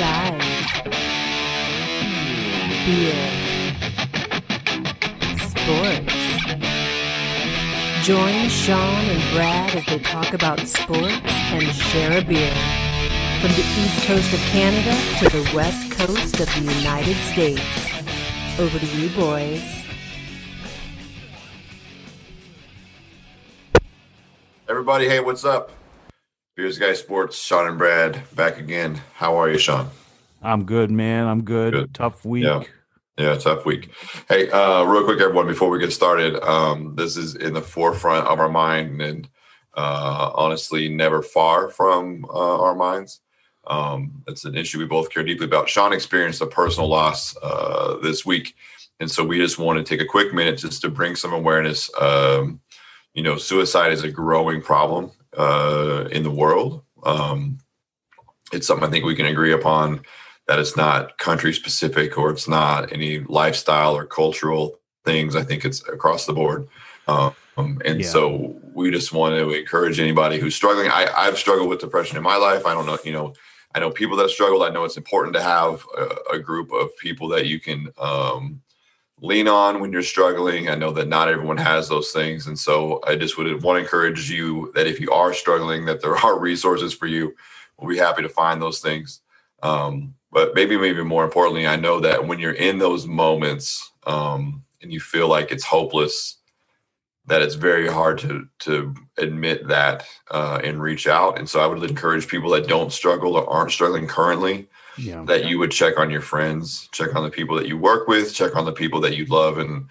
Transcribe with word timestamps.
Guys. 0.00 0.40
Beer. 2.86 3.20
Sports. 5.36 6.14
Join 8.06 8.48
Sean 8.48 9.04
and 9.04 9.34
Brad 9.34 9.74
as 9.74 9.84
they 9.84 9.98
talk 9.98 10.32
about 10.32 10.60
sports 10.60 11.20
and 11.52 11.64
share 11.74 12.18
a 12.18 12.24
beer. 12.24 12.54
From 13.42 13.50
the 13.50 13.66
east 13.76 14.06
coast 14.06 14.32
of 14.32 14.40
Canada 14.48 14.96
to 15.18 15.28
the 15.28 15.54
west 15.54 15.92
coast 15.92 16.40
of 16.40 16.46
the 16.46 16.72
United 16.78 17.16
States. 17.34 18.58
Over 18.58 18.78
to 18.78 18.86
you, 18.86 19.10
boys. 19.10 19.62
Everybody, 24.66 25.10
hey, 25.10 25.20
what's 25.20 25.44
up? 25.44 25.72
Beers 26.56 26.78
Guy 26.78 26.94
Sports, 26.94 27.38
Sean 27.38 27.68
and 27.68 27.78
Brad 27.78 28.22
back 28.34 28.58
again. 28.58 29.00
How 29.14 29.36
are 29.36 29.48
you, 29.48 29.58
Sean? 29.58 29.88
I'm 30.42 30.64
good, 30.64 30.90
man. 30.90 31.28
I'm 31.28 31.42
good. 31.42 31.72
Good. 31.72 31.94
Tough 31.94 32.24
week. 32.24 32.44
Yeah. 32.44 32.64
Yeah, 33.16 33.36
tough 33.36 33.64
week. 33.64 33.90
Hey, 34.28 34.50
uh, 34.50 34.82
real 34.84 35.04
quick, 35.04 35.20
everyone, 35.20 35.46
before 35.46 35.70
we 35.70 35.78
get 35.78 35.92
started, 35.92 36.42
um, 36.42 36.96
this 36.96 37.16
is 37.16 37.36
in 37.36 37.52
the 37.52 37.60
forefront 37.60 38.26
of 38.26 38.40
our 38.40 38.48
mind 38.48 39.00
and 39.00 39.28
uh, 39.76 40.32
honestly, 40.34 40.88
never 40.88 41.22
far 41.22 41.70
from 41.70 42.24
uh, 42.24 42.62
our 42.62 42.74
minds. 42.74 43.20
Um, 43.66 44.22
it's 44.26 44.44
an 44.44 44.56
issue 44.56 44.78
we 44.78 44.86
both 44.86 45.10
care 45.10 45.22
deeply 45.22 45.46
about. 45.46 45.68
Sean 45.68 45.92
experienced 45.92 46.40
a 46.40 46.46
personal 46.46 46.88
loss 46.88 47.36
uh, 47.42 47.98
this 48.02 48.26
week. 48.26 48.54
And 48.98 49.10
so 49.10 49.22
we 49.22 49.38
just 49.38 49.58
want 49.58 49.78
to 49.78 49.84
take 49.84 50.04
a 50.04 50.10
quick 50.10 50.34
minute 50.34 50.58
just 50.58 50.82
to 50.82 50.88
bring 50.88 51.14
some 51.14 51.32
awareness. 51.32 51.90
Um, 52.00 52.60
you 53.14 53.22
know, 53.22 53.36
suicide 53.36 53.92
is 53.92 54.02
a 54.02 54.10
growing 54.10 54.62
problem 54.62 55.12
uh, 55.36 56.08
in 56.10 56.22
the 56.22 56.30
world. 56.30 56.82
Um, 57.02 57.58
it's 58.52 58.66
something 58.66 58.86
I 58.86 58.90
think 58.90 59.04
we 59.04 59.14
can 59.14 59.26
agree 59.26 59.52
upon 59.52 60.02
that 60.48 60.58
it's 60.58 60.76
not 60.76 61.16
country 61.18 61.52
specific 61.52 62.18
or 62.18 62.30
it's 62.30 62.48
not 62.48 62.92
any 62.92 63.20
lifestyle 63.20 63.96
or 63.96 64.04
cultural 64.04 64.80
things. 65.04 65.36
I 65.36 65.42
think 65.42 65.64
it's 65.64 65.86
across 65.88 66.26
the 66.26 66.32
board. 66.32 66.68
Um, 67.06 67.34
and 67.84 68.00
Yeah. 68.00 68.08
so 68.08 68.56
we 68.74 68.90
just 68.90 69.12
want 69.12 69.36
to 69.36 69.50
encourage 69.50 70.00
anybody 70.00 70.38
who's 70.38 70.54
struggling. 70.54 70.90
I, 70.90 71.06
I've 71.16 71.38
struggled 71.38 71.68
with 71.68 71.80
depression 71.80 72.16
in 72.16 72.22
my 72.22 72.36
life. 72.36 72.66
I 72.66 72.74
don't 72.74 72.86
know, 72.86 72.98
you 73.04 73.12
know, 73.12 73.34
I 73.74 73.78
know 73.78 73.90
people 73.90 74.16
that 74.16 74.24
have 74.24 74.30
struggled. 74.32 74.62
I 74.62 74.70
know 74.70 74.84
it's 74.84 74.96
important 74.96 75.34
to 75.36 75.42
have 75.42 75.84
a, 75.96 76.34
a 76.34 76.38
group 76.38 76.72
of 76.72 76.96
people 76.96 77.28
that 77.28 77.46
you 77.46 77.60
can 77.60 77.88
um, 77.98 78.60
lean 79.20 79.48
on 79.48 79.80
when 79.80 79.92
you're 79.92 80.02
struggling. 80.02 80.68
I 80.68 80.74
know 80.74 80.92
that 80.92 81.08
not 81.08 81.28
everyone 81.28 81.58
has 81.58 81.88
those 81.88 82.10
things. 82.10 82.46
And 82.46 82.58
so 82.58 83.00
I 83.06 83.16
just 83.16 83.36
would 83.36 83.62
want 83.62 83.76
to 83.76 83.82
encourage 83.82 84.30
you 84.30 84.72
that 84.74 84.86
if 84.86 85.00
you 85.00 85.10
are 85.12 85.34
struggling, 85.34 85.84
that 85.86 86.00
there 86.00 86.16
are 86.24 86.38
resources 86.38 86.94
for 86.94 87.06
you. 87.06 87.34
We'll 87.78 87.90
be 87.90 87.98
happy 87.98 88.22
to 88.22 88.28
find 88.28 88.60
those 88.60 88.80
things. 88.80 89.20
Um, 89.62 90.14
but 90.32 90.54
maybe, 90.54 90.76
maybe 90.76 91.02
more 91.02 91.24
importantly, 91.24 91.66
I 91.66 91.76
know 91.76 92.00
that 92.00 92.26
when 92.26 92.38
you're 92.38 92.52
in 92.52 92.78
those 92.78 93.06
moments 93.06 93.90
um, 94.06 94.64
and 94.80 94.92
you 94.92 95.00
feel 95.00 95.28
like 95.28 95.50
it's 95.50 95.64
hopeless, 95.64 96.36
that 97.26 97.42
it's 97.42 97.54
very 97.54 97.88
hard 97.88 98.18
to 98.18 98.48
to 98.60 98.94
admit 99.18 99.68
that 99.68 100.04
uh, 100.30 100.60
and 100.64 100.82
reach 100.82 101.06
out. 101.06 101.38
And 101.38 101.48
so 101.48 101.60
I 101.60 101.66
would 101.66 101.82
encourage 101.88 102.26
people 102.26 102.50
that 102.50 102.66
don't 102.66 102.92
struggle 102.92 103.36
or 103.36 103.48
aren't 103.48 103.70
struggling 103.72 104.06
currently 104.06 104.68
Yeah. 104.96 105.24
that 105.24 105.46
you 105.46 105.58
would 105.58 105.70
check 105.70 105.98
on 105.98 106.10
your 106.10 106.20
friends, 106.20 106.88
check 106.92 107.14
on 107.14 107.22
the 107.22 107.30
people 107.30 107.56
that 107.56 107.68
you 107.68 107.76
work 107.78 108.08
with, 108.08 108.34
check 108.34 108.56
on 108.56 108.64
the 108.64 108.72
people 108.72 109.00
that 109.02 109.16
you 109.16 109.24
love 109.26 109.58
and 109.58 109.86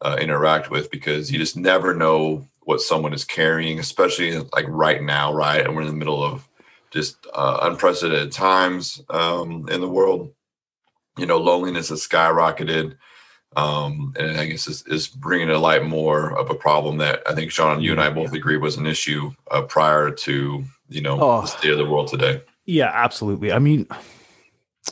uh, 0.00 0.16
interact 0.20 0.70
with, 0.70 0.90
because 0.90 1.30
you 1.30 1.38
just 1.38 1.56
never 1.56 1.94
know 1.94 2.46
what 2.64 2.80
someone 2.80 3.12
is 3.12 3.24
carrying, 3.24 3.78
especially 3.78 4.38
like 4.52 4.66
right 4.68 5.02
now, 5.02 5.32
right? 5.34 5.64
And 5.64 5.74
we're 5.74 5.82
in 5.82 5.88
the 5.88 5.92
middle 5.94 6.22
of 6.22 6.48
just 6.90 7.16
uh, 7.34 7.58
unprecedented 7.62 8.30
times 8.32 9.02
um, 9.10 9.68
in 9.68 9.80
the 9.80 9.88
world. 9.88 10.32
You 11.18 11.26
know, 11.26 11.38
loneliness 11.38 11.88
has 11.90 12.06
skyrocketed. 12.06 12.96
Um, 13.54 14.14
and 14.18 14.38
I 14.38 14.46
guess 14.46 14.66
is, 14.66 14.82
is 14.86 15.08
bringing 15.08 15.48
to 15.48 15.58
light 15.58 15.84
more 15.84 16.38
of 16.38 16.48
a 16.48 16.54
problem 16.54 16.96
that 16.98 17.22
I 17.26 17.34
think 17.34 17.50
Sean, 17.52 17.82
you 17.82 17.92
and 17.92 18.00
I 18.00 18.08
both 18.08 18.32
agree 18.32 18.56
was 18.56 18.78
an 18.78 18.86
issue 18.86 19.30
uh, 19.50 19.60
prior 19.62 20.10
to 20.10 20.64
you 20.88 21.00
know 21.02 21.18
Oh. 21.20 21.40
the 21.42 21.46
state 21.48 21.70
of 21.72 21.76
the 21.76 21.84
world 21.84 22.08
today. 22.08 22.40
Yeah, 22.64 22.90
absolutely. 22.94 23.52
I 23.52 23.58
mean, 23.58 23.86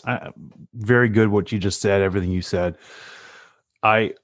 I, 0.04 0.30
very 0.74 1.08
good 1.08 1.28
what 1.28 1.52
you 1.52 1.58
just 1.58 1.80
said, 1.80 2.02
everything 2.02 2.30
you 2.30 2.42
said. 2.42 2.76
I 3.82 4.14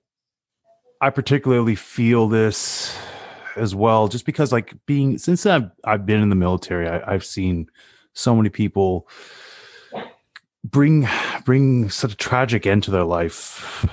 I 1.01 1.11
particularly 1.11 1.75
feel 1.75 2.29
this 2.29 2.97
as 3.57 3.75
well, 3.75 4.09
just 4.09 4.27
because 4.27 4.53
like 4.53 4.75
being 4.87 5.19
since 5.19 5.47
I've 5.47 5.71
I've 5.85 6.07
been 6.07 6.23
in 6.23 6.31
the 6.31 6.37
military, 6.37 6.89
I, 6.89 7.15
I've 7.15 7.25
seen 7.25 7.69
so 8.13 8.35
many 8.35 8.49
people 8.49 9.09
bring 10.65 11.09
bring 11.45 11.91
such 11.91 12.13
a 12.13 12.17
tragic 12.17 12.67
end 12.67 12.83
to 12.85 12.91
their 12.91 13.05
life 13.05 13.87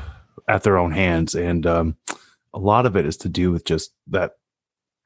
at 0.47 0.63
their 0.63 0.78
own 0.78 0.91
hands, 0.91 1.35
and 1.35 1.66
um, 1.66 1.97
a 2.53 2.59
lot 2.59 2.85
of 2.85 2.95
it 2.95 3.06
is 3.06 3.17
to 3.17 3.29
do 3.29 3.51
with 3.51 3.66
just 3.66 3.94
that 4.07 4.33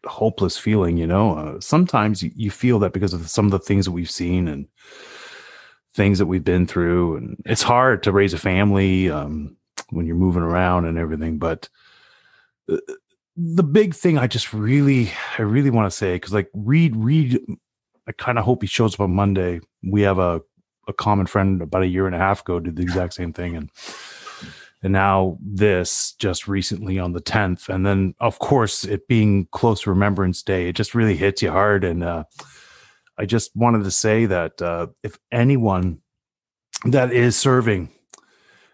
hopeless 0.05 0.57
feeling. 0.57 0.97
You 0.97 1.07
know, 1.07 1.37
uh, 1.37 1.59
sometimes 1.59 2.23
you, 2.23 2.31
you 2.35 2.51
feel 2.51 2.79
that 2.79 2.93
because 2.93 3.13
of 3.13 3.29
some 3.29 3.45
of 3.45 3.51
the 3.51 3.59
things 3.59 3.85
that 3.85 3.91
we've 3.91 4.09
seen 4.11 4.47
and 4.47 4.67
things 5.97 6.19
that 6.19 6.27
we've 6.27 6.43
been 6.43 6.67
through, 6.67 7.17
and 7.17 7.43
it's 7.45 7.63
hard 7.63 8.03
to 8.03 8.13
raise 8.13 8.33
a 8.33 8.37
family 8.37 9.09
um, 9.09 9.57
when 9.89 10.05
you're 10.05 10.15
moving 10.15 10.43
around 10.43 10.85
and 10.85 10.97
everything, 10.97 11.39
but 11.39 11.67
uh, 12.71 12.77
the 13.35 13.63
big 13.63 13.93
thing 13.93 14.17
I 14.17 14.27
just 14.27 14.53
really, 14.53 15.11
I 15.37 15.41
really 15.41 15.71
want 15.71 15.91
to 15.91 15.95
say, 15.95 16.15
because 16.15 16.33
like 16.33 16.49
Reed, 16.53 16.95
Reed, 16.95 17.39
I 18.07 18.11
kind 18.13 18.37
of 18.37 18.45
hope 18.45 18.61
he 18.61 18.67
shows 18.67 18.93
up 18.93 19.01
on 19.01 19.11
Monday. 19.11 19.59
We 19.83 20.01
have 20.03 20.19
a, 20.19 20.41
a 20.87 20.93
common 20.93 21.25
friend 21.25 21.61
about 21.61 21.83
a 21.83 21.87
year 21.87 22.05
and 22.05 22.15
a 22.15 22.19
half 22.19 22.41
ago 22.41 22.59
did 22.59 22.75
the 22.75 22.83
exact 22.83 23.13
same 23.13 23.33
thing. 23.33 23.55
And, 23.55 23.69
and 24.81 24.93
now 24.93 25.37
this 25.41 26.13
just 26.13 26.47
recently 26.47 26.97
on 26.97 27.13
the 27.13 27.21
10th. 27.21 27.69
And 27.69 27.85
then 27.85 28.15
of 28.19 28.39
course 28.39 28.83
it 28.85 29.07
being 29.07 29.47
close 29.51 29.81
to 29.81 29.89
Remembrance 29.89 30.41
Day, 30.41 30.69
it 30.69 30.75
just 30.75 30.95
really 30.95 31.15
hits 31.15 31.41
you 31.41 31.51
hard. 31.51 31.83
And, 31.83 32.03
uh, 32.03 32.23
I 33.17 33.25
just 33.25 33.55
wanted 33.55 33.83
to 33.83 33.91
say 33.91 34.25
that, 34.27 34.61
uh, 34.61 34.87
if 35.03 35.17
anyone 35.31 36.01
that 36.85 37.11
is 37.11 37.35
serving, 37.35 37.89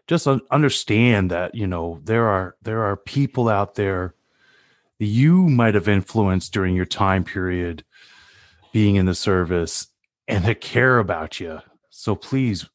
just 0.08 0.28
understand 0.28 1.32
that, 1.32 1.56
you 1.56 1.66
know, 1.66 2.02
there 2.04 2.28
are, 2.28 2.56
there 2.62 2.84
are 2.84 2.98
people 2.98 3.48
out 3.48 3.76
there 3.76 4.16
that 5.00 5.06
you 5.06 5.48
might 5.48 5.76
have 5.76 5.88
influenced 5.88 6.54
during 6.54 6.76
your 6.76 6.86
time 6.86 7.24
period 7.24 7.86
being 8.74 8.96
in 8.96 9.06
the 9.06 9.16
service 9.16 9.88
and 10.28 10.44
that 10.44 10.60
care 10.62 11.00
about 11.00 11.40
you. 11.40 11.60
So 11.90 12.16
please, 12.16 12.70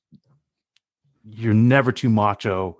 you're 1.22 1.52
never 1.52 1.92
too 1.92 2.08
macho. 2.08 2.77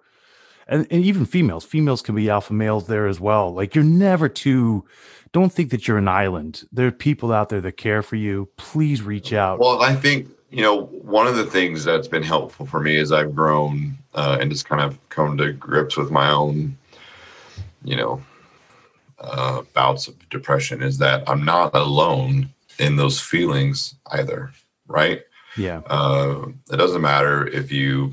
And, 0.69 0.87
and 0.91 1.05
even 1.05 1.25
females, 1.25 1.65
females 1.65 2.03
can 2.03 2.15
be 2.15 2.29
alpha 2.29 2.53
males 2.53 2.87
there 2.87 3.07
as 3.07 3.21
well. 3.21 3.53
Like 3.55 3.75
you're 3.75 3.85
never 3.85 4.29
too, 4.29 4.85
don't 5.33 5.53
think 5.53 5.71
that 5.71 5.89
you're 5.89 5.99
an 5.99 6.09
island. 6.09 6.65
There 6.71 6.87
are 6.87 6.93
people 6.93 7.33
out 7.33 7.49
there 7.49 7.61
that 7.63 7.77
care 7.79 8.03
for 8.03 8.17
you. 8.17 8.49
Please 8.57 9.03
reach 9.03 9.33
out. 9.33 9.59
Well, 9.59 9.83
I 9.83 9.95
think 9.95 10.29
you 10.51 10.63
know 10.63 10.87
one 10.87 11.27
of 11.27 11.37
the 11.37 11.47
things 11.47 11.85
that's 11.85 12.09
been 12.09 12.23
helpful 12.23 12.67
for 12.67 12.81
me 12.81 12.97
as 12.99 13.13
I've 13.13 13.35
grown 13.35 13.97
uh, 14.15 14.39
and 14.41 14.51
just 14.51 14.69
kind 14.69 14.83
of 14.83 14.99
come 15.09 15.37
to 15.39 15.53
grips 15.53 15.97
with 15.97 16.11
my 16.11 16.31
own, 16.31 16.77
you 17.83 17.97
know, 17.97 18.23
uh, 19.21 19.63
bouts 19.75 20.07
of 20.09 20.29
depression 20.29 20.83
is 20.83 20.99
that 20.99 21.29
I'm 21.29 21.45
not 21.45 21.75
alone 21.75 22.51
in 22.79 22.97
those 22.97 23.21
feelings 23.21 23.95
either. 24.13 24.53
Right? 24.87 25.23
yeah. 25.59 25.83
Uh, 25.87 26.47
it 26.73 26.77
doesn't 26.77 27.03
matter 27.03 27.47
if 27.47 27.71
you, 27.73 28.13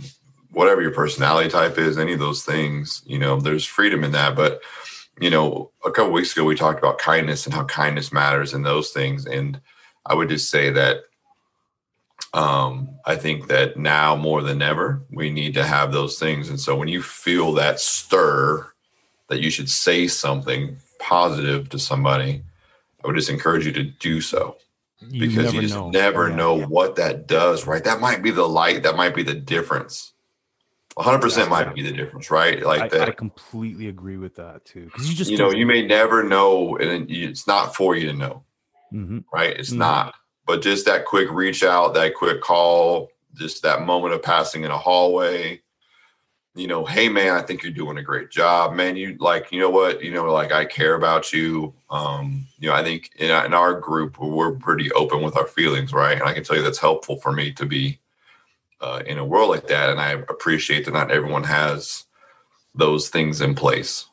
whatever 0.56 0.82
your 0.82 0.92
personality 0.92 1.50
type 1.50 1.78
is, 1.78 1.98
any 1.98 2.14
of 2.14 2.20
those 2.20 2.44
things. 2.44 3.04
You 3.06 3.20
know, 3.20 3.42
there's 3.42 3.66
freedom 3.66 4.06
in 4.06 4.14
that, 4.14 4.36
but 4.36 4.62
you 5.20 5.30
know, 5.30 5.72
a 5.86 5.92
couple 5.92 6.14
weeks 6.14 6.32
ago 6.32 6.46
we 6.46 6.56
talked 6.56 6.80
about 6.80 6.98
kindness 6.98 7.46
and 7.46 7.54
how 7.54 7.66
kindness 7.66 8.14
matters 8.14 8.54
and 8.54 8.66
those 8.66 8.92
things. 8.92 9.26
And 9.26 9.60
I 10.06 10.16
would 10.16 10.30
just 10.30 10.50
say 10.50 10.70
that 10.72 11.04
um, 12.34 12.98
I 13.06 13.16
think 13.18 13.48
that 13.48 13.78
now 13.78 14.16
more 14.16 14.42
than 14.42 14.62
ever, 14.62 15.04
we 15.12 15.30
need 15.30 15.54
to 15.56 15.66
have 15.66 15.92
those 15.92 16.18
things. 16.18 16.50
And 16.50 16.60
so 16.60 16.76
when 16.76 16.88
you 16.88 17.02
feel 17.02 17.54
that 17.54 17.80
stir 17.80 18.72
that 19.30 19.42
you 19.42 19.50
should 19.50 19.70
say 19.70 20.08
something 20.08 20.78
positive 21.00 21.70
to 21.70 21.80
somebody, 21.80 22.44
I 23.04 23.08
would 23.08 23.16
just 23.16 23.30
encourage 23.30 23.66
you 23.66 23.74
to 23.74 23.84
do 23.84 24.22
so 24.22 24.58
You 25.02 25.20
because 25.20 25.54
you 25.54 25.62
just 25.62 25.78
never 25.88 26.30
Yeah. 26.30 26.36
know 26.36 26.66
what 26.66 26.96
that 26.96 27.28
does, 27.28 27.68
right? 27.68 27.84
That 27.84 28.00
might 28.00 28.24
be 28.24 28.32
the 28.32 28.48
light, 28.48 28.84
that 28.84 28.96
might 28.96 29.16
be 29.16 29.24
the 29.24 29.34
difference. 29.34 30.14
100% 30.98 31.50
might 31.50 31.76
be 31.76 31.82
the 31.82 31.92
difference, 31.92 32.32
right? 32.32 32.66
Like 32.66 32.82
I, 32.84 32.88
that 32.98 33.10
I 33.10 33.12
completely 33.12 33.88
agree 33.88 34.18
with 34.18 34.36
that 34.36 34.64
too. 34.64 34.86
Because 34.86 35.10
you 35.10 35.16
just 35.16 35.30
you 35.30 35.38
know, 35.38 35.52
you 35.52 35.66
may 35.66 35.86
never 35.86 36.24
know, 36.24 36.78
and 36.78 37.10
it's 37.10 37.48
not 37.48 37.76
for 37.76 37.96
you 37.96 38.08
to 38.08 38.14
know, 38.14 38.44
hmm 38.92 39.20
right? 39.34 39.58
It's 39.58 39.72
Mhm. 39.72 39.78
not. 39.78 40.16
But 40.46 40.62
just 40.62 40.86
that 40.86 41.06
quick 41.06 41.30
reach 41.32 41.64
out, 41.64 41.96
that 41.96 42.14
quick 42.14 42.40
call, 42.40 43.10
just 43.34 43.64
that 43.64 43.82
moment 43.82 44.14
of 44.14 44.22
passing 44.22 44.64
in 44.64 44.72
a 44.72 44.78
hallway, 44.78 45.62
you 46.54 46.68
know, 46.68 46.86
hey 46.86 47.10
man, 47.10 47.34
I 47.36 47.42
think 47.42 47.62
you're 47.62 47.74
doing 47.74 47.98
a 47.98 48.04
great 48.04 48.32
job, 48.32 48.74
man. 48.74 48.96
You 48.96 49.18
like, 49.20 49.52
you 49.52 49.60
know 49.60 49.70
what, 49.70 50.02
you 50.02 50.12
know, 50.12 50.32
like 50.32 50.54
I 50.54 50.64
care 50.64 50.96
about 50.96 51.34
you. 51.34 51.74
Um, 51.90 52.48
you 52.58 52.70
know, 52.70 52.76
I 52.76 52.84
think 52.84 53.12
in, 53.18 53.30
in 53.30 53.54
our 53.54 53.78
group 53.78 54.18
we're 54.20 54.54
pretty 54.54 54.92
open 54.94 55.22
with 55.22 55.36
our 55.36 55.48
feelings, 55.48 55.92
right? 55.92 56.18
And 56.18 56.24
I 56.24 56.34
can 56.34 56.44
tell 56.46 56.56
you 56.56 56.64
that's 56.64 56.80
helpful 56.80 57.18
for 57.18 57.34
me 57.34 57.52
to 57.54 57.66
be 57.66 58.00
uh, 58.86 59.02
in 59.08 59.18
a 59.18 59.26
world 59.26 59.50
like 59.50 59.68
that. 59.68 59.90
And 59.90 60.00
I 60.00 60.12
appreciate 60.12 60.86
that 60.86 60.94
not 60.94 61.12
everyone 61.12 61.44
has 61.44 62.06
those 62.76 63.10
things 63.10 63.42
in 63.42 63.56
place. 63.56 64.06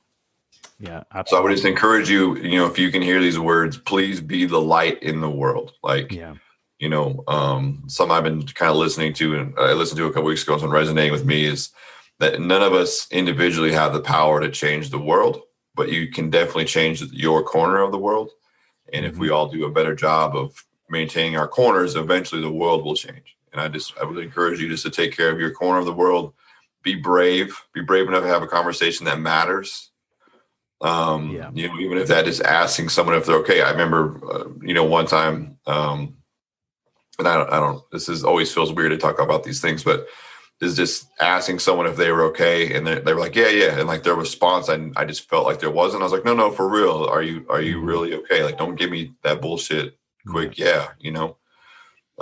Yeah, 0.79 1.03
So 1.29 1.37
I 1.37 1.41
would 1.41 1.53
just 1.53 1.65
encourage 1.65 2.09
you, 2.09 2.37
you 2.39 2.57
know, 2.57 2.67
if 2.67 2.79
you 2.79 2.91
can 2.91 3.03
hear 3.03 3.21
these 3.21 3.39
words, 3.39 3.77
please 3.77 4.21
be 4.21 4.47
the 4.47 4.61
light 4.61 5.03
in 5.03 5.21
the 5.21 5.31
world. 5.31 5.75
Like, 5.83 6.11
yeah, 6.11 6.35
you 6.79 6.89
know, 6.89 7.23
um, 7.29 7.85
some 7.87 8.11
I've 8.11 8.25
been 8.25 8.45
kind 8.47 8.71
of 8.71 8.77
listening 8.77 9.13
to, 9.15 9.37
and 9.37 9.55
I 9.59 9.75
listened 9.75 9.99
to 9.99 10.07
a 10.07 10.13
couple 10.13 10.25
weeks 10.25 10.43
ago, 10.43 10.59
and 10.59 10.73
resonating 10.73 11.13
with 11.13 11.25
me 11.25 11.45
is 11.45 11.71
that 12.19 12.41
none 12.41 12.63
of 12.63 12.73
us 12.73 13.07
individually 13.13 13.73
have 13.73 13.93
the 13.93 14.01
power 14.01 14.41
to 14.41 14.51
change 14.51 14.91
the 14.91 14.99
world, 14.99 15.43
but 15.77 15.93
you 15.93 16.11
can 16.11 16.31
definitely 16.31 16.65
change 16.65 17.01
your 17.13 17.45
corner 17.45 17.83
of 17.83 17.93
the 17.93 17.99
world. 17.99 18.31
And 18.93 19.05
if 19.07 19.19
we 19.19 19.31
all 19.31 19.49
do 19.49 19.65
a 19.67 19.71
better 19.71 19.95
job 19.95 20.35
of 20.35 20.65
maintaining 20.91 21.37
our 21.37 21.49
corners, 21.49 21.95
eventually 21.95 22.41
the 22.41 22.51
world 22.51 22.85
will 22.85 22.97
change. 22.97 23.37
And 23.53 23.61
I 23.61 23.69
just, 23.69 23.97
I 23.99 24.05
would 24.05 24.19
encourage 24.19 24.61
you 24.61 24.69
just 24.69 24.85
to 24.85 24.91
take 24.91 25.17
care 25.17 25.31
of 25.31 25.39
your 25.39 25.51
corner 25.53 25.79
of 25.79 25.87
the 25.87 25.93
world. 25.93 26.33
Be 26.83 26.95
brave. 26.95 27.57
Be 27.75 27.83
brave 27.83 28.09
enough 28.09 28.23
to 28.23 28.29
have 28.29 28.43
a 28.43 28.47
conversation 28.47 29.07
that 29.07 29.21
matters. 29.21 29.91
Um, 30.81 31.31
Yeah. 31.31 31.51
you 31.53 31.69
know, 31.69 31.79
even 31.79 31.99
if 31.99 32.09
that 32.09 32.27
is 32.27 32.41
asking 32.41 32.89
someone 32.89 33.15
if 33.15 33.27
they're 33.27 33.37
okay. 33.37 33.63
I 33.63 33.71
remember, 33.71 34.21
uh, 34.33 34.45
you 34.63 34.75
know, 34.75 34.85
one 34.85 35.07
time, 35.07 35.59
um, 35.67 36.17
and 37.19 37.29
I 37.29 37.37
don't, 37.37 37.53
I 37.53 37.61
don't, 37.61 37.83
this 37.93 38.09
is 38.09 38.25
always 38.25 38.53
feels 38.53 38.73
weird 38.73 38.91
to 38.91 38.99
talk 38.99 39.21
about 39.21 39.45
these 39.45 39.61
things, 39.61 39.85
but 39.85 40.07
is 40.61 40.77
just 40.77 41.09
asking 41.21 41.59
someone 41.59 41.87
if 41.89 41.97
they 41.97 42.13
were 42.13 42.23
okay. 42.23 42.73
And 42.75 42.87
they, 42.87 43.01
they 43.01 43.13
were 43.13 43.21
like, 43.21 43.35
yeah, 43.35 43.49
yeah. 43.49 43.79
And 43.79 43.89
like 43.89 44.05
their 44.05 44.15
response, 44.15 44.69
I, 44.69 44.91
I 44.97 45.05
just 45.05 45.29
felt 45.29 45.45
like 45.45 45.59
there 45.59 45.73
wasn't, 45.73 46.03
I 46.03 46.05
was 46.05 46.13
like, 46.13 46.25
no, 46.25 46.35
no, 46.35 46.53
for 46.53 46.69
real. 46.69 47.05
Are 47.05 47.23
you, 47.23 47.45
are 47.51 47.61
you 47.61 47.79
Mhm. 47.79 47.87
really 47.87 48.15
okay? 48.15 48.45
Like, 48.45 48.59
don't 48.59 48.77
give 48.77 48.89
me 48.91 49.13
that 49.25 49.41
bullshit 49.43 49.99
quick. 50.29 50.57
Yeah. 50.57 50.91
You 51.01 51.11
know, 51.11 51.37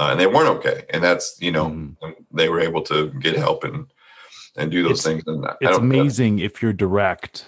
uh, 0.00 0.08
and 0.10 0.18
they 0.18 0.26
weren't 0.26 0.48
okay. 0.48 0.84
And 0.90 1.04
that's, 1.04 1.36
you 1.40 1.52
know, 1.52 1.66
Mhm. 1.66 2.14
they 2.32 2.48
were 2.48 2.60
able 2.60 2.82
to 2.84 3.08
get 3.20 3.36
help 3.36 3.64
and, 3.64 3.86
and 4.56 4.70
do 4.70 4.82
those 4.82 5.00
It's- 5.00 5.04
things. 5.04 5.22
And 5.26 5.46
it's 5.60 5.76
amazing 5.76 6.38
if 6.38 6.62
you're 6.62 6.72
direct. 6.72 7.44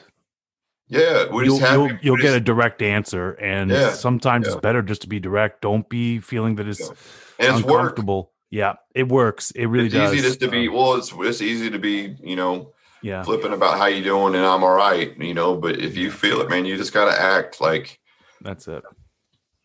Yeah. 0.88 1.30
We 1.30 1.46
You'll 1.46 1.58
just 1.58 1.72
you'll, 1.72 1.90
you'll 2.02 2.16
get 2.18 2.34
a 2.34 2.40
direct 2.40 2.82
answer, 2.82 3.32
and 3.40 3.70
Yeah, 3.70 3.92
sometimes 3.92 4.46
yeah. 4.46 4.52
it's 4.52 4.60
better 4.60 4.82
just 4.82 5.00
to 5.02 5.08
be 5.08 5.18
direct. 5.18 5.62
Don't 5.62 5.88
be 5.88 6.18
feeling 6.18 6.56
that 6.56 6.68
it's 6.68 6.80
Yeah. 6.80 7.56
it's 7.56 7.62
work. 7.64 7.80
uncomfortable. 7.80 8.32
Yeah, 8.50 8.74
it 8.94 9.08
works. 9.08 9.50
It 9.52 9.64
really 9.66 9.86
it's 9.86 9.94
does. 9.94 10.12
easy 10.12 10.22
just 10.28 10.40
to 10.40 10.48
be, 10.48 10.68
Um, 10.68 10.74
well, 10.74 10.94
it's, 10.96 11.10
it's 11.16 11.40
easy 11.40 11.70
to 11.70 11.78
be, 11.78 12.16
you 12.22 12.36
know, 12.36 12.74
yeah, 13.00 13.22
flipping 13.22 13.54
about 13.54 13.78
how 13.78 13.86
you 13.86 14.04
doing 14.04 14.34
and 14.34 14.44
I'm 14.44 14.62
all 14.62 14.74
right, 14.74 15.16
you 15.18 15.32
know. 15.32 15.56
But 15.56 15.78
if 15.80 15.96
you 15.96 16.10
feel 16.10 16.42
it, 16.42 16.50
man, 16.50 16.66
you 16.66 16.76
just 16.76 16.92
got 16.92 17.06
to 17.10 17.18
act 17.18 17.62
like 17.62 17.98
that's 18.42 18.68
it. 18.68 18.82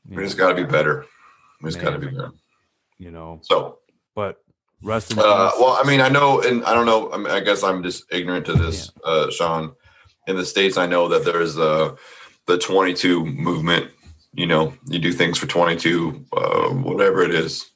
we 0.07 0.15
Yeah, 0.15 0.23
just 0.23 0.37
got 0.37 0.47
to 0.49 0.55
be 0.55 0.63
better. 0.63 1.05
We 1.61 1.69
just 1.69 1.81
got 1.81 1.89
to 1.91 1.99
be 1.99 2.07
better. 2.07 2.31
You 2.97 3.11
know, 3.11 3.39
So, 3.43 3.79
but 4.15 4.37
rest 4.81 5.11
in 5.11 5.19
uh, 5.19 5.21
peace. 5.51 5.59
well, 5.61 5.77
I 5.81 5.87
mean, 5.87 6.01
I 6.01 6.09
know, 6.09 6.41
and 6.41 6.63
I 6.65 6.73
don't 6.73 6.85
know. 6.85 7.11
I, 7.11 7.17
mean, 7.17 7.27
I 7.27 7.39
guess 7.39 7.63
I'm 7.63 7.83
just 7.83 8.03
ignorant 8.11 8.45
to 8.47 8.53
this, 8.53 8.91
uh, 9.03 9.29
Sean. 9.31 9.73
In 10.27 10.35
the 10.35 10.45
states, 10.45 10.77
I 10.77 10.87
know 10.87 11.07
that 11.07 11.23
there's 11.23 11.57
uh, 11.57 11.95
the 12.47 12.57
22 12.57 13.25
movement. 13.25 13.91
You 14.33 14.45
know, 14.45 14.73
you 14.87 14.99
do 14.99 15.13
things 15.13 15.37
for 15.37 15.47
22, 15.47 16.25
uh, 16.35 16.69
whatever 16.69 17.23
it 17.23 17.33
is. 17.33 17.71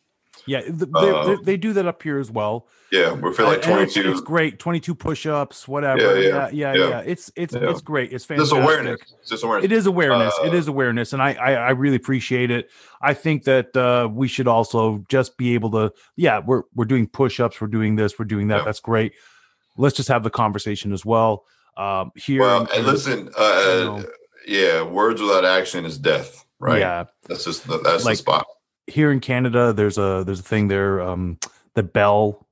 Yeah, 0.47 0.61
uh, 0.95 1.23
they, 1.25 1.35
they 1.43 1.57
do 1.57 1.73
that 1.73 1.85
up 1.85 2.01
here 2.03 2.19
as 2.19 2.31
well. 2.31 2.67
Yeah, 2.91 3.13
we 3.13 3.33
feel 3.33 3.45
like 3.45 3.65
And 3.67 3.79
it's, 3.81 3.93
22. 3.93 4.11
it's 4.11 4.21
great. 4.21 4.59
Twenty 4.59 4.79
two 4.81 4.93
push 4.95 5.25
ups, 5.25 5.67
whatever. 5.67 6.19
Yeah, 6.21 6.49
Yeah, 6.49 6.49
yeah, 6.51 6.73
yeah, 6.73 6.89
yeah. 6.89 6.99
It's 7.05 7.31
it's 7.37 7.53
Yeah. 7.53 7.69
it's 7.69 7.79
great. 7.81 8.11
It's 8.11 8.25
Just 8.25 8.27
fantastic. 8.27 8.57
awareness. 8.63 8.99
It's 9.21 9.29
Just 9.29 9.43
awareness. 9.43 9.65
It 9.65 9.71
is 9.71 9.85
awareness. 9.85 10.33
it 10.43 10.51
Uh, 10.51 10.55
is 10.55 10.67
awareness, 10.67 11.13
and 11.13 11.21
I, 11.21 11.33
I 11.33 11.51
I 11.53 11.69
really 11.71 11.95
appreciate 11.95 12.51
it. 12.51 12.69
I 13.01 13.13
think 13.13 13.45
that 13.45 13.75
uh, 13.77 14.09
we 14.11 14.27
should 14.27 14.47
also 14.47 15.05
just 15.09 15.37
be 15.37 15.53
able 15.53 15.71
to. 15.71 15.93
Yeah, 16.17 16.39
we're 16.45 16.63
we're 16.75 16.85
doing 16.85 17.07
push 17.07 17.39
ups. 17.39 17.61
We're 17.61 17.67
doing 17.67 17.95
this. 17.95 18.19
We're 18.19 18.25
doing 18.25 18.49
that. 18.49 18.65
That's 18.65 18.81
great. 18.81 19.13
Let's 19.77 19.95
just 19.95 20.09
have 20.09 20.23
the 20.23 20.29
conversation 20.29 20.91
as 20.91 21.05
well. 21.05 21.45
Um, 21.77 22.11
here, 22.15 22.41
Well, 22.41 22.67
and 22.75 22.85
listen, 22.85 23.29
uh, 23.39 23.63
you 23.79 23.85
know. 23.85 24.05
yeah, 24.45 24.83
words 24.83 25.21
without 25.21 25.45
action 25.45 25.85
is 25.85 25.97
death, 25.97 26.43
right? 26.59 26.79
Yeah, 26.79 27.05
That's 27.29 27.45
just 27.45 27.65
the, 27.65 27.77
that's 27.77 28.03
Like- 28.03 28.13
the 28.13 28.17
spot. 28.17 28.45
Here 28.91 29.11
in 29.11 29.19
Canada, 29.19 29.73
there's 29.73 29.97
a 29.97 30.23
there's 30.25 30.39
a 30.39 30.43
thing 30.43 30.67
there. 30.67 31.01
Um, 31.01 31.39
the 31.73 31.83
Bell, 31.83 32.47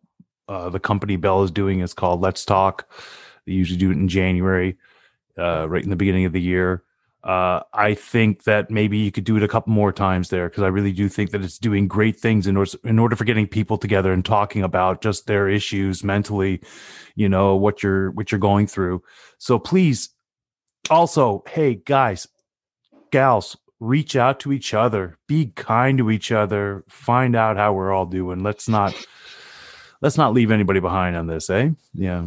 uh, 0.48 0.70
the 0.70 0.80
company 0.80 1.16
Bell 1.18 1.44
is 1.44 1.52
doing 1.52 1.82
is 1.82 1.94
called 1.94 2.22
Let's 2.22 2.46
Talk. 2.46 2.90
They 3.46 3.54
usually 3.54 3.80
do 3.80 3.92
it 3.92 3.98
in 3.98 4.08
January, 4.08 4.78
uh, 5.38 5.68
right 5.70 5.84
in 5.84 5.90
the 5.90 5.96
beginning 5.96 6.26
of 6.26 6.34
the 6.34 6.42
year. 6.42 6.84
Uh, 7.22 7.62
I 7.74 7.96
think 7.96 8.44
that 8.46 8.72
maybe 8.72 8.98
you 8.98 9.12
could 9.12 9.26
do 9.26 9.36
it 9.36 9.44
a 9.44 9.48
couple 9.48 9.74
more 9.74 9.92
times 9.92 10.30
there 10.30 10.48
because 10.48 10.64
I 10.64 10.68
really 10.68 10.94
do 10.94 11.10
think 11.10 11.32
that 11.32 11.44
it's 11.44 11.58
doing 11.58 11.86
great 11.86 12.18
things 12.18 12.48
in 12.48 12.56
order 12.56 12.72
in 12.86 12.98
order 12.98 13.18
for 13.18 13.26
getting 13.26 13.46
people 13.46 13.78
together 13.78 14.14
and 14.14 14.24
talking 14.24 14.64
about 14.64 15.02
just 15.02 15.28
their 15.28 15.50
issues 15.50 16.02
mentally, 16.02 16.62
you 17.16 17.28
know 17.28 17.58
what 17.58 17.84
you're 17.84 18.12
what 18.12 18.32
you're 18.32 18.40
going 18.40 18.68
through. 18.68 19.04
So 19.38 19.60
please, 19.60 20.10
also, 20.90 21.44
hey 21.50 21.76
guys, 21.76 22.26
gals, 23.12 23.58
reach 23.80 24.16
out 24.16 24.40
to 24.40 24.52
each 24.52 24.74
other 24.74 25.18
be 25.28 25.48
kind 25.56 25.98
to 25.98 26.12
each 26.12 26.32
other 26.32 26.84
find 26.90 27.36
out 27.36 27.58
how 27.58 27.72
we're 27.72 27.94
all 27.94 28.06
doing 28.06 28.44
let's 28.44 28.68
not 28.68 28.94
let's 30.02 30.18
not 30.18 30.34
leave 30.34 30.52
anybody 30.52 30.80
behind 30.80 31.16
on 31.16 31.28
this 31.28 31.50
eh 31.50 31.70
yeah 31.94 32.26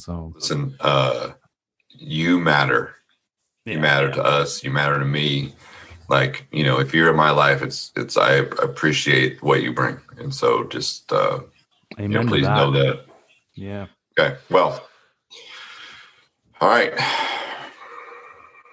so 0.00 0.32
Listen, 0.34 0.74
uh, 0.80 1.32
you 1.90 2.40
matter. 2.40 2.94
You 3.66 3.74
yeah, 3.74 3.80
matter 3.80 4.08
yeah. 4.08 4.14
to 4.14 4.24
us. 4.24 4.64
You 4.64 4.70
matter 4.70 4.98
to 4.98 5.04
me. 5.04 5.54
Like 6.08 6.46
you 6.50 6.64
know, 6.64 6.80
if 6.80 6.92
you're 6.94 7.10
in 7.10 7.16
my 7.16 7.30
life, 7.30 7.62
it's 7.62 7.92
it's 7.94 8.16
I 8.16 8.32
appreciate 8.32 9.42
what 9.42 9.62
you 9.62 9.72
bring, 9.72 10.00
and 10.18 10.34
so 10.34 10.64
just 10.64 11.12
uh, 11.12 11.40
you 11.98 12.08
know, 12.08 12.26
please 12.26 12.46
that. 12.46 12.56
know 12.56 12.70
that. 12.72 13.04
yeah 13.54 13.86
Okay, 14.18 14.36
well, 14.50 14.88
all 16.60 16.68
right. 16.68 16.92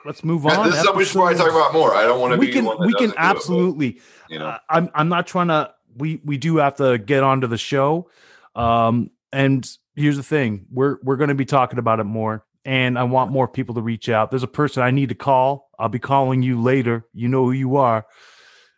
Let's 0.08 0.24
move 0.24 0.46
on 0.48 0.66
This 0.66 0.76
is 0.78 0.82
something 0.84 0.98
we 0.98 1.06
should 1.06 1.14
probably 1.18 1.36
talk 1.36 1.52
about 1.52 1.74
more. 1.74 1.94
I 1.94 2.04
don't 2.04 2.20
want 2.20 2.34
to 2.34 2.40
we 2.40 2.48
be 2.48 2.54
can 2.54 2.66
we 2.66 2.72
can 2.74 2.80
doesn't 2.94 3.10
it, 3.10 3.16
but, 3.16 3.20
absolutely 3.20 4.02
you 4.30 4.40
know, 4.40 4.48
Uh, 4.48 4.58
I'm 4.70 4.90
I'm 4.96 5.10
not 5.10 5.28
trying 5.28 5.50
to. 5.50 5.72
We 5.96 6.22
we 6.26 6.38
do 6.38 6.58
have 6.58 6.76
to 6.78 6.98
get 6.98 7.24
onto 7.24 7.48
the 7.48 7.58
show, 7.58 8.10
um, 8.56 9.10
and 9.32 9.68
here's 9.96 10.18
the 10.18 10.24
thing: 10.24 10.66
we're 10.72 10.98
we're 11.04 11.16
going 11.18 11.30
to 11.30 11.36
be 11.36 11.46
talking 11.46 11.80
about 11.80 12.00
it 12.00 12.04
more, 12.04 12.46
and 12.66 12.98
I 13.00 13.04
want 13.04 13.32
more 13.32 13.48
people 13.48 13.76
to 13.76 13.82
reach 13.82 14.08
out. 14.10 14.30
There's 14.32 14.44
a 14.44 14.48
person 14.48 14.84
I 14.84 14.92
need 14.92 15.10
to 15.10 15.16
call. 15.16 15.70
I'll 15.80 15.90
be 15.90 16.00
calling 16.00 16.44
you 16.44 16.62
later. 16.62 17.06
You 17.14 17.28
know 17.30 17.46
who 17.46 17.52
you 17.52 17.78
are, 17.78 18.06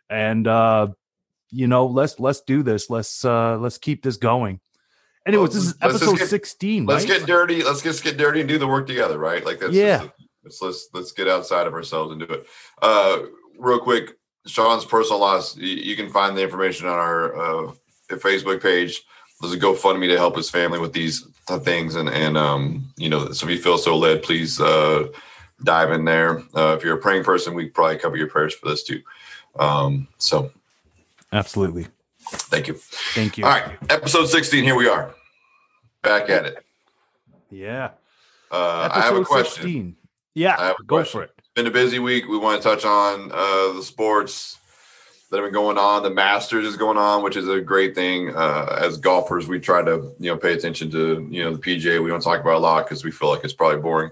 and 0.08 0.46
uh, 0.46 0.88
you 1.50 1.66
know 1.66 1.86
let's 1.86 2.18
let's 2.18 2.40
do 2.40 2.62
this. 2.62 2.88
Let's 2.90 3.24
uh 3.24 3.58
let's 3.58 3.76
keep 3.78 4.02
this 4.02 4.16
going. 4.16 4.60
Anyways, 5.26 5.50
Well, 5.50 5.54
this 5.54 5.64
is 5.66 5.74
episode 5.82 6.18
get- 6.18 6.28
16. 6.28 6.86
let's 6.86 7.04
right? 7.06 7.18
get 7.18 7.26
dirty. 7.26 7.62
Let's 7.62 7.82
just 7.82 8.02
get 8.02 8.16
dirty 8.16 8.40
and 8.40 8.48
do 8.48 8.56
the 8.58 8.66
work 8.66 8.86
together, 8.86 9.18
right? 9.18 9.44
Like 9.44 9.58
that's 9.60 9.74
Yeah. 9.74 10.08
Let's 10.44 10.62
let's 10.62 10.88
let's 10.92 11.12
get 11.12 11.28
outside 11.28 11.66
of 11.66 11.74
ourselves 11.74 12.12
and 12.12 12.20
do 12.20 12.32
it. 12.32 12.46
Uh, 12.80 13.20
real 13.58 13.78
quick, 13.78 14.16
Sean's 14.46 14.84
personal 14.84 15.20
loss. 15.20 15.56
You, 15.56 15.68
you 15.68 15.96
can 15.96 16.08
find 16.10 16.36
the 16.36 16.42
information 16.42 16.86
on 16.86 16.98
our 16.98 17.36
uh, 17.36 17.72
Facebook 18.08 18.62
page. 18.62 19.02
There's 19.40 19.54
a 19.54 19.58
GoFundMe 19.58 20.08
to 20.08 20.18
help 20.18 20.36
his 20.36 20.50
family 20.50 20.78
with 20.78 20.92
these 20.92 21.26
th- 21.46 21.62
things, 21.62 21.94
and 21.94 22.08
and 22.08 22.36
um, 22.36 22.92
you 22.96 23.08
know, 23.08 23.32
so 23.32 23.46
if 23.46 23.52
you 23.52 23.58
feel 23.62 23.78
so 23.78 23.96
led, 23.96 24.22
please 24.22 24.60
uh, 24.60 25.08
dive 25.64 25.92
in 25.92 26.04
there. 26.04 26.42
Uh, 26.54 26.74
if 26.76 26.84
you're 26.84 26.96
a 26.96 27.00
praying 27.00 27.24
person, 27.24 27.54
we 27.54 27.68
probably 27.68 27.98
cover 27.98 28.16
your 28.16 28.28
prayers 28.28 28.54
for 28.54 28.68
this 28.68 28.82
too. 28.82 29.02
Um, 29.58 30.08
so 30.18 30.50
Absolutely. 31.32 31.86
thank 32.30 32.68
you. 32.68 32.74
Thank 33.14 33.36
you. 33.38 33.44
All 33.44 33.50
right, 33.50 33.76
episode 33.90 34.26
16. 34.26 34.64
Here 34.64 34.74
we 34.74 34.88
are, 34.88 35.14
back 36.02 36.30
at 36.30 36.46
it. 36.46 36.64
Yeah. 37.50 37.90
Uh, 38.50 38.88
Episode 38.90 38.98
I 39.00 39.04
have 39.04 39.16
a 39.16 39.24
question. 39.24 39.62
16. 39.62 39.96
Yeah. 40.40 40.56
I 40.58 40.66
have 40.68 40.76
a 40.80 40.84
go 40.84 40.96
question. 40.96 41.20
for 41.20 41.24
it. 41.24 41.32
been 41.54 41.66
a 41.66 41.70
busy 41.70 41.98
week. 41.98 42.26
We 42.26 42.38
want 42.38 42.62
to 42.62 42.66
touch 42.66 42.86
on 42.86 43.30
uh, 43.30 43.74
the 43.74 43.82
sports 43.82 44.56
that 45.28 45.36
have 45.36 45.44
been 45.44 45.52
going 45.52 45.76
on. 45.76 46.02
The 46.02 46.08
Masters 46.08 46.64
is 46.64 46.78
going 46.78 46.96
on, 46.96 47.22
which 47.22 47.36
is 47.36 47.46
a 47.46 47.60
great 47.60 47.94
thing. 47.94 48.34
Uh, 48.34 48.78
as 48.80 48.96
golfers, 48.96 49.48
we 49.48 49.60
try 49.60 49.82
to 49.82 50.14
you 50.18 50.30
know 50.30 50.38
pay 50.38 50.54
attention 50.54 50.90
to 50.92 51.28
you 51.30 51.44
know 51.44 51.54
the 51.54 51.58
PGA. 51.58 52.02
We 52.02 52.08
don't 52.08 52.22
talk 52.22 52.40
about 52.40 52.52
it 52.52 52.56
a 52.56 52.58
lot 52.60 52.86
because 52.86 53.04
we 53.04 53.10
feel 53.10 53.28
like 53.28 53.44
it's 53.44 53.52
probably 53.52 53.82
boring. 53.82 54.10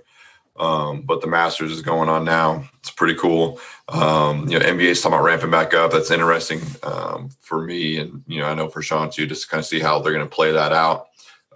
Um, 0.59 1.01
but 1.01 1.23
the 1.23 1.29
Masters 1.29 1.73
is 1.73 1.81
going 1.81 2.11
on 2.11 2.27
now. 2.27 2.69
It's 2.81 2.91
pretty 2.91 3.15
cool. 3.15 3.59
Um, 3.89 4.47
you 4.51 4.59
know, 4.59 4.67
NBA's 4.67 5.01
talking 5.01 5.15
about 5.15 5.25
ramping 5.25 5.51
back 5.51 5.73
up. 5.73 5.93
That's 5.93 6.11
interesting 6.11 6.61
um, 6.83 7.31
for 7.41 7.63
me, 7.63 8.01
and 8.01 8.23
you 8.27 8.41
know, 8.41 8.49
I 8.49 8.55
know 8.55 8.69
for 8.69 8.83
Sean 8.83 9.09
too, 9.09 9.27
just 9.27 9.45
to 9.45 9.49
kind 9.49 9.61
of 9.61 9.67
see 9.67 9.81
how 9.81 9.99
they're 9.99 10.13
going 10.13 10.29
to 10.29 10.35
play 10.35 10.53
that 10.53 10.75
out. 10.75 11.07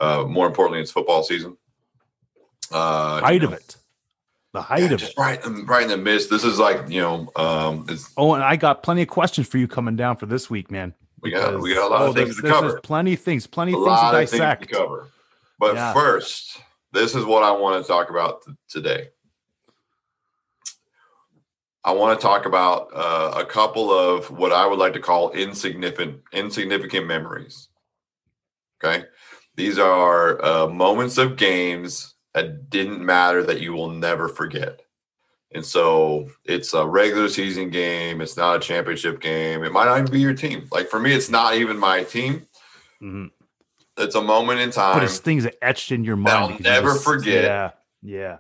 Uh, 0.01 0.25
more 0.27 0.47
importantly, 0.47 0.81
it's 0.81 0.91
football 0.91 1.23
season. 1.23 1.59
Uh, 2.71 3.21
you 3.31 3.39
know, 3.41 3.49
of 3.49 3.53
it. 3.53 3.77
The 4.53 4.61
height 4.61 4.83
yeah, 4.83 4.93
of 4.93 5.03
it. 5.03 5.15
right, 5.17 5.43
in- 5.47 5.65
right 5.67 5.83
in 5.83 5.89
the 5.89 5.97
midst. 5.97 6.29
This 6.29 6.45
is 6.45 6.59
like 6.59 6.89
you 6.91 7.01
know, 7.01 7.31
um, 7.37 7.87
it's, 7.89 8.13
Oh, 8.19 8.35
and 8.35 8.45
I 8.45 8.57
got 8.57 8.83
plenty 8.83 9.03
of 9.03 9.09
questions 9.09 9.49
for 9.49 9.57
you 9.59 9.67
coming 9.67 9.97
down 9.97 10.17
for 10.17 10.27
this 10.27 10.51
week, 10.51 10.71
man. 10.71 10.95
we 11.23 11.31
got 11.31 11.59
we 11.61 11.75
got 11.75 11.87
a 11.87 11.89
lot 11.89 12.03
oh, 12.03 12.09
of 12.11 12.15
things 12.15 12.37
to 12.37 12.43
cover. 12.43 12.69
there's 12.69 12.81
plenty 12.83 13.15
of 13.15 13.21
things, 13.21 13.47
plenty 13.47 13.73
of 13.73 13.83
things 13.83 13.99
to 14.01 14.07
of 14.07 14.15
things 14.15 14.31
to 14.33 14.37
dissect. 14.39 14.71
cover. 14.71 15.09
But 15.59 15.75
Yeah. 15.77 15.93
first, 15.95 16.59
this 16.93 17.15
is 17.15 17.25
what 17.25 17.43
I 17.43 17.53
want 17.53 17.83
to 17.83 17.89
talk 17.89 18.11
about 18.11 18.43
today. 18.69 19.09
I 21.85 21.93
want 21.93 22.19
to 22.19 22.23
talk 22.23 22.45
about 22.47 22.89
uh, 22.95 23.33
a 23.37 23.45
couple 23.45 23.91
of 23.91 24.31
what 24.31 24.53
I 24.53 24.67
would 24.67 24.79
like 24.79 24.93
to 24.93 25.01
call 25.01 25.33
insignificant 25.33 26.21
insignificant 26.33 27.07
memories. 27.07 27.69
Okay. 28.85 29.05
These 29.57 29.79
are 29.79 30.45
uh, 30.45 30.67
moments 30.69 31.19
of 31.19 31.37
games 31.37 32.12
that 32.35 32.71
didn't 32.71 33.05
matter 33.05 33.43
that 33.45 33.61
you 33.61 33.73
will 33.73 33.91
never 33.91 34.29
forget. 34.29 34.81
And 35.55 35.65
so 35.65 36.31
it's 36.45 36.73
a 36.73 36.87
regular 36.87 37.29
season 37.29 37.69
game. 37.71 38.21
It's 38.23 38.37
not 38.37 38.57
a 38.57 38.61
championship 38.61 39.21
game. 39.21 39.63
It 39.65 39.73
might 39.73 39.85
not 39.85 39.99
even 39.99 40.11
be 40.11 40.21
your 40.21 40.33
team. 40.35 40.67
Like 40.73 40.89
for 40.89 40.99
me, 40.99 41.13
it's 41.13 41.29
not 41.29 41.55
even 41.57 41.79
my 41.79 42.05
team. 42.05 42.47
Mhm. 43.03 43.31
It's 43.99 44.15
a 44.15 44.23
moment 44.23 44.61
in 44.61 44.71
time, 44.71 44.97
But 44.97 45.05
it's 45.05 45.19
things 45.19 45.45
that 45.45 45.57
etched 45.61 45.93
in 45.93 46.05
your 46.05 46.17
mind. 46.17 46.55
I'll 46.55 46.59
never 46.61 46.95
forget. 46.95 47.45
Yeah. 47.45 47.71
Yeah. 48.03 48.39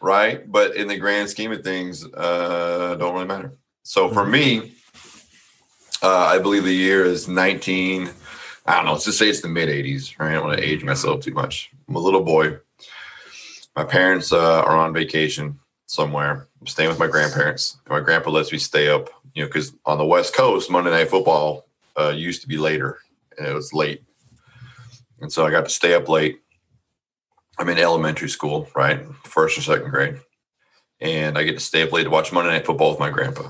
right? 0.00 0.50
But 0.52 0.76
in 0.76 0.86
the 0.86 0.96
grand 0.96 1.28
scheme 1.28 1.50
of 1.50 1.64
things, 1.64 2.06
uh, 2.14 2.94
don't 3.00 3.14
really 3.14 3.26
matter. 3.26 3.52
So 3.82 4.08
for 4.10 4.24
Mhm. 4.24 4.30
me, 4.30 4.72
uh, 6.02 6.26
I 6.26 6.38
believe 6.38 6.62
the 6.64 6.72
year 6.72 7.04
is 7.04 7.26
19. 7.26 8.10
I 8.66 8.76
don't 8.76 8.84
know. 8.84 8.92
Let's 8.92 9.06
just 9.06 9.18
say 9.18 9.28
it's 9.28 9.40
the 9.40 9.48
mid 9.48 9.68
80s, 9.68 10.14
right? 10.20 10.30
I 10.30 10.34
don't 10.34 10.44
want 10.46 10.58
to 10.58 10.64
age 10.64 10.84
myself 10.84 11.22
too 11.22 11.32
much. 11.32 11.70
I'm 11.88 11.96
a 11.96 11.98
little 11.98 12.20
boy. 12.22 12.58
My 13.78 13.84
parents 13.84 14.32
uh, 14.32 14.62
are 14.62 14.76
on 14.76 14.92
vacation 14.92 15.60
somewhere. 15.86 16.48
I'm 16.60 16.66
staying 16.66 16.88
with 16.88 16.98
my 16.98 17.06
grandparents. 17.06 17.78
My 17.88 18.00
grandpa 18.00 18.30
lets 18.30 18.50
me 18.50 18.58
stay 18.58 18.88
up, 18.88 19.08
you 19.34 19.44
know, 19.44 19.46
because 19.48 19.72
on 19.86 19.98
the 19.98 20.04
West 20.04 20.34
Coast, 20.34 20.68
Monday 20.68 20.90
Night 20.90 21.08
Football 21.08 21.64
uh, 21.96 22.08
used 22.08 22.42
to 22.42 22.48
be 22.48 22.58
later, 22.58 22.98
and 23.38 23.46
it 23.46 23.54
was 23.54 23.72
late, 23.72 24.02
and 25.20 25.32
so 25.32 25.46
I 25.46 25.52
got 25.52 25.62
to 25.62 25.70
stay 25.70 25.94
up 25.94 26.08
late. 26.08 26.40
I'm 27.56 27.68
in 27.68 27.78
elementary 27.78 28.28
school, 28.28 28.68
right, 28.74 29.06
first 29.22 29.56
or 29.56 29.62
second 29.62 29.90
grade, 29.90 30.18
and 31.00 31.38
I 31.38 31.44
get 31.44 31.52
to 31.52 31.60
stay 31.60 31.82
up 31.82 31.92
late 31.92 32.02
to 32.02 32.10
watch 32.10 32.32
Monday 32.32 32.50
Night 32.50 32.66
Football 32.66 32.90
with 32.90 32.98
my 32.98 33.10
grandpa, 33.10 33.48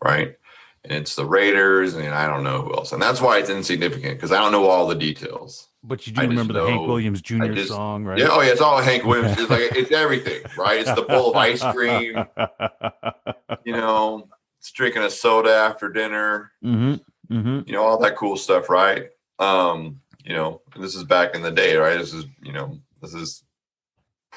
right. 0.00 0.36
And 0.84 0.92
it's 0.92 1.16
the 1.16 1.26
Raiders, 1.26 1.94
and 1.94 2.14
I 2.14 2.28
don't 2.28 2.44
know 2.44 2.62
who 2.62 2.74
else, 2.74 2.92
and 2.92 3.02
that's 3.02 3.20
why 3.20 3.38
it's 3.38 3.50
insignificant 3.50 4.18
because 4.18 4.30
I 4.30 4.38
don't 4.38 4.52
know 4.52 4.68
all 4.68 4.86
the 4.86 4.94
details. 4.94 5.66
But 5.86 6.06
you 6.06 6.14
do 6.14 6.22
I 6.22 6.24
remember 6.24 6.54
the 6.54 6.64
Hank 6.64 6.86
Williams 6.86 7.20
Jr. 7.20 7.52
just- 7.52 7.68
song, 7.68 8.04
right? 8.04 8.18
Yeah, 8.18 8.28
oh 8.30 8.40
yeah, 8.40 8.52
it's 8.52 8.60
all 8.62 8.80
Hank 8.80 9.04
Williams. 9.04 9.38
It's 9.38 9.50
like 9.50 9.76
it's 9.76 9.92
everything, 9.92 10.42
right? 10.56 10.80
It's 10.80 10.92
the 10.94 11.02
bowl 11.02 11.30
of 11.30 11.36
ice 11.36 11.62
cream, 11.62 12.24
you 13.64 13.72
know, 13.72 14.26
it's 14.58 14.72
drinking 14.72 15.02
a 15.02 15.10
soda 15.10 15.50
after 15.52 15.90
dinner, 15.90 16.52
hmm 16.62 16.94
hmm 17.28 17.60
you 17.66 17.74
know, 17.74 17.82
all 17.82 17.98
that 17.98 18.16
cool 18.16 18.36
stuff, 18.36 18.70
right? 18.70 19.08
Um, 19.38 20.00
you 20.24 20.32
know, 20.32 20.62
this 20.76 20.94
is 20.94 21.04
back 21.04 21.34
in 21.34 21.42
the 21.42 21.50
day, 21.50 21.76
right? 21.76 21.98
This 21.98 22.14
is, 22.14 22.24
you 22.42 22.52
know, 22.52 22.78
this 23.02 23.12
is 23.12 23.43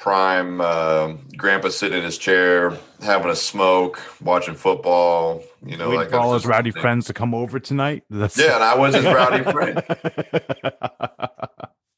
prime 0.00 0.60
uh, 0.60 1.12
grandpa 1.36 1.68
sitting 1.68 1.98
in 1.98 2.04
his 2.04 2.18
chair, 2.18 2.76
having 3.02 3.30
a 3.30 3.36
smoke, 3.36 4.00
watching 4.22 4.54
football, 4.54 5.42
you 5.64 5.76
know, 5.76 5.90
Waiting 5.90 6.12
like 6.12 6.14
all 6.14 6.34
his 6.34 6.46
rowdy 6.46 6.70
just- 6.70 6.80
friends 6.80 7.06
to 7.06 7.12
come 7.14 7.34
over 7.34 7.58
tonight. 7.58 8.04
That's 8.08 8.38
Yeah, 8.38 8.54
and 8.54 8.64
I 8.64 8.76
was 8.76 8.94
his 8.94 9.04
rowdy 9.04 9.42
friend. 9.50 9.82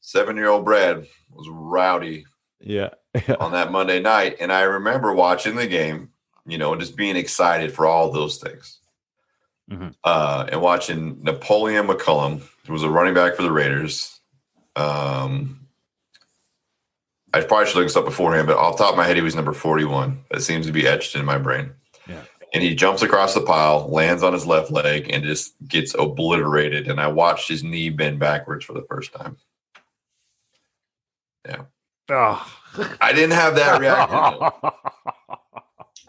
Seven 0.01 0.35
year 0.35 0.49
old 0.49 0.65
Brad 0.65 1.05
was 1.31 1.47
rowdy 1.49 2.25
yeah. 2.59 2.89
on 3.39 3.51
that 3.53 3.71
Monday 3.71 3.99
night. 4.01 4.37
And 4.39 4.51
I 4.51 4.61
remember 4.63 5.13
watching 5.13 5.55
the 5.55 5.67
game, 5.67 6.09
you 6.45 6.57
know, 6.57 6.71
and 6.73 6.81
just 6.81 6.97
being 6.97 7.15
excited 7.15 7.71
for 7.71 7.85
all 7.85 8.11
those 8.11 8.37
things. 8.37 8.79
Mhm. 9.71 9.93
Uh, 10.03 10.47
and 10.51 10.61
watching 10.61 11.23
Napoleon 11.23 11.87
McCallum, 11.87 12.41
who 12.67 12.73
was 12.73 12.83
a 12.83 12.89
running 12.89 13.13
back 13.13 13.35
for 13.35 13.43
the 13.43 13.51
Raiders. 13.51 14.19
Um, 14.75 15.60
I 17.33 17.41
probably 17.41 17.67
should 17.67 17.77
look 17.77 17.85
this 17.85 17.95
up 17.95 18.05
beforehand, 18.05 18.47
but 18.47 18.57
off 18.57 18.77
the 18.77 18.83
top 18.83 18.93
of 18.93 18.97
my 18.97 19.05
head, 19.05 19.15
he 19.15 19.21
was 19.21 19.35
number 19.35 19.53
41. 19.53 20.23
That 20.31 20.41
seems 20.41 20.65
to 20.65 20.71
be 20.71 20.87
etched 20.87 21.15
in 21.15 21.25
my 21.25 21.37
brain. 21.37 21.71
Yeah. 22.07 22.23
And 22.53 22.61
he 22.61 22.75
jumps 22.75 23.01
across 23.01 23.33
the 23.33 23.41
pile, 23.41 23.87
lands 23.89 24.21
on 24.23 24.33
his 24.33 24.45
left 24.45 24.69
leg, 24.69 25.09
and 25.09 25.23
just 25.23 25.53
gets 25.67 25.93
obliterated. 25.93 26.89
And 26.89 26.99
I 26.99 27.07
watched 27.07 27.47
his 27.47 27.63
knee 27.63 27.89
bend 27.89 28.19
backwards 28.19 28.65
for 28.65 28.73
the 28.73 28.85
first 28.89 29.13
time. 29.13 29.37
Yeah. 31.47 31.63
Oh. 32.09 32.57
I 32.99 33.13
didn't 33.13 33.31
have 33.31 33.55
that 33.55 33.79
reaction. 33.79 34.49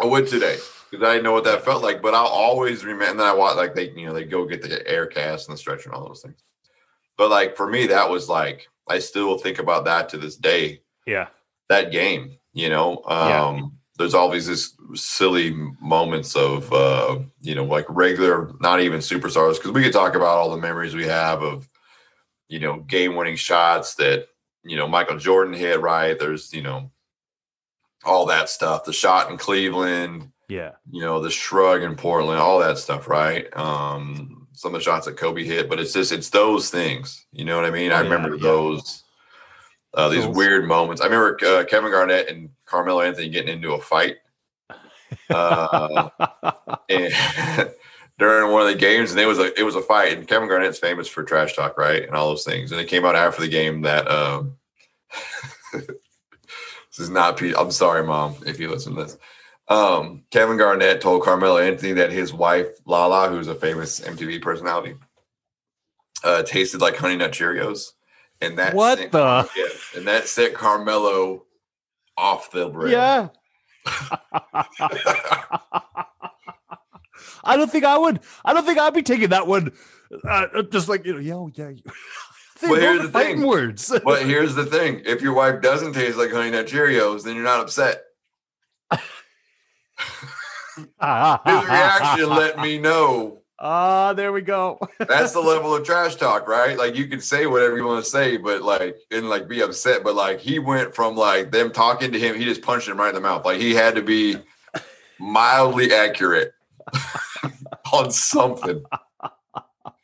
I 0.01 0.07
would 0.07 0.27
today 0.27 0.57
because 0.91 1.07
I 1.07 1.13
didn't 1.13 1.25
know 1.25 1.33
what 1.33 1.45
that 1.45 1.65
felt 1.65 1.83
like. 1.83 2.03
But 2.03 2.15
I'll 2.15 2.27
always 2.27 2.85
remember. 2.85 3.11
And 3.11 3.21
then 3.21 3.27
I 3.27 3.33
watch 3.33 3.57
like 3.57 3.75
they, 3.75 3.91
you 3.91 4.07
know, 4.07 4.13
they 4.13 4.25
go 4.25 4.47
get 4.47 4.63
the 4.63 4.87
air 4.89 5.07
cast 5.07 5.49
and 5.49 5.55
the 5.55 5.59
stretch 5.59 5.87
and 5.87 5.95
all 5.95 6.07
those 6.07 6.23
things. 6.23 6.43
But 7.17 7.31
like 7.31 7.57
for 7.57 7.69
me, 7.69 7.87
that 7.89 8.11
was 8.11 8.29
like 8.29 8.69
I 8.89 8.99
still 8.99 9.39
think 9.39 9.59
about 9.59 9.85
that 9.85 10.09
to 10.11 10.19
this 10.19 10.37
day. 10.37 10.83
Yeah. 11.07 11.29
That 11.69 11.91
game, 11.93 12.37
you 12.53 12.69
know, 12.69 13.03
um, 13.07 13.29
Yeah. 13.57 13.61
there's 13.99 14.15
always 14.15 14.47
this 14.47 14.75
silly 14.95 15.53
moments 15.81 16.37
of, 16.37 16.71
uh, 16.73 17.19
you 17.41 17.55
know, 17.55 17.65
like 17.65 17.87
regular, 17.89 18.51
not 18.61 18.81
even 18.81 19.01
superstars, 19.01 19.55
because 19.57 19.71
we 19.73 19.83
could 19.83 19.93
talk 19.93 20.15
about 20.15 20.37
all 20.39 20.51
the 20.51 20.57
memories 20.61 20.95
we 20.95 21.07
have 21.07 21.43
of, 21.43 21.69
you 22.49 22.59
know, 22.61 22.81
game-winning 22.81 23.37
shots 23.37 23.95
that 23.95 24.27
you 24.65 24.77
know 24.77 24.87
Michael 24.87 25.17
Jordan 25.19 25.55
hit. 25.55 25.81
Right, 25.81 26.19
there's 26.19 26.53
you 26.53 26.63
know 26.63 26.91
all 28.05 28.27
that 28.27 28.49
stuff. 28.49 28.85
The 28.85 28.93
shot 28.93 29.31
in 29.31 29.39
Cleveland, 29.39 30.31
Yeah. 30.49 30.73
you 30.91 31.01
know, 31.03 31.21
the 31.21 31.31
shrug 31.31 31.83
in 31.83 31.97
Portland, 31.97 32.39
all 32.41 32.59
that 32.59 32.79
stuff, 32.79 33.09
right? 33.09 33.47
Um, 33.57 34.47
some 34.53 34.75
of 34.75 34.81
the 34.81 34.85
shots 34.85 35.07
that 35.07 35.17
Kobe 35.17 35.45
hit, 35.45 35.69
but 35.69 35.81
it's 35.81 35.93
just 35.93 36.13
it's 36.13 36.31
those 36.31 36.69
things. 36.71 37.27
You 37.33 37.45
know 37.45 37.57
what 37.57 37.65
I 37.65 37.71
mean? 37.71 37.91
Oh, 37.93 37.95
I 37.97 37.99
yeah, 38.03 38.05
remember 38.11 38.37
yeah. 38.37 38.43
those 38.43 39.02
uh, 39.95 40.09
these 40.09 40.27
weird 40.27 40.67
moments. 40.67 41.03
I 41.03 41.07
remember 41.07 41.39
uh, 41.45 41.65
Kevin 41.65 41.91
Garnett 41.91 42.29
and 42.29 42.51
Carmelo 42.65 43.03
Anthony 43.03 43.29
getting 43.29 43.53
into 43.53 43.73
a 43.73 43.81
fight. 43.81 44.17
Uh, 45.29 46.09
during 48.19 48.53
one 48.53 48.63
of 48.63 48.69
the 48.69 48.75
games, 48.75 49.11
and 49.11 49.21
it 49.21 49.27
was 49.27 49.39
a 49.39 49.59
it 49.59 49.65
was 49.65 49.75
a 49.75 49.83
fight. 49.83 50.17
And 50.17 50.29
Kevin 50.29 50.49
Garnett's 50.49 50.79
famous 50.79 51.09
for 51.09 51.23
trash 51.23 51.55
talk, 51.55 51.77
right, 51.77 52.03
and 52.05 52.15
all 52.15 52.29
those 52.29 52.45
things. 52.45 52.73
And 52.73 52.81
it 52.81 52.89
came 52.89 53.05
out 53.05 53.17
after 53.17 53.41
the 53.41 53.49
game 53.49 53.83
that 53.83 54.09
um, 54.11 54.57
this 55.73 56.99
is 56.99 57.11
not. 57.11 57.37
Pete. 57.37 57.55
I'm 57.59 57.71
sorry, 57.71 58.05
mom, 58.05 58.37
if 58.47 58.61
you 58.61 58.71
listen 58.71 58.95
to 58.95 59.05
this. 59.05 59.19
Um, 59.69 60.25
Kevin 60.31 60.57
Garnett 60.57 61.01
told 61.01 61.23
Carmelo 61.23 61.59
Anthony 61.59 61.93
that 61.95 62.13
his 62.13 62.33
wife 62.33 62.69
Lala, 62.85 63.29
who's 63.29 63.49
a 63.49 63.55
famous 63.55 64.01
MTV 64.01 64.43
personality, 64.43 64.95
uh, 66.25 66.43
tasted 66.43 66.81
like 66.81 66.97
Honey 66.97 67.17
Nut 67.17 67.33
Cheerios, 67.33 67.93
and 68.43 68.59
that 68.59 68.75
What 68.75 68.99
sent- 68.99 69.13
the- 69.13 69.49
yeah, 69.57 69.67
and 69.99 70.07
that 70.07 70.29
set 70.29 70.53
Carmelo 70.55 71.45
off 72.17 72.51
the 72.51 72.71
rail. 72.71 72.91
yeah. 72.91 73.29
I 77.45 77.57
don't 77.57 77.71
think 77.71 77.85
I 77.85 77.99
would. 77.99 78.21
I 78.45 78.53
don't 78.53 78.65
think 78.65 78.79
I'd 78.79 78.95
be 78.95 79.03
taking 79.03 79.31
that 79.31 79.47
one. 79.47 79.73
Uh, 80.29 80.63
just 80.71 80.89
like 80.89 81.05
you 81.07 81.15
know, 81.15 81.19
yo, 81.21 81.51
yeah. 81.55 81.73
Go 82.61 82.75
here's 82.77 83.03
the 83.03 83.09
thing. 83.09 83.43
words. 83.43 83.93
But 84.05 84.23
here's 84.25 84.55
the 84.55 84.65
thing: 84.67 85.03
if 85.05 85.21
your 85.23 85.33
wife 85.35 85.61
doesn't 85.63 85.95
taste 85.95 86.17
like 86.19 86.31
Honey 86.31 86.51
Nut 86.51 86.67
Cheerios, 86.67 87.23
then 87.25 87.35
you're 87.35 87.45
not 87.45 87.61
upset. 87.61 88.03
His 90.77 90.87
reaction 91.65 92.29
let 92.31 92.59
me 92.59 92.79
know 92.79 93.42
Ah, 93.65 94.13
there 94.13 94.33
we 94.33 94.41
go. 94.43 94.81
that's 94.99 95.33
the 95.33 95.41
level 95.53 95.73
of 95.73 95.85
trash 95.85 96.17
talk, 96.17 96.49
right? 96.49 96.77
Like 96.77 96.97
you 96.97 97.07
can 97.07 97.21
say 97.21 97.47
whatever 97.47 97.77
you 97.77 97.85
want 97.87 98.05
to 98.05 98.11
say, 98.11 98.37
but 98.37 98.63
like 98.63 98.97
and 99.13 99.29
like 99.31 99.47
be 99.47 99.61
upset. 99.63 100.03
But 100.03 100.17
like 100.17 100.41
he 100.41 100.59
went 100.59 100.97
from 100.97 101.15
like 101.17 101.53
them 101.53 101.71
talking 101.71 102.11
to 102.11 102.19
him, 102.19 102.37
he 102.37 102.45
just 102.45 102.61
punched 102.63 102.89
him 102.89 102.99
right 102.99 103.11
in 103.11 103.15
the 103.15 103.21
mouth. 103.21 103.45
Like 103.45 103.61
he 103.61 103.73
had 103.73 103.95
to 103.95 104.03
be 104.03 104.37
mildly 105.21 105.93
accurate 105.93 106.53
on 107.93 108.11
something. 108.11 108.83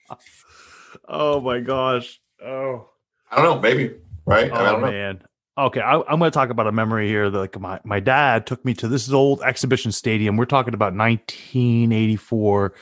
oh 1.09 1.41
my 1.41 1.59
gosh. 1.61 2.21
Oh. 2.45 2.89
I 3.31 3.37
don't 3.37 3.45
know, 3.45 3.61
maybe 3.61 3.95
right? 4.25 4.53
I 4.53 4.57
Oh 4.61 4.73
don't 4.73 4.81
know. 4.83 4.91
man. 4.91 5.23
Okay, 5.59 5.81
I, 5.81 5.97
I'm 5.97 6.21
going 6.21 6.31
to 6.31 6.35
talk 6.35 6.51
about 6.51 6.69
a 6.69 6.73
memory 6.73 7.09
here. 7.09 7.29
That, 7.29 7.39
like 7.39 7.59
my 7.61 7.81
my 7.83 7.99
dad 7.99 8.47
took 8.47 8.65
me 8.65 8.73
to 8.75 8.87
this 8.87 9.09
is 9.09 9.13
old 9.13 9.43
exhibition 9.43 9.91
stadium. 9.91 10.37
We're 10.37 10.45
talking 10.45 10.73
about 10.73 10.95
1984, 10.95 12.75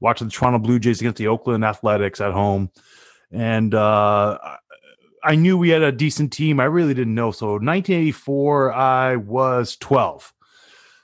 watching 0.00 0.28
the 0.28 0.32
Toronto 0.32 0.58
Blue 0.58 0.78
Jays 0.78 1.00
against 1.00 1.18
the 1.18 1.28
Oakland 1.28 1.64
Athletics 1.64 2.20
at 2.20 2.32
home, 2.32 2.70
and 3.30 3.74
uh, 3.74 4.38
I- 5.24 5.36
knew 5.36 5.58
we 5.58 5.70
had 5.70 5.82
a 5.82 5.92
decent 5.92 6.32
team. 6.32 6.60
I 6.60 6.64
really 6.64 6.94
didn't 6.94 7.14
know. 7.14 7.30
So 7.32 7.52
1984, 7.52 8.72
I 8.72 9.16
was 9.16 9.76
12. 9.76 10.32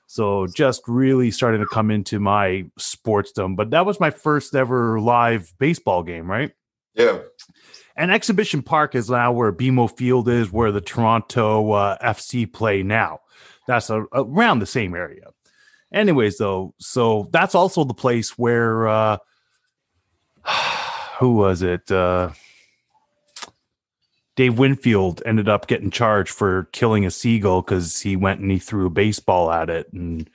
So 0.06 0.46
just 0.46 0.82
really 0.86 1.30
starting 1.30 1.60
to 1.62 1.66
come 1.66 1.90
into 1.90 2.20
my 2.20 2.66
sportsdom. 2.78 3.56
But 3.56 3.70
that 3.70 3.86
was 3.86 3.98
my 3.98 4.10
first 4.10 4.54
ever 4.54 5.00
live 5.00 5.52
baseball 5.58 6.02
game, 6.02 6.30
right? 6.30 6.52
Yeah. 6.94 7.20
And 7.96 8.10
Exhibition 8.10 8.62
Park 8.62 8.94
is 8.94 9.08
now 9.10 9.32
where 9.32 9.52
BMO 9.52 9.94
Field 9.96 10.28
is, 10.28 10.52
where 10.52 10.70
the 10.70 10.80
Toronto 10.80 11.72
uh, 11.72 11.98
FC 11.98 12.50
play 12.50 12.82
now. 12.82 13.20
That's 13.66 13.90
a, 13.90 14.04
around 14.12 14.58
the 14.58 14.66
same 14.66 14.94
area. 14.94 15.28
Anyways, 15.92 16.38
though, 16.38 16.74
so 16.78 17.28
that's 17.32 17.54
also 17.54 17.84
the 17.84 17.94
place 17.94 18.38
where 18.38 18.88
uh, 18.88 19.18
who 21.18 21.36
was 21.36 21.62
it? 21.62 21.90
Uh, 21.90 22.30
Dave 24.34 24.58
Winfield 24.58 25.22
ended 25.26 25.48
up 25.48 25.66
getting 25.66 25.90
charged 25.90 26.30
for 26.30 26.64
killing 26.72 27.04
a 27.04 27.10
seagull 27.10 27.60
because 27.60 28.00
he 28.00 28.16
went 28.16 28.40
and 28.40 28.50
he 28.50 28.58
threw 28.58 28.86
a 28.86 28.90
baseball 28.90 29.52
at 29.52 29.68
it, 29.68 29.92
and 29.92 30.28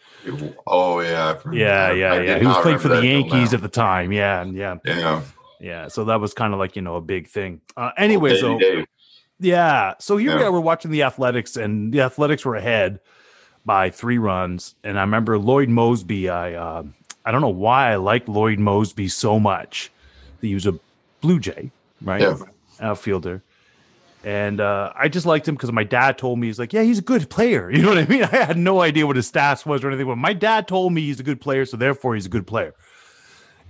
Oh 0.68 1.00
yeah. 1.00 1.40
Yeah, 1.52 1.92
yeah, 1.92 2.14
I 2.14 2.22
yeah. 2.22 2.40
He 2.40 2.46
was 2.46 2.58
playing 2.58 2.80
for 2.80 2.90
the 2.90 3.02
Yankees 3.02 3.54
at 3.54 3.62
the 3.62 3.68
time. 3.68 4.12
Yeah, 4.12 4.42
and 4.42 4.56
yeah. 4.56 4.76
Yeah. 4.86 5.24
Yeah, 5.60 5.88
so 5.88 6.06
that 6.06 6.22
was 6.22 6.36
kind 6.36 6.54
of 6.54 6.60
like 6.60 6.76
you 6.76 6.84
know 6.84 6.98
a 6.98 7.02
big 7.02 7.28
thing. 7.28 7.62
Uh, 7.76 7.90
anyway, 7.98 8.40
Davey 8.40 8.42
so 8.42 8.86
yeah, 9.40 9.96
so 10.00 10.18
here 10.18 10.36
we 10.36 10.42
Yeah. 10.42 10.48
are. 10.48 10.52
We're 10.52 10.60
watching 10.60 10.92
the 10.92 11.02
Athletics, 11.02 11.58
and 11.58 11.92
the 11.92 12.02
Athletics 12.02 12.46
were 12.46 12.56
ahead 12.56 13.00
by 13.68 13.92
three 13.92 14.18
runs. 14.18 14.74
And 14.84 14.98
I 14.98 15.02
remember 15.02 15.38
Lloyd 15.38 15.70
Moseby. 15.70 16.30
I 16.30 16.56
uh, 16.56 16.84
I 17.24 17.32
don't 17.32 17.42
know 17.42 17.50
why 17.50 17.92
I 17.92 17.98
like 17.98 18.28
Lloyd 18.28 18.58
Moseby 18.58 19.12
so 19.12 19.40
much. 19.40 19.92
He 20.42 20.56
was 20.56 20.66
a 20.66 20.80
Blue 21.22 21.40
Jay, 21.40 21.70
right? 22.02 22.22
Yeah. 22.22 22.38
Outfielder. 22.80 23.44
And 24.24 24.60
uh, 24.60 24.92
I 24.96 25.10
just 25.10 25.26
liked 25.26 25.48
him 25.48 25.56
because 25.56 25.72
my 25.72 25.84
dad 25.84 26.18
told 26.18 26.40
me 26.40 26.48
he's 26.48 26.58
like, 26.58 26.74
yeah, 26.74 26.82
he's 26.82 27.00
a 27.00 27.04
good 27.04 27.30
player. 27.30 27.70
You 27.78 27.84
know 27.84 27.90
what 27.90 27.98
I 27.98 28.06
mean? 28.06 28.24
I 28.24 28.28
had 28.28 28.58
no 28.58 28.82
idea 28.82 29.06
what 29.06 29.16
his 29.16 29.32
stats 29.32 29.66
was 29.66 29.84
or 29.84 29.90
anything, 29.90 30.08
but 30.08 30.18
my 30.18 30.34
dad 30.34 30.68
told 30.68 30.94
me 30.94 31.02
he's 31.02 31.20
a 31.20 31.24
good 31.24 31.40
player, 31.40 31.66
so 31.66 31.78
therefore 31.78 32.16
he's 32.16 32.26
a 32.26 32.30
good 32.30 32.48
player. 32.48 32.74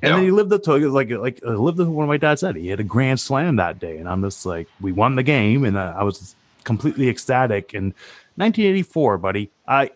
And 0.02 0.14
then 0.14 0.24
he 0.24 0.32
lived 0.32 0.54
up 0.54 0.62
to 0.64 0.78
like 0.90 1.10
like 1.10 1.40
uh, 1.44 1.54
lived 1.54 1.80
up 1.80 1.88
to 1.88 1.92
what 1.92 2.08
my 2.08 2.18
dad 2.18 2.38
said. 2.38 2.56
He 2.56 2.68
had 2.68 2.80
a 2.80 2.84
grand 2.84 3.20
slam 3.20 3.56
that 3.56 3.80
day, 3.80 3.98
and 3.98 4.08
I'm 4.08 4.22
just 4.22 4.46
like, 4.46 4.68
we 4.80 4.92
won 4.92 5.16
the 5.16 5.24
game, 5.24 5.66
and 5.66 5.76
uh, 5.76 5.96
I 5.98 6.04
was 6.04 6.36
completely 6.64 7.10
ecstatic. 7.10 7.74
And 7.74 7.96
1984, 8.36 9.18
buddy, 9.18 9.50
I 9.68 9.92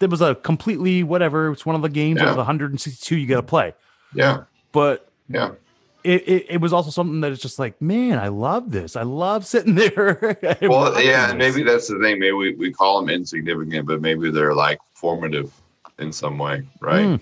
there 0.00 0.08
was 0.08 0.20
a 0.20 0.34
completely 0.34 1.02
whatever. 1.02 1.52
It's 1.52 1.64
one 1.64 1.76
of 1.76 1.82
the 1.82 1.88
games 1.88 2.18
Yeah. 2.20 2.24
out 2.24 2.28
of 2.30 2.34
the 2.36 2.40
162 2.40 3.16
you 3.16 3.26
got 3.26 3.36
to 3.36 3.42
play, 3.42 3.74
Yeah. 4.14 4.44
but 4.72 5.08
Yeah. 5.28 5.52
it, 6.02 6.28
it 6.28 6.46
it 6.50 6.60
was 6.60 6.72
also 6.72 6.90
something 6.90 7.20
that 7.20 7.32
it's 7.32 7.40
just 7.40 7.58
like, 7.58 7.80
man, 7.80 8.18
I 8.18 8.28
love 8.28 8.70
this. 8.70 8.96
I 8.96 9.02
love 9.02 9.46
sitting 9.46 9.74
there. 9.76 10.36
Well, 10.62 11.00
yeah, 11.02 11.30
and 11.30 11.38
maybe 11.38 11.62
that's 11.62 11.88
the 11.88 11.98
thing. 12.00 12.18
Maybe 12.18 12.32
we, 12.32 12.54
we 12.56 12.72
call 12.72 13.00
them 13.00 13.08
insignificant, 13.08 13.86
but 13.86 14.00
maybe 14.00 14.30
they're 14.30 14.54
like 14.54 14.78
formative 14.94 15.52
in 15.98 16.12
some 16.12 16.38
way, 16.38 16.64
right? 16.80 17.06
Mm. 17.06 17.20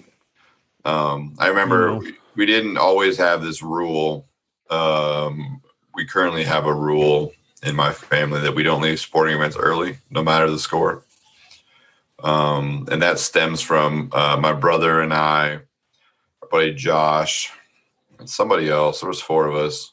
Um, 0.85 1.35
I 1.39 1.49
remember 1.49 1.87
know. 1.89 1.97
we, 1.99 2.15
we 2.37 2.47
didn't 2.47 2.77
always 2.79 3.17
have 3.19 3.43
this 3.43 3.63
rule. 3.63 4.27
Um, 4.71 5.61
we 5.95 6.07
currently 6.07 6.43
have 6.45 6.65
a 6.67 6.75
rule 6.75 7.33
in 7.63 7.77
my 7.77 7.93
family 7.93 8.41
that 8.41 8.55
we 8.55 8.63
don't 8.63 8.81
leave 8.83 8.99
sporting 8.99 9.37
events 9.37 9.57
early, 9.57 9.99
no 10.11 10.23
matter 10.25 10.51
the 10.51 10.59
score. 10.59 11.05
Um, 12.23 12.87
and 12.91 13.03
that 13.03 13.19
stems 13.19 13.61
from 13.61 14.11
uh, 14.13 14.37
my 14.41 14.53
brother 14.53 15.01
and 15.01 15.13
I, 15.13 15.61
our 16.41 16.49
buddy 16.51 16.73
Josh, 16.75 17.51
and 18.19 18.29
somebody 18.29 18.69
else. 18.69 19.01
There 19.01 19.09
was 19.09 19.21
four 19.21 19.47
of 19.47 19.55
us. 19.55 19.93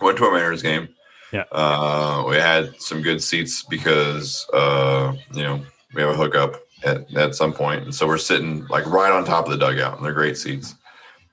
Went 0.00 0.16
to 0.18 0.24
a 0.24 0.32
Mariners 0.32 0.62
game. 0.62 0.88
Yeah. 1.32 1.44
Uh, 1.52 2.24
we 2.28 2.36
had 2.36 2.80
some 2.80 3.02
good 3.02 3.22
seats 3.22 3.62
because 3.62 4.46
uh, 4.52 5.14
you 5.32 5.42
know 5.42 5.62
we 5.94 6.02
have 6.02 6.10
a 6.10 6.16
hookup 6.16 6.60
at, 6.84 7.14
at 7.14 7.34
some 7.34 7.52
point, 7.52 7.84
and 7.84 7.94
so 7.94 8.06
we're 8.06 8.18
sitting 8.18 8.66
like 8.68 8.86
right 8.86 9.12
on 9.12 9.24
top 9.24 9.44
of 9.44 9.52
the 9.52 9.58
dugout, 9.58 9.96
and 9.96 10.04
they're 10.04 10.12
great 10.12 10.36
seats. 10.36 10.74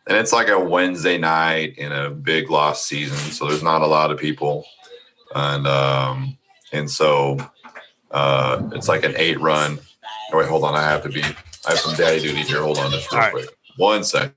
And 0.07 0.17
it's 0.17 0.31
like 0.31 0.47
a 0.47 0.59
Wednesday 0.59 1.17
night 1.17 1.77
in 1.77 1.91
a 1.91 2.09
big 2.09 2.49
lost 2.49 2.85
season, 2.85 3.17
so 3.17 3.47
there's 3.47 3.63
not 3.63 3.81
a 3.81 3.87
lot 3.87 4.11
of 4.11 4.17
people, 4.17 4.65
and 5.33 5.65
um, 5.65 6.37
and 6.73 6.89
so 6.89 7.37
uh, 8.11 8.69
it's 8.73 8.87
like 8.87 9.03
an 9.03 9.13
eight 9.17 9.39
run. 9.39 9.79
Oh, 10.31 10.37
wait, 10.37 10.47
hold 10.47 10.63
on, 10.63 10.75
I 10.75 10.81
have 10.81 11.03
to 11.03 11.09
be. 11.09 11.21
I 11.21 11.71
have 11.71 11.79
some 11.79 11.95
daddy 11.95 12.21
duty 12.21 12.43
here. 12.43 12.61
Hold 12.61 12.77
on, 12.77 12.91
just 12.91 13.11
real 13.11 13.21
All 13.21 13.25
right. 13.25 13.33
quick. 13.33 13.49
One 13.77 14.03
sec. 14.03 14.33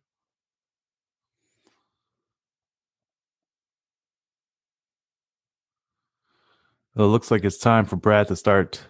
Well, 6.94 7.06
it 7.06 7.10
looks 7.10 7.30
like 7.30 7.44
it's 7.44 7.58
time 7.58 7.86
for 7.86 7.96
Brad 7.96 8.28
to 8.28 8.36
start 8.36 8.84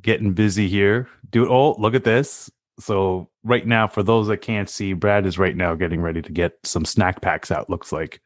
getting 0.00 0.32
busy 0.32 0.68
here. 0.68 1.08
Do 1.30 1.50
oh, 1.50 1.74
look 1.78 1.94
at 1.94 2.04
this. 2.04 2.50
So 2.78 3.28
right 3.42 3.66
now, 3.66 3.88
for 3.88 4.02
those 4.02 4.28
that 4.28 4.38
can't 4.38 4.70
see, 4.70 4.92
Brad 4.92 5.26
is 5.26 5.38
right 5.38 5.56
now 5.56 5.74
getting 5.74 6.00
ready 6.00 6.22
to 6.22 6.30
get 6.30 6.58
some 6.64 6.84
snack 6.84 7.20
packs 7.20 7.50
out. 7.50 7.68
Looks 7.68 7.90
like, 7.90 8.20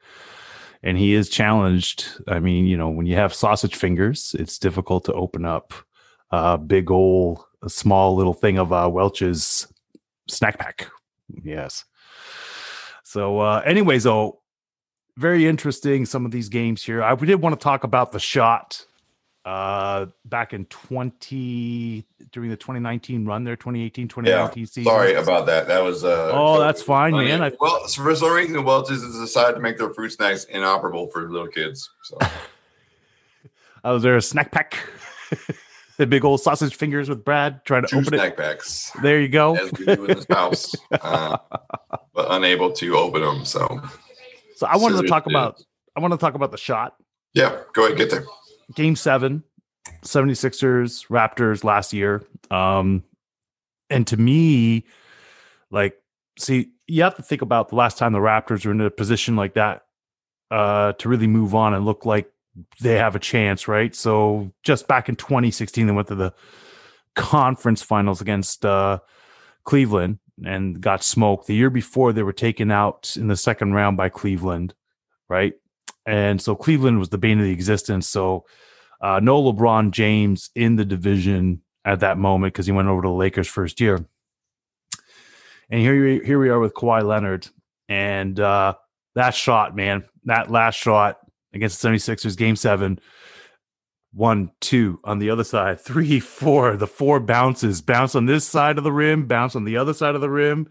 and 0.83 0.99
he 0.99 1.15
is 1.15 1.31
challenged. 1.31 2.07
I 2.29 2.41
mean, 2.41 2.67
you 2.67 2.77
know, 2.77 2.91
when 2.91 3.07
you 3.07 3.15
have 3.15 3.33
sausage 3.33 3.77
fingers, 3.77 4.37
it's 4.39 4.59
difficult 4.59 5.05
to 5.05 5.15
open 5.15 5.45
up 5.45 5.73
a 6.33 6.59
big 6.59 6.91
old, 6.91 7.45
a 7.63 7.69
small 7.69 8.17
little 8.17 8.33
thing 8.35 8.59
of 8.59 8.73
uh, 8.73 8.89
Welch's 8.91 9.73
snack 10.29 10.59
pack. 10.59 10.89
Yes. 11.45 11.85
So, 13.05 13.39
uh, 13.41 13.63
anyways, 13.65 14.05
though, 14.05 14.41
very 15.19 15.47
interesting. 15.47 16.07
Some 16.07 16.25
of 16.25 16.31
these 16.33 16.49
games 16.49 16.83
here. 16.83 17.03
I 17.03 17.13
we 17.15 17.27
did 17.27 17.37
want 17.43 17.59
to 17.59 17.63
talk 17.63 17.85
about 17.85 18.13
the 18.13 18.19
shot 18.21 18.85
uh 19.45 20.07
back 20.25 20.53
in 20.53 20.65
20 20.67 22.07
during 22.31 22.49
the 22.49 22.57
2019 22.57 23.25
run 23.25 23.43
there 23.43 23.57
2018 23.57 24.07
2019 24.07 24.67
season 24.67 24.85
Sorry 24.85 25.15
about 25.15 25.47
that. 25.47 25.67
That 25.67 25.83
was 25.83 26.05
uh 26.05 26.31
Oh, 26.33 26.61
that's 26.61 26.81
fine, 26.81 27.13
funny. 27.13 27.27
man. 27.27 27.43
I- 27.43 27.51
well, 27.61 27.85
for 27.89 28.15
some 28.15 28.33
reason, 28.33 28.53
the 28.53 28.63
Welch's 28.63 29.03
has 29.03 29.19
decided 29.19 29.55
to 29.55 29.61
make 29.61 29.79
their 29.79 29.93
fruit 29.93 30.11
snacks 30.13 30.45
inoperable 30.45 31.09
for 31.09 31.29
little 31.29 31.49
kids. 31.49 31.91
So 32.05 32.19
I 33.85 33.91
was 33.91 34.05
there 34.05 34.17
a 34.17 34.23
snack 34.23 34.53
pack 34.53 34.79
the 35.99 36.07
big 36.07 36.25
old 36.25 36.41
sausage 36.41 36.75
fingers 36.75 37.09
with 37.09 37.25
brad 37.25 37.65
trying 37.65 37.83
to 37.83 37.89
two 37.89 37.99
open 37.99 38.15
snack 38.15 38.33
it 38.33 38.37
packs, 38.37 38.91
there 39.03 39.21
you 39.21 39.29
go 39.29 39.55
as 39.57 39.73
we 39.73 39.85
do 39.87 40.05
in 40.05 40.17
this 40.17 40.27
house, 40.31 40.75
uh, 40.93 41.37
but 42.15 42.27
unable 42.31 42.73
to 42.73 42.97
open 42.97 43.23
them. 43.23 43.45
So 43.45 43.81
so 44.57 44.67
i 44.67 44.77
wanted 44.77 45.03
to 45.03 45.09
talk 45.09 45.25
did. 45.25 45.33
about 45.33 45.63
i 45.97 46.01
want 46.01 46.13
to 46.13 46.19
talk 46.19 46.35
about 46.35 46.51
the 46.51 46.59
shot 46.59 46.95
yeah, 47.35 47.61
go 47.73 47.87
ahead, 47.87 47.97
get 47.97 48.11
there. 48.11 48.25
game 48.75 48.97
seven 48.97 49.43
76ers 50.05 51.07
raptors 51.09 51.65
last 51.65 51.93
year 51.93 52.23
um 52.51 53.03
and 53.91 54.07
to 54.07 54.17
me 54.17 54.85
like 55.71 55.97
see 56.39 56.71
you 56.87 57.03
have 57.03 57.17
to 57.17 57.23
think 57.23 57.43
about 57.43 57.69
the 57.69 57.75
last 57.77 57.99
time 57.99 58.13
the 58.13 58.19
raptors 58.19 58.65
were 58.65 58.73
in 58.73 58.81
a 58.81 58.91
position 58.91 59.37
like 59.37 59.55
that 59.55 59.83
uh 60.51 60.93
to 60.95 61.09
really 61.09 61.27
move 61.27 61.55
on 61.55 61.75
and 61.75 61.85
look 61.85 62.05
like 62.07 62.32
they 62.81 62.95
have 62.95 63.17
a 63.17 63.21
chance 63.21 63.67
right 63.67 63.95
so 63.95 64.53
just 64.63 64.87
back 64.89 65.09
in 65.09 65.17
2016 65.17 65.87
they 65.87 65.93
went 65.93 66.09
to 66.09 66.15
the 66.15 66.33
conference 67.15 67.83
finals 67.83 68.21
against 68.21 68.65
uh 68.65 68.99
cleveland 69.65 70.19
and 70.45 70.81
got 70.81 71.03
smoked 71.03 71.47
the 71.47 71.55
year 71.55 71.71
before 71.71 72.13
they 72.13 72.23
were 72.23 72.33
taken 72.33 72.71
out 72.71 73.17
in 73.17 73.29
the 73.29 73.37
second 73.37 73.73
round 73.73 73.97
by 73.97 74.09
cleveland 74.09 74.75
right 75.29 75.55
and 76.05 76.41
so 76.41 76.55
cleveland 76.55 76.99
was 76.99 77.11
the 77.11 77.19
bane 77.19 77.39
of 77.39 77.45
the 77.45 77.53
existence 77.53 78.07
so 78.09 78.45
uh, 79.03 79.19
no 79.21 79.43
LeBron 79.43 79.91
James 79.91 80.51
in 80.55 80.77
the 80.77 80.85
division 80.85 81.61
at 81.85 82.01
that 82.01 82.19
moment 82.19 82.55
because 82.55 82.67
he 82.67 82.73
went 82.73 82.89
over 82.89 83.03
to 83.03 83.09
the 83.09 83.15
Lakers 83.15 83.49
first 83.49 83.81
year. 83.81 84.07
And 85.69 85.81
here, 85.81 86.23
here 86.23 86.39
we 86.39 86.49
are 86.51 86.61
with 86.61 86.75
Kawhi 86.75 87.03
Leonard. 87.03 87.49
And 87.89 88.39
uh, 88.39 88.75
that 89.17 89.35
shot, 89.35 89.75
man, 89.75 90.05
that 90.25 90.51
last 90.51 90.77
shot 90.77 91.19
against 91.55 91.81
the 91.81 91.89
76ers, 91.89 92.37
game 92.37 92.57
seven, 92.57 92.99
one, 94.13 94.51
two 94.61 95.01
on 95.05 95.19
the 95.19 95.31
other 95.31 95.45
side, 95.45 95.81
three, 95.85 96.21
four, 96.21 96.77
the 96.77 96.87
four 96.87 97.21
bounces, 97.21 97.81
bounce 97.81 98.15
on 98.15 98.27
this 98.27 98.47
side 98.47 98.79
of 98.79 98.85
the 98.85 98.93
rim, 98.93 99.27
bounce 99.27 99.57
on 99.57 99.65
the 99.65 99.77
other 99.77 99.95
side 99.95 100.15
of 100.15 100.21
the 100.21 100.31
rim, 100.31 100.69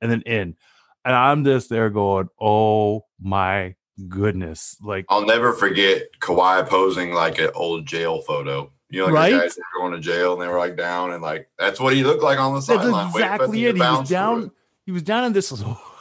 and 0.00 0.10
then 0.10 0.22
in. 0.22 0.56
And 1.04 1.14
I'm 1.14 1.44
just 1.44 1.70
there 1.70 1.90
going, 1.90 2.28
oh 2.40 3.04
my 3.20 3.74
goodness. 4.08 4.76
Like, 4.82 5.06
I'll 5.08 5.24
never 5.24 5.52
forget 5.52 6.02
Kawhi 6.20 6.66
posing 6.68 7.12
like 7.12 7.38
an 7.38 7.50
old 7.54 7.86
jail 7.86 8.22
photo. 8.22 8.72
You 8.88 9.00
know, 9.00 9.06
like 9.06 9.14
Right? 9.14 9.32
the 9.32 9.38
guys 9.40 9.54
that 9.54 9.62
were 9.74 9.88
going 9.88 10.00
to 10.00 10.00
jail 10.00 10.32
and 10.34 10.42
they 10.42 10.46
were 10.48 10.58
like 10.58 10.76
down 10.76 11.12
and 11.12 11.22
like 11.22 11.48
that's 11.58 11.80
what 11.80 11.92
he 11.92 12.04
looked 12.04 12.22
like 12.22 12.38
on 12.38 12.54
the 12.54 12.60
sideline. 12.60 13.08
exactly 13.08 13.64
it. 13.64 13.74
He 13.74 13.80
was 13.80 14.08
down. 14.08 14.52
He 14.84 14.92
was 14.92 15.02
down 15.02 15.24
in 15.24 15.32
this. 15.32 15.52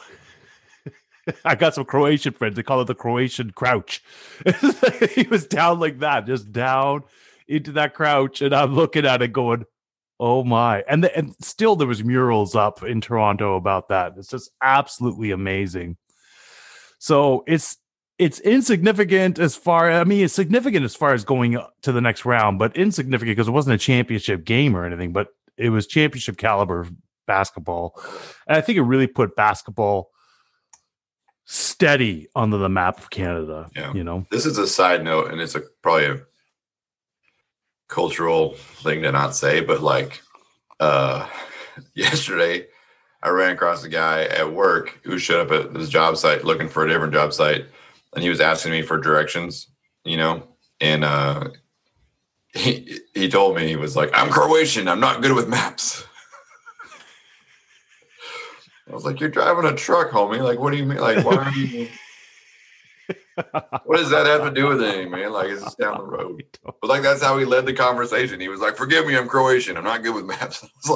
I 1.46 1.56
got 1.56 1.76
some 1.76 1.86
Croatian 1.86 2.34
friends. 2.34 2.56
They 2.56 2.64
call 2.64 2.82
it 2.82 2.86
the 2.86 2.96
Croatian 2.96 3.52
crouch. 3.52 4.04
he 5.16 5.28
was 5.28 5.46
down 5.46 5.80
like 5.80 6.00
that, 6.00 6.26
just 6.26 6.52
down 6.52 7.04
into 7.48 7.72
that 7.74 7.94
crouch, 7.94 8.42
and 8.42 8.54
I'm 8.54 8.74
looking 8.74 9.06
at 9.06 9.22
it, 9.22 9.34
going, 9.34 9.66
"Oh 10.20 10.44
my!" 10.44 10.84
And 10.88 11.04
the, 11.04 11.16
and 11.16 11.36
still 11.42 11.76
there 11.76 11.88
was 11.88 12.04
murals 12.04 12.56
up 12.56 12.84
in 12.84 13.02
Toronto 13.02 13.56
about 13.56 13.90
that. 13.90 14.14
It's 14.18 14.30
just 14.30 14.52
absolutely 14.62 15.32
amazing. 15.32 15.98
So 17.00 17.44
it's 17.48 17.78
it's 18.18 18.40
insignificant 18.40 19.40
as 19.40 19.56
far. 19.56 19.92
I 19.92 20.04
mean, 20.04 20.24
it's 20.24 20.34
significant 20.34 20.86
as 20.86 20.96
far 20.96 21.14
as 21.14 21.24
going 21.24 21.58
to 21.82 21.92
the 21.92 22.02
next 22.02 22.26
round, 22.26 22.60
but 22.60 22.76
insignificant 22.76 23.36
because 23.36 23.48
it 23.48 23.52
wasn't 23.52 23.76
a 23.76 23.80
championship 23.80 24.46
game 24.46 24.76
or 24.76 24.86
anything. 24.86 25.12
But 25.12 25.28
it 25.58 25.70
was 25.70 25.88
championship 25.88 26.38
caliber 26.38 26.88
basketball, 27.28 28.00
and 28.48 28.58
I 28.58 28.62
think 28.62 28.78
it 28.78 28.84
really 28.84 29.08
put 29.08 29.36
basketball 29.36 30.12
steady 31.46 32.28
onto 32.36 32.58
the 32.58 32.70
map 32.70 32.98
of 33.00 33.10
Canada. 33.10 33.70
Yeah. 33.76 33.94
You 33.94 34.04
know, 34.04 34.26
This 34.32 34.46
is 34.46 34.58
a 34.58 34.68
side 34.68 35.04
note, 35.04 35.32
and 35.32 35.40
it's 35.40 35.56
a 35.56 35.62
probably 35.82 36.06
a 36.06 36.22
cultural 37.88 38.56
thing 38.56 39.04
to 39.04 39.12
not 39.12 39.36
say, 39.36 39.62
but 39.62 39.82
like 39.82 40.22
uh 40.80 41.28
yesterday 41.94 42.66
I 43.22 43.30
ran 43.30 43.52
across 43.52 43.84
a 43.84 43.90
guy 43.90 44.24
at 44.26 44.52
work 44.52 45.00
who 45.04 45.18
showed 45.18 45.52
up 45.52 45.68
at 45.70 45.76
his 45.76 45.90
job 45.90 46.18
site 46.18 46.44
looking 46.44 46.68
for 46.68 46.84
a 46.84 46.90
different 46.90 47.14
job 47.14 47.34
site 47.34 47.66
and 48.14 48.24
he 48.24 48.30
was 48.30 48.42
asking 48.42 48.72
me 48.72 48.82
for 48.82 48.98
directions, 48.98 49.68
you 50.04 50.18
know, 50.18 50.48
and 50.82 51.06
uh 51.06 51.50
he 52.54 53.00
he 53.14 53.30
told 53.30 53.56
me 53.56 53.68
he 53.68 53.76
was 53.76 53.96
like, 53.96 54.10
I'm 54.14 54.30
Croatian, 54.30 54.88
I'm 54.88 55.00
not 55.00 55.22
good 55.22 55.34
with 55.34 55.48
maps. 55.48 56.06
I 58.90 58.94
was 58.94 59.06
like, 59.06 59.20
You're 59.20 59.30
driving 59.30 59.66
a 59.66 59.76
truck, 59.76 60.12
homie. 60.12 60.42
Like, 60.42 60.60
what 60.60 60.72
do 60.72 60.78
you 60.78 60.86
mean? 60.86 61.00
Like, 61.00 61.26
why 61.26 61.36
are 61.36 61.52
you 61.52 61.88
what 63.84 63.98
does 63.98 64.10
that 64.10 64.26
have 64.26 64.44
to 64.44 64.52
do 64.52 64.68
with 64.68 64.82
anything, 64.82 65.12
man? 65.12 65.32
Like 65.32 65.50
it's 65.50 65.64
just 65.64 65.78
down 65.78 65.98
the 65.98 66.04
road. 66.04 66.44
But 66.82 66.90
like 66.90 67.04
that's 67.04 67.22
how 67.22 67.38
he 67.38 67.46
led 67.46 67.66
the 67.66 67.74
conversation. 67.74 68.40
He 68.40 68.48
was 68.48 68.60
like, 68.60 68.76
"Forgive 68.76 69.06
me, 69.06 69.16
I'm 69.16 69.28
Croatian. 69.28 69.78
I'm 69.78 69.84
not 69.84 70.04
good 70.04 70.16
with 70.16 70.26
maps." 70.26 70.66
I 70.88 70.94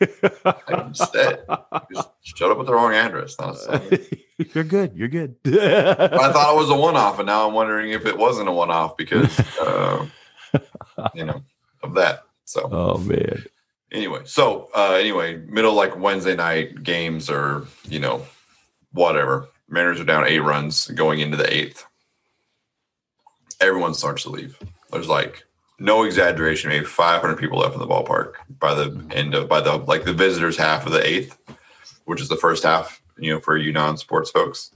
was 0.00 0.40
like, 0.44 0.68
you 0.68 0.94
said, 0.94 1.44
just 1.92 2.08
shut 2.22 2.50
up 2.50 2.58
with 2.58 2.66
the 2.66 2.74
wrong 2.74 2.94
address. 2.94 3.36
Not 3.38 3.54
a 3.54 3.58
sign. 3.58 3.98
You're 4.54 4.64
good. 4.64 4.94
You're 4.94 5.08
good. 5.08 5.36
I 5.46 6.32
thought 6.32 6.54
it 6.54 6.56
was 6.56 6.70
a 6.70 6.76
one-off, 6.76 7.18
and 7.18 7.26
now 7.26 7.48
I'm 7.48 7.54
wondering 7.54 7.90
if 7.90 8.06
it 8.06 8.16
wasn't 8.16 8.48
a 8.48 8.52
one-off 8.52 8.96
because 8.96 9.40
uh, 9.60 10.06
you 11.14 11.24
know 11.24 11.42
of 11.82 11.94
that. 11.94 12.24
So 12.44 12.68
oh 12.70 12.98
man. 12.98 13.44
Anyway, 13.92 14.22
so 14.24 14.70
uh, 14.74 14.92
anyway, 14.92 15.36
middle 15.36 15.74
like 15.74 15.98
Wednesday 15.98 16.36
night 16.36 16.82
games 16.82 17.30
or 17.30 17.66
you 17.84 18.00
know 18.00 18.24
whatever. 18.92 19.48
Mariners 19.68 20.00
are 20.00 20.04
down 20.04 20.26
eight 20.26 20.40
runs 20.40 20.86
going 20.88 21.20
into 21.20 21.36
the 21.36 21.52
eighth. 21.52 21.84
Everyone 23.60 23.92
starts 23.92 24.22
to 24.22 24.30
leave. 24.30 24.58
There's 24.90 25.08
like 25.08 25.44
no 25.78 26.04
exaggeration, 26.04 26.70
maybe 26.70 26.84
500 26.84 27.36
people 27.36 27.58
left 27.58 27.74
in 27.74 27.80
the 27.80 27.86
ballpark 27.86 28.34
by 28.58 28.74
the 28.74 29.04
end 29.10 29.34
of 29.34 29.48
by 29.48 29.60
the 29.60 29.76
like 29.76 30.04
the 30.04 30.12
visitors 30.12 30.56
half 30.56 30.86
of 30.86 30.92
the 30.92 31.06
eighth, 31.06 31.38
which 32.04 32.20
is 32.20 32.28
the 32.28 32.36
first 32.36 32.62
half. 32.62 33.02
You 33.18 33.34
know, 33.34 33.40
for 33.40 33.56
you 33.56 33.72
non-sports 33.72 34.30
folks. 34.30 34.70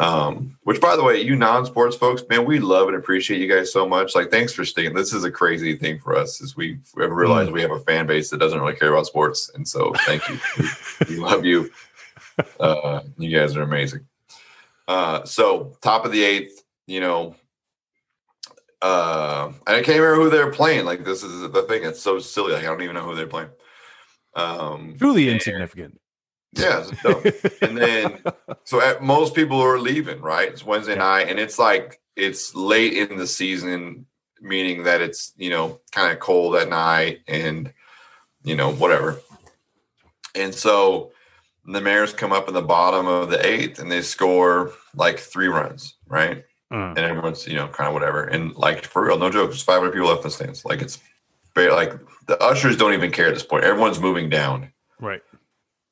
Um, 0.00 0.56
which 0.62 0.80
by 0.80 0.96
the 0.96 1.04
way, 1.04 1.20
you 1.20 1.36
non-sports 1.36 1.94
folks, 1.94 2.22
man, 2.30 2.46
we 2.46 2.58
love 2.58 2.88
and 2.88 2.96
appreciate 2.96 3.38
you 3.38 3.46
guys 3.46 3.70
so 3.70 3.86
much. 3.86 4.14
Like, 4.14 4.30
thanks 4.30 4.50
for 4.50 4.64
staying. 4.64 4.94
This 4.94 5.12
is 5.12 5.24
a 5.24 5.30
crazy 5.30 5.76
thing 5.76 5.98
for 5.98 6.16
us, 6.16 6.40
is 6.40 6.56
we 6.56 6.78
have 6.98 7.10
realized 7.10 7.52
we 7.52 7.60
have 7.60 7.70
a 7.70 7.80
fan 7.80 8.06
base 8.06 8.30
that 8.30 8.38
doesn't 8.38 8.58
really 8.58 8.76
care 8.76 8.94
about 8.94 9.06
sports, 9.06 9.50
and 9.54 9.68
so 9.68 9.92
thank 10.06 10.26
you. 10.26 10.38
we 11.08 11.16
love 11.16 11.44
you. 11.44 11.70
Uh, 12.58 13.02
you 13.18 13.38
guys 13.38 13.54
are 13.56 13.62
amazing. 13.62 14.06
Uh, 14.88 15.22
so 15.24 15.76
top 15.82 16.06
of 16.06 16.12
the 16.12 16.24
eighth, 16.24 16.64
you 16.86 17.00
know, 17.00 17.36
uh, 18.80 19.52
I 19.66 19.82
can't 19.82 20.00
remember 20.00 20.14
who 20.14 20.30
they're 20.30 20.50
playing. 20.50 20.86
Like, 20.86 21.04
this 21.04 21.22
is 21.22 21.42
the 21.52 21.62
thing. 21.64 21.84
It's 21.84 22.00
so 22.00 22.18
silly. 22.18 22.54
Like, 22.54 22.64
I 22.64 22.68
don't 22.68 22.80
even 22.80 22.94
know 22.94 23.04
who 23.04 23.14
they're 23.14 23.26
playing. 23.26 23.50
Um, 24.34 24.96
Truly 24.98 25.28
insignificant. 25.28 25.99
Yeah, 26.52 26.84
and 27.62 27.76
then 27.76 28.22
so 28.64 28.80
at, 28.80 29.02
most 29.02 29.34
people 29.34 29.60
are 29.60 29.78
leaving, 29.78 30.20
right? 30.20 30.48
It's 30.48 30.64
Wednesday 30.64 30.96
night, 30.96 31.28
and 31.28 31.38
it's 31.38 31.58
like 31.58 32.00
it's 32.16 32.54
late 32.54 32.94
in 32.94 33.16
the 33.18 33.26
season, 33.26 34.06
meaning 34.40 34.84
that 34.84 35.00
it's 35.00 35.32
you 35.36 35.50
know 35.50 35.80
kind 35.92 36.12
of 36.12 36.18
cold 36.18 36.56
at 36.56 36.68
night, 36.68 37.20
and 37.28 37.72
you 38.42 38.56
know 38.56 38.72
whatever. 38.72 39.20
And 40.34 40.54
so 40.54 41.12
the 41.66 41.80
Mariners 41.80 42.12
come 42.12 42.32
up 42.32 42.48
in 42.48 42.54
the 42.54 42.62
bottom 42.62 43.06
of 43.06 43.30
the 43.30 43.44
eighth, 43.46 43.78
and 43.78 43.90
they 43.90 44.02
score 44.02 44.72
like 44.94 45.18
three 45.18 45.48
runs, 45.48 45.94
right? 46.08 46.44
Uh, 46.72 46.94
And 46.96 46.98
everyone's 46.98 47.46
you 47.46 47.54
know 47.54 47.68
kind 47.68 47.86
of 47.88 47.94
whatever, 47.94 48.24
and 48.24 48.54
like 48.56 48.84
for 48.84 49.06
real, 49.06 49.18
no 49.18 49.30
joke, 49.30 49.50
there's 49.50 49.62
500 49.62 49.92
people 49.92 50.08
left 50.08 50.20
in 50.20 50.24
the 50.24 50.30
stands. 50.30 50.64
Like 50.64 50.82
it's 50.82 50.98
like 51.56 51.92
the 52.26 52.40
ushers 52.42 52.76
don't 52.76 52.94
even 52.94 53.10
care 53.10 53.26
at 53.26 53.34
this 53.34 53.42
point. 53.42 53.64
Everyone's 53.64 54.00
moving 54.00 54.28
down 54.28 54.72
right. 55.00 55.22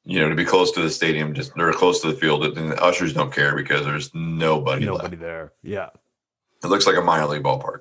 You 0.09 0.19
know, 0.19 0.31
to 0.31 0.35
be 0.35 0.45
close 0.47 0.73
to 0.73 0.81
the 0.81 0.89
stadium, 0.89 1.35
just 1.35 1.53
they're 1.55 1.71
close 1.75 2.01
to 2.01 2.11
the 2.11 2.17
field, 2.19 2.43
and 2.57 2.73
the 2.73 2.83
ushers 2.83 3.13
don't 3.13 3.31
care 3.33 3.55
because 3.55 3.85
there's 3.85 4.11
nobody, 4.15 4.87
Nobody 4.87 5.09
left. 5.11 5.21
there. 5.21 5.53
Yeah. 5.63 5.91
It 6.65 6.69
looks 6.69 6.87
like 6.87 6.97
a 6.97 7.03
minor 7.03 7.27
league 7.27 7.43
ballpark, 7.43 7.81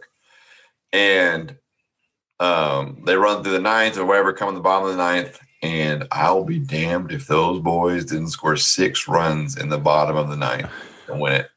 and 0.91 1.55
um, 2.41 3.03
they 3.05 3.15
run 3.15 3.43
through 3.43 3.53
the 3.53 3.59
ninth 3.59 3.97
or 3.97 4.05
whatever, 4.05 4.33
come 4.33 4.49
in 4.49 4.55
the 4.55 4.61
bottom 4.61 4.89
of 4.89 4.91
the 4.95 5.01
ninth, 5.01 5.39
and 5.63 6.05
I'll 6.11 6.43
be 6.43 6.59
damned 6.59 7.13
if 7.13 7.27
those 7.27 7.61
boys 7.61 8.03
didn't 8.05 8.27
score 8.29 8.57
six 8.57 9.07
runs 9.07 9.57
in 9.57 9.69
the 9.69 9.77
bottom 9.79 10.17
of 10.17 10.29
the 10.29 10.35
ninth 10.35 10.69
and 11.07 11.19
win 11.21 11.33
it. 11.33 11.49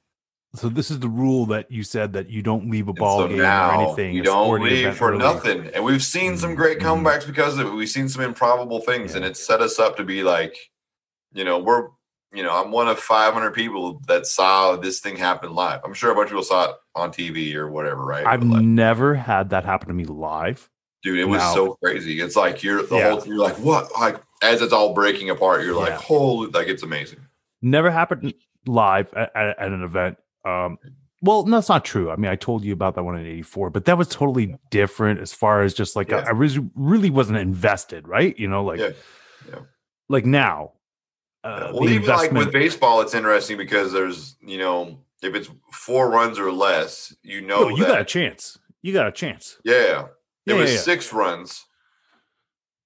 So 0.55 0.69
this 0.69 0.91
is 0.91 0.99
the 0.99 1.09
rule 1.09 1.47
that 1.47 1.71
you 1.71 1.85
said 1.85 2.13
that 2.15 2.29
you 2.29 2.43
don't 2.43 2.69
leave 2.69 2.89
a 2.89 2.93
ball 2.93 3.21
so 3.21 3.29
game 3.29 3.39
now 3.39 3.71
or 3.71 3.85
anything. 3.85 4.15
you 4.17 4.23
don't 4.23 4.61
leave 4.61 4.97
for 4.97 5.11
early. 5.11 5.19
nothing, 5.19 5.67
and 5.75 5.85
we've 5.85 6.03
seen 6.03 6.37
some 6.37 6.57
great 6.57 6.81
Mhm. 6.81 7.05
comebacks 7.05 7.25
because 7.27 7.57
of 7.59 7.69
it. 7.69 7.71
We've 7.71 7.89
seen 7.89 8.09
some 8.09 8.23
improbable 8.25 8.81
things, 8.81 9.15
and 9.15 9.25
it 9.25 9.37
set 9.37 9.61
us 9.61 9.79
up 9.79 9.97
to 9.99 10.05
be 10.05 10.25
like, 10.25 10.57
you 11.33 11.45
know, 11.45 11.59
we're, 11.61 11.89
you 12.33 12.43
know, 12.43 12.51
I'm 12.51 12.73
one 12.73 12.89
of 12.89 12.99
500 12.99 13.53
people 13.55 14.01
that 14.09 14.27
saw 14.27 14.75
this 14.75 14.99
thing 14.99 15.17
happen 15.17 15.55
live. 15.55 15.81
I'm 15.85 15.95
sure 15.95 16.11
a 16.11 16.15
bunch 16.17 16.27
of 16.27 16.31
people 16.31 16.43
saw 16.43 16.71
it 16.71 16.77
on 16.97 17.13
TV 17.13 17.55
or 17.55 17.71
whatever, 17.71 18.05
right? 18.05 18.27
I've 18.27 18.43
like, 18.43 18.63
never 18.65 19.15
had 19.15 19.51
that 19.51 19.65
happen 19.65 19.87
to 19.89 19.95
me 19.95 20.05
live. 20.05 20.69
dude, 21.03 21.19
it 21.19 21.25
was 21.25 21.41
no. 21.43 21.55
so 21.55 21.79
crazy. 21.83 22.21
It's 22.21 22.37
like 22.37 22.63
you're 22.63 22.83
the 22.83 22.97
Yeah. 22.97 23.11
whole. 23.13 23.27
You're 23.27 23.39
like, 23.39 23.55
what? 23.61 23.89
Like 23.99 24.21
as 24.43 24.61
it's 24.63 24.73
all 24.73 24.93
breaking 24.95 25.31
apart, 25.31 25.65
you're 25.65 25.75
like, 25.75 25.95
holy, 25.95 26.51
like 26.51 26.67
it's 26.69 26.83
amazing. 26.83 27.21
Never 27.63 27.91
happened 27.91 28.35
live 28.67 29.15
at, 29.15 29.35
at, 29.35 29.59
at 29.59 29.69
an 29.73 29.83
event. 29.83 30.19
Um, 30.45 30.79
well, 31.23 31.45
no, 31.45 31.57
that's 31.57 31.69
not 31.69 31.85
true. 31.85 32.11
I 32.11 32.17
mean, 32.17 32.31
I 32.31 32.37
told 32.37 32.65
you 32.65 32.73
about 32.73 32.95
that 32.95 33.03
one 33.03 33.19
in 33.19 33.27
'84, 33.27 33.71
but 33.71 33.85
that 33.85 33.99
was 33.99 34.09
totally 34.09 34.57
different 34.71 35.21
as 35.21 35.33
far 35.33 35.63
as 35.63 35.75
just 35.75 35.97
like 35.97 36.11
Yeah. 36.11 36.19
I, 36.19 36.29
I 36.29 36.31
really, 36.31 36.71
really 36.75 37.11
wasn't 37.11 37.39
invested, 37.39 38.09
right? 38.09 38.39
You 38.39 38.49
know, 38.49 38.65
like, 38.65 38.81
Yeah. 38.81 38.91
Yeah. 39.49 39.61
like 40.09 40.25
now. 40.25 40.73
Uh, 41.43 41.71
well, 41.73 41.85
the 41.85 41.95
even 41.95 42.09
like 42.09 42.33
with 42.33 42.53
baseball, 42.53 43.01
it's 43.01 43.15
interesting 43.15 43.57
because 43.57 43.93
there's, 43.93 44.37
you 44.43 44.59
know, 44.59 44.99
if 45.23 45.35
it's 45.35 45.51
four 45.73 46.11
runs 46.11 46.39
or 46.39 46.53
less, 46.53 47.15
you 47.23 47.41
know, 47.41 47.69
no, 47.69 47.77
you 47.77 47.87
got 47.87 48.01
a 48.01 48.05
chance. 48.05 48.59
You 48.83 48.93
got 48.93 49.07
a 49.07 49.13
chance. 49.13 49.59
Yeah. 49.65 50.07
It 50.47 50.55
was 50.55 50.83
six 50.83 51.13
runs. 51.13 51.65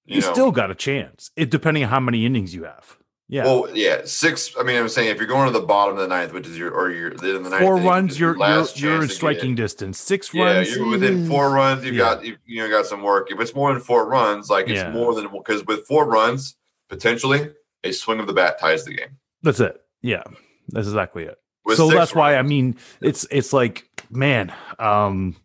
You, 0.05 0.21
know. 0.21 0.33
still 0.33 0.51
got 0.51 0.69
a 0.69 0.75
chance. 0.75 1.31
It 1.35 1.49
depending 1.49 1.83
on 1.83 1.89
how 1.89 1.99
many 1.99 2.25
innings 2.25 2.53
you 2.53 2.63
have. 2.65 2.97
Yeah, 3.27 3.43
Well, 3.45 3.67
yeah, 3.73 4.01
six. 4.05 4.51
I 4.59 4.61
mean, 4.61 4.77
I'm 4.77 4.87
saying 4.87 5.09
if 5.09 5.17
you're 5.17 5.25
going 5.25 5.51
to 5.51 5.59
the 5.59 5.65
bottom 5.65 5.95
of 5.95 6.01
the 6.01 6.07
ninth, 6.07 6.31
which 6.31 6.45
is 6.45 6.57
your 6.59 6.71
or 6.71 6.91
you're 6.91 7.09
in 7.11 7.41
the 7.43 7.49
ninth, 7.49 7.63
four 7.63 7.77
runs. 7.77 8.19
You're 8.19 8.37
your 8.37 8.47
you're, 8.47 8.65
you're 8.75 9.01
in 9.03 9.09
striking 9.09 9.55
distance. 9.55 9.99
Six 9.99 10.31
Yeah, 10.31 10.43
runs. 10.57 10.75
you're 10.75 10.87
within 10.87 11.27
four 11.27 11.49
runs. 11.49 11.83
You've 11.83 11.95
Yeah. 11.95 12.15
got 12.15 12.23
you, 12.25 12.37
you 12.45 12.61
know 12.61 12.69
got 12.69 12.85
some 12.85 13.01
work. 13.01 13.31
If 13.31 13.39
it's 13.39 13.55
more 13.55 13.73
than 13.73 13.81
four 13.81 14.07
runs, 14.07 14.51
like 14.51 14.65
it's 14.67 14.75
Yeah. 14.75 14.91
more 14.91 15.15
than 15.15 15.27
because 15.31 15.65
with 15.65 15.87
four 15.87 16.05
runs, 16.05 16.55
potentially 16.87 17.51
a 17.83 17.91
swing 17.93 18.19
of 18.19 18.27
the 18.27 18.33
bat 18.33 18.59
ties 18.59 18.85
the 18.85 18.93
game. 18.93 19.17
That's 19.41 19.59
it. 19.59 19.81
Yeah, 20.03 20.21
that's 20.69 20.87
exactly 20.87 21.23
it. 21.23 21.39
With 21.65 21.77
so 21.77 21.89
that's 21.89 22.13
why 22.13 22.35
I 22.35 22.43
mean 22.43 22.75
it's 23.01 23.25
it's 23.31 23.51
like 23.53 23.89
man, 24.11 24.53
um, 24.77 25.35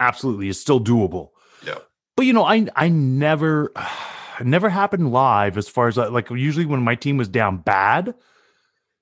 absolutely, 0.00 0.48
it's 0.48 0.58
still 0.58 0.80
doable. 0.80 1.32
Yeah. 1.66 1.74
But 2.16 2.24
you 2.24 2.32
know, 2.32 2.44
I 2.44 2.66
I 2.74 2.88
never 2.88 3.72
never 4.42 4.68
happened 4.68 5.12
live 5.12 5.56
as 5.58 5.68
far 5.68 5.88
as 5.88 5.96
like, 5.96 6.10
like 6.10 6.30
usually 6.30 6.66
when 6.66 6.82
my 6.82 6.94
team 6.94 7.16
was 7.16 7.28
down 7.28 7.58
bad, 7.58 8.14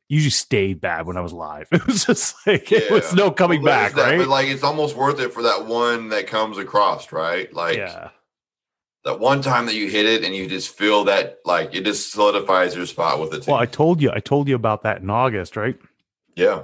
usually 0.09 0.31
stayed 0.31 0.81
bad 0.81 1.07
when 1.07 1.16
I 1.16 1.20
was 1.20 1.33
live. 1.33 1.68
It 1.73 1.87
was 1.87 2.05
just 2.05 2.35
like 2.47 2.70
it 2.70 2.90
was 2.90 3.14
no 3.14 3.31
coming 3.31 3.62
Well, 3.62 3.73
back, 3.73 3.94
that, 3.94 4.03
right? 4.03 4.18
But 4.18 4.29
like, 4.29 4.49
it's 4.49 4.62
almost 4.62 4.97
worth 4.97 5.20
it 5.20 5.33
for 5.33 5.42
that 5.42 5.66
one 5.66 6.11
that 6.11 6.27
comes 6.27 6.59
across, 6.59 7.12
right? 7.12 7.53
Like 7.53 7.79
yeah. 7.79 8.11
that 9.05 9.20
one 9.20 9.42
time 9.42 9.66
that 9.66 9.75
you 9.75 9.88
hit 9.88 10.07
it 10.07 10.25
and 10.25 10.35
you 10.35 10.47
just 10.47 10.77
feel 10.77 11.05
that 11.05 11.38
like 11.44 11.75
it 11.75 11.85
just 11.85 12.12
solidifies 12.12 12.77
your 12.77 12.87
spot 12.87 13.20
with 13.20 13.31
the 13.31 13.40
team. 13.40 13.53
Well, 13.53 13.61
I 13.61 13.66
told 13.66 14.01
you, 14.01 14.11
I 14.12 14.20
told 14.20 14.49
you 14.49 14.55
about 14.55 14.83
that 14.83 15.01
in 15.01 15.11
August, 15.11 15.57
right? 15.57 15.79
yeah, 16.37 16.62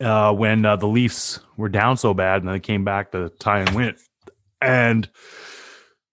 uh, 0.00 0.32
when 0.32 0.64
uh, 0.64 0.76
the 0.76 0.86
Leafs 0.86 1.40
were 1.56 1.68
down 1.68 1.96
so 1.96 2.14
bad 2.14 2.42
and 2.42 2.48
then 2.48 2.54
they 2.54 2.60
came 2.60 2.84
back 2.84 3.12
to 3.12 3.30
tie 3.38 3.60
and 3.60 3.70
win. 3.70 3.96
And 4.60 5.08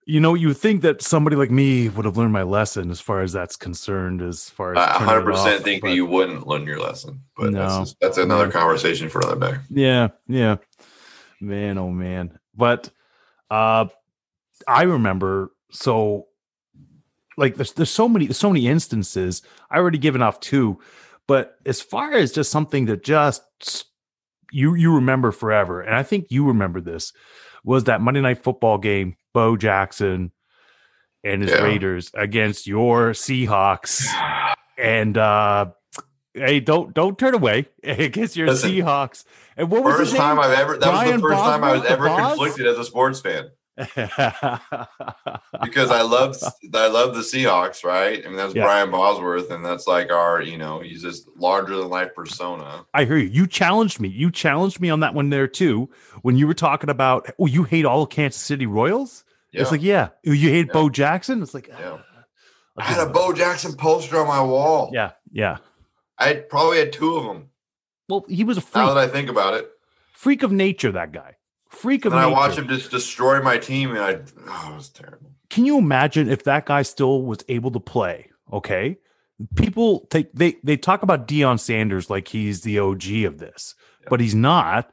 you 0.06 0.20
know, 0.20 0.34
you 0.36 0.54
think 0.54 0.82
that 0.84 1.02
somebody 1.02 1.36
like 1.36 1.50
me 1.52 1.90
would 1.90 2.06
have 2.06 2.16
learned 2.18 2.32
my 2.34 2.44
lesson 2.44 2.92
as 2.92 3.02
far 3.02 3.22
as 3.22 3.34
that's 3.34 3.56
concerned, 3.56 4.22
as 4.22 4.50
far 4.50 4.74
as 4.74 4.78
I 4.78 4.98
100 4.98 5.26
percent 5.26 5.64
think 5.64 5.82
but- 5.82 5.90
that 5.90 5.96
you 5.96 6.06
wouldn't 6.06 6.46
learn 6.48 6.66
your 6.66 6.80
lesson, 6.80 7.22
but 7.36 7.52
that's 7.54 7.74
No. 7.74 7.80
just, 7.82 8.00
that's 8.00 8.18
another 8.18 8.46
No. 8.46 8.52
conversation 8.52 9.10
for 9.10 9.20
another 9.20 9.54
day. 9.54 9.60
Yeah, 9.70 10.10
yeah. 10.28 10.58
Man, 11.42 11.78
oh 11.78 11.90
man. 11.90 12.38
But 12.56 12.90
uh 13.50 13.86
I 14.68 14.84
remember 14.84 15.52
so 15.72 16.28
like 17.38 17.56
there's 17.56 17.74
there's 17.74 17.90
so 17.90 18.08
many 18.08 18.28
there's 18.28 18.38
so 18.38 18.50
many 18.50 18.68
instances. 18.68 19.42
I 19.70 19.78
already 19.78 19.98
given 19.98 20.22
off 20.22 20.40
two, 20.40 20.80
but 21.28 21.56
as 21.66 21.82
far 21.82 22.14
as 22.14 22.32
just 22.32 22.52
something 22.52 22.86
that 22.86 23.04
just 23.04 23.42
you 24.52 24.76
you 24.76 24.94
remember 24.96 25.32
forever, 25.32 25.82
and 25.82 25.96
I 25.96 26.04
think 26.04 26.28
you 26.30 26.46
remember 26.46 26.80
this, 26.80 27.12
was 27.64 27.84
that 27.86 28.00
Monday 28.02 28.22
night 28.22 28.42
football 28.44 28.78
game, 28.78 29.18
Bo 29.36 29.58
Jackson 29.58 30.32
and 31.24 31.42
his 31.42 31.52
Yeah. 31.52 31.62
Raiders 31.64 32.10
against 32.16 32.66
your 32.66 33.12
Seahawks. 33.12 34.06
And 34.78 35.18
uh 35.18 35.68
hey, 36.34 36.62
don't 36.62 36.94
don't 36.94 37.20
turn 37.20 37.34
away 37.36 37.68
against 37.84 38.36
your 38.38 38.48
Listen, 38.48 38.72
Seahawks. 38.72 39.26
And 39.58 39.70
what 39.70 39.84
was 39.84 39.98
the 39.98 40.06
First 40.06 40.16
time? 40.16 40.40
I've 40.40 40.58
ever 40.58 40.78
that 40.78 40.92
was 40.92 41.12
the 41.14 41.20
first 41.20 41.38
time 41.44 41.64
I 41.64 41.74
was 41.74 41.86
ever 41.86 42.08
conflicted 42.08 42.66
as 42.66 42.78
a 42.78 42.84
sports 42.86 43.20
fan 43.20 43.50
because 45.64 45.92
I 45.92 46.02
love 46.02 46.38
I 46.74 46.88
love 46.88 47.14
the 47.16 47.22
Seahawks, 47.22 47.84
right? 47.84 48.24
I 48.24 48.28
mean 48.28 48.38
that's 48.38 48.56
Yeah. 48.56 48.64
Brian 48.64 48.92
Bosworth, 48.92 49.52
and 49.52 49.66
that's 49.66 49.88
like 49.88 50.12
our 50.12 50.42
you 50.42 50.58
know 50.58 50.80
he's 50.80 51.02
this 51.02 51.28
larger 51.38 51.76
than 51.78 51.90
life 51.90 52.16
persona. 52.16 52.86
I 52.94 53.06
hear 53.06 53.18
you. 53.18 53.28
You 53.30 53.48
challenged 53.48 54.00
me. 54.00 54.08
You 54.10 54.32
challenged 54.32 54.80
me 54.80 54.90
on 54.90 55.02
that 55.02 55.14
one 55.14 55.30
there 55.30 55.48
too. 55.48 55.90
When 56.22 56.38
you 56.38 56.48
were 56.48 56.54
talking 56.54 56.90
about, 56.90 57.30
oh, 57.40 57.46
you 57.48 57.64
hate 57.64 57.86
all 57.86 58.06
Kansas 58.06 58.42
City 58.42 58.66
Royals. 58.66 59.24
Yeah. 59.52 59.62
It's 59.62 59.72
like, 59.72 59.84
yeah, 59.84 60.10
you 60.24 60.34
hate 60.34 60.68
Yeah. 60.68 60.74
Bo 60.74 60.90
Jackson. 60.90 61.42
It's 61.42 61.54
like, 61.54 61.68
Yeah. 61.68 61.92
uh, 61.94 62.00
I 62.78 62.84
had 62.84 63.08
a 63.08 63.10
Bo 63.10 63.32
Jackson 63.34 63.74
poster 63.76 64.20
on 64.20 64.28
my 64.28 64.42
wall. 64.42 64.92
Yeah, 64.94 65.12
yeah. 65.32 65.58
I 66.18 66.34
probably 66.36 66.80
had 66.80 66.92
two 66.94 67.16
of 67.16 67.24
them. 67.26 67.50
Well, 68.10 68.26
he 68.28 68.44
was 68.44 68.58
a 68.58 68.62
freak, 68.62 68.86
Now 68.86 68.94
that 68.94 68.98
I 68.98 69.08
think 69.08 69.30
about 69.30 69.54
it, 69.54 69.70
freak 70.14 70.44
of 70.44 70.52
nature. 70.52 70.92
That 70.92 71.12
guy, 71.12 71.36
freak 71.76 72.06
of 72.06 72.14
and 72.14 72.20
I 72.20 72.26
nature. 72.26 72.34
watched 72.36 72.58
him 72.58 72.68
just 72.68 72.92
destroy 72.92 73.42
my 73.42 73.58
team, 73.58 73.92
and 73.92 74.00
I 74.00 74.20
oh, 74.48 74.72
it 74.74 74.76
was 74.76 74.90
terrible. 74.90 75.32
Can 75.50 75.66
you 75.66 75.78
imagine 75.78 76.30
if 76.30 76.44
that 76.46 76.66
guy 76.66 76.82
still 76.82 77.22
was 77.24 77.40
able 77.50 77.72
to 77.72 77.80
play? 77.80 78.30
Okay, 78.52 78.98
people 79.56 80.08
take 80.10 80.32
they 80.34 80.56
they 80.64 80.78
talk 80.78 81.04
about 81.04 81.28
Deion 81.28 81.60
Sanders 81.60 82.10
like 82.10 82.28
he's 82.30 82.62
the 82.62 82.80
OG 82.80 83.24
of 83.26 83.38
this, 83.40 83.76
Yeah. 84.02 84.08
but 84.10 84.20
he's 84.20 84.36
not. 84.36 84.92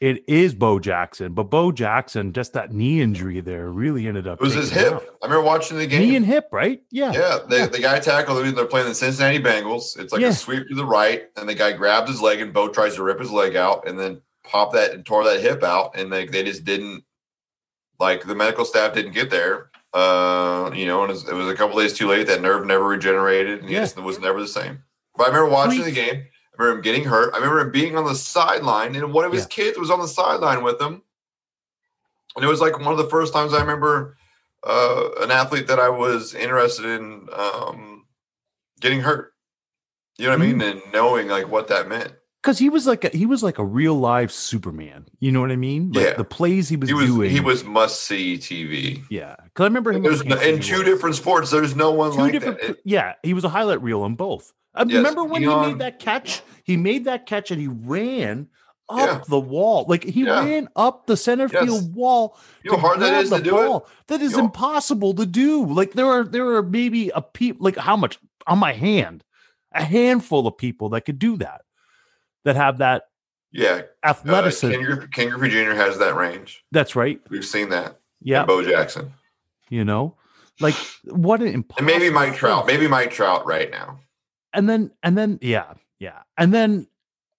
It 0.00 0.24
is 0.26 0.52
Bo 0.52 0.80
Jackson, 0.80 1.32
but 1.32 1.44
Bo 1.44 1.70
Jackson, 1.70 2.32
just 2.32 2.54
that 2.54 2.72
knee 2.72 3.00
injury 3.00 3.40
there, 3.40 3.68
really 3.70 4.08
ended 4.08 4.26
up. 4.26 4.40
It 4.40 4.44
was 4.44 4.54
his 4.54 4.68
hip. 4.72 4.94
out. 4.94 5.04
I 5.22 5.26
remember 5.26 5.44
watching 5.46 5.78
the 5.78 5.86
game. 5.86 6.00
knee 6.02 6.16
and 6.16 6.26
hip, 6.26 6.48
right? 6.50 6.82
Yeah, 6.90 7.12
Yeah, 7.12 7.38
the, 7.48 7.56
Yeah. 7.56 7.66
the 7.66 7.78
guy 7.78 8.00
tackled 8.00 8.44
him. 8.44 8.52
They're 8.52 8.64
playing 8.64 8.88
the 8.88 8.96
Cincinnati 8.96 9.38
Bengals. 9.38 9.96
It's 9.96 10.12
like 10.12 10.20
Yeah. 10.20 10.30
a 10.30 10.32
sweep 10.32 10.68
to 10.70 10.74
the 10.74 10.84
right, 10.84 11.26
and 11.36 11.48
the 11.48 11.54
guy 11.54 11.70
grabs 11.70 12.10
his 12.10 12.20
leg, 12.20 12.40
and 12.40 12.52
Bo 12.52 12.66
tries 12.66 12.96
to 12.96 13.04
rip 13.04 13.20
his 13.20 13.30
leg 13.30 13.54
out, 13.54 13.86
and 13.86 13.96
then 13.96 14.20
pop 14.44 14.72
that 14.72 14.92
and 14.92 15.04
tore 15.06 15.24
that 15.24 15.40
hip 15.40 15.62
out, 15.62 15.96
and 15.96 16.10
like 16.10 16.30
they 16.30 16.42
just 16.42 16.64
didn't 16.64 17.04
like 17.98 18.24
the 18.24 18.34
medical 18.34 18.64
staff 18.64 18.94
didn't 18.94 19.12
get 19.12 19.30
there. 19.30 19.70
Uh, 19.94 20.70
you 20.74 20.86
know, 20.86 21.02
and 21.02 21.10
it 21.10 21.14
was, 21.14 21.28
it 21.28 21.34
was 21.34 21.48
a 21.48 21.54
couple 21.54 21.78
days 21.78 21.92
too 21.92 22.08
late. 22.08 22.26
That 22.26 22.40
nerve 22.40 22.66
never 22.66 22.84
regenerated, 22.84 23.60
and 23.60 23.70
Yeah. 23.70 23.80
just 23.80 23.98
was 23.98 24.18
never 24.18 24.40
the 24.40 24.48
same. 24.48 24.82
But 25.16 25.24
I 25.24 25.26
remember 25.28 25.50
watching 25.50 25.82
Freak. 25.82 25.94
the 25.94 26.00
game. 26.00 26.26
I 26.58 26.62
remember 26.62 26.78
him 26.78 26.82
getting 26.82 27.04
hurt. 27.04 27.32
I 27.34 27.36
remember 27.38 27.60
him 27.60 27.70
being 27.70 27.96
on 27.96 28.04
the 28.04 28.14
sideline, 28.14 28.96
and 28.96 29.12
one 29.12 29.24
of 29.24 29.32
his 29.32 29.42
Yeah. 29.42 29.48
kids 29.48 29.78
was 29.78 29.90
on 29.90 30.00
the 30.00 30.08
sideline 30.08 30.62
with 30.62 30.80
him. 30.80 31.02
And 32.36 32.44
it 32.44 32.48
was 32.48 32.60
like 32.62 32.78
one 32.78 32.92
of 32.92 32.96
the 32.98 33.08
first 33.08 33.32
times 33.32 33.52
I 33.52 33.60
remember 33.60 34.16
uh, 34.64 35.10
an 35.20 35.30
athlete 35.30 35.66
that 35.66 35.78
I 35.80 35.88
was 35.90 36.34
interested 36.34 36.86
in 36.86 37.28
um, 37.32 38.06
getting 38.80 39.00
hurt. 39.00 39.34
You 40.18 40.26
know 40.26 40.36
what 40.38 40.42
I 40.42 40.46
mean? 40.46 40.60
And 40.62 40.80
knowing 40.92 41.28
like 41.28 41.50
what 41.50 41.68
that 41.68 41.88
meant. 41.88 42.12
Because 42.42 42.58
he 42.58 42.68
was 42.68 42.86
like 42.86 43.04
a, 43.04 43.08
he 43.16 43.24
was 43.24 43.42
like 43.42 43.58
a 43.58 43.64
real 43.64 43.94
live 43.94 44.32
Superman. 44.32 45.06
You 45.20 45.30
know 45.32 45.40
what 45.40 45.52
I 45.52 45.56
mean? 45.56 45.92
Like 45.92 46.04
Yeah. 46.04 46.14
the 46.14 46.24
plays 46.24 46.68
he 46.68 46.76
was, 46.76 46.88
He 46.88 46.94
was 46.94 47.06
doing. 47.06 47.30
he 47.30 47.40
was 47.40 47.62
must 47.64 48.02
see 48.02 48.36
TV. 48.36 49.02
yeah. 49.10 49.36
Because 49.44 49.62
I 49.62 49.66
remember 49.66 49.92
him 49.92 50.02
There's 50.02 50.24
no, 50.24 50.36
in 50.40 50.56
two 50.56 50.62
City 50.78 50.84
different 50.84 51.16
sports. 51.16 51.50
There's 51.50 51.76
no 51.76 51.92
one 51.92 52.12
two 52.12 52.18
like 52.18 52.32
different 52.32 52.60
that. 52.60 52.78
Yeah 52.84 53.14
he 53.22 53.32
was 53.34 53.44
a 53.44 53.48
highlight 53.48 53.80
reel 53.82 54.02
on 54.02 54.14
both 54.16 54.52
I 54.74 54.82
Yes, 54.84 54.96
remember 54.96 55.24
when 55.24 55.42
he 55.42 55.48
made 55.48 55.78
that 55.78 55.98
catch 56.00 56.42
he 56.64 56.76
made 56.76 57.04
that 57.04 57.26
catch 57.26 57.50
and 57.50 57.60
he 57.60 57.68
ran 57.68 58.48
up 58.88 58.98
Yeah. 58.98 59.20
the 59.28 59.38
wall 59.40 59.86
like 59.88 60.02
he 60.02 60.24
Yeah. 60.24 60.44
ran 60.44 60.68
up 60.74 61.06
the 61.06 61.16
center 61.16 61.48
Yes. 61.52 61.64
field 61.64 61.94
wall 61.94 62.36
you 62.64 62.72
know 62.72 62.76
how 62.78 62.88
hard 62.88 63.00
that 63.00 63.22
is 63.22 63.30
to 63.30 63.40
do 63.40 63.76
it. 63.76 63.82
that 64.08 64.20
is 64.20 64.32
You 64.32 64.38
know- 64.38 64.44
impossible 64.46 65.14
to 65.14 65.26
do 65.26 65.64
like 65.66 65.92
there 65.92 66.06
are 66.06 66.24
there 66.24 66.46
are 66.56 66.62
maybe 66.62 67.10
a 67.10 67.22
peep 67.22 67.58
like 67.60 67.76
how 67.76 67.96
much 67.96 68.18
on 68.48 68.58
my 68.58 68.72
hand 68.72 69.22
a 69.72 69.84
handful 69.84 70.46
of 70.48 70.58
people 70.58 70.88
that 70.90 71.02
could 71.02 71.18
do 71.20 71.36
that 71.36 71.62
that 72.44 72.56
have 72.56 72.78
that 72.78 73.04
Yeah, 73.52 73.82
uh, 74.02 74.08
athleticism 74.08 74.70
Ken, 74.72 74.82
Griffey, 74.84 75.06
Ken 75.08 75.28
Griffey 75.30 75.48
Jr. 75.50 75.72
has 75.74 75.98
that 75.98 76.14
range. 76.16 76.64
that's 76.72 76.94
right 76.96 77.20
We've 77.30 77.44
seen 77.44 77.68
that. 77.70 77.98
yeah 78.20 78.44
Bo 78.44 78.62
Jackson, 78.62 79.12
you 79.68 79.84
know 79.84 80.16
like 80.60 80.74
what 81.04 81.40
an 81.40 81.48
impossible 81.48 81.88
and 81.90 81.98
maybe 82.00 82.12
Mike 82.12 82.34
Trout. 82.36 82.66
Maybe 82.66 82.86
Mike 82.86 83.10
Trout 83.10 83.46
right 83.46 83.70
now. 83.70 84.00
and 84.52 84.68
then 84.68 84.90
and 85.02 85.16
then 85.16 85.38
yeah 85.42 85.74
yeah 85.98 86.20
and 86.36 86.52
then 86.52 86.86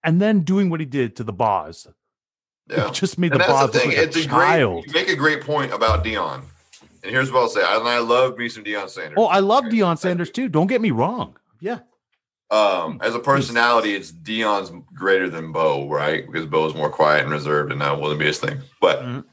and 0.04 0.22
then 0.22 0.42
doing 0.42 0.70
what 0.70 0.80
he 0.80 0.86
did 0.86 1.16
to 1.18 1.24
the 1.24 1.32
Boz 1.34 1.88
Yeah. 2.70 2.88
It 2.88 2.94
just 3.04 3.18
made 3.20 3.32
And 3.32 3.42
the 3.42 3.46
Boz 3.46 3.72
the 3.72 3.80
thing. 3.80 3.89
like 3.89 3.98
It's 4.00 4.18
a 4.18 4.26
child. 4.26 4.84
great. 4.84 4.88
You 4.88 4.94
make 4.94 5.10
a 5.10 5.16
great 5.16 5.42
point 5.42 5.72
about 5.74 6.04
Deion. 6.04 6.42
And 7.04 7.12
here's 7.12 7.32
what 7.32 7.42
I'll 7.42 7.50
say. 7.50 7.62
And 7.62 7.88
I 7.88 8.00
love 8.00 8.38
me 8.38 8.48
some 8.50 8.63
Deion 8.63 8.89
Sanders. 8.89 9.16
oh, 9.18 9.26
I 9.28 9.39
love 9.39 9.66
Okay. 9.66 9.78
Deion 9.78 9.98
Sanders 9.98 10.32
too. 10.32 10.48
Don't 10.50 10.68
get 10.68 10.80
me 10.82 10.92
wrong. 10.92 11.36
Yeah, 11.60 11.80
Um, 12.51 12.99
as 13.01 13.15
a 13.15 13.19
personality, 13.19 13.95
it's 13.95 14.12
Deion's 14.12 14.71
greater 14.93 15.29
than 15.29 15.51
Bo, 15.51 15.89
right? 15.89 16.25
Because 16.25 16.45
Bo 16.45 16.67
is 16.67 16.75
more 16.75 16.89
quiet 16.89 17.23
and 17.23 17.32
reserved, 17.32 17.71
and 17.71 17.82
that 17.82 17.99
wouldn't 17.99 18.19
be 18.19 18.27
his 18.27 18.39
thing. 18.39 18.60
But 18.79 18.99
Mhm. 19.01 19.25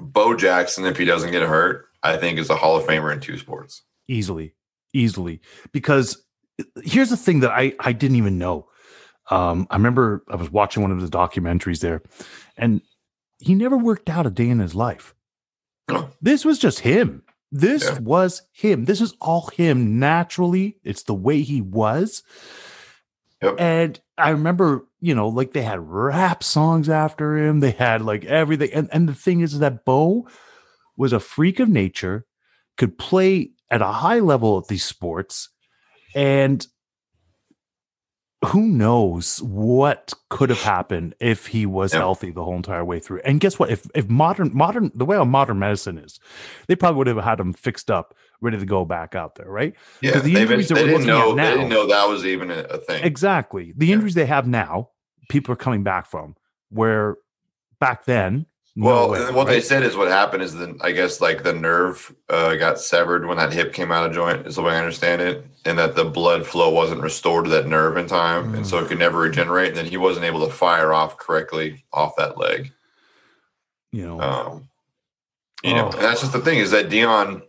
Bo 0.00 0.34
Jackson, 0.36 0.84
if 0.84 0.98
he 0.98 1.04
doesn't 1.04 1.30
get 1.30 1.42
hurt, 1.42 1.86
I 2.02 2.16
think 2.16 2.38
is 2.38 2.50
a 2.50 2.56
Hall 2.56 2.76
of 2.76 2.84
Famer 2.84 3.12
in 3.12 3.20
two 3.20 3.38
sports. 3.38 3.82
easily, 4.08 4.54
easily. 4.92 5.40
Because 5.72 6.22
here's 6.82 7.08
the 7.08 7.16
thing 7.16 7.40
that 7.40 7.50
I 7.52 7.74
I 7.80 7.92
didn't 7.92 8.16
even 8.16 8.36
know. 8.36 8.68
Um, 9.30 9.66
I 9.70 9.76
remember 9.76 10.22
I 10.28 10.36
was 10.36 10.50
watching 10.50 10.82
one 10.82 10.90
of 10.92 11.00
the 11.00 11.06
documentaries 11.16 11.80
there, 11.80 12.02
and 12.58 12.82
he 13.38 13.54
never 13.54 13.76
worked 13.78 14.10
out 14.10 14.26
a 14.26 14.30
day 14.30 14.48
in 14.50 14.58
his 14.58 14.74
life. 14.74 15.14
This 16.20 16.44
was 16.44 16.58
just 16.58 16.80
him. 16.80 17.22
This 17.52 17.84
Yeah. 17.84 17.98
was 18.00 18.42
him. 18.52 18.86
This 18.86 19.00
is 19.02 19.14
all 19.20 19.48
him 19.54 19.98
naturally. 19.98 20.78
It's 20.82 21.02
the 21.02 21.14
way 21.14 21.42
he 21.42 21.60
was. 21.60 22.22
Yep. 23.42 23.56
And 23.58 24.00
I 24.16 24.30
remember, 24.30 24.86
you 25.00 25.14
know, 25.14 25.28
like 25.28 25.52
they 25.52 25.62
had 25.62 25.80
rap 25.80 26.42
songs 26.42 26.88
after 26.88 27.36
him. 27.36 27.60
They 27.60 27.72
had 27.72 28.00
like 28.02 28.24
everything. 28.24 28.70
And, 28.72 28.88
and 28.92 29.08
the 29.08 29.14
thing 29.14 29.40
is 29.40 29.58
that 29.58 29.84
Bo 29.84 30.26
was 30.96 31.12
a 31.12 31.20
freak 31.20 31.60
of 31.60 31.68
nature, 31.68 32.24
could 32.78 32.96
play 32.98 33.50
at 33.70 33.82
a 33.82 33.86
high 33.86 34.20
level 34.20 34.58
at 34.58 34.68
these 34.68 34.84
sports. 34.84 35.50
And 36.14 36.66
who 38.46 38.62
knows 38.62 39.40
what 39.42 40.12
could 40.28 40.50
have 40.50 40.62
happened 40.62 41.14
if 41.20 41.46
he 41.46 41.64
was 41.64 41.92
Yep. 41.92 42.00
healthy 42.00 42.30
the 42.32 42.42
whole 42.42 42.56
entire 42.56 42.84
way 42.84 42.98
through. 42.98 43.20
And 43.24 43.38
guess 43.40 43.58
what? 43.58 43.70
If 43.70 43.86
if 43.94 44.08
modern 44.08 44.50
modern 44.52 44.90
the 44.94 45.04
way 45.04 45.16
our 45.16 45.24
modern 45.24 45.58
medicine 45.60 45.96
is, 45.98 46.18
they 46.66 46.74
probably 46.74 46.98
would 46.98 47.06
have 47.06 47.18
had 47.24 47.38
him 47.38 47.52
fixed 47.52 47.90
up, 47.90 48.14
ready 48.40 48.58
to 48.58 48.66
go 48.66 48.84
back 48.84 49.14
out 49.14 49.36
there, 49.36 49.48
right? 49.48 49.74
Yeah, 50.00 50.18
the 50.18 50.34
injuries 50.36 50.68
they 50.68 50.86
didn't 50.86 51.06
know. 51.06 51.34
They 51.36 51.50
didn't 51.52 51.68
know 51.68 51.86
that 51.86 52.08
was 52.08 52.26
even 52.26 52.50
a, 52.50 52.60
a 52.64 52.78
thing. 52.78 53.04
Exactly. 53.04 53.72
The 53.76 53.86
Yeah. 53.86 53.94
injuries 53.94 54.14
they 54.14 54.26
have 54.26 54.46
now, 54.48 54.90
people 55.28 55.52
are 55.52 55.56
coming 55.56 55.82
back 55.84 56.06
from. 56.10 56.34
Where 56.70 57.16
back 57.78 58.06
then, 58.06 58.46
no 58.74 58.86
Well, 58.86 59.10
way, 59.10 59.24
and 59.26 59.36
what 59.36 59.46
they 59.48 59.60
said 59.60 59.82
is 59.82 59.96
what 59.96 60.08
happened 60.08 60.42
is 60.42 60.54
then 60.54 60.78
I 60.80 60.92
guess 60.92 61.20
like 61.20 61.42
the 61.42 61.52
nerve 61.52 62.14
uh, 62.28 62.54
got 62.56 62.80
severed 62.80 63.26
when 63.26 63.36
that 63.36 63.52
hip 63.52 63.72
came 63.72 63.92
out 63.92 64.06
of 64.06 64.14
joint, 64.14 64.46
is 64.46 64.56
the 64.56 64.62
way 64.62 64.74
I 64.74 64.78
understand 64.78 65.20
it, 65.20 65.44
and 65.64 65.78
that 65.78 65.94
the 65.94 66.04
blood 66.04 66.46
flow 66.46 66.70
wasn't 66.70 67.02
restored 67.02 67.44
to 67.44 67.50
that 67.50 67.66
nerve 67.66 67.96
in 67.96 68.06
time, 68.06 68.54
and 68.54 68.66
so 68.66 68.78
it 68.78 68.88
could 68.88 68.98
never 68.98 69.18
regenerate. 69.18 69.68
And 69.68 69.76
then 69.76 69.86
he 69.86 69.96
wasn't 69.98 70.24
able 70.26 70.46
to 70.46 70.52
fire 70.52 70.92
off 70.92 71.16
correctly 71.18 71.84
off 71.92 72.16
that 72.16 72.38
leg. 72.38 72.72
you 73.92 74.06
know, 74.06 74.20
Um, 74.20 74.68
you 75.62 75.74
know, 75.74 75.88
Oh. 75.88 75.90
and 75.96 76.00
that's 76.02 76.20
just 76.22 76.32
the 76.32 76.40
thing 76.40 76.58
is 76.58 76.70
that 76.70 76.88
Deion, 76.88 77.42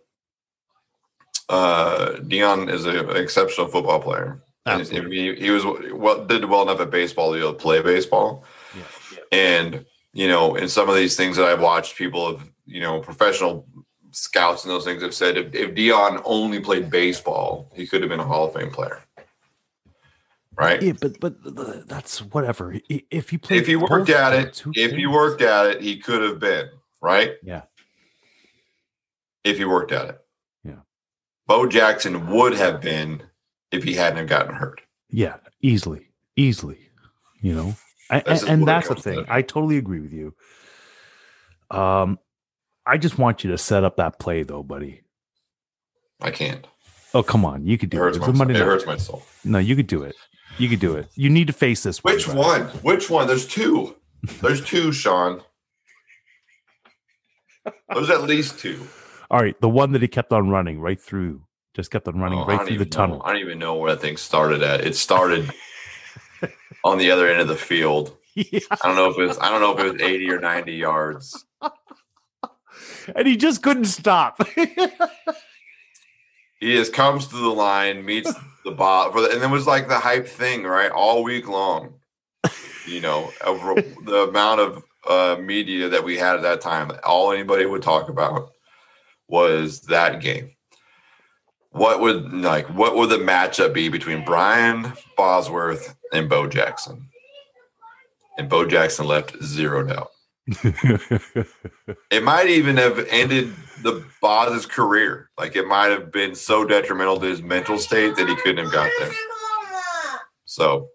uh, 1.50 2.14
Deion 2.20 2.70
is 2.70 2.86
an 2.86 3.10
exceptional 3.16 3.68
football 3.68 4.02
player. 4.02 4.42
He, 4.66 5.36
he 5.36 5.50
was 5.52 5.66
well 5.66 6.26
did 6.26 6.46
well 6.46 6.62
enough 6.64 6.80
at 6.80 6.90
baseball 6.90 7.32
to 7.32 7.38
be 7.38 7.42
able 7.44 7.54
to 7.54 7.60
play 7.60 7.82
baseball. 7.82 8.44
Yeah. 8.76 8.84
And 9.32 9.86
you 10.14 10.28
know, 10.28 10.56
in 10.56 10.70
some 10.70 10.90
of 10.90 10.96
these 10.96 11.16
things 11.16 11.38
that 11.38 11.46
I've 11.46 11.62
watched, 11.62 11.98
people 11.98 12.32
have 12.32 12.50
you 12.66 12.80
know 12.82 13.00
professional 13.00 13.68
scouts 14.12 14.64
and 14.64 14.72
those 14.72 14.86
things 14.86 15.02
have 15.02 15.14
said 15.14 15.38
if, 15.38 15.56
if 15.56 15.74
Deion 15.74 16.22
only 16.24 16.60
played 16.60 16.90
baseball, 16.90 17.72
he 17.76 17.88
could 17.88 18.02
have 18.02 18.10
been 18.10 18.20
a 18.20 18.26
Hall 18.26 18.48
of 18.48 18.54
Fame 18.54 18.70
player. 18.70 19.02
Right. 20.56 20.80
Yeah, 20.84 20.94
but 21.02 21.20
but 21.20 21.88
that's 21.88 22.20
whatever. 22.20 22.76
If 22.88 23.32
he 23.32 23.40
played, 23.40 23.62
if 23.62 23.68
he 23.68 23.76
worked 23.76 24.10
at 24.12 24.34
it, 24.34 24.64
if 24.76 24.92
he 24.92 25.08
worked 25.08 25.42
at 25.42 25.66
it, 25.66 25.82
he 25.82 25.98
could 25.98 26.22
have 26.22 26.40
been 26.40 26.70
right. 27.02 27.32
Yeah. 27.42 27.64
If 29.44 29.58
he 29.58 29.66
worked 29.66 29.92
at 29.92 30.10
it. 30.10 30.22
Yeah. 30.64 30.82
Bo 31.48 31.68
Jackson 31.68 32.28
would 32.28 32.54
have 32.54 32.82
been 32.82 33.24
if 33.72 33.84
he 33.84 33.94
hadn't 33.96 34.20
have 34.20 34.28
gotten 34.28 34.54
hurt. 34.54 34.82
yeah, 35.10 35.38
easily, 35.62 36.10
easily, 36.36 36.78
you 37.42 37.56
know, 37.56 37.76
and, 38.20 38.44
and 38.50 38.68
that's 38.68 38.88
the 38.90 38.96
to. 38.96 39.02
thing. 39.02 39.26
I 39.30 39.42
totally 39.42 39.78
agree 39.78 40.00
with 40.00 40.14
you. 40.14 40.34
Um, 41.72 42.20
I 42.86 42.98
just 42.98 43.18
want 43.18 43.44
you 43.44 43.52
to 43.52 43.58
set 43.58 43.84
up 43.84 43.98
that 43.98 44.20
play, 44.20 44.44
though, 44.44 44.64
buddy. 44.64 45.02
I 46.22 46.32
can't. 46.32 46.66
Oh, 47.14 47.24
come 47.24 47.46
on, 47.46 47.66
you 47.66 47.78
could 47.78 47.90
do 47.90 47.98
it. 47.98 48.00
hurts 48.00 48.18
it 48.18 48.36
night. 48.36 48.56
hurts 48.58 48.86
my 48.86 48.98
soul. 48.98 49.24
No, 49.44 49.60
you 49.60 49.76
could 49.76 49.88
do 49.88 50.04
it. 50.04 50.16
You 50.58 50.70
could 50.70 50.80
do 50.80 50.96
it. 50.96 51.08
You 51.16 51.30
need 51.30 51.48
to 51.48 51.54
face 51.54 51.84
this. 51.84 52.04
Which 52.04 52.26
buddy. 52.28 52.40
one? 52.40 52.62
Which 52.82 53.10
one? 53.10 53.28
There's 53.28 53.48
two. 53.48 53.96
There's 54.42 54.64
two, 54.64 54.92
Sean. 54.92 55.42
There's 57.94 58.10
at 58.10 58.24
least 58.24 58.60
two. 58.60 58.86
All 59.32 59.40
right, 59.40 59.60
the 59.62 59.70
one 59.70 59.92
that 59.94 60.02
he 60.02 60.08
kept 60.08 60.32
on 60.34 60.50
running 60.50 60.80
right 60.80 61.00
through, 61.00 61.42
just 61.74 61.92
kept 61.92 62.08
on 62.08 62.20
running 62.20 62.40
Oh, 62.40 62.46
right 62.46 62.68
through 62.68 62.78
the 62.78 62.86
know- 62.86 62.90
tunnel. 62.90 63.22
I 63.26 63.34
don't 63.34 63.42
even 63.42 63.60
know 63.60 63.76
where 63.76 63.92
that 63.92 64.02
thing 64.02 64.18
started 64.18 64.62
at. 64.64 64.82
It 64.86 64.96
started 64.96 65.52
on 66.84 66.98
the 66.98 67.12
other 67.12 67.28
end 67.28 67.40
of 67.42 67.48
the 67.48 67.56
field. 67.56 68.18
Yeah. 68.36 68.62
I 68.72 68.88
don't 68.88 68.96
know 68.96 69.12
if 69.12 69.18
it 69.20 69.28
was 69.28 69.38
I 69.38 69.50
don't 69.50 69.62
know 69.62 69.78
if 69.78 69.80
it 69.80 69.94
was 69.94 70.02
80 70.02 70.32
or 70.32 70.40
90 70.40 70.74
yards. 70.74 71.46
and 73.16 73.28
he 73.28 73.38
just 73.38 73.62
couldn't 73.62 73.86
stop. 73.86 74.42
He 76.64 76.76
just 76.76 76.94
comes 76.94 77.28
to 77.28 77.36
the 77.36 77.50
line, 77.50 78.06
meets 78.06 78.34
the 78.64 78.72
bot, 78.72 79.12
for 79.12 79.20
the, 79.20 79.32
and 79.32 79.44
it 79.44 79.50
was 79.50 79.68
like 79.68 79.90
the 79.90 80.00
hype 80.00 80.26
thing, 80.26 80.64
right? 80.64 80.90
All 80.90 81.22
week 81.22 81.50
long. 81.50 81.96
You 82.88 83.02
know, 83.02 83.32
over 83.44 83.76
the 83.76 84.28
amount 84.30 84.62
of 84.62 84.84
uh, 85.06 85.42
media 85.42 85.90
that 85.90 86.06
we 86.06 86.18
had 86.18 86.38
at 86.38 86.42
that 86.44 86.62
time, 86.62 86.90
all 87.04 87.34
anybody 87.34 87.66
would 87.66 87.82
talk 87.82 88.08
about 88.08 88.52
was 89.28 89.82
that 89.82 90.22
game. 90.22 90.53
What 91.74 92.00
would 92.00 92.32
like 92.32 92.68
what 92.70 92.96
would 92.96 93.10
the 93.10 93.18
matchup 93.18 93.74
be 93.74 93.90
between 93.90 94.24
Brian 94.24 94.94
Bosworth 95.18 95.96
and 96.14 96.30
Bo 96.30 96.48
Jackson? 96.48 97.10
And 98.38 98.48
Bo 98.48 98.66
Jackson 98.66 99.06
left 99.06 99.44
zero 99.44 99.84
doubt. 99.84 100.10
it 102.12 102.24
might 102.24 102.48
even 102.48 102.78
have 102.78 103.06
ended 103.10 103.54
the 103.82 104.06
Boz's 104.22 104.66
career. 104.66 105.30
Like 105.38 105.56
it 105.56 105.68
might 105.68 105.90
have 105.90 106.12
been 106.12 106.36
so 106.36 106.64
detrimental 106.64 107.20
to 107.20 107.26
his 107.26 107.42
mental 107.42 107.78
state 107.78 108.16
that 108.18 108.30
he 108.30 108.36
couldn't 108.36 108.64
have 108.66 108.74
got 108.74 108.90
there. 109.00 109.12
So, 110.46 110.90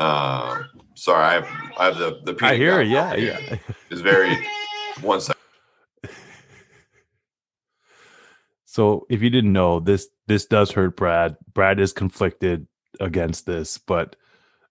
um, 0.00 0.68
sorry, 0.94 1.24
I 1.24 1.34
have 1.34 1.48
I 1.78 1.84
have 1.86 1.98
the 1.98 2.20
the. 2.24 2.44
I 2.44 2.56
hear, 2.56 2.82
yeah, 2.82 3.14
yeah. 3.14 3.58
It's 3.90 4.00
very 4.00 4.36
one 5.00 5.20
second. 5.20 5.40
So, 8.74 9.06
if 9.08 9.22
you 9.22 9.30
didn't 9.30 9.52
know, 9.52 9.78
this 9.78 10.08
this 10.26 10.46
does 10.46 10.72
hurt 10.72 10.96
Brad. 10.96 11.36
Brad 11.52 11.78
is 11.78 11.92
conflicted 11.92 12.66
against 12.98 13.46
this, 13.46 13.78
but 13.78 14.16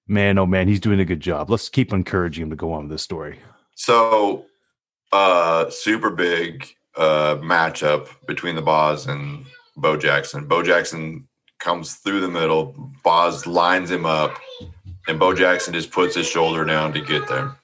man, 0.09 0.37
oh 0.37 0.45
man, 0.45 0.67
he's 0.67 0.81
doing 0.81 0.99
a 0.99 1.05
good 1.05 1.21
job. 1.21 1.49
Let's 1.49 1.69
keep 1.69 1.93
encouraging 1.93 2.43
him 2.43 2.49
to 2.49 2.57
go 2.57 2.73
on 2.73 2.81
with 2.81 2.91
this 2.91 3.01
story. 3.01 3.39
So, 3.75 4.43
uh, 5.13 5.69
super 5.69 6.09
big 6.09 6.67
uh 6.97 7.37
matchup 7.37 8.09
between 8.27 8.57
the 8.57 8.61
Boz 8.61 9.07
and 9.07 9.45
Bo 9.77 9.95
Jackson. 9.95 10.49
Bo 10.49 10.63
Jackson 10.63 11.25
comes 11.59 11.95
through 11.95 12.19
the 12.19 12.27
middle. 12.27 12.75
Boz 13.05 13.47
lines 13.47 13.89
him 13.89 14.05
up, 14.05 14.37
and 15.07 15.17
Bo 15.17 15.33
Jackson 15.33 15.73
just 15.73 15.91
puts 15.91 16.13
his 16.13 16.27
shoulder 16.27 16.65
down 16.65 16.91
to 16.91 16.99
get 16.99 17.25
there. 17.29 17.55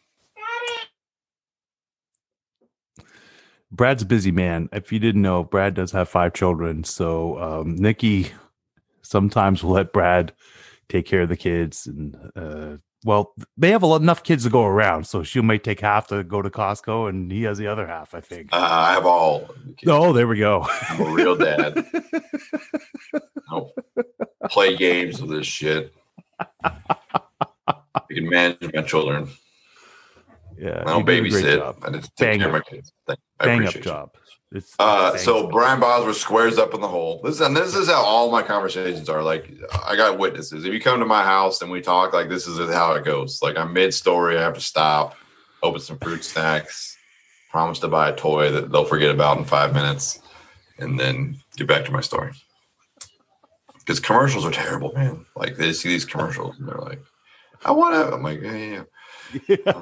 Brad's 3.71 4.03
a 4.03 4.05
busy 4.05 4.31
man. 4.31 4.69
If 4.73 4.91
you 4.91 4.99
didn't 4.99 5.21
know, 5.21 5.43
Brad 5.43 5.75
does 5.75 5.91
have 5.91 6.09
five 6.09 6.33
children. 6.33 6.83
So 6.83 7.39
um, 7.39 7.75
Nikki 7.75 8.31
sometimes 9.01 9.63
will 9.63 9.71
let 9.71 9.93
Brad 9.93 10.33
take 10.87 11.05
care 11.05 11.21
of 11.21 11.29
the 11.29 11.37
kids. 11.37 11.85
And 11.85 12.31
uh, 12.35 12.77
well, 13.05 13.33
they 13.57 13.71
have 13.71 13.83
enough 13.83 14.23
kids 14.23 14.43
to 14.43 14.49
go 14.49 14.63
around. 14.65 15.05
So 15.05 15.23
she 15.23 15.39
may 15.41 15.59
take 15.59 15.81
half 15.81 16.07
to 16.07 16.23
go 16.23 16.41
to 16.41 16.49
Costco 16.49 17.09
and 17.09 17.31
he 17.31 17.43
has 17.43 17.57
the 17.57 17.67
other 17.67 17.87
half, 17.87 18.13
I 18.13 18.21
think. 18.21 18.49
Uh, 18.51 18.57
I 18.59 18.93
have 18.93 19.05
all. 19.05 19.49
Oh, 19.87 20.13
there 20.13 20.27
we 20.27 20.39
go. 20.39 20.65
I'm 20.89 21.01
a 21.01 21.11
real 21.11 21.35
dad. 21.35 21.85
I'll 23.49 23.73
play 24.49 24.75
games 24.75 25.21
with 25.21 25.31
this 25.31 25.47
shit. 25.47 25.93
I 26.63 28.01
can 28.11 28.29
manage 28.29 28.73
my 28.73 28.81
children. 28.81 29.29
Yeah, 30.59 30.83
I 30.85 30.91
don't 30.91 31.05
babysit. 31.07 31.85
I 31.85 31.91
just 31.91 32.15
take 32.17 32.27
bang 32.27 32.39
care 32.39 32.49
up. 32.49 32.55
of 32.55 32.61
my 32.61 32.69
kids. 32.69 32.91
Thank, 33.07 33.19
I 33.39 33.45
bang 33.45 33.65
up 33.65 33.73
job. 33.75 34.09
It's 34.51 34.75
Uh, 34.77 35.15
so 35.15 35.45
up. 35.45 35.51
Brian 35.51 35.79
Bosworth 35.79 36.17
squares 36.17 36.57
up 36.57 36.73
in 36.73 36.81
the 36.81 36.87
hole. 36.87 37.21
This 37.23 37.39
and 37.39 37.55
this 37.55 37.75
is 37.75 37.87
how 37.87 38.01
all 38.03 38.29
my 38.29 38.41
conversations 38.41 39.07
are. 39.07 39.23
Like 39.23 39.49
I 39.85 39.95
got 39.95 40.17
witnesses. 40.17 40.65
If 40.65 40.73
you 40.73 40.81
come 40.81 40.99
to 40.99 41.05
my 41.05 41.23
house 41.23 41.61
and 41.61 41.71
we 41.71 41.81
talk, 41.81 42.13
like 42.13 42.27
this 42.27 42.45
is 42.45 42.57
how 42.73 42.93
it 42.93 43.05
goes. 43.05 43.41
Like 43.41 43.57
I'm 43.57 43.71
mid 43.71 43.93
story, 43.93 44.37
I 44.37 44.41
have 44.41 44.55
to 44.55 44.61
stop, 44.61 45.15
open 45.63 45.79
some 45.79 45.97
fruit 45.99 46.25
snacks, 46.25 46.97
promise 47.51 47.79
to 47.79 47.87
buy 47.87 48.09
a 48.09 48.15
toy 48.15 48.51
that 48.51 48.71
they'll 48.71 48.85
forget 48.85 49.11
about 49.11 49.37
in 49.37 49.45
five 49.45 49.73
minutes, 49.73 50.19
and 50.77 50.99
then 50.99 51.37
get 51.55 51.67
back 51.67 51.85
to 51.85 51.91
my 51.91 52.01
story. 52.01 52.33
Because 53.77 54.01
commercials 54.01 54.45
are 54.45 54.51
terrible, 54.51 54.91
man. 54.93 55.25
Like 55.37 55.55
they 55.55 55.71
see 55.71 55.89
these 55.89 56.05
commercials 56.05 56.59
and 56.59 56.67
they're 56.67 56.77
like, 56.79 57.01
"I 57.63 57.71
want 57.71 57.93
to." 57.93 58.13
I'm 58.13 58.23
like, 58.23 58.41
"Yeah, 58.41 58.55
yeah." 58.55 58.83
Yeah." 59.47 59.81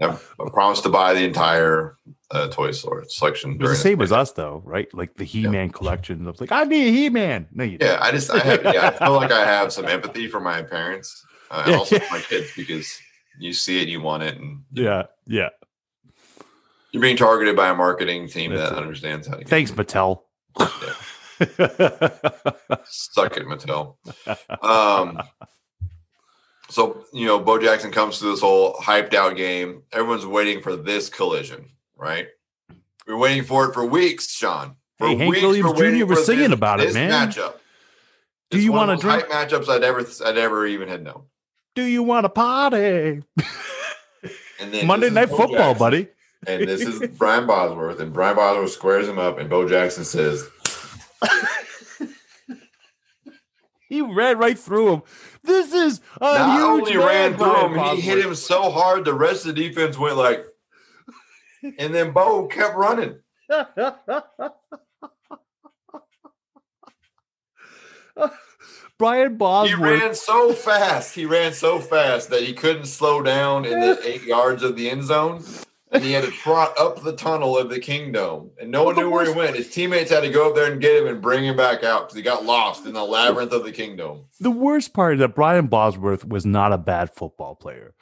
I've, 0.00 0.34
I 0.40 0.50
promised 0.52 0.82
to 0.84 0.88
buy 0.88 1.14
the 1.14 1.24
entire 1.24 1.96
uh, 2.30 2.48
toy 2.48 2.70
store 2.72 3.04
selection. 3.08 3.52
It 3.52 3.58
the 3.60 3.74
same 3.74 4.00
as 4.02 4.12
us, 4.12 4.32
though, 4.32 4.62
right? 4.64 4.92
Like 4.94 5.16
the 5.16 5.24
He-Man 5.24 5.70
collection. 5.70 6.26
I 6.26 6.30
was 6.30 6.40
like, 6.40 6.52
I 6.52 6.64
need 6.64 6.88
a 6.88 6.90
He-Man. 6.92 7.48
No, 7.52 7.64
you 7.64 7.78
Yeah, 7.80 7.98
I 8.00 8.10
just 8.12 8.30
I 8.30 8.38
have 8.38 8.62
yeah, 8.64 8.88
I 9.00 9.04
feel 9.04 9.12
like 9.14 9.32
I 9.32 9.44
have 9.44 9.72
some 9.72 9.86
empathy 9.86 10.28
for 10.28 10.40
my 10.40 10.62
parents 10.62 11.24
uh, 11.50 11.62
and 11.64 11.72
Yeah. 11.72 11.78
also 11.78 11.98
my 12.10 12.20
kids 12.20 12.50
because 12.56 12.98
you 13.40 13.52
see 13.52 13.80
it, 13.82 13.88
you 13.88 14.00
want 14.00 14.22
it, 14.24 14.36
and 14.36 14.62
yeah, 14.72 15.04
yeah. 15.26 15.48
you're 16.92 17.00
being 17.02 17.16
targeted 17.16 17.54
by 17.56 17.68
a 17.68 17.74
marketing 17.74 18.28
team 18.28 18.52
That's 18.54 18.70
that 18.70 18.76
it. 18.78 18.82
understands 18.82 19.26
how 19.26 19.34
to 19.34 19.40
get 19.40 19.48
Thanks, 19.48 19.70
you. 19.70 19.76
Mattel. 19.76 20.22
Suck 22.84 23.36
it, 23.36 23.46
Mattel. 23.46 23.96
Um, 24.62 25.20
so 26.68 27.04
you 27.12 27.26
know, 27.26 27.38
Bo 27.38 27.58
Jackson 27.58 27.90
comes 27.92 28.18
to 28.18 28.24
this 28.26 28.40
whole 28.40 28.74
hyped 28.74 29.14
out 29.14 29.36
game. 29.36 29.82
Everyone's 29.92 30.26
waiting 30.26 30.60
for 30.62 30.76
this 30.76 31.08
collision, 31.08 31.70
right? 31.96 32.28
We're 33.06 33.16
waiting 33.16 33.44
for 33.44 33.66
it 33.68 33.74
for 33.74 33.84
weeks, 33.86 34.30
Sean. 34.30 34.76
For 34.98 35.08
Hey, 35.08 35.16
Hank 35.16 35.30
weeks, 35.30 35.42
Williams 35.42 35.78
Jr. 36.00 36.06
was 36.06 36.26
singing 36.26 36.44
this- 36.50 36.52
about 36.52 36.80
it, 36.80 36.92
man. 36.94 37.10
Matchup. 37.30 37.54
Do 38.50 38.56
It's 38.58 38.64
you 38.64 38.72
wanna 38.72 38.94
of 38.94 39.00
drink- 39.00 39.24
matchups 39.26 39.68
I'd 39.68 39.82
ever 39.84 40.04
I'd 40.26 40.38
ever 40.38 40.66
even 40.66 40.88
had 40.88 41.02
known. 41.04 41.24
Do 41.74 41.82
you 41.84 42.02
want 42.02 42.24
to 42.24 42.28
party? 42.30 43.22
And 44.60 44.74
then 44.74 44.86
Monday 44.88 45.08
Night 45.08 45.30
Bo 45.30 45.36
Football, 45.36 45.74
Jackson. 45.74 45.78
buddy. 45.78 46.08
and 46.48 46.68
this 46.68 46.80
is 46.80 46.98
Brian 47.16 47.46
Bosworth, 47.46 48.00
and 48.00 48.12
Brian 48.12 48.34
Bosworth 48.34 48.72
squares 48.72 49.06
him 49.08 49.16
up, 49.20 49.38
and 49.38 49.48
Bo 49.48 49.68
Jackson 49.68 50.04
says, 50.04 50.48
He 53.88 54.02
ran 54.02 54.36
right 54.38 54.58
through 54.58 54.92
him. 54.94 55.02
This 55.48 55.72
is 55.72 56.00
a 56.20 56.24
"Not 56.24 56.58
huge 56.58 56.94
only 56.94 56.96
ran 56.98 57.36
through 57.36 57.68
him, 57.68 57.96
he 57.96 58.02
hit 58.02 58.18
him 58.18 58.34
so 58.34 58.70
hard, 58.70 59.04
the 59.06 59.14
rest 59.14 59.46
of 59.46 59.54
the 59.54 59.68
defense 59.68 59.96
went 59.98 60.16
like." 60.16 60.46
And 61.78 61.94
then 61.94 62.12
Bo 62.12 62.46
kept 62.46 62.76
running. 62.76 63.20
Brian 68.98 69.36
Bosworth. 69.36 69.78
He 69.78 69.84
ran 69.84 70.14
so 70.14 70.52
fast. 70.52 71.14
He 71.14 71.24
ran 71.24 71.52
so 71.52 71.78
fast 71.78 72.30
that 72.30 72.42
he 72.42 72.52
couldn't 72.52 72.86
slow 72.86 73.22
down 73.22 73.64
in 73.64 73.80
the 73.80 73.98
eight 74.04 74.24
yards 74.24 74.62
of 74.62 74.76
the 74.76 74.90
end 74.90 75.04
zone. 75.04 75.42
And 75.90 76.04
he 76.04 76.12
had 76.12 76.24
to 76.24 76.30
trot 76.30 76.74
up 76.78 77.02
the 77.02 77.14
tunnel 77.16 77.56
of 77.56 77.70
the 77.70 77.80
Kingdome. 77.80 78.50
And 78.60 78.70
no 78.70 78.84
one 78.84 78.94
knew 78.96 79.08
where 79.10 79.24
he 79.24 79.32
went. 79.32 79.56
His 79.56 79.70
teammates 79.70 80.10
had 80.10 80.20
to 80.22 80.30
go 80.30 80.48
up 80.50 80.54
there 80.54 80.70
and 80.70 80.80
get 80.80 80.96
him 81.02 81.06
and 81.08 81.22
bring 81.22 81.44
him 81.44 81.56
back 81.56 81.82
out 81.82 82.02
because 82.02 82.16
he 82.16 82.22
got 82.22 82.44
lost 82.44 82.84
in 82.84 82.92
the 82.92 83.02
labyrinth 83.04 83.52
of 83.52 83.64
the 83.64 83.72
Kingdome. 83.72 84.24
the 84.38 84.50
worst 84.50 84.92
part 84.92 85.14
is 85.14 85.20
that 85.20 85.34
Brian 85.34 85.66
Bosworth 85.66 86.26
was 86.28 86.44
not 86.44 86.72
a 86.74 86.78
bad 86.78 87.10
football 87.14 87.54
player, 87.54 87.94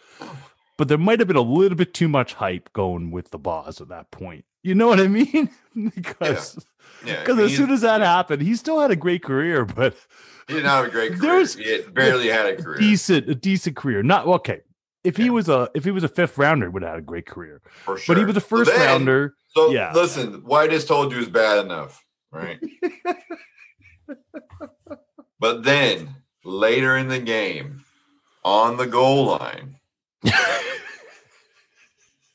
but 0.76 0.88
there 0.88 0.98
might 0.98 1.20
have 1.20 1.28
been 1.28 1.36
a 1.36 1.40
little 1.42 1.76
bit 1.78 1.94
too 1.94 2.08
much 2.08 2.34
hype 2.34 2.72
going 2.72 3.10
with 3.12 3.30
the 3.30 3.38
Boss 3.38 3.80
at 3.80 3.88
that 3.88 4.10
point. 4.10 4.44
You 4.64 4.74
know 4.74 4.88
what 4.88 4.98
I 4.98 5.06
mean? 5.06 5.48
because 5.94 6.58
Yeah. 7.06 7.20
because 7.20 7.34
I 7.34 7.42
mean, 7.42 7.46
as 7.46 7.56
soon 7.56 7.70
as 7.70 7.82
that 7.82 8.00
happened, 8.00 8.42
he 8.42 8.56
still 8.56 8.80
had 8.80 8.90
a 8.90 8.96
great 8.96 9.22
career, 9.22 9.64
but 9.64 9.94
he 10.48 10.54
didn't 10.54 10.68
have 10.68 10.86
a 10.86 10.90
great 10.90 11.10
career. 11.18 11.20
There's- 11.20 11.54
he 11.54 11.70
had- 11.70 11.94
barely 11.94 12.26
had 12.28 12.46
a 12.46 12.60
career. 12.60 12.78
decent 12.78 13.28
a 13.28 13.34
decent 13.36 13.76
career. 13.76 14.02
Not 14.02 14.26
okay. 14.26 14.62
If 15.06 15.16
he 15.16 15.30
was 15.30 15.48
a 15.48 15.70
if 15.74 15.84
he 15.84 15.90
was 15.92 16.04
a 16.04 16.08
fifth 16.08 16.36
rounder, 16.36 16.70
would 16.70 16.82
have 16.82 16.90
had 16.92 16.98
a 16.98 17.02
great 17.02 17.26
career. 17.26 17.62
for 17.84 17.96
sure. 17.96 18.14
But 18.14 18.20
he 18.20 18.26
was 18.26 18.36
a 18.36 18.40
So 18.40 18.46
first 18.46 18.70
then- 18.72 18.80
rounder. 18.86 19.34
So 19.48 19.70
Yeah. 19.70 19.92
listen, 19.94 20.44
I 20.52 20.66
just 20.68 20.86
told 20.88 21.12
you 21.12 21.18
is 21.18 21.28
bad 21.28 21.64
enough, 21.64 22.04
right? 22.30 22.58
but 25.40 25.62
then 25.64 26.14
later 26.44 26.96
in 26.96 27.08
the 27.08 27.18
game, 27.20 27.84
on 28.44 28.76
the 28.76 28.86
goal 28.86 29.24
line, 29.26 29.76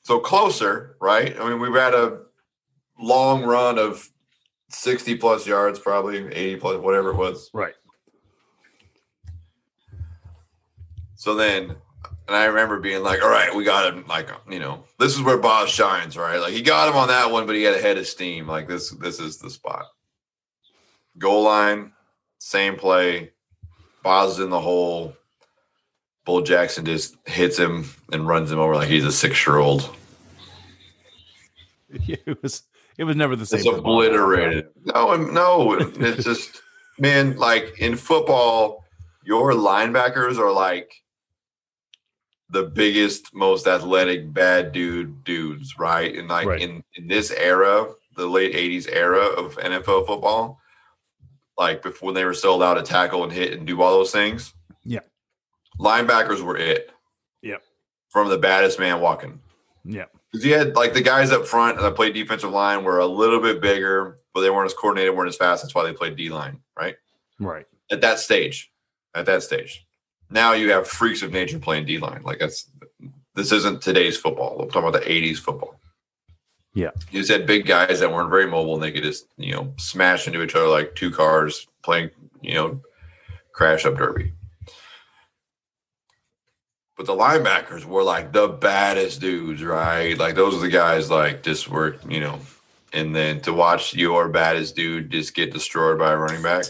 so 0.04 0.20
closer, 0.20 0.96
right? 1.00 1.38
I 1.40 1.48
mean, 1.50 1.60
we've 1.60 1.76
had 1.76 1.94
a 1.94 2.22
long 3.00 3.44
run 3.44 3.78
of 3.78 4.10
60 4.70 5.16
plus 5.18 5.46
yards, 5.46 5.80
probably 5.80 6.18
80 6.34 6.56
plus, 6.58 6.78
whatever 6.82 7.12
it 7.12 7.18
was. 7.18 7.50
Right. 7.54 7.74
So 11.16 11.36
then, 11.36 11.76
and 12.32 12.39
I 12.39 12.46
remember 12.46 12.80
being 12.80 13.04
like, 13.04 13.22
all 13.22 13.30
right, 13.30 13.54
we 13.54 13.65
got 13.65 13.94
him. 13.94 14.06
Like, 14.08 14.30
you 14.50 14.60
know, 14.60 14.86
this 14.98 15.13
is 15.13 15.22
where 15.22 15.38
Bob 15.38 15.67
shines, 15.67 16.15
right? 16.15 16.38
Like 16.38 16.54
he 16.54 16.62
got 16.62 16.88
him 16.88 16.96
on 16.96 17.10
that 17.10 17.30
one, 17.30 17.46
but 17.46 17.58
he 17.58 17.63
had 17.63 17.76
a 17.76 17.82
head 17.82 17.98
of 17.98 18.08
steam. 18.08 18.48
Like 18.48 18.70
this, 18.70 18.89
this 18.91 19.20
is 19.20 19.38
the 19.38 19.50
spot. 19.50 19.84
Goal 21.18 21.43
line, 21.43 21.91
same 22.38 22.78
play. 22.78 23.32
Boz 24.01 24.36
is 24.36 24.45
in 24.45 24.49
the 24.49 24.62
hole. 24.62 25.14
Bo 26.24 26.39
Jackson 26.39 26.86
just 26.86 27.18
hits 27.26 27.58
him 27.58 27.89
and 28.14 28.26
runs 28.26 28.49
him 28.49 28.60
over 28.60 28.76
like 28.76 28.88
he's 28.88 29.03
a 29.03 29.12
six 29.12 29.45
year 29.45 29.58
old. 29.58 29.93
It 32.08 32.41
was 32.41 32.64
it 32.97 33.03
was 33.03 33.18
never 33.18 33.36
the 33.36 33.45
same. 33.45 33.60
It's 33.60 33.68
obliterated. 33.68 34.68
No, 34.86 35.18
no, 35.18 35.74
it's 35.74 36.24
just 36.24 36.62
man. 36.97 37.36
Like 37.36 37.78
in 37.80 37.97
football, 37.97 38.86
your 39.26 39.51
linebackers 39.51 40.38
are 40.38 40.53
like 40.53 40.89
the 42.52 42.64
biggest, 42.64 43.34
most 43.34 43.66
athletic, 43.68 44.34
bad 44.34 44.72
dude 44.72 45.24
dudes, 45.24 45.78
right? 45.80 46.16
And 46.16 46.28
like 46.28 46.47
Right. 46.47 46.62
in 46.62 46.84
in 46.95 47.08
this 47.08 47.32
era, 47.32 47.88
the 48.18 48.28
late 48.28 48.54
'80s 48.54 48.88
era 48.91 49.20
of 49.26 49.56
NFL 49.58 50.06
football, 50.06 50.60
like 51.58 51.82
before 51.82 52.12
they 52.14 52.26
were 52.26 52.34
still 52.34 52.54
allowed 52.56 52.76
to 52.76 52.84
tackle 52.84 53.24
and 53.24 53.32
hit 53.32 53.54
and 53.54 53.66
do 53.66 53.82
all 53.82 53.91
those 53.91 54.12
things. 54.12 54.54
Yeah. 54.84 54.99
linebackers 55.80 56.41
were 56.41 56.58
it. 56.58 56.91
Yep. 57.43 57.64
from 58.10 58.28
the 58.30 58.38
baddest 58.38 58.78
man 58.78 58.99
walking. 59.02 59.39
Yeah. 59.86 60.06
Because 60.32 60.45
you 60.45 60.54
had 60.58 60.76
like 60.76 60.93
the 60.93 61.02
guys 61.02 61.32
up 61.32 61.47
front 61.47 61.80
that 61.80 61.95
played 61.95 62.14
defensive 62.14 62.52
line 62.52 62.84
were 62.84 62.99
a 62.99 63.06
little 63.08 63.39
bit 63.39 63.62
bigger, 63.62 64.20
but 64.34 64.41
they 64.41 64.49
weren't 64.49 64.66
as 64.68 64.74
coordinated, 64.76 65.16
weren't 65.16 65.30
as 65.30 65.38
fast. 65.38 65.64
That's 65.64 65.74
why 65.74 65.84
they 65.84 65.93
played 65.93 66.16
D 66.18 66.30
line, 66.30 66.60
right? 66.78 66.95
Right. 67.39 67.66
at 67.89 68.02
that 68.02 68.20
stage. 68.20 68.72
At 69.16 69.26
that 69.26 69.41
stage. 69.43 69.86
Now 70.32 70.54
you 70.54 70.72
have 70.72 70.88
freaks 70.88 71.22
of 71.22 71.32
nature 71.32 71.60
playing 71.60 71.86
D 71.86 71.98
line. 71.98 72.24
Like 72.24 72.40
that's 72.40 72.70
this 73.36 73.52
isn't 73.52 73.82
today's 73.82 74.18
football. 74.18 74.62
I'm 74.62 74.70
talking 74.70 74.90
about 74.90 75.04
the 75.04 75.10
80s 75.10 75.38
football. 75.38 75.80
Yeah. 76.74 76.92
You 77.12 77.20
just 77.20 77.32
had 77.32 77.46
big 77.46 77.66
guys 77.66 78.00
that 78.00 78.12
weren't 78.12 78.30
very 78.30 78.48
mobile 78.48 78.76
and 78.76 78.84
they 78.84 78.92
could 78.92 79.04
just, 79.04 79.28
you 79.38 79.54
know, 79.54 79.74
smash 79.78 80.28
into 80.28 80.42
each 80.42 80.56
other 80.56 80.68
like 80.68 80.96
two 80.96 81.12
cars 81.12 81.68
playing, 81.84 82.12
you 82.42 82.54
know, 82.54 82.82
crash 83.52 83.86
up 83.86 83.98
derby. 83.98 84.34
But 86.96 87.08
the 87.08 87.14
linebackers 87.14 87.84
were 87.84 88.04
like 88.04 88.32
the 88.32 88.48
baddest 88.48 89.22
dudes, 89.22 89.64
right? 89.64 90.18
Like 90.18 90.36
those 90.36 90.56
are 90.56 90.60
the 90.60 90.70
guys 90.70 91.10
like 91.10 91.44
just 91.44 91.68
were, 91.68 91.98
you 92.08 92.20
know, 92.20 92.40
and 92.94 93.16
then 93.16 93.42
to 93.42 93.54
watch 93.54 93.94
your 93.94 94.30
baddest 94.30 94.76
dude 94.76 95.10
just 95.10 95.34
get 95.34 95.52
destroyed 95.52 96.00
by 96.00 96.12
a 96.12 96.18
running 96.18 96.44
back. 96.44 96.66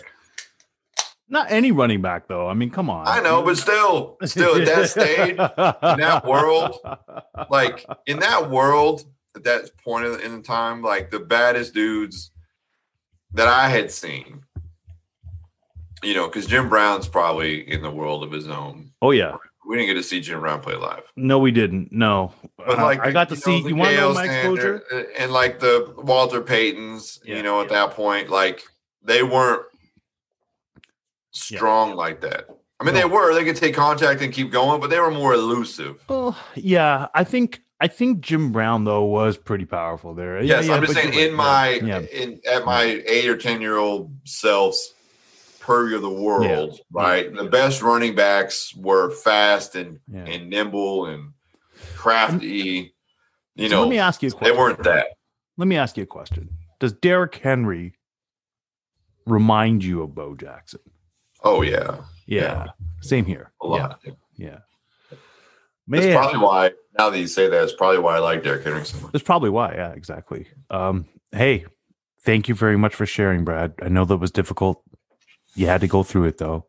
Not 1.32 1.50
any 1.50 1.72
running 1.72 2.02
back 2.02 2.28
though. 2.28 2.48
I 2.48 2.54
mean, 2.54 2.70
come 2.70 2.90
on. 2.90 3.08
I 3.08 3.22
know, 3.22 3.42
but 3.42 3.58
still, 3.58 4.18
still 4.26 4.58
at 4.62 4.66
that 4.68 4.90
stage, 4.90 5.30
in 5.32 6.00
that 6.00 6.24
world, 6.26 6.76
like 7.50 7.86
in 8.06 8.20
that 8.20 8.50
world, 8.52 9.06
at 9.36 9.44
that 9.46 9.70
point 9.84 10.06
in 10.22 10.44
time, 10.44 10.82
like 10.84 11.10
the 11.10 11.20
baddest 11.22 11.74
dudes 11.74 12.32
that 13.34 13.48
I 13.48 13.70
had 13.70 13.90
seen, 13.92 14.42
you 16.04 16.14
know, 16.16 16.28
because 16.28 16.46
Jim 16.48 16.68
Brown's 16.70 17.08
probably 17.08 17.62
in 17.72 17.82
the 17.82 17.92
world 17.92 18.24
of 18.24 18.32
his 18.32 18.48
own. 18.48 18.92
oh 19.02 19.12
yeah. 19.12 19.36
We 19.66 19.78
didn't 19.78 19.90
get 19.96 20.02
to 20.02 20.04
see 20.04 20.20
Jim 20.20 20.40
Brown 20.42 20.60
play 20.60 20.76
live, 20.76 21.04
No, 21.16 21.38
we 21.40 21.52
didn't. 21.52 21.94
No, 21.94 22.34
but 22.58 22.78
Uh, 22.80 22.82
like 22.84 23.00
I 23.00 23.12
got 23.12 23.30
to 23.30 23.36
see. 23.38 23.60
you 23.60 23.76
want 23.76 23.92
to 23.92 23.96
know 23.98 24.14
my 24.14 24.26
exposure? 24.26 24.84
and 25.18 25.32
like 25.32 25.60
the 25.60 25.94
Walter 25.98 26.42
Paytons, 26.42 27.20
Yeah, 27.24 27.38
you 27.38 27.44
know, 27.44 27.62
at 27.62 27.72
yeah. 27.72 27.86
that 27.86 27.96
point, 27.96 28.30
like 28.30 28.64
they 29.04 29.24
weren't 29.24 29.62
strong 31.32 31.96
like 31.96 32.22
that. 32.22 32.48
I 32.80 32.84
mean, 32.84 32.96
they 32.96 33.06
were. 33.06 33.34
They 33.34 33.44
could 33.44 33.56
take 33.56 33.76
contact 33.76 34.22
and 34.22 34.34
keep 34.34 34.52
going, 34.52 34.82
but 34.82 34.90
they 34.90 35.00
were 35.00 35.12
more 35.12 35.34
elusive. 35.34 36.04
Well, 36.08 36.38
yeah. 36.56 37.08
I 37.14 37.24
think. 37.24 37.62
I 37.80 37.88
think 37.88 38.22
Jim 38.22 38.52
Brown 38.52 38.84
though 38.84 39.06
was 39.06 39.38
pretty 39.38 39.66
powerful 39.66 40.14
there. 40.14 40.40
Yes, 40.44 40.68
yeah, 40.68 40.76
I'm 40.76 40.82
just 40.84 40.94
saying 40.94 41.16
in 41.16 41.34
my 41.34 41.80
yeah. 41.84 42.02
in 42.02 42.40
at 42.48 42.64
my 42.64 42.84
eight 43.08 43.28
or 43.28 43.36
ten 43.36 43.60
year 43.60 43.78
old 43.78 44.16
self's 44.24 44.94
purview 45.60 45.96
of 45.96 46.04
the 46.04 46.10
world, 46.10 46.80
right? 46.92 47.34
The 47.34 47.46
best 47.46 47.82
running 47.82 48.14
backs 48.14 48.76
were 48.76 49.10
fast 49.10 49.76
and 49.76 50.00
Yeah. 50.08 50.26
and 50.26 50.48
nimble 50.48 51.08
and 51.08 51.34
crafty. 51.96 52.94
You 53.56 53.70
So 53.70 53.76
know, 53.76 53.82
let 53.82 53.90
me 53.90 53.98
ask 53.98 54.22
you 54.22 54.30
a 54.30 54.44
they 54.44 54.52
weren't 54.52 54.84
that. 54.84 55.08
Let 55.58 55.68
me 55.68 55.76
ask 55.76 55.98
you 55.98 56.04
a 56.04 56.08
question. 56.08 56.50
Does 56.80 56.94
Derrick 56.94 57.36
Henry 57.36 57.94
remind 59.26 59.84
you 59.84 60.04
of 60.04 60.14
Bo 60.14 60.36
Jackson? 60.36 60.82
Oh 61.44 61.62
yeah, 61.62 61.98
Yeah. 62.28 62.42
Yeah. 62.42 62.68
Same 63.02 63.26
here. 63.26 63.52
a 63.62 63.68
lot. 63.68 64.00
Yeah. 64.06 64.14
Yeah. 64.38 64.58
That's 65.88 66.06
probably 66.08 66.40
why. 66.40 66.72
Now 66.98 67.10
that 67.10 67.20
you 67.20 67.28
say 67.28 67.48
that, 67.50 67.64
it's 67.64 67.74
probably 67.74 68.00
why 68.00 68.16
I 68.18 68.20
like 68.20 68.44
Derrick 68.44 68.64
Henry 68.64 68.86
so 68.86 69.00
much. 69.02 69.12
that's 69.12 69.24
probably 69.24 69.50
why. 69.50 69.74
Yeah, 69.74 69.92
exactly. 69.92 70.48
Um, 70.70 71.06
hey, 71.32 71.66
thank 72.24 72.48
you 72.48 72.56
very 72.56 72.78
much 72.78 72.94
for 72.96 73.06
sharing, 73.06 73.44
Brad. 73.44 73.74
I 73.82 73.88
know 73.90 74.06
that 74.06 74.18
was 74.18 74.32
difficult. 74.32 74.84
You 75.56 75.68
had 75.68 75.82
to 75.82 75.88
go 75.88 76.04
through 76.04 76.26
it 76.26 76.38
though. 76.38 76.68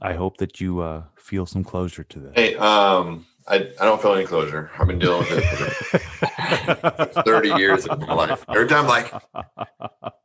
I 0.00 0.14
hope 0.14 0.38
that 0.38 0.60
you 0.60 0.80
uh, 0.80 1.04
feel 1.16 1.46
some 1.46 1.62
closure 1.62 2.02
to 2.02 2.18
that. 2.20 2.36
Hey, 2.36 2.56
um, 2.56 3.24
I, 3.46 3.56
I 3.80 3.84
don't 3.84 4.02
feel 4.02 4.14
any 4.14 4.24
closure. 4.26 4.70
I've 4.76 4.88
been 4.88 4.98
dealing 4.98 5.20
with 5.20 5.94
it 5.94 7.06
for 7.14 7.22
30 7.24 7.48
years 7.50 7.86
of 7.86 8.00
my 8.00 8.12
life. 8.14 8.44
Every 8.48 8.66
time, 8.66 8.86
like, 8.88 9.12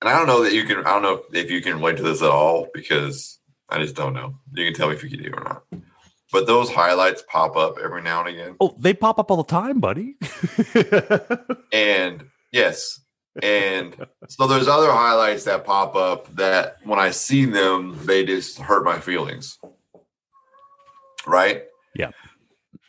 and 0.00 0.08
I 0.08 0.16
don't 0.16 0.26
know 0.26 0.42
that 0.44 0.52
you 0.52 0.64
can, 0.64 0.78
I 0.78 0.90
don't 0.90 1.02
know 1.02 1.22
if 1.32 1.50
you 1.50 1.60
can 1.60 1.74
relate 1.74 1.98
to 1.98 2.02
this 2.02 2.22
at 2.22 2.30
all 2.30 2.68
because 2.72 3.38
I 3.68 3.78
just 3.78 3.94
don't 3.94 4.14
know. 4.14 4.34
You 4.54 4.64
can 4.64 4.74
tell 4.74 4.88
me 4.88 4.94
if 4.94 5.02
you 5.02 5.10
can 5.10 5.22
do 5.22 5.32
or 5.32 5.44
not. 5.44 5.62
But 6.32 6.46
those 6.46 6.70
highlights 6.70 7.22
pop 7.28 7.56
up 7.56 7.76
every 7.82 8.02
now 8.02 8.24
and 8.24 8.28
again. 8.28 8.56
oh, 8.60 8.76
they 8.78 8.94
pop 8.94 9.18
up 9.18 9.30
all 9.30 9.36
the 9.36 9.44
time, 9.44 9.80
buddy. 9.80 10.16
And 11.72 12.24
yes. 12.52 13.00
And 13.42 13.94
so 14.28 14.46
there's 14.46 14.68
other 14.68 14.90
highlights 14.90 15.44
that 15.44 15.64
pop 15.64 15.94
up 15.94 16.34
that 16.36 16.78
when 16.84 16.98
I 16.98 17.10
see 17.10 17.44
them, 17.44 17.98
they 18.04 18.24
just 18.24 18.58
hurt 18.58 18.84
my 18.84 18.98
feelings. 18.98 19.58
Right? 21.26 21.64
Yeah. 21.94 22.10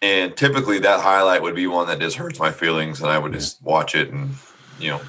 And 0.01 0.35
typically 0.35 0.79
that 0.79 1.01
highlight 1.01 1.43
would 1.43 1.55
be 1.55 1.67
one 1.67 1.87
that 1.87 1.99
just 1.99 2.17
hurts 2.17 2.39
my 2.39 2.51
feelings 2.51 3.01
and 3.01 3.11
I 3.11 3.19
would 3.19 3.33
just 3.33 3.61
watch 3.61 3.93
it 3.93 4.09
and, 4.09 4.35
you 4.79 4.89
know, 4.89 5.01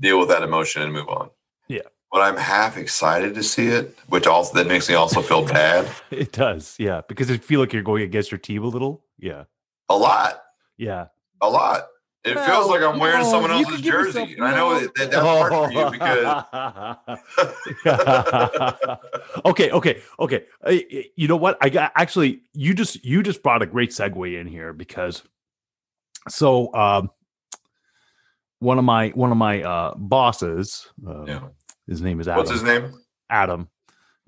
deal 0.00 0.18
with 0.18 0.28
that 0.28 0.42
emotion 0.42 0.82
and 0.82 0.92
move 0.92 1.08
on. 1.08 1.30
Yeah. 1.68 1.80
But 2.12 2.22
I'm 2.22 2.36
half 2.36 2.76
excited 2.76 3.34
to 3.36 3.42
see 3.42 3.68
it, 3.68 3.96
which 4.08 4.26
also 4.26 4.54
that 4.54 4.66
makes 4.66 4.88
me 4.88 4.94
also 4.96 5.22
feel 5.22 5.44
bad. 5.46 5.88
it 6.10 6.32
does, 6.32 6.74
yeah, 6.78 7.02
because 7.08 7.30
I 7.30 7.36
feel 7.36 7.60
like 7.60 7.72
you're 7.72 7.82
going 7.82 8.02
against 8.02 8.30
your 8.32 8.38
team 8.38 8.64
a 8.64 8.68
little. 8.68 9.04
Yeah, 9.18 9.44
A 9.88 9.96
lot. 9.96 10.42
yeah. 10.76 11.06
A 11.40 11.48
lot. 11.48 11.86
It 12.22 12.34
Well, 12.36 12.46
feels 12.46 12.68
like 12.68 12.82
I'm 12.82 12.98
wearing 12.98 13.22
no, 13.22 13.30
someone 13.30 13.50
else's 13.50 13.80
jersey. 13.80 14.18
yourself- 14.20 14.28
and 14.36 14.44
I 14.44 14.50
know 14.54 14.72
no. 14.72 14.80
that, 14.80 14.94
that 14.96 15.10
that's 15.10 15.24
hard 15.24 15.52
for 15.52 15.72
you 15.72 15.90
because 15.90 16.44
okay, 19.46 19.70
okay, 19.70 20.02
okay. 20.18 20.44
Uh, 20.66 20.70
You 21.16 21.28
know 21.28 21.36
what? 21.36 21.56
I 21.62 21.68
got 21.70 21.92
actually. 21.96 22.42
You 22.52 22.74
just 22.74 23.02
you 23.04 23.22
just 23.22 23.42
brought 23.42 23.62
a 23.62 23.66
great 23.66 23.90
segue 23.90 24.38
in 24.38 24.46
here 24.46 24.72
because 24.74 25.22
so 26.28 26.74
um, 26.74 27.10
one 28.60 28.78
of 28.78 28.84
my 28.84 29.08
one 29.08 29.32
of 29.32 29.36
my 29.36 29.62
uh, 29.62 29.94
bosses, 29.96 30.86
uh, 31.06 31.24
yeah. 31.24 31.40
his 31.88 32.00
name 32.00 32.20
is 32.20 32.28
Adam. 32.28 32.38
What's 32.38 32.52
his 32.52 32.62
name? 32.62 32.92
Adam, 33.28 33.68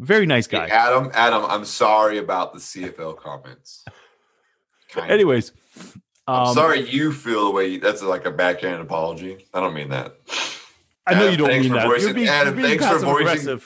very 0.00 0.26
nice 0.26 0.46
Hey, 0.46 0.58
guy. 0.58 0.66
Adam, 0.68 1.10
Adam, 1.14 1.44
I'm 1.46 1.64
sorry 1.64 2.18
about 2.18 2.52
the 2.52 2.58
CFL 2.58 3.16
comments. 3.18 3.84
Anyways, 4.96 5.52
I'm 6.26 6.48
um, 6.48 6.54
sorry 6.54 6.80
you 6.88 7.12
feel 7.12 7.46
the 7.46 7.50
way 7.50 7.68
you, 7.68 7.80
that's 7.80 8.02
like 8.02 8.26
a 8.26 8.30
backhand 8.30 8.82
apology. 8.82 9.46
I 9.54 9.60
don't 9.60 9.74
mean 9.74 9.90
that. 9.90 10.16
I 11.06 11.14
know 11.14 11.20
Adam, 11.20 11.30
you 11.30 11.36
don't 11.36 11.60
mean 11.60 11.72
that. 11.72 11.86
voicing- 11.86 12.14
being, 12.14 12.28
Adam, 12.28 12.54
thanks 12.56 12.86
for 12.86 12.98
voicing- 12.98 13.60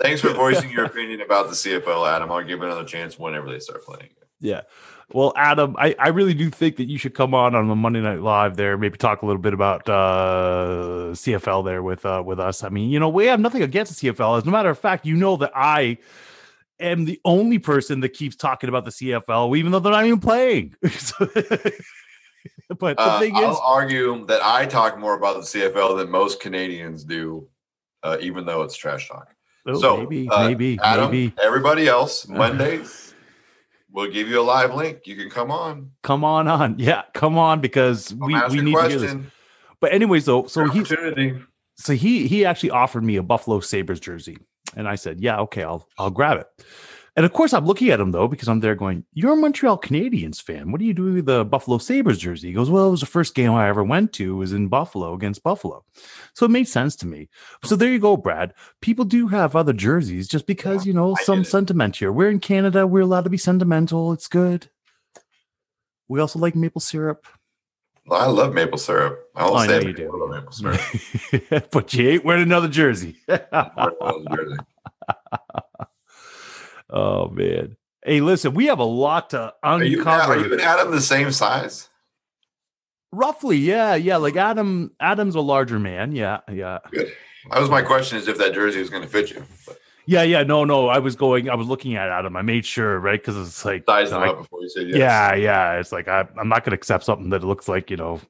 Thanks 0.00 0.20
for 0.20 0.32
voicing 0.32 0.70
your 0.70 0.84
opinion 0.84 1.20
about 1.20 1.48
the 1.48 1.54
CFL, 1.54 2.10
Adam. 2.10 2.30
I'll 2.30 2.44
give 2.44 2.62
it 2.62 2.66
another 2.66 2.84
chance 2.84 3.18
whenever 3.18 3.50
they 3.50 3.58
start 3.58 3.84
playing. 3.84 4.10
Yeah. 4.40 4.62
Well, 5.10 5.32
Adam, 5.36 5.74
I, 5.78 5.94
I 5.98 6.08
really 6.08 6.34
do 6.34 6.50
think 6.50 6.76
that 6.76 6.84
you 6.88 6.98
should 6.98 7.14
come 7.14 7.32
on 7.34 7.54
on 7.54 7.68
the 7.68 7.74
Monday 7.74 8.00
Night 8.02 8.20
Live 8.20 8.56
there, 8.56 8.76
maybe 8.76 8.98
talk 8.98 9.22
a 9.22 9.26
little 9.26 9.40
bit 9.40 9.54
about 9.54 9.88
uh, 9.88 11.12
CFL 11.12 11.64
there 11.64 11.82
with 11.82 12.04
uh, 12.04 12.22
with 12.24 12.38
us. 12.38 12.62
I 12.62 12.68
mean, 12.68 12.90
you 12.90 13.00
know, 13.00 13.08
we 13.08 13.26
have 13.26 13.40
nothing 13.40 13.62
against 13.62 13.98
the 14.00 14.12
CFL. 14.12 14.36
As 14.38 14.46
a 14.46 14.50
matter 14.50 14.68
of 14.68 14.78
fact, 14.78 15.06
you 15.06 15.16
know 15.16 15.36
that 15.38 15.52
I 15.54 15.96
am 16.78 17.06
the 17.06 17.18
only 17.24 17.58
person 17.58 18.00
that 18.00 18.10
keeps 18.10 18.36
talking 18.36 18.68
about 18.68 18.84
the 18.84 18.90
CFL, 18.90 19.56
even 19.56 19.72
though 19.72 19.78
they're 19.78 19.92
not 19.92 20.04
even 20.04 20.20
playing. 20.20 20.74
But 22.68 22.98
the 22.98 23.02
Uh, 23.02 23.18
thing 23.18 23.34
I'll 23.34 23.52
is, 23.52 23.58
argue 23.62 24.26
that 24.26 24.44
I 24.44 24.66
talk 24.66 24.98
more 24.98 25.14
about 25.14 25.36
the 25.36 25.42
CFL 25.42 25.96
than 25.96 26.10
most 26.10 26.38
Canadians 26.40 27.02
do, 27.02 27.48
uh, 28.02 28.18
even 28.20 28.44
though 28.44 28.62
it's 28.62 28.76
trash 28.76 29.08
talk. 29.08 29.34
oh, 29.66 29.80
so, 29.80 29.96
maybe, 29.96 30.28
uh, 30.28 30.46
maybe, 30.46 30.78
Adam, 30.82 31.10
maybe 31.10 31.34
everybody 31.42 31.88
else, 31.88 32.28
Mondays, 32.28 33.07
we'll 33.92 34.10
give 34.10 34.28
you 34.28 34.40
a 34.40 34.42
live 34.42 34.74
link. 34.74 35.06
You 35.06 35.16
can 35.16 35.30
come 35.30 35.50
on. 35.50 35.90
come 36.02 36.24
on 36.24 36.48
on. 36.48 36.78
Yeah, 36.78 37.02
come 37.14 37.38
on 37.38 37.60
because 37.60 38.08
Come 38.08 38.20
we, 38.20 38.34
we 38.50 38.60
need 38.62 38.74
to 38.74 38.88
hear 38.88 38.98
this. 38.98 39.16
But 39.80 39.92
anyways, 39.92 40.24
so 40.24 40.46
so 40.46 40.68
he 40.68 40.84
so 41.76 41.92
he 41.94 42.26
he 42.26 42.44
actually 42.44 42.70
offered 42.70 43.04
me 43.04 43.16
a 43.16 43.22
Buffalo 43.22 43.60
Sabres 43.60 44.00
jersey. 44.00 44.38
And 44.76 44.88
I 44.88 44.96
said, 44.96 45.20
Yeah, 45.20 45.40
okay, 45.40 45.62
I'll 45.62 45.88
I'll 45.98 46.10
grab 46.10 46.38
it. 46.38 46.64
And 47.18 47.24
of 47.24 47.32
course, 47.32 47.52
I'm 47.52 47.66
looking 47.66 47.90
at 47.90 47.98
him 47.98 48.12
though, 48.12 48.28
because 48.28 48.46
I'm 48.46 48.60
there 48.60 48.76
going, 48.76 49.04
You're 49.12 49.32
a 49.32 49.36
Montreal 49.36 49.80
Canadiens 49.80 50.40
fan. 50.40 50.70
What 50.70 50.80
are 50.80 50.84
you 50.84 50.94
doing 50.94 51.14
with 51.14 51.26
the 51.26 51.44
Buffalo 51.44 51.78
Sabres 51.78 52.16
jersey? 52.16 52.46
He 52.46 52.54
goes, 52.54 52.70
Well, 52.70 52.86
it 52.86 52.92
was 52.92 53.00
the 53.00 53.06
first 53.06 53.34
game 53.34 53.50
I 53.54 53.68
ever 53.68 53.82
went 53.82 54.12
to, 54.12 54.36
was 54.36 54.52
in 54.52 54.68
Buffalo 54.68 55.14
against 55.14 55.42
Buffalo. 55.42 55.84
So 56.34 56.46
it 56.46 56.52
made 56.52 56.68
sense 56.68 56.94
to 56.94 57.08
me. 57.08 57.28
So 57.64 57.74
there 57.74 57.90
you 57.90 57.98
go, 57.98 58.16
Brad. 58.16 58.54
People 58.80 59.04
do 59.04 59.26
have 59.26 59.56
other 59.56 59.72
jerseys 59.72 60.28
just 60.28 60.46
because, 60.46 60.86
you 60.86 60.92
know, 60.92 61.16
I 61.18 61.24
some 61.24 61.42
sentiment 61.42 61.96
here. 61.96 62.12
We're 62.12 62.30
in 62.30 62.38
Canada, 62.38 62.86
we're 62.86 63.00
allowed 63.00 63.24
to 63.24 63.30
be 63.30 63.36
sentimental. 63.36 64.12
It's 64.12 64.28
good. 64.28 64.70
We 66.06 66.20
also 66.20 66.38
like 66.38 66.54
maple 66.54 66.80
syrup. 66.80 67.26
I 68.08 68.26
love 68.26 68.54
maple 68.54 68.78
syrup. 68.78 69.28
I 69.34 69.44
will 69.44 69.54
oh, 69.54 69.56
I 69.56 69.66
say 69.66 69.80
know 69.80 69.86
you 69.88 69.92
do. 69.92 70.12
I 70.12 70.16
love 70.16 70.30
maple 70.30 70.52
syrup. 70.52 71.70
but 71.72 71.92
you 71.94 72.10
ain't 72.10 72.24
wearing 72.24 72.44
another 72.44 72.68
jersey. 72.68 73.16
oh 76.90 77.28
man. 77.28 77.76
Hey, 78.04 78.20
listen, 78.20 78.54
we 78.54 78.66
have 78.66 78.78
a 78.78 78.84
lot 78.84 79.30
to 79.30 79.52
Are 79.62 79.82
you, 79.82 79.98
uncover. 79.98 80.34
are 80.34 80.38
you 80.38 80.52
and 80.52 80.60
Adam 80.60 80.90
the 80.92 81.00
same 81.00 81.32
size? 81.32 81.88
Roughly, 83.12 83.56
yeah, 83.56 83.94
yeah. 83.94 84.16
Like 84.16 84.36
Adam, 84.36 84.92
Adam's 85.00 85.34
a 85.34 85.40
larger 85.40 85.78
man. 85.78 86.12
Yeah, 86.12 86.40
yeah, 86.50 86.78
Good. 86.90 87.12
That 87.50 87.60
was 87.60 87.70
my 87.70 87.82
question: 87.82 88.18
is 88.18 88.28
if 88.28 88.38
that 88.38 88.54
jersey 88.54 88.80
is 88.80 88.90
going 88.90 89.02
to 89.02 89.08
fit 89.08 89.30
you? 89.30 89.42
But 89.66 89.78
yeah, 90.06 90.22
yeah. 90.22 90.42
No, 90.42 90.64
no. 90.64 90.88
I 90.88 90.98
was 90.98 91.16
going. 91.16 91.48
I 91.48 91.54
was 91.54 91.66
looking 91.66 91.96
at 91.96 92.08
Adam. 92.08 92.36
I 92.36 92.42
made 92.42 92.66
sure, 92.66 92.98
right? 92.98 93.20
Because 93.20 93.36
it's 93.36 93.64
like, 93.64 93.84
size 93.86 94.10
them 94.10 94.22
up 94.22 94.38
before 94.38 94.60
you 94.62 94.68
said 94.68 94.88
yes. 94.88 94.98
yeah, 94.98 95.34
yeah. 95.34 95.78
It's 95.78 95.90
like 95.92 96.06
I, 96.08 96.26
I'm 96.38 96.48
not 96.48 96.64
going 96.64 96.72
to 96.72 96.76
accept 96.76 97.04
something 97.04 97.30
that 97.30 97.42
looks 97.42 97.66
like 97.68 97.90
you 97.90 97.96
know. 97.96 98.20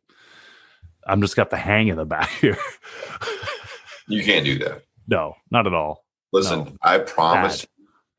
I'm 1.06 1.20
just 1.22 1.36
got 1.36 1.50
the 1.50 1.56
hang 1.56 1.88
in 1.88 1.96
the 1.96 2.04
back 2.04 2.28
here. 2.40 2.58
You 4.08 4.22
can't 4.24 4.44
do 4.44 4.58
that. 4.60 4.82
No, 5.06 5.34
not 5.50 5.66
at 5.66 5.74
all. 5.74 6.04
Listen, 6.32 6.60
No. 6.64 6.76
I 6.82 6.98
promise 6.98 7.66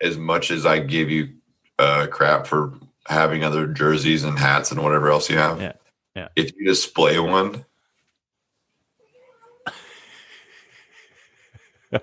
as 0.01 0.17
much 0.17 0.51
as 0.51 0.65
I 0.65 0.79
give 0.79 1.09
you 1.09 1.29
uh, 1.77 2.07
crap 2.07 2.47
for 2.47 2.73
having 3.05 3.43
other 3.43 3.67
jerseys 3.67 4.23
and 4.23 4.37
hats 4.37 4.71
and 4.71 4.81
whatever 4.81 5.09
else 5.09 5.29
you 5.29 5.37
have. 5.37 5.61
Yeah, 5.61 5.73
yeah. 6.15 6.27
If 6.35 6.51
you 6.55 6.65
display 6.65 7.19
one, 7.19 7.65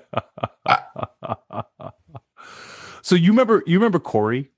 so 3.02 3.14
you 3.14 3.30
remember 3.30 3.62
you 3.66 3.78
remember 3.78 3.98
Corey? 3.98 4.50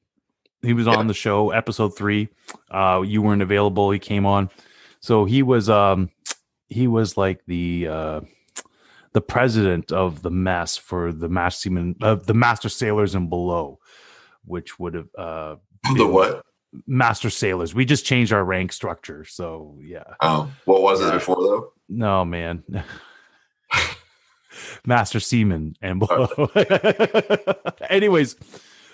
He 0.63 0.73
was 0.73 0.89
on 0.89 1.07
the 1.07 1.15
show, 1.15 1.51
episode 1.51 1.97
three. 1.97 2.29
Uh, 2.71 3.03
you 3.07 3.23
weren't 3.23 3.43
available. 3.43 3.93
He 3.93 4.01
came 4.01 4.27
on. 4.27 4.51
So 5.01 5.25
he 5.25 5.43
was 5.43 5.69
um 5.69 6.11
he 6.69 6.87
was 6.89 7.17
like 7.17 7.45
the 7.47 7.89
uh 7.89 8.21
the 9.13 9.21
president 9.21 9.93
of 9.93 10.23
the 10.23 10.31
mess 10.31 10.77
for 10.77 11.13
the 11.13 11.29
master 11.29 11.61
seamen 11.61 11.97
uh, 12.03 12.15
the 12.15 12.35
master 12.35 12.69
sailors 12.69 13.15
and 13.15 13.29
below, 13.31 13.79
which 14.45 14.79
would 14.79 14.95
have 14.95 15.09
uh 15.17 15.57
the 15.97 16.07
what? 16.07 16.45
master 16.87 17.31
sailors. 17.31 17.75
We 17.75 17.85
just 17.85 18.05
changed 18.05 18.33
our 18.33 18.45
rank 18.45 18.73
structure. 18.73 19.25
So 19.25 19.79
yeah. 19.83 20.05
Oh, 20.21 20.51
what 20.65 20.83
was 20.83 21.01
it 21.01 21.13
before 21.13 21.37
though? 21.37 21.73
No, 21.89 22.25
man. 22.25 22.65
Master 24.87 25.21
Seaman 25.21 25.77
and 25.81 26.01
below. 26.01 26.51
Anyways, 27.91 28.37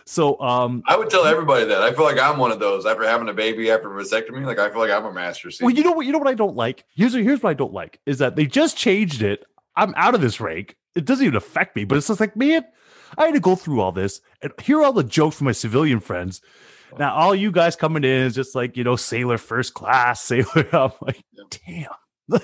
so 0.04 0.38
um 0.40 0.82
I 0.86 0.96
would 0.96 1.10
tell 1.10 1.24
everybody 1.24 1.64
that. 1.66 1.82
I 1.82 1.92
feel 1.92 2.04
like 2.04 2.18
I'm 2.18 2.38
one 2.38 2.52
of 2.52 2.60
those 2.60 2.86
after 2.86 3.04
having 3.04 3.28
a 3.28 3.32
baby 3.32 3.70
after 3.70 3.98
a 3.98 4.02
vasectomy. 4.02 4.44
Like 4.44 4.58
I 4.58 4.70
feel 4.70 4.80
like 4.80 4.90
I'm 4.90 5.04
a 5.04 5.12
master. 5.12 5.50
well, 5.60 5.70
you 5.70 5.82
know 5.82 5.92
what 5.92 6.06
you 6.06 6.12
know 6.12 6.18
what 6.18 6.28
I 6.28 6.34
don't 6.34 6.56
like? 6.56 6.84
Here's 6.94 7.14
here's 7.14 7.42
what 7.42 7.50
I 7.50 7.54
don't 7.54 7.72
like 7.72 8.00
is 8.06 8.18
that 8.18 8.36
they 8.36 8.46
just 8.46 8.76
changed 8.76 9.22
it. 9.22 9.44
I'm 9.76 9.94
out 9.96 10.14
of 10.14 10.20
this 10.20 10.40
rank. 10.40 10.76
It 10.94 11.04
doesn't 11.04 11.24
even 11.24 11.36
affect 11.36 11.76
me, 11.76 11.84
but 11.84 11.98
it's 11.98 12.06
just 12.06 12.20
like, 12.20 12.36
man, 12.36 12.64
I 13.18 13.26
had 13.26 13.34
to 13.34 13.40
go 13.40 13.56
through 13.56 13.80
all 13.80 13.92
this 13.92 14.20
and 14.42 14.52
hear 14.62 14.82
all 14.82 14.92
the 14.92 15.04
jokes 15.04 15.36
from 15.36 15.46
my 15.46 15.52
civilian 15.52 16.00
friends. 16.00 16.40
Oh. 16.92 16.96
Now 16.98 17.14
all 17.14 17.34
you 17.34 17.50
guys 17.50 17.76
coming 17.76 18.04
in 18.04 18.22
is 18.22 18.34
just 18.34 18.54
like, 18.54 18.76
you 18.76 18.84
know, 18.84 18.96
sailor 18.96 19.38
first 19.38 19.74
class, 19.74 20.22
sailor. 20.26 20.68
I'm 20.72 20.92
like, 21.00 21.24
damn. 21.66 21.88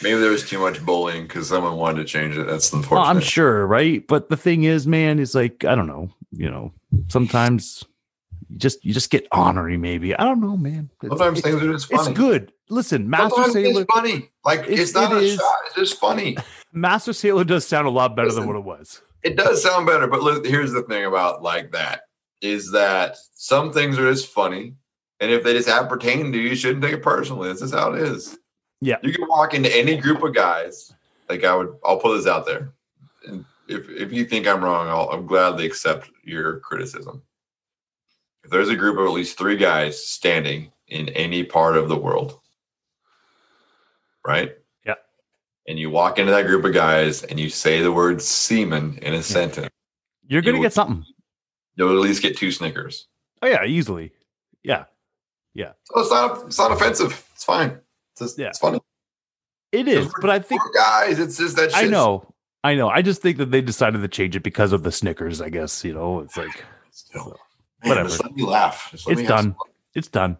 Maybe 0.00 0.20
there 0.20 0.30
was 0.30 0.48
too 0.48 0.60
much 0.60 0.84
bullying 0.84 1.24
because 1.24 1.48
someone 1.48 1.76
wanted 1.76 1.98
to 1.98 2.04
change 2.04 2.36
it. 2.36 2.46
That's 2.46 2.72
unfortunate. 2.72 3.08
I'm 3.08 3.20
sure, 3.20 3.66
right? 3.66 4.06
But 4.06 4.28
the 4.28 4.36
thing 4.36 4.62
is, 4.62 4.86
man, 4.86 5.18
is 5.18 5.34
like 5.34 5.64
I 5.64 5.74
don't 5.74 5.88
know. 5.88 6.10
You 6.30 6.50
know, 6.50 6.72
sometimes 7.08 7.82
you 8.50 8.56
just 8.58 8.84
you 8.84 8.92
just 8.94 9.10
get 9.10 9.26
honorary. 9.32 9.76
Maybe 9.76 10.14
I 10.14 10.24
don't 10.24 10.40
know, 10.40 10.56
man. 10.56 10.90
It's, 11.02 11.10
Sometimes 11.10 11.38
it- 11.38 11.42
things 11.42 11.62
are 11.62 11.72
just 11.72 11.92
it's 11.92 12.08
good. 12.08 12.52
Listen, 12.70 13.08
Master 13.08 13.34
Sometimes 13.36 13.52
Sailor, 13.54 13.82
it's 13.82 13.94
funny. 13.94 14.30
Like 14.44 14.60
It's- 14.60 14.78
it's, 14.80 14.94
not 14.94 15.12
it 15.12 15.16
a 15.16 15.20
is. 15.20 15.36
shot. 15.36 15.54
It's 15.66 15.74
just 15.76 15.98
funny. 16.00 16.36
Master 16.72 17.12
Sailor 17.12 17.44
does 17.44 17.66
sound 17.66 17.86
a 17.86 17.90
lot 17.90 18.14
better 18.14 18.30
than 18.32 18.46
what 18.46 18.56
it 18.56 18.64
was. 18.64 19.00
It 19.22 19.36
does 19.36 19.62
sound 19.62 19.86
better, 19.86 20.06
but 20.06 20.22
look, 20.22 20.44
here's 20.46 20.72
the 20.72 20.82
thing 20.82 21.04
about 21.04 21.42
like 21.42 21.72
that 21.72 22.02
is 22.40 22.70
that 22.72 23.16
some 23.34 23.72
things 23.72 23.98
are 23.98 24.10
just 24.10 24.28
funny, 24.28 24.74
and 25.18 25.30
if 25.32 25.42
they 25.42 25.54
just 25.54 25.68
appertain 25.68 26.30
to 26.30 26.38
you, 26.38 26.50
you 26.50 26.54
shouldn't 26.54 26.82
take 26.84 26.92
it 26.92 27.02
personally. 27.02 27.48
This 27.48 27.62
is 27.62 27.72
how 27.72 27.92
it 27.94 28.02
is. 28.02 28.38
Yeah. 28.80 28.98
you 29.02 29.12
can 29.12 29.26
walk 29.26 29.54
into 29.54 29.74
any 29.76 29.96
group 29.96 30.22
of 30.22 30.34
guys. 30.34 30.92
Like 31.28 31.42
I 31.44 31.54
would, 31.56 31.74
I'll 31.84 31.98
put 31.98 32.16
this 32.16 32.26
out 32.28 32.46
there. 32.46 32.72
And 33.26 33.44
if 33.66 33.88
if 33.88 34.12
you 34.12 34.24
think 34.24 34.46
I'm 34.46 34.62
wrong, 34.62 34.86
I'll, 34.88 35.08
I'll 35.10 35.22
gladly 35.22 35.66
accept 35.66 36.10
your 36.22 36.60
criticism. 36.60 37.22
If 38.48 38.52
there's 38.52 38.70
a 38.70 38.76
group 38.76 38.96
of 38.96 39.04
at 39.04 39.12
least 39.12 39.36
three 39.36 39.58
guys 39.58 40.02
standing 40.06 40.72
in 40.86 41.10
any 41.10 41.44
part 41.44 41.76
of 41.76 41.90
the 41.90 41.98
world, 41.98 42.40
right? 44.26 44.52
Yeah. 44.86 44.94
And 45.66 45.78
you 45.78 45.90
walk 45.90 46.18
into 46.18 46.32
that 46.32 46.46
group 46.46 46.64
of 46.64 46.72
guys 46.72 47.22
and 47.24 47.38
you 47.38 47.50
say 47.50 47.82
the 47.82 47.92
word 47.92 48.22
semen 48.22 48.98
in 49.02 49.12
a 49.12 49.22
sentence, 49.22 49.68
You're 50.26 50.40
gonna 50.40 50.56
You- 50.56 50.62
get 50.62 50.72
something. 50.72 51.04
you'll 51.76 51.90
at 51.94 52.00
least 52.02 52.22
get 52.22 52.38
two 52.38 52.50
Snickers. 52.50 53.06
Oh 53.42 53.46
yeah, 53.46 53.66
easily. 53.66 54.12
Yeah, 54.62 54.86
Yeah. 55.52 55.72
So 55.84 56.00
it's 56.00 56.10
not 56.10 56.46
it's 56.46 56.56
not 56.58 56.72
offensive. 56.72 57.28
It's 57.34 57.44
fine. 57.44 57.82
It's 58.12 58.20
just, 58.20 58.38
Yeah. 58.38 58.46
it's 58.48 58.58
funny. 58.58 58.80
it 59.72 59.88
is. 59.88 60.10
But 60.22 60.30
I 60.30 60.38
think 60.38 60.62
guys, 60.74 61.18
it's 61.18 61.36
just 61.36 61.56
that. 61.56 61.74
I 61.76 61.84
know, 61.84 62.34
I 62.64 62.76
know. 62.76 62.88
I 62.88 63.02
just 63.02 63.20
think 63.20 63.36
that 63.36 63.50
they 63.50 63.60
decided 63.60 64.00
to 64.00 64.08
change 64.08 64.36
it 64.36 64.42
because 64.42 64.72
of 64.72 64.84
the 64.84 64.90
Snickers. 64.90 65.42
I 65.42 65.50
guess 65.50 65.84
you 65.84 65.92
know, 65.92 66.20
it's 66.20 66.38
like 66.38 66.64
Still, 66.90 67.24
Whatever. 67.24 67.40
Man, 67.84 68.04
just 68.06 68.22
let 68.22 68.34
me 68.34 68.42
laugh. 68.42 68.90
Let 69.06 69.12
it's 69.12 69.20
me 69.22 69.26
done. 69.26 69.56
It's 69.94 70.08
done. 70.08 70.36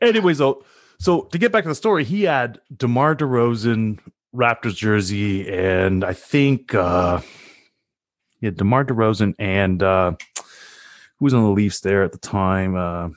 Anyways, 0.00 0.38
though, 0.38 0.64
so 0.98 1.22
to 1.22 1.38
get 1.38 1.52
back 1.52 1.64
to 1.64 1.68
the 1.68 1.74
story, 1.74 2.04
he 2.04 2.24
had 2.24 2.60
DeMar 2.76 3.16
DeRozan 3.16 3.98
Raptors 4.34 4.74
jersey, 4.76 5.48
and 5.48 6.04
I 6.04 6.12
think 6.12 6.74
uh 6.74 7.20
yeah, 8.40 8.50
DeMar 8.50 8.84
DeRozan 8.84 9.34
and 9.38 9.82
uh 9.82 10.12
who 11.18 11.24
was 11.24 11.34
on 11.34 11.42
the 11.42 11.50
Leafs 11.50 11.80
there 11.80 12.02
at 12.02 12.12
the 12.12 12.18
time? 12.18 12.76
Uh 12.76 13.08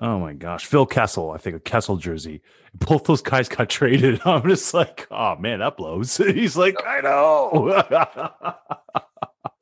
Oh 0.00 0.20
my 0.20 0.32
gosh, 0.32 0.64
Phil 0.64 0.86
Kessel, 0.86 1.32
I 1.32 1.38
think 1.38 1.56
a 1.56 1.60
Kessel 1.60 1.96
jersey. 1.96 2.40
Both 2.72 3.04
those 3.04 3.22
guys 3.22 3.48
got 3.48 3.68
traded. 3.68 4.20
I'm 4.24 4.48
just 4.48 4.72
like, 4.72 5.08
oh 5.10 5.36
man, 5.36 5.58
that 5.58 5.76
blows. 5.76 6.16
He's 6.18 6.56
like, 6.56 6.76
I 6.86 7.00
know. 7.00 7.82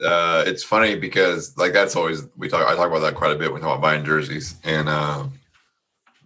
uh, 0.04 0.44
it's 0.46 0.62
funny 0.62 0.94
because 0.94 1.56
like 1.56 1.72
that's 1.72 1.96
always 1.96 2.26
we 2.36 2.48
talk. 2.48 2.66
I 2.66 2.76
talk 2.76 2.88
about 2.88 3.00
that 3.00 3.14
quite 3.14 3.32
a 3.32 3.38
bit 3.38 3.52
when 3.52 3.60
we 3.60 3.66
talk 3.66 3.78
about 3.78 3.82
buying 3.82 4.04
jerseys, 4.04 4.56
and 4.64 4.88
uh, 4.88 5.24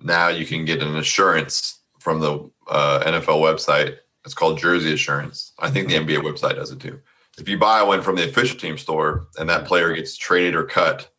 now 0.02 0.28
you 0.28 0.44
can 0.44 0.64
get 0.64 0.82
an 0.82 0.96
assurance 0.96 1.78
from 1.98 2.20
the 2.20 2.50
uh, 2.68 3.00
NFL 3.06 3.40
website. 3.40 3.98
It's 4.24 4.34
called 4.34 4.58
Jersey 4.58 4.92
Assurance. 4.92 5.52
I 5.58 5.70
think 5.70 5.88
the 5.88 5.94
NBA 5.94 6.18
website 6.18 6.56
does 6.56 6.70
it 6.70 6.80
too. 6.80 7.00
If 7.38 7.48
you 7.48 7.58
buy 7.58 7.82
one 7.82 8.02
from 8.02 8.16
the 8.16 8.28
official 8.28 8.58
team 8.58 8.76
store 8.76 9.28
and 9.38 9.48
that 9.48 9.64
player 9.64 9.94
gets 9.94 10.16
traded 10.16 10.54
or 10.54 10.64
cut 10.64 11.10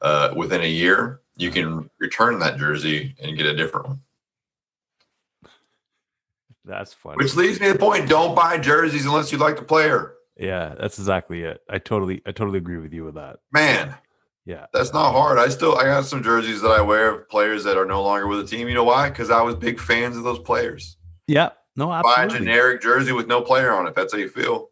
uh, 0.00 0.32
within 0.34 0.62
a 0.62 0.68
year, 0.68 1.20
you 1.36 1.50
can 1.50 1.88
return 1.98 2.38
that 2.40 2.58
jersey 2.58 3.14
and 3.22 3.36
get 3.36 3.46
a 3.46 3.54
different 3.54 3.88
one. 3.88 4.00
That's 6.64 6.94
funny. 6.94 7.16
Which 7.16 7.36
leads 7.36 7.60
me 7.60 7.66
to 7.66 7.72
the 7.74 7.78
point: 7.78 8.08
don't 8.08 8.34
buy 8.34 8.56
jerseys 8.58 9.04
unless 9.04 9.30
you 9.30 9.38
like 9.38 9.56
the 9.56 9.62
player. 9.62 10.14
Yeah, 10.36 10.74
that's 10.78 10.98
exactly 10.98 11.42
it. 11.42 11.60
I 11.68 11.78
totally, 11.78 12.22
I 12.26 12.32
totally 12.32 12.58
agree 12.58 12.78
with 12.78 12.92
you 12.92 13.04
with 13.04 13.14
that. 13.14 13.36
Man, 13.52 13.94
Yeah, 14.44 14.66
That's 14.72 14.92
not 14.92 15.12
hard. 15.12 15.38
I 15.38 15.48
still 15.48 15.78
I 15.78 15.84
got 15.84 16.04
some 16.04 16.22
jerseys 16.22 16.60
that 16.62 16.70
I 16.70 16.80
wear 16.80 17.10
of 17.14 17.28
players 17.28 17.64
that 17.64 17.76
are 17.78 17.86
no 17.86 18.02
longer 18.02 18.26
with 18.26 18.40
the 18.40 18.46
team. 18.56 18.68
You 18.68 18.74
know 18.74 18.84
why? 18.84 19.08
Because 19.08 19.30
I 19.30 19.40
was 19.42 19.54
big 19.54 19.78
fans 19.80 20.16
of 20.16 20.24
those 20.24 20.40
players. 20.40 20.96
yeah. 21.26 21.50
No, 21.76 21.88
Buy 21.88 22.24
a 22.24 22.28
generic 22.28 22.80
jersey 22.82 23.10
with 23.10 23.26
no 23.26 23.40
player 23.40 23.72
on 23.72 23.88
it. 23.88 23.96
That's 23.96 24.12
how 24.12 24.18
you 24.20 24.28
feel. 24.28 24.70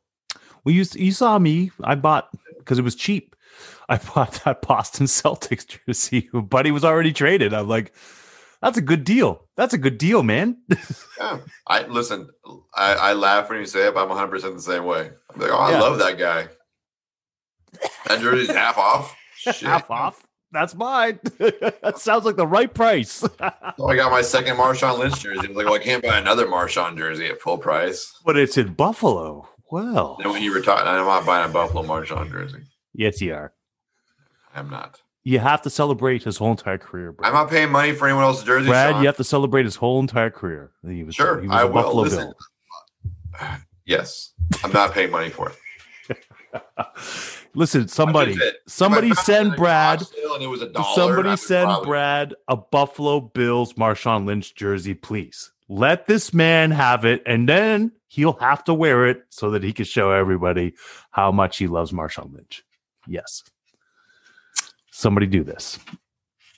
Well, 0.64 0.72
you 0.72 0.84
you 0.94 1.10
saw 1.10 1.36
me. 1.38 1.72
I 1.82 1.96
bought 1.96 2.28
because 2.58 2.78
it 2.78 2.82
was 2.82 2.94
cheap. 2.94 3.34
I 3.88 3.96
bought 4.14 4.40
that 4.44 4.62
Boston 4.62 5.06
Celtics 5.06 5.66
jersey. 5.66 6.28
Buddy 6.32 6.70
was 6.70 6.84
already 6.84 7.12
traded. 7.12 7.52
I'm 7.54 7.66
like, 7.66 7.92
that's 8.62 8.78
a 8.78 8.82
good 8.82 9.04
deal. 9.04 9.46
That's 9.56 9.74
a 9.74 9.78
good 9.78 9.98
deal, 9.98 10.22
man. 10.22 10.56
Yeah. 11.18 11.38
I 11.68 11.86
listen. 11.86 12.28
I, 12.74 12.94
I 12.94 13.12
laugh 13.12 13.48
when 13.48 13.60
you 13.60 13.66
say 13.66 13.86
it. 13.86 13.94
But 13.94 14.02
I'm 14.02 14.08
100 14.08 14.28
percent 14.30 14.54
the 14.56 14.62
same 14.62 14.84
way. 14.86 15.10
I'm 15.32 15.40
like, 15.40 15.50
oh, 15.52 15.56
I 15.56 15.70
Yeah. 15.72 15.80
love 15.80 15.98
that 16.00 16.18
guy. 16.18 16.48
That 18.06 18.20
jersey's 18.20 18.50
half 18.54 18.76
off. 18.78 19.14
Shit. 19.36 19.56
Half 19.60 19.90
off. 19.90 20.26
That's 20.50 20.74
mine. 20.74 21.20
that 21.38 21.94
sounds 21.98 22.24
like 22.24 22.36
the 22.36 22.46
right 22.46 22.72
price. 22.72 23.12
So 23.12 23.30
oh, 23.78 23.86
I 23.88 23.96
got 23.96 24.10
my 24.10 24.20
second 24.22 24.56
Marshawn 24.56 24.98
Lynch 24.98 25.20
jersey. 25.20 25.44
I 25.46 25.48
was 25.48 25.56
like, 25.56 25.66
well, 25.66 25.74
I 25.74 25.78
can't 25.78 26.02
buy 26.02 26.18
another 26.18 26.46
Marshawn 26.46 26.96
jersey 26.98 27.26
at 27.26 27.40
full 27.40 27.58
price. 27.58 28.12
but 28.24 28.36
it's 28.36 28.58
in 28.58 28.74
Buffalo. 28.74 29.48
Well, 29.70 30.16
Then 30.20 30.32
when 30.32 30.42
he 30.42 30.50
retired, 30.50 30.86
I'm 30.86 31.06
not 31.06 31.24
buying 31.24 31.48
a 31.48 31.52
Buffalo 31.52 31.82
Marshawn 31.84 32.30
jersey. 32.30 32.64
yes, 32.92 33.20
you 33.22 33.32
are. 33.32 33.54
I'm 34.54 34.68
not. 34.68 35.00
You 35.24 35.38
have 35.38 35.62
to 35.62 35.70
celebrate 35.70 36.24
his 36.24 36.36
whole 36.36 36.50
entire 36.50 36.78
career, 36.78 37.12
Brad. 37.12 37.28
I'm 37.28 37.34
not 37.34 37.48
paying 37.50 37.70
money 37.70 37.92
for 37.92 38.06
anyone 38.08 38.24
else's 38.24 38.44
jersey. 38.44 38.66
Brad, 38.68 38.94
Sean. 38.94 39.00
you 39.02 39.06
have 39.06 39.16
to 39.18 39.24
celebrate 39.24 39.64
his 39.64 39.76
whole 39.76 40.00
entire 40.00 40.30
career. 40.30 40.72
He 40.86 41.04
was, 41.04 41.14
Sure, 41.14 41.40
he 41.40 41.46
was 41.48 41.56
I 41.56 41.64
will. 41.64 41.72
Buffalo 41.74 42.02
Listen. 42.02 42.32
Bill. 43.40 43.48
Yes, 43.84 44.32
I'm 44.62 44.70
not 44.72 44.92
paying 44.92 45.10
money 45.10 45.28
for 45.30 45.50
it. 45.50 46.18
Listen, 47.54 47.88
somebody, 47.88 48.32
it? 48.34 48.56
somebody 48.68 49.08
If 49.10 49.18
I 49.18 49.22
found 49.22 49.28
it 49.28 49.50
send 49.50 49.56
Brad. 49.56 50.02
and 50.34 50.42
it 50.42 50.46
was 50.46 50.62
a 50.62 50.72
Somebody 50.94 51.36
send 51.36 51.66
probably- 51.66 51.86
Brad 51.86 52.34
a 52.48 52.56
Buffalo 52.56 53.20
Bills 53.20 53.72
Marshawn 53.74 54.24
Lynch 54.24 54.54
jersey, 54.54 54.94
please. 54.94 55.50
Let 55.68 56.06
this 56.06 56.32
man 56.32 56.70
have 56.70 57.04
it, 57.04 57.22
and 57.26 57.48
then 57.48 57.92
he'll 58.06 58.34
have 58.34 58.62
to 58.64 58.74
wear 58.74 59.06
it 59.06 59.22
so 59.30 59.50
that 59.50 59.62
he 59.64 59.72
can 59.72 59.84
show 59.84 60.10
everybody 60.12 60.74
how 61.10 61.32
much 61.32 61.56
he 61.58 61.66
loves 61.66 61.90
Marshawn 61.92 62.32
Lynch. 62.32 62.62
Yes. 63.06 63.42
Somebody 64.92 65.26
do 65.26 65.42
this. 65.42 65.78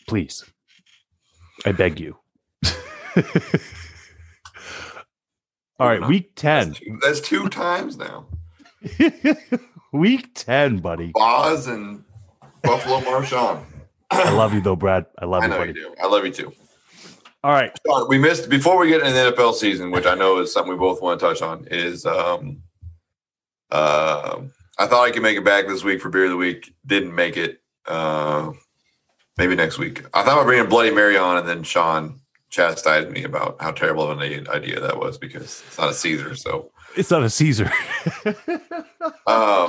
Please. 0.09 0.45
I 1.65 1.73
beg 1.73 2.01
you. 2.01 2.19
All 5.79 5.89
right, 5.89 6.07
week 6.07 6.33
10. 6.37 6.69
That's 6.69 6.79
two, 6.79 6.99
that's 7.01 7.21
two 7.21 7.49
times 7.49 7.97
now. 7.97 8.27
week 9.93 10.31
10, 10.35 10.79
buddy. 10.79 11.13
Boz 11.15 11.69
and 11.69 12.05
Buffalo 12.63 13.01
Marshawn. 13.01 13.65
I 14.11 14.31
love 14.31 14.53
you 14.53 14.61
though, 14.61 14.77
Brad. 14.77 15.07
I 15.19 15.25
love 15.25 15.43
I 15.43 15.47
you, 15.47 15.51
know 15.51 15.59
buddy. 15.59 15.73
you 15.73 15.75
do. 15.75 15.95
I 16.03 16.07
love 16.07 16.25
you 16.25 16.33
too. 16.33 16.53
All 17.43 17.53
right. 17.53 17.77
We 18.09 18.19
missed 18.19 18.49
before 18.49 18.79
we 18.79 18.89
get 18.89 19.01
into 19.01 19.13
the 19.13 19.33
NFL 19.33 19.55
season, 19.55 19.91
which 19.91 20.07
I 20.07 20.15
know 20.15 20.39
is 20.39 20.53
something 20.53 20.73
we 20.73 20.79
both 20.79 21.03
want 21.03 21.21
to 21.21 21.27
touch 21.27 21.43
on. 21.43 21.67
Is 21.71 22.07
um, 22.07 22.63
uh, 23.71 24.41
I 24.79 24.87
thought 24.87 25.05
I 25.05 25.11
could 25.11 25.23
make 25.23 25.37
it 25.37 25.45
back 25.45 25.67
this 25.67 25.85
week 25.85 26.01
for 26.01 26.09
beer 26.09 26.25
of 26.25 26.31
the 26.31 26.37
week. 26.37 26.75
Didn't 26.87 27.15
make 27.15 27.37
it. 27.37 27.61
Uh, 27.87 28.53
maybe 29.37 29.55
next 29.55 29.79
week. 29.79 30.05
I 30.15 30.23
thought 30.23 30.35
about 30.35 30.47
bringing 30.47 30.69
Bloody 30.69 30.91
Mary 30.91 31.17
on, 31.17 31.37
and 31.39 31.49
then 31.49 31.63
Sean 31.63 32.21
chastised 32.51 33.11
me 33.11 33.25
about 33.25 33.57
how 33.61 33.73
terrible 33.73 34.09
of 34.09 34.19
an 34.19 34.49
idea 34.49 34.79
that 34.81 34.99
was 34.99 35.19
because 35.19 35.63
it's 35.67 35.77
not 35.79 35.91
a 35.91 35.95
Caesar. 35.95 36.37
So 36.37 36.71
It's 36.97 37.11
not 37.11 37.23
a 37.25 37.31
Caesar. 37.31 37.71
Uh, 39.27 39.69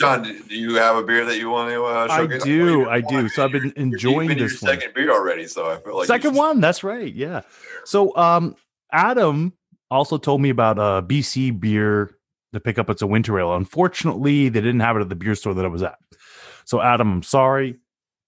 Sean, 0.00 0.22
do 0.22 0.54
you 0.54 0.74
have 0.76 0.96
a 0.96 1.02
beer 1.02 1.24
that 1.24 1.38
you 1.38 1.48
want 1.48 1.70
to 1.70 1.84
uh, 1.84 2.06
I 2.10 2.26
do. 2.26 2.88
I 2.88 3.00
do. 3.00 3.28
So 3.28 3.44
I've 3.44 3.52
been 3.52 3.72
enjoying 3.76 4.28
this 4.36 4.60
one. 4.60 4.72
second 4.72 4.94
beer 4.94 5.12
already, 5.12 5.46
so 5.46 5.70
I 5.70 5.78
feel 5.78 5.96
like 5.96 6.06
Second 6.06 6.32
should- 6.32 6.38
one. 6.38 6.60
That's 6.60 6.82
right. 6.82 7.12
Yeah. 7.12 7.42
So 7.84 8.16
um 8.16 8.56
Adam 8.92 9.52
also 9.92 10.18
told 10.18 10.40
me 10.40 10.50
about 10.50 10.78
uh 10.78 11.02
BC 11.06 11.58
beer 11.60 12.16
to 12.52 12.58
pick 12.60 12.78
up. 12.78 12.90
It's 12.90 13.02
a 13.02 13.06
winter 13.06 13.38
ale. 13.38 13.54
Unfortunately, 13.54 14.48
they 14.48 14.60
didn't 14.60 14.80
have 14.80 14.96
it 14.96 15.00
at 15.02 15.08
the 15.08 15.14
beer 15.16 15.34
store 15.36 15.54
that 15.54 15.64
I 15.64 15.68
was 15.68 15.82
at. 15.84 15.98
So 16.68 16.82
Adam, 16.82 17.10
I'm 17.10 17.22
sorry. 17.22 17.76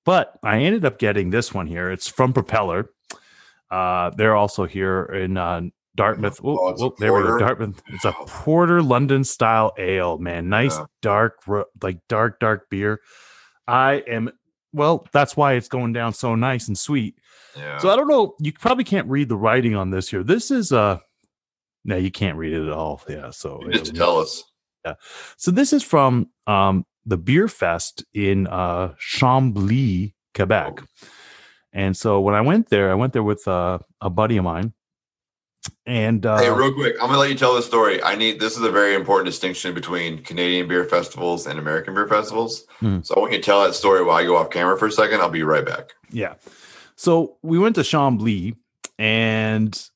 But 0.07 0.39
I 0.43 0.61
ended 0.63 0.87
up 0.87 0.99
getting 0.99 1.29
this 1.29 1.53
one 1.53 1.67
here. 1.67 1.91
It's 1.91 2.09
from 2.09 2.33
Propeller. 2.33 2.89
Uh 3.71 4.11
they're 4.17 4.35
also 4.35 4.65
here 4.65 5.05
in 5.05 5.37
uh 5.37 5.61
Dartmouth. 5.95 6.41
Oh, 6.43 6.57
Oh, 6.59 6.69
a 6.69 6.87
oh, 6.87 6.95
there 6.99 7.13
we 7.13 7.21
go. 7.23 7.39
Dartmouth. 7.39 7.83
It's 7.89 8.07
a 8.07 8.13
porter 8.27 8.83
London 8.83 9.25
style 9.25 9.75
ale, 9.77 10.17
man. 10.17 10.49
Nice 10.49 10.79
Yeah. 10.79 10.87
dark, 11.03 11.43
like 11.83 11.99
dark, 12.09 12.41
dark 12.41 12.71
beer. 12.71 13.03
I 13.69 13.97
am 14.09 14.31
well, 14.73 15.07
that's 15.13 15.37
why 15.37 15.53
it's 15.55 15.69
going 15.69 15.93
down 15.93 16.15
so 16.15 16.35
nice 16.35 16.67
and 16.69 16.79
sweet. 16.79 17.17
Yeah. 17.55 17.77
So 17.79 17.91
I 17.91 17.97
don't 17.97 18.09
know. 18.09 18.37
You 18.41 18.55
probably 18.55 18.85
can't 18.85 19.09
read 19.09 19.29
the 19.29 19.37
writing 19.37 19.75
on 19.75 19.91
this 19.91 20.09
here. 20.09 20.23
This 20.23 20.51
is 20.51 20.73
uh 20.73 20.99
no, 21.85 21.97
you 21.99 22.11
can't 22.11 22.39
read 22.39 22.55
it 22.55 22.67
at 22.67 22.73
all. 22.73 23.03
Yeah. 23.07 23.33
So 23.33 23.61
just 23.71 23.95
tell 23.95 24.19
us. 24.19 24.45
Yeah. 24.87 24.95
So 25.37 25.51
this 25.51 25.75
is 25.75 25.83
from 25.83 26.31
um 26.47 26.87
the 27.05 27.17
beer 27.17 27.49
fest 27.49 28.05
in 28.15 28.47
uh 28.47 28.95
Chambly, 28.99 30.15
Quebec. 30.35 30.83
And 31.73 31.97
so 31.97 32.21
when 32.21 32.35
I 32.35 32.41
went 32.41 32.69
there, 32.69 32.91
I 32.91 32.95
went 32.95 33.13
there 33.13 33.23
with 33.23 33.47
uh, 33.47 33.79
a 34.01 34.11
buddy 34.11 34.37
of 34.37 34.45
mine. 34.45 34.73
And 35.87 36.25
uh, 36.25 36.39
hey, 36.39 36.51
real 36.51 36.73
quick, 36.73 36.97
I'm 37.01 37.09
gonna 37.09 37.19
let 37.19 37.31
you 37.31 37.37
tell 37.37 37.55
this 37.55 37.67
story. 37.67 38.03
I 38.03 38.15
need 38.15 38.41
this 38.41 38.57
is 38.57 38.63
a 38.63 38.71
very 38.71 38.95
important 38.95 39.27
distinction 39.27 39.75
between 39.75 40.23
Canadian 40.23 40.69
beer 40.69 40.85
festivals 40.85 41.47
and 41.47 41.59
American 41.59 41.95
beer 41.95 42.09
festivals. 42.09 42.65
Hmm. 42.79 43.01
So 43.03 43.15
I 43.15 43.21
want 43.21 43.33
you 43.33 43.39
to 43.39 43.45
tell 43.45 43.63
that 43.65 43.75
story 43.75 44.03
while 44.03 44.17
I 44.17 44.25
go 44.25 44.37
off 44.37 44.51
camera 44.51 44.79
for 44.79 44.87
a 44.87 44.93
second. 44.93 45.21
I'll 45.21 45.29
be 45.29 45.43
right 45.43 45.65
back. 45.65 45.93
Yeah. 46.11 46.35
So 46.97 47.37
we 47.43 47.59
went 47.59 47.75
to 47.75 47.83
Chambly 47.83 48.57
and 48.99 49.91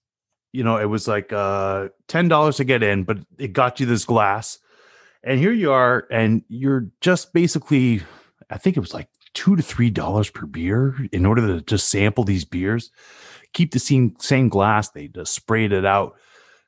you 0.53 0.63
know, 0.63 0.77
it 0.77 0.85
was 0.85 1.09
like 1.09 1.33
uh 1.33 1.89
ten 2.09 2.29
dollars 2.29 2.59
to 2.59 2.65
get 2.65 2.83
in, 2.83 3.05
but 3.05 3.19
it 3.39 3.53
got 3.53 3.81
you 3.81 3.87
this 3.87 4.05
glass. 4.05 4.59
And 5.27 5.41
here 5.41 5.53
you 5.53 5.73
are, 5.73 6.07
and 6.11 6.43
you're 6.49 6.87
just 7.01 7.33
basically, 7.33 8.03
I 8.51 8.59
think 8.59 8.77
it 8.77 8.81
was 8.81 8.93
like 8.95 9.09
two 9.33 9.57
to 9.57 9.63
three 9.63 9.91
dollars 9.91 10.29
per 10.31 10.47
beer 10.47 10.95
in 11.13 11.25
order 11.27 11.47
to 11.47 11.61
just 11.63 11.89
sample 11.89 12.25
these 12.25 12.45
beers. 12.45 12.91
Keep 13.55 13.73
the 13.73 13.79
same 13.79 14.15
same 14.19 14.49
glass. 14.49 14.91
They 14.91 15.09
just 15.09 15.33
sprayed 15.35 15.73
it 15.73 15.87
out, 15.87 16.15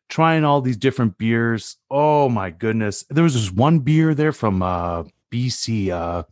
trying 0.08 0.44
all 0.44 0.60
these 0.62 0.76
different 0.78 1.18
beers. 1.18 1.76
Oh 1.90 2.28
my 2.30 2.50
goodness. 2.50 3.04
There 3.10 3.24
was 3.24 3.34
this 3.34 3.52
one 3.52 3.80
beer 3.80 4.14
there 4.14 4.32
from 4.32 4.62
uh 4.62 5.02
BC, 5.30 5.90
uh, 5.90 6.22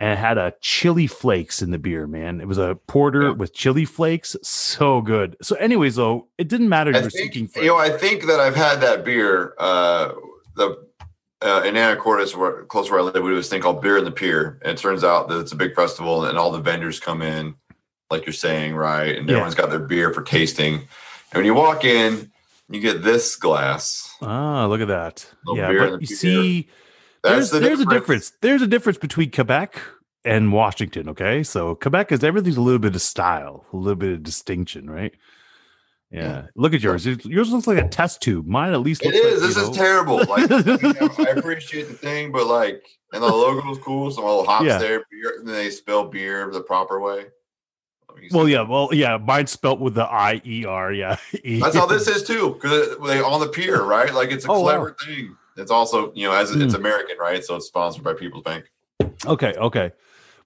and 0.00 0.12
it 0.12 0.18
had 0.18 0.38
a 0.38 0.54
chili 0.62 1.06
flakes 1.06 1.60
in 1.60 1.70
the 1.70 1.78
beer, 1.78 2.06
man. 2.06 2.40
It 2.40 2.46
was 2.48 2.56
a 2.58 2.76
porter 2.86 3.24
Yeah. 3.24 3.30
with 3.32 3.52
chili 3.52 3.84
flakes. 3.84 4.36
So 4.42 5.00
good. 5.02 5.36
So, 5.42 5.56
anyways, 5.56 5.96
though, 5.96 6.28
it 6.38 6.48
didn't 6.48 6.68
matter. 6.70 6.92
You 6.92 6.98
I 6.98 7.02
were 7.02 7.10
think 7.10 7.32
seeking 7.34 7.48
for 7.48 7.60
you 7.60 7.66
know. 7.68 7.76
I 7.76 7.90
think 7.90 8.24
that 8.26 8.40
I've 8.40 8.56
had 8.56 8.80
that 8.80 9.04
beer. 9.04 9.54
Uh, 9.58 10.12
the 10.54 10.85
uh, 11.42 11.62
in 11.64 11.74
Anacortes, 11.74 12.34
where 12.34 12.64
close 12.64 12.90
where 12.90 13.00
I 13.00 13.02
live, 13.02 13.22
we 13.22 13.30
do 13.30 13.36
this 13.36 13.48
thing 13.48 13.62
called 13.62 13.82
Beer 13.82 13.98
in 13.98 14.04
the 14.04 14.10
Pier, 14.10 14.58
and 14.62 14.72
it 14.72 14.80
turns 14.80 15.04
out 15.04 15.28
that 15.28 15.40
it's 15.40 15.52
a 15.52 15.56
big 15.56 15.74
festival, 15.74 16.24
and 16.24 16.38
all 16.38 16.50
the 16.50 16.60
vendors 16.60 16.98
come 16.98 17.22
in, 17.22 17.54
like 18.10 18.24
you're 18.26 18.32
saying, 18.32 18.74
right? 18.74 19.16
And 19.16 19.28
Yeah. 19.28 19.36
everyone's 19.36 19.54
got 19.54 19.70
their 19.70 19.78
beer 19.80 20.12
for 20.12 20.22
tasting. 20.22 20.74
And 20.74 21.34
when 21.34 21.44
you 21.44 21.54
walk 21.54 21.84
in, 21.84 22.30
you 22.68 22.80
get 22.80 23.02
this 23.02 23.36
glass. 23.36 24.14
Ah, 24.22 24.66
look 24.66 24.80
at 24.80 24.88
that. 24.88 25.30
Yeah, 25.54 25.72
but 25.72 26.00
you 26.00 26.06
see, 26.06 26.68
That's 27.22 27.50
there's, 27.50 27.50
the 27.50 27.60
there's 27.60 27.80
a 27.80 27.86
difference. 27.86 28.32
There's 28.40 28.62
a 28.62 28.66
difference 28.66 28.98
between 28.98 29.30
Quebec 29.30 29.80
and 30.24 30.52
Washington. 30.52 31.08
Okay, 31.10 31.42
so 31.42 31.74
Quebec 31.74 32.12
is 32.12 32.24
everything's 32.24 32.56
a 32.56 32.60
little 32.60 32.78
bit 32.78 32.94
of 32.94 33.02
style, 33.02 33.66
a 33.72 33.76
little 33.76 33.96
bit 33.96 34.12
of 34.12 34.22
distinction, 34.22 34.88
right? 34.88 35.12
Yeah. 36.10 36.20
Yeah. 36.22 36.46
Look 36.54 36.72
at 36.72 36.80
yours. 36.82 37.04
Yours 37.06 37.50
looks 37.52 37.66
like 37.66 37.78
a 37.78 37.88
test 37.88 38.20
tube. 38.22 38.46
Mine 38.46 38.72
at 38.72 38.80
least 38.80 39.04
It 39.04 39.14
is. 39.14 39.40
Like, 39.42 39.48
This 39.48 39.56
is 39.56 39.68
know- 39.68 39.74
terrible. 39.74 40.16
Like 40.18 40.50
I 41.18 41.30
appreciate 41.36 41.88
the 41.88 41.94
thing, 41.94 42.32
but 42.32 42.46
like, 42.46 42.82
and 43.12 43.22
the 43.22 43.26
logo 43.26 43.60
logo's 43.60 43.78
cool. 43.78 44.10
Some 44.10 44.24
little 44.24 44.44
hops 44.44 44.64
Yeah. 44.66 44.78
there. 44.78 45.04
Beer, 45.10 45.34
and 45.40 45.48
they 45.48 45.70
spell 45.70 46.04
beer 46.04 46.50
the 46.52 46.60
proper 46.60 47.00
way. 47.00 47.26
Well, 48.32 48.48
yeah. 48.48 48.62
Well, 48.62 48.88
yeah. 48.92 49.18
Mine's 49.18 49.50
spelt 49.50 49.78
with 49.80 49.94
the 49.94 50.04
I 50.04 50.40
E 50.44 50.64
R. 50.64 50.92
Yeah. 50.92 51.16
That's 51.44 51.76
how 51.76 51.86
this 51.86 52.08
is 52.08 52.22
too, 52.22 52.54
because 52.54 52.96
they 53.06 53.20
on 53.20 53.40
the 53.40 53.48
pier, 53.48 53.82
right? 53.82 54.12
Like 54.14 54.30
it's 54.30 54.44
a 54.46 54.50
Oh, 54.50 54.60
wow. 54.60 54.70
clever 54.70 54.96
thing. 55.04 55.36
It's 55.56 55.70
also, 55.70 56.12
you 56.14 56.26
know, 56.28 56.34
as 56.34 56.50
it's 56.50 56.74
hmm. 56.74 56.80
American, 56.80 57.16
right? 57.18 57.42
So 57.44 57.56
it's 57.56 57.66
sponsored 57.66 58.04
by 58.04 58.14
People's 58.14 58.42
Bank. 58.44 58.70
Okay. 59.26 59.54
Okay. 59.54 59.90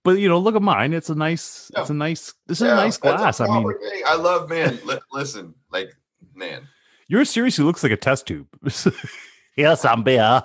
But 0.03 0.19
you 0.19 0.29
know, 0.29 0.39
look 0.39 0.57
at 0.57 0.63
mine. 0.63 0.93
It's 0.95 1.11
a 1.11 1.15
nice. 1.15 1.71
Yeah. 1.75 1.81
It's 1.83 1.91
a 1.91 1.95
nice. 1.95 2.33
This 2.47 2.61
is 2.61 2.67
Yeah, 2.67 2.73
a 2.73 2.77
nice 2.77 2.97
glass. 2.97 3.41
I 3.41 3.47
mean, 3.47 3.63
thing. 3.79 4.03
I 4.07 4.17
love 4.17 4.49
man. 4.49 4.79
li- 4.85 4.99
listen, 5.13 5.55
like 5.71 5.91
man, 6.35 6.67
yours 7.09 7.29
seriously 7.29 7.65
looks 7.65 7.83
like 7.83 7.93
a 7.93 7.97
test 7.97 8.27
tube. 8.27 8.47
yes, 9.57 9.85
I'm 9.85 10.03
beer. 10.03 10.43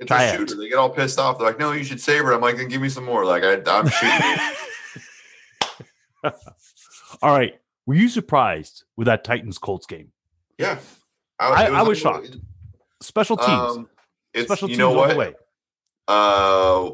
it's 0.00 0.08
Try 0.08 0.24
a 0.24 0.34
it. 0.34 0.36
shooter. 0.38 0.56
They 0.56 0.68
get 0.68 0.78
all 0.78 0.90
pissed 0.90 1.18
off. 1.20 1.38
They're 1.38 1.46
like, 1.46 1.58
"No, 1.60 1.70
you 1.72 1.84
should 1.84 2.00
savor." 2.00 2.32
it." 2.32 2.34
I'm 2.34 2.40
like, 2.40 2.56
"Then 2.56 2.66
give 2.68 2.82
me 2.82 2.88
some 2.88 3.04
more." 3.04 3.24
Like 3.24 3.44
I, 3.44 3.62
I'm 3.66 3.88
shooting. 3.88 4.38
All 7.22 7.36
right. 7.36 7.54
Were 7.86 7.94
you 7.94 8.08
surprised 8.08 8.84
with 8.96 9.06
that 9.06 9.24
Titans 9.24 9.58
Colts 9.58 9.86
game? 9.86 10.12
yeah, 10.58 10.78
I- 11.38 11.66
it 11.66 11.72
I 11.72 11.82
was 11.82 12.04
unbelievable. 12.04 12.28
shocked. 12.28 12.36
Special 13.02 13.36
teams. 13.36 13.48
Um, 13.76 13.88
Special 14.36 14.68
you 14.68 14.74
teams 14.76 14.78
know 14.78 14.90
all 14.90 14.96
what? 14.96 15.08
the 15.10 15.16
way. 15.16 15.34
Uh, 16.06 16.90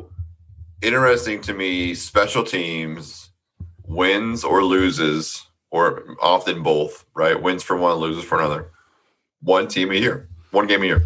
interesting 0.82 1.40
to 1.42 1.54
me. 1.54 1.94
Special 1.94 2.44
teams 2.44 3.30
wins 3.84 4.44
or 4.44 4.64
loses, 4.64 5.46
or 5.70 6.16
often 6.20 6.62
both. 6.62 7.04
Right, 7.14 7.40
wins 7.40 7.62
for 7.62 7.76
one, 7.76 7.94
loses 7.96 8.24
for 8.24 8.38
another. 8.38 8.70
One 9.42 9.68
team 9.68 9.90
a 9.90 9.94
year, 9.94 10.28
one 10.50 10.66
game 10.66 10.82
a 10.82 10.86
year. 10.86 11.04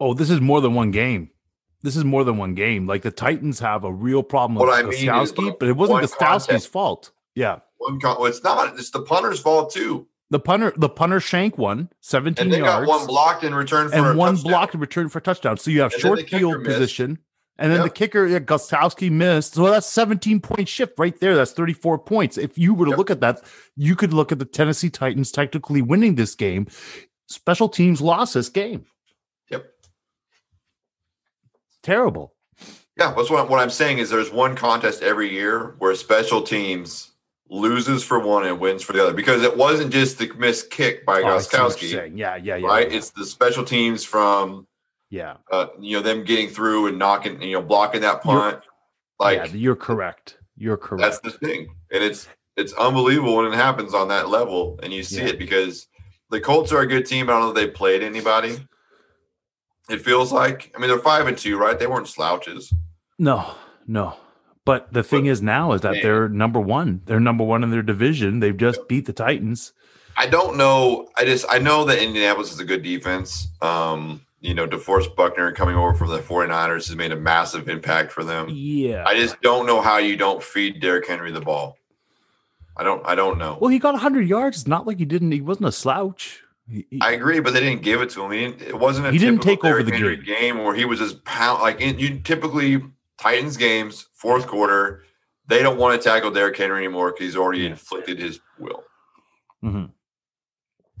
Oh, 0.00 0.14
this 0.14 0.30
is 0.30 0.40
more 0.40 0.60
than 0.60 0.74
one 0.74 0.90
game. 0.90 1.30
This 1.82 1.96
is 1.96 2.04
more 2.04 2.24
than 2.24 2.36
one 2.36 2.54
game. 2.54 2.86
Like 2.86 3.02
the 3.02 3.10
Titans 3.10 3.58
have 3.60 3.84
a 3.84 3.92
real 3.92 4.22
problem 4.22 4.54
with 4.56 4.68
What 4.68 4.78
I 4.84 4.88
mean 4.88 5.06
Gostkowski, 5.06 5.58
but 5.58 5.68
it 5.68 5.76
wasn't 5.76 6.00
Gostkowski's 6.02 6.66
fault. 6.66 7.10
Yeah. 7.34 7.58
One, 7.78 8.00
con- 8.00 8.16
well, 8.18 8.26
it's 8.26 8.42
not. 8.44 8.78
It's 8.78 8.90
the 8.90 9.02
punter's 9.02 9.40
fault 9.40 9.72
too. 9.72 10.06
The 10.30 10.38
punter, 10.40 10.72
the 10.76 10.88
punter 10.88 11.20
shank 11.20 11.58
one, 11.58 11.90
17 12.00 12.42
And 12.44 12.52
they 12.52 12.58
yards, 12.58 12.86
got 12.86 12.98
one 12.98 13.06
blocked 13.06 13.44
in 13.44 13.54
return 13.54 13.90
for 13.90 13.96
a 13.96 14.02
and 14.10 14.18
one 14.18 14.34
touchdown. 14.36 14.50
blocked 14.50 14.74
in 14.74 14.80
return 14.80 15.08
for 15.08 15.18
a 15.18 15.22
touchdown. 15.22 15.58
So 15.58 15.70
you 15.70 15.82
have 15.82 15.92
And 15.92 16.00
short 16.00 16.28
field 16.28 16.64
position, 16.64 17.18
and 17.62 17.70
then 17.72 17.82
the 17.82 17.90
kicker, 17.90 18.26
yeah, 18.26 18.40
Gostkowski 18.40 19.08
missed. 19.08 19.54
So 19.54 19.70
that's 19.70 19.86
17 19.86 20.40
point 20.40 20.68
shift 20.68 20.98
right 20.98 21.16
there. 21.20 21.36
That's 21.36 21.52
34 21.52 22.00
points. 22.00 22.36
If 22.36 22.58
you 22.58 22.74
were 22.74 22.86
to 22.86 22.90
Yep. 22.90 22.98
look 22.98 23.10
at 23.10 23.20
that, 23.20 23.40
you 23.76 23.94
could 23.94 24.12
look 24.12 24.32
at 24.32 24.40
the 24.40 24.44
Tennessee 24.44 24.90
Titans 24.90 25.30
technically 25.30 25.80
winning 25.80 26.16
this 26.16 26.34
game. 26.34 26.66
Special 27.28 27.68
teams 27.68 28.00
lost 28.00 28.34
this 28.34 28.48
game. 28.48 28.84
Yep. 29.50 29.64
Terrible. 31.84 32.34
Yeah, 32.96 33.14
that's 33.16 33.30
what, 33.30 33.48
what 33.48 33.60
I'm 33.60 33.70
saying 33.70 33.98
is 33.98 34.10
there's 34.10 34.30
one 34.32 34.56
contest 34.56 35.02
every 35.02 35.30
year 35.32 35.76
where 35.78 35.94
special 35.94 36.42
teams 36.42 37.12
loses 37.48 38.02
for 38.02 38.18
one 38.18 38.44
and 38.44 38.58
wins 38.58 38.82
for 38.82 38.92
the 38.92 39.02
other 39.02 39.12
because 39.14 39.42
it 39.42 39.56
wasn't 39.56 39.92
just 39.92 40.18
the 40.18 40.32
missed 40.36 40.70
kick 40.70 41.06
by 41.06 41.22
Oh, 41.22 41.26
I 41.36 41.38
see 41.38 41.56
what 41.58 41.80
you're 41.82 42.00
Gostkowski. 42.02 42.12
Yeah, 42.18 42.36
yeah, 42.36 42.56
yeah. 42.56 42.66
right? 42.66 42.90
yeah. 42.90 42.96
It's 42.96 43.10
the 43.10 43.24
special 43.24 43.64
teams 43.64 44.04
from 44.04 44.66
yeah. 45.12 45.36
uh, 45.52 45.66
you 45.78 45.96
know 45.96 46.02
them 46.02 46.24
getting 46.24 46.48
through 46.48 46.86
and 46.88 46.98
knocking, 46.98 47.40
you 47.42 47.52
know, 47.52 47.62
blocking 47.62 48.00
that 48.00 48.24
You're- 48.24 48.40
punt. 48.40 48.62
Like 49.20 49.36
yeah, 49.38 49.44
you're 49.54 49.76
correct. 49.76 50.38
You're 50.56 50.76
correct. 50.76 51.02
that's 51.02 51.20
the 51.20 51.30
thing, 51.46 51.68
and 51.92 52.02
it's 52.02 52.26
it's 52.56 52.72
unbelievable 52.72 53.36
when 53.36 53.46
it 53.52 53.54
happens 53.54 53.94
on 53.94 54.08
that 54.08 54.28
level, 54.28 54.80
and 54.82 54.92
you 54.92 55.02
see 55.04 55.20
Yeah. 55.22 55.28
it 55.28 55.38
because 55.38 55.86
the 56.30 56.40
Colts 56.40 56.72
are 56.72 56.80
a 56.80 56.86
good 56.86 57.06
team. 57.06 57.28
I 57.28 57.32
don't 57.34 57.42
know 57.42 57.48
if 57.50 57.54
they 57.54 57.68
played 57.68 58.02
anybody. 58.02 58.56
It 59.90 59.98
feels 60.02 60.32
like 60.32 60.72
I 60.74 60.78
mean 60.80 60.88
they're 60.88 60.98
five 60.98 61.26
and 61.26 61.36
two, 61.36 61.56
right? 61.58 61.78
They 61.78 61.86
weren't 61.86 62.08
slouches. 62.08 62.72
No, 63.18 63.54
no. 63.86 64.16
But 64.64 64.92
the 64.92 65.02
thing 65.02 65.24
But- 65.24 65.30
is 65.30 65.42
now 65.42 65.72
is 65.72 65.80
that 65.82 65.92
Man. 65.92 66.02
they're 66.02 66.28
number 66.28 66.60
one. 66.60 67.02
They're 67.04 67.20
number 67.20 67.44
one 67.44 67.62
in 67.62 67.70
their 67.70 67.82
division. 67.82 68.40
They've 68.40 68.56
just 68.56 68.88
beat 68.88 69.06
the 69.06 69.12
Titans. 69.12 69.72
I 70.16 70.26
don't 70.26 70.56
know. 70.56 71.08
I 71.16 71.24
just 71.24 71.44
I 71.48 71.58
know 71.58 71.84
that 71.84 72.02
Indianapolis 72.02 72.52
is 72.52 72.60
a 72.60 72.64
good 72.64 72.82
defense. 72.82 73.48
Um, 73.60 74.20
you 74.42 74.52
know, 74.54 74.66
DeForest 74.66 75.14
Buckner 75.16 75.52
coming 75.52 75.76
over 75.76 75.94
from 75.94 76.08
the 76.10 76.18
49ers 76.18 76.88
has 76.88 76.96
made 76.96 77.12
a 77.12 77.16
massive 77.16 77.68
impact 77.68 78.12
for 78.12 78.24
them. 78.24 78.48
Yeah. 78.50 79.04
I 79.06 79.14
just 79.16 79.40
don't 79.40 79.66
know 79.66 79.80
how 79.80 79.96
you 79.98 80.16
don't 80.16 80.42
feed 80.42 80.80
Derrick 80.80 81.06
Henry 81.06 81.30
the 81.32 81.40
ball. 81.40 81.78
I 82.76 82.82
don't. 82.84 83.02
I 83.06 83.14
don't 83.14 83.38
know. 83.38 83.56
Well, 83.60 83.70
he 83.70 83.78
got 83.78 83.92
100 83.94 84.22
yards. 84.28 84.58
It's 84.58 84.66
not 84.66 84.86
like 84.86 84.98
he 84.98 85.04
didn't. 85.04 85.30
He 85.32 85.40
wasn't 85.40 85.68
a 85.68 85.72
slouch. 85.72 86.42
He- 86.68 86.86
he- 86.90 87.00
I 87.02 87.12
agree, 87.12 87.38
but 87.40 87.52
they 87.54 87.60
didn't 87.60 87.82
give 87.82 88.00
it 88.02 88.10
to 88.10 88.24
him. 88.24 88.30
He 88.32 88.38
didn't, 88.40 88.62
it 88.62 88.78
wasn't. 88.78 89.06
A 89.08 89.12
He 89.12 89.18
didn't 89.18 89.42
take 89.42 89.64
over 89.64 89.82
the 89.82 89.92
Henry 89.92 90.16
game. 90.16 90.24
game 90.56 90.64
where 90.64 90.74
he 90.74 90.84
was 90.84 90.98
just 90.98 91.22
pound. 91.24 91.60
Like 91.62 91.80
in, 91.80 91.98
you 91.98 92.18
typically 92.20 92.82
Titans 93.18 93.56
games, 93.56 94.08
fourth 94.14 94.46
quarter, 94.46 95.02
they 95.46 95.62
don't 95.62 95.76
want 95.78 96.00
to 96.00 96.08
tackle 96.08 96.30
Derrick 96.30 96.56
Henry 96.56 96.78
anymore 96.78 97.10
because 97.12 97.26
he's 97.26 97.36
already 97.36 97.60
Yeah. 97.62 97.70
inflicted 97.70 98.18
his 98.18 98.40
will. 98.58 98.84
Mhm. 99.62 99.90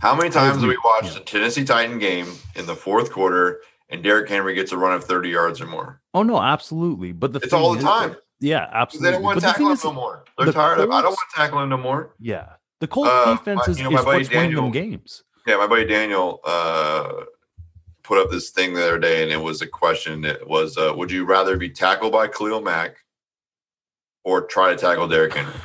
How 0.02 0.16
many 0.16 0.30
times 0.30 0.60
have 0.60 0.68
we 0.68 0.76
watched 0.84 1.16
a 1.16 1.20
Tennessee 1.20 1.64
Titan 1.64 2.00
game 2.00 2.26
in 2.56 2.66
the 2.66 2.74
fourth 2.74 3.12
quarter 3.12 3.60
and 3.88 4.02
Derrick 4.02 4.28
Henry 4.28 4.52
gets 4.52 4.72
a 4.72 4.76
run 4.76 4.92
of 4.94 5.04
30 5.04 5.28
yards 5.28 5.60
or 5.60 5.66
more? 5.66 6.00
Oh 6.12 6.24
no, 6.24 6.42
absolutely. 6.42 7.12
But 7.12 7.32
the 7.32 7.38
It's 7.38 7.52
all 7.52 7.70
the 7.72 7.78
is- 7.78 7.84
time. 7.84 8.16
Yeah, 8.40 8.68
absolutely. 8.72 9.06
They 9.10 9.12
don't 9.14 9.22
want 9.22 9.38
to 9.38 9.46
tackle 9.46 9.66
him 9.66 9.72
is- 9.74 9.84
no 9.84 9.92
more. 9.92 10.24
They're 10.36 10.46
the 10.46 10.52
tired 10.52 10.80
of 10.80 10.90
I 10.90 11.02
don't 11.02 11.12
want 11.12 11.18
to 11.32 11.36
tackle 11.36 11.60
him 11.62 11.68
no 11.68 11.76
more. 11.76 12.16
Yeah, 12.18 12.54
the 12.80 12.88
Colts 12.88 13.10
Uh, 13.12 13.36
defense 13.36 13.60
my- 13.64 13.70
is, 13.70 13.78
you 13.78 13.84
know, 13.90 13.98
is 14.00 14.04
what's 14.04 14.28
winning 14.30 14.56
them 14.56 14.72
games. 14.72 15.22
Yeah, 15.46 15.56
my 15.58 15.68
buddy 15.68 15.84
Daniel 15.84 16.40
uh, 16.44 17.12
put 18.02 18.18
up 18.18 18.28
this 18.32 18.50
thing 18.50 18.74
the 18.74 18.82
other 18.82 18.98
day, 18.98 19.22
and 19.22 19.30
it 19.30 19.40
was 19.40 19.62
a 19.62 19.68
question. 19.68 20.24
It 20.24 20.48
was, 20.48 20.76
uh, 20.76 20.92
would 20.96 21.12
you 21.12 21.24
rather 21.24 21.56
be 21.56 21.70
tackled 21.70 22.10
by 22.12 22.26
Khalil 22.26 22.60
Mack 22.60 22.96
or 24.24 24.42
try 24.42 24.70
to 24.70 24.76
tackle 24.76 25.06
Derrick 25.06 25.34
Henry? 25.34 25.52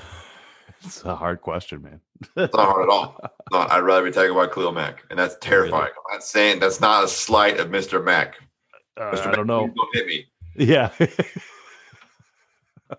It's 0.85 1.03
a 1.03 1.15
hard 1.15 1.41
question, 1.41 1.81
man. 1.81 2.01
It's 2.36 2.53
not 2.53 2.65
hard 2.65 2.84
at 2.84 2.89
all. 2.89 3.20
I'd 3.53 3.80
rather 3.80 4.03
be 4.03 4.11
tackled 4.11 4.36
by 4.38 4.47
Khalil 4.47 4.72
Mack, 4.72 5.03
and 5.09 5.20
that's 5.20 5.36
terrifying. 5.39 5.91
I'm 6.09 6.13
not 6.15 6.24
saying 6.24 6.59
that's 6.59 6.82
not 6.82 7.03
a 7.03 7.07
slight 7.07 7.59
of 7.59 7.68
Mr. 7.70 8.03
Mack. 8.03 8.36
Uh, 8.97 9.11
Mr. 9.11 9.22
I 9.22 9.26
Mack, 9.26 9.36
don't 9.36 9.47
know. 9.47 9.68
Don't 9.68 9.89
hit 9.95 10.07
me. 10.07 10.26
Yeah, 10.55 10.91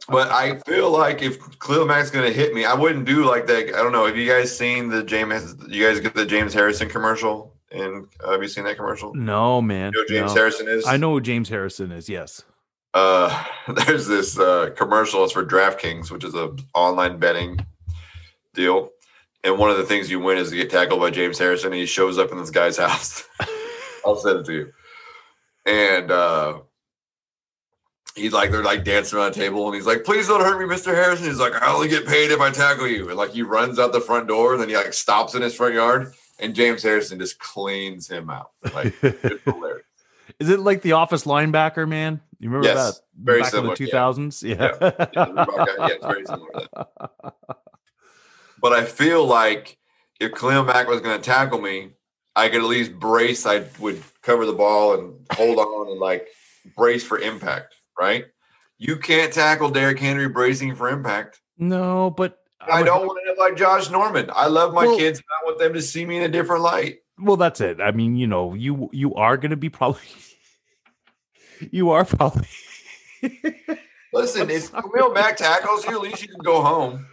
But 0.09 0.31
I 0.31 0.59
feel 0.61 0.91
like 0.91 1.23
if 1.23 1.39
Khalil 1.61 1.87
Mack's 1.87 2.11
going 2.11 2.27
to 2.27 2.33
hit 2.33 2.53
me, 2.55 2.67
I 2.67 2.75
wouldn't 2.75 3.07
do 3.07 3.25
like 3.25 3.47
that. 3.47 3.69
I 3.75 3.83
don't 3.83 3.93
know. 3.93 4.05
Have 4.05 4.17
you 4.19 4.29
guys 4.31 4.57
seen 4.57 4.89
the 4.89 5.03
James? 5.03 5.55
You 5.67 5.87
guys 5.87 5.99
get 6.01 6.15
the 6.15 6.27
James 6.27 6.53
Harrison 6.53 6.89
commercial? 6.91 7.55
And 7.73 8.07
uh, 8.23 8.33
have 8.33 8.43
you 8.43 8.49
seen 8.49 8.65
that 8.65 8.77
commercial? 8.77 9.15
no, 9.15 9.63
man. 9.63 9.93
You 9.95 10.01
know 10.03 10.07
James 10.09 10.35
no. 10.35 10.41
Harrison 10.41 10.69
is? 10.69 10.87
I 10.87 10.99
know 10.99 11.13
who 11.13 11.21
James 11.23 11.49
Harrison 11.49 11.91
is. 11.91 12.09
Yes. 12.09 12.43
uh 12.95 13.45
there's 13.87 14.07
this 14.07 14.39
uh 14.39 14.71
commercial 14.77 15.25
it's 15.25 15.33
for 15.33 15.45
DraftKings, 15.45 16.11
which 16.11 16.25
is 16.25 16.35
a 16.35 16.55
online 16.75 17.19
betting 17.19 17.59
deal. 18.55 18.91
And 19.45 19.59
one 19.59 19.71
of 19.71 19.77
the 19.77 19.85
things 19.85 20.11
you 20.11 20.19
win 20.21 20.37
is 20.39 20.51
to 20.51 20.57
get 20.57 20.71
tackled 20.71 21.01
by 21.01 21.11
James 21.11 21.39
Harrison. 21.39 21.69
And 21.73 21.77
he 21.81 21.87
shows 21.87 22.19
up 22.19 22.33
in 22.33 22.39
this 22.39 22.51
guy's 22.51 22.77
house. 22.87 23.25
I'll 24.05 24.17
send 24.17 24.41
it 24.41 24.47
to 24.47 24.53
you. 24.53 24.73
And 25.67 26.11
uh 26.11 26.61
he's 28.17 28.33
like 28.33 28.51
they're 28.51 28.65
like 28.65 28.85
dancing 28.85 29.19
around 29.19 29.31
a 29.31 29.35
table 29.35 29.67
and 29.67 29.75
he's 29.77 29.87
like, 29.87 30.05
please 30.05 30.27
don't 30.27 30.41
hurt 30.41 30.59
me, 30.59 30.65
Mr. 30.73 30.95
Harrison. 30.95 31.27
He's 31.27 31.39
like, 31.39 31.55
I 31.55 31.73
only 31.73 31.89
get 31.89 32.07
paid 32.07 32.31
if 32.31 32.41
I 32.41 32.51
tackle 32.51 32.89
you. 32.89 33.09
And 33.09 33.17
like 33.17 33.31
he 33.33 33.43
runs 33.43 33.79
out 33.79 33.93
the 33.93 34.01
front 34.01 34.27
door 34.29 34.55
and 34.55 34.63
then 34.63 34.69
he 34.69 34.77
like 34.77 34.93
stops 34.93 35.35
in 35.35 35.43
his 35.43 35.55
front 35.55 35.75
yard 35.75 36.13
and 36.41 36.55
James 36.55 36.83
Harrison 36.83 37.19
just 37.19 37.39
cleans 37.39 38.09
him 38.09 38.31
out. 38.31 38.51
Like 38.75 38.95
it's 39.03 39.43
hilarious. 39.45 39.85
Is 40.41 40.51
it 40.51 40.61
like 40.61 40.83
the 40.83 40.93
office 40.93 41.25
linebacker, 41.25 41.89
man? 41.89 42.21
You 42.41 42.49
remember 42.51 42.69
Yes, 42.69 42.99
that 42.99 43.05
very 43.21 43.43
back 43.43 43.51
similar, 43.51 43.75
in 43.75 43.79
the 43.79 43.85
yeah. 43.85 43.87
two 43.87 43.91
thousands? 43.91 44.43
Yeah. 44.43 44.77
Yeah, 44.81 44.93
yeah, 45.15 45.89
it's 45.91 46.07
very 46.07 46.25
similar 46.25 46.51
to 46.53 46.69
that. 46.75 47.53
But 48.61 48.73
I 48.73 48.85
feel 48.85 49.25
like 49.27 49.77
if 50.21 50.33
Khalil 50.35 50.65
Mack 50.65 50.89
was 50.89 51.01
going 51.01 51.17
to 51.21 51.23
tackle 51.25 51.61
me, 51.61 51.91
I 52.35 52.49
could 52.49 52.61
at 52.63 52.69
least 52.69 52.93
brace. 52.99 53.47
I 53.47 53.65
would 53.81 54.03
cover 54.23 54.47
the 54.47 54.53
ball 54.53 54.95
and 54.99 55.15
hold 55.33 55.59
on 55.59 55.91
and 55.91 56.01
like 56.01 56.27
brace 56.77 57.05
for 57.05 57.19
impact, 57.19 57.75
right? 57.99 58.27
You 58.79 58.97
can't 58.97 59.33
tackle 59.33 59.71
Derrick 59.71 59.99
Henry 59.99 60.29
bracing 60.29 60.75
for 60.77 60.89
impact. 60.89 61.41
no, 61.57 62.11
but 62.11 62.39
I 62.61 62.81
would- 62.81 62.87
don't 62.87 63.07
want 63.07 63.21
to 63.25 63.31
end 63.31 63.39
like 63.39 63.57
Josh 63.57 63.91
Norman. 63.91 64.31
I 64.35 64.47
love 64.49 64.73
my 64.75 64.87
Well- 64.87 64.97
kids. 64.99 65.19
And 65.19 65.25
I 65.41 65.45
want 65.47 65.59
them 65.59 65.75
to 65.75 65.83
see 65.83 66.05
me 66.05 66.17
in 66.17 66.23
a 66.25 66.29
different 66.29 66.63
light. 66.63 66.99
Well, 67.21 67.37
that's 67.37 67.61
it. 67.61 67.81
I 67.81 67.91
mean, 67.93 68.15
you 68.17 68.27
know, 68.29 68.55
you 68.55 68.89
you 68.93 69.15
are 69.15 69.37
going 69.37 69.51
to 69.51 69.57
be 69.57 69.69
probably. 69.71 70.01
You 71.73 71.91
are 71.91 72.05
probably. 72.05 72.47
Listen, 74.13 74.49
if. 74.57 74.71
Khalil 74.73 75.13
Mack 75.13 75.37
tackles 75.37 75.85
you, 75.87 75.95
at 75.97 76.01
least 76.01 76.23
you 76.23 76.29
can 76.29 76.39
go 76.45 76.63
home. 76.63 77.07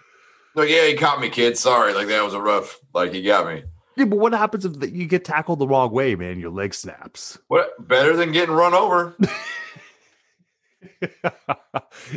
Like, 0.56 0.70
yeah, 0.70 0.88
he 0.88 0.95
caught 0.95 1.20
me, 1.20 1.30
kid. 1.30 1.58
Sorry. 1.58 1.93
Like, 1.93 2.08
that 2.08 2.24
was 2.24 2.34
a 2.34 2.39
rough, 2.41 2.80
like, 2.93 3.12
he 3.14 3.22
got 3.22 3.45
me. 3.47 3.64
Yeah, 3.97 4.06
but 4.06 4.18
what 4.20 4.34
happens 4.34 4.66
if 4.66 4.74
you 4.91 5.06
get 5.06 5.24
tackled 5.26 5.60
the 5.60 5.68
wrong 5.68 5.91
way, 5.91 6.16
man? 6.16 6.39
Your 6.39 6.49
leg 6.51 6.74
snaps. 6.74 7.38
What 7.47 7.72
better 7.88 8.16
than 8.16 8.32
getting 8.32 8.53
run 8.56 8.74
over? 8.74 9.16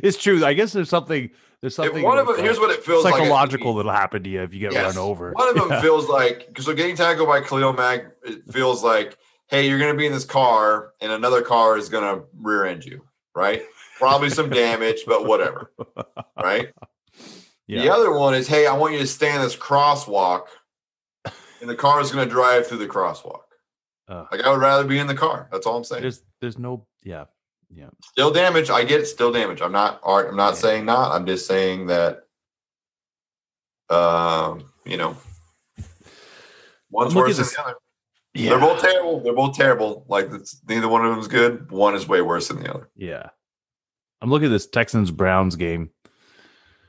it's 0.03 0.19
true. 0.19 0.45
I 0.45 0.55
guess 0.55 0.73
there's 0.73 0.89
something. 0.89 1.31
There's 1.61 1.73
If 1.73 1.77
something. 1.77 2.03
one 2.05 2.19
of 2.19 2.27
them, 2.27 2.39
here's 2.39 2.59
what 2.61 2.71
it 2.71 2.85
feels 2.85 3.03
psychological 3.03 3.75
like. 3.75 3.85
that'll 3.85 3.93
happen 3.99 4.23
to 4.23 4.31
you 4.31 4.43
if 4.43 4.55
you 4.55 4.61
get 4.61 4.73
Yes. 4.73 4.95
run 4.97 5.05
over. 5.05 5.33
One 5.33 5.49
of 5.49 5.55
them 5.57 5.71
Yeah. 5.71 5.81
feels 5.81 6.09
like 6.09 6.47
because 6.49 6.67
so 6.67 6.75
getting 6.75 6.95
tackled 6.97 7.27
by 7.29 7.41
Khalil 7.41 7.73
Mack, 7.73 8.07
it 8.25 8.43
feels 8.53 8.83
like, 8.85 9.17
hey, 9.49 9.69
you're 9.69 9.79
going 9.79 9.93
to 9.93 9.99
be 9.99 10.07
in 10.07 10.13
this 10.13 10.25
car, 10.25 10.93
and 11.01 11.11
another 11.11 11.43
car 11.43 11.77
is 11.77 11.89
going 11.89 12.05
to 12.05 12.25
rear 12.41 12.65
end 12.65 12.85
you, 12.85 13.03
right? 13.35 13.63
Probably 13.99 14.31
some 14.31 14.51
damage, 14.51 15.01
but 15.07 15.27
whatever, 15.27 15.73
right? 16.41 16.69
The 17.69 17.91
other 17.93 18.13
one 18.13 18.35
is, 18.35 18.49
hey, 18.49 18.67
I 18.67 18.75
want 18.77 18.95
you 18.95 18.99
to 19.01 19.07
stay 19.07 19.35
in 19.35 19.41
this 19.43 19.55
crosswalk, 19.57 20.47
and 21.61 21.69
the 21.69 21.75
car 21.75 22.01
is 22.01 22.11
going 22.11 22.27
to 22.27 22.33
drive 22.33 22.67
through 22.67 22.79
the 22.79 22.87
crosswalk. 22.87 23.41
Uh, 24.09 24.25
Like 24.33 24.41
I 24.43 24.51
would 24.51 24.61
rather 24.61 24.85
be 24.85 24.99
in 24.99 25.07
the 25.07 25.15
car. 25.15 25.49
That's 25.53 25.67
all 25.67 25.77
I'm 25.77 25.85
saying. 25.85 26.01
there's 26.03 26.23
there's 26.41 26.59
no 26.59 26.87
yeah 27.05 27.27
yeah 27.71 27.89
Still 28.03 28.31
damage. 28.31 28.71
I 28.71 28.85
get 28.85 29.01
it. 29.01 29.07
Still 29.07 29.31
damage. 29.33 29.61
I'm 29.61 29.73
not. 29.73 30.01
art. 30.03 30.29
I'm 30.31 30.37
not 30.37 30.55
Yeah. 30.55 30.61
saying 30.61 30.85
not. 30.87 31.13
I'm 31.13 31.27
just 31.27 31.47
saying 31.47 31.89
that. 31.89 32.25
Um, 33.91 34.71
you 34.85 34.97
know, 34.97 35.17
one's 36.91 37.15
worse 37.15 37.37
than 37.37 37.47
the 37.47 37.61
other. 37.63 37.75
yeah 38.35 38.51
They're 38.51 38.61
both 38.61 38.81
terrible. 38.81 39.21
They're 39.21 39.35
both 39.35 39.57
terrible. 39.57 40.05
Like 40.09 40.31
neither 40.69 40.89
one 40.89 41.05
of 41.05 41.11
them 41.11 41.21
is 41.21 41.29
good. 41.29 41.71
One 41.71 41.95
is 41.95 42.09
way 42.09 42.21
worse 42.23 42.49
than 42.49 42.63
the 42.63 42.73
other. 42.75 42.89
yeah. 42.97 43.29
I'm 44.21 44.31
looking 44.31 44.47
at 44.47 44.51
this 44.51 44.67
Texans 44.67 45.11
Browns 45.13 45.55
game. 45.55 45.91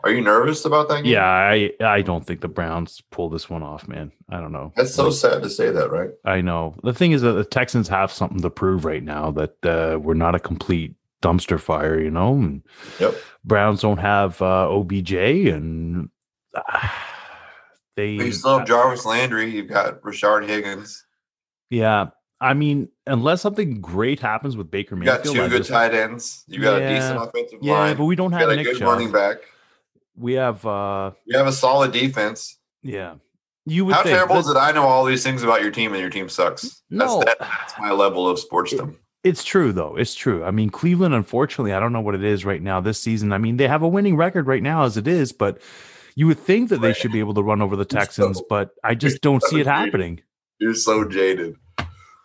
Are 0.04 0.12
you 0.12 0.22
nervous 0.22 0.64
about 0.64 0.88
that 0.90 1.04
game? 1.04 1.12
Yeah, 1.14 1.26
I 1.26 1.72
I 1.82 2.02
don't 2.02 2.26
think 2.26 2.40
the 2.42 2.48
Browns 2.48 3.02
pull 3.12 3.30
this 3.30 3.50
one 3.50 3.64
off, 3.64 3.88
man. 3.88 4.12
I 4.30 4.40
don't 4.40 4.54
know. 4.54 4.72
That's 4.78 4.94
so 4.96 5.06
Like, 5.06 5.14
sad 5.14 5.44
to 5.44 5.50
say 5.50 5.72
that, 5.72 5.92
right? 5.92 6.12
I 6.24 6.40
know. 6.42 6.76
The 6.84 6.94
thing 6.94 7.12
is 7.12 7.22
that 7.22 7.34
the 7.34 7.44
Texans 7.44 7.90
have 7.90 8.12
something 8.12 8.40
to 8.42 8.50
prove 8.50 8.86
right 8.86 9.04
now 9.04 9.32
that 9.32 9.66
uh, 9.66 10.00
we're 10.00 10.14
not 10.14 10.36
a 10.36 10.40
complete 10.40 10.96
dumpster 11.22 11.60
fire, 11.60 12.00
you 12.00 12.10
know. 12.12 12.34
And 12.36 12.64
Yep. 13.00 13.16
Browns 13.44 13.82
don't 13.82 13.98
have 13.98 14.42
uh, 14.42 14.70
OBJ, 14.70 15.12
and 15.14 16.10
uh, 16.56 16.62
they. 17.96 18.18
But 18.18 18.26
you 18.28 18.32
still 18.32 18.60
have 18.60 18.68
Jarvis 18.68 19.06
Landry. 19.06 19.52
You've 19.52 19.68
got 19.68 20.02
Rashard 20.02 20.48
Higgins. 20.48 21.06
yeah, 21.70 22.08
I 22.40 22.54
mean, 22.54 22.88
unless 23.06 23.42
something 23.42 23.82
great 23.82 24.22
happens 24.22 24.56
with 24.56 24.72
Baker 24.72 24.96
Mayfield, 24.96 25.26
You 25.26 25.32
got 25.34 25.34
two 25.36 25.44
I 25.44 25.48
good 25.50 25.58
just- 25.58 25.70
tight 25.72 25.94
ends. 25.94 26.46
You 26.48 26.62
got 26.62 26.80
Yeah. 26.82 26.90
a 26.90 26.96
decent 26.96 27.22
offensive 27.22 27.60
yeah, 27.62 27.74
line. 27.74 27.98
but 27.98 28.06
we 28.06 28.16
don't 28.16 28.32
have 28.32 28.48
a 28.50 28.56
Nick 28.56 28.66
good 28.66 28.78
Chubb. 28.78 28.88
running 28.88 29.12
back. 29.12 29.38
We 30.20 30.34
have, 30.34 30.66
uh 30.66 31.12
You 31.26 31.38
have 31.38 31.48
a 31.48 31.52
solid 31.52 31.92
defense. 31.92 32.58
yeah. 32.84 33.16
You 33.66 33.86
would 33.86 33.94
How 33.96 34.02
think 34.04 34.16
terrible 34.16 34.36
that- 34.36 34.42
is 34.42 34.50
it? 34.50 34.58
I 34.58 34.72
know 34.72 34.84
all 34.88 35.06
these 35.06 35.24
things 35.24 35.44
about 35.44 35.62
your 35.62 35.70
team, 35.70 35.92
and 35.92 36.02
your 36.02 36.10
team 36.10 36.28
sucks. 36.28 36.64
That's, 36.64 36.82
No. 36.90 37.20
that, 37.24 37.38
that's 37.40 37.74
my 37.80 37.92
level 37.92 38.28
of 38.28 38.40
sportsdom. 38.40 38.96
It's 39.24 39.44
true 39.44 39.72
though. 39.74 39.96
It's 39.96 40.16
true. 40.16 40.44
I 40.44 40.50
mean, 40.52 40.70
Cleveland, 40.70 41.14
unfortunately, 41.14 41.74
I 41.74 41.80
don't 41.80 41.94
know 41.94 42.02
what 42.02 42.16
it 42.16 42.24
is 42.24 42.46
right 42.46 42.62
now 42.62 42.80
this 42.82 43.00
season. 43.02 43.32
I 43.32 43.38
mean, 43.38 43.58
they 43.58 43.68
have 43.68 43.84
a 43.84 43.88
winning 43.88 44.16
record 44.18 44.48
right 44.48 44.64
now 44.64 44.84
as 44.84 44.98
it 44.98 45.08
is, 45.08 45.32
but 45.34 45.62
you 46.16 46.26
would 46.28 46.40
think 46.40 46.70
that 46.70 46.82
they 46.82 46.94
should 46.94 47.12
be 47.12 47.20
able 47.20 47.34
to 47.36 47.44
run 47.44 47.62
over 47.62 47.76
the 47.76 47.86
Texans, 47.86 48.38
so- 48.40 48.46
but 48.50 48.72
I 48.84 48.96
just 48.96 49.22
don't 49.22 49.44
see 49.44 49.60
it 49.60 49.66
so 49.66 49.72
happening. 49.72 50.22
You're 50.58 50.74
so 50.74 51.04
jaded. 51.08 51.56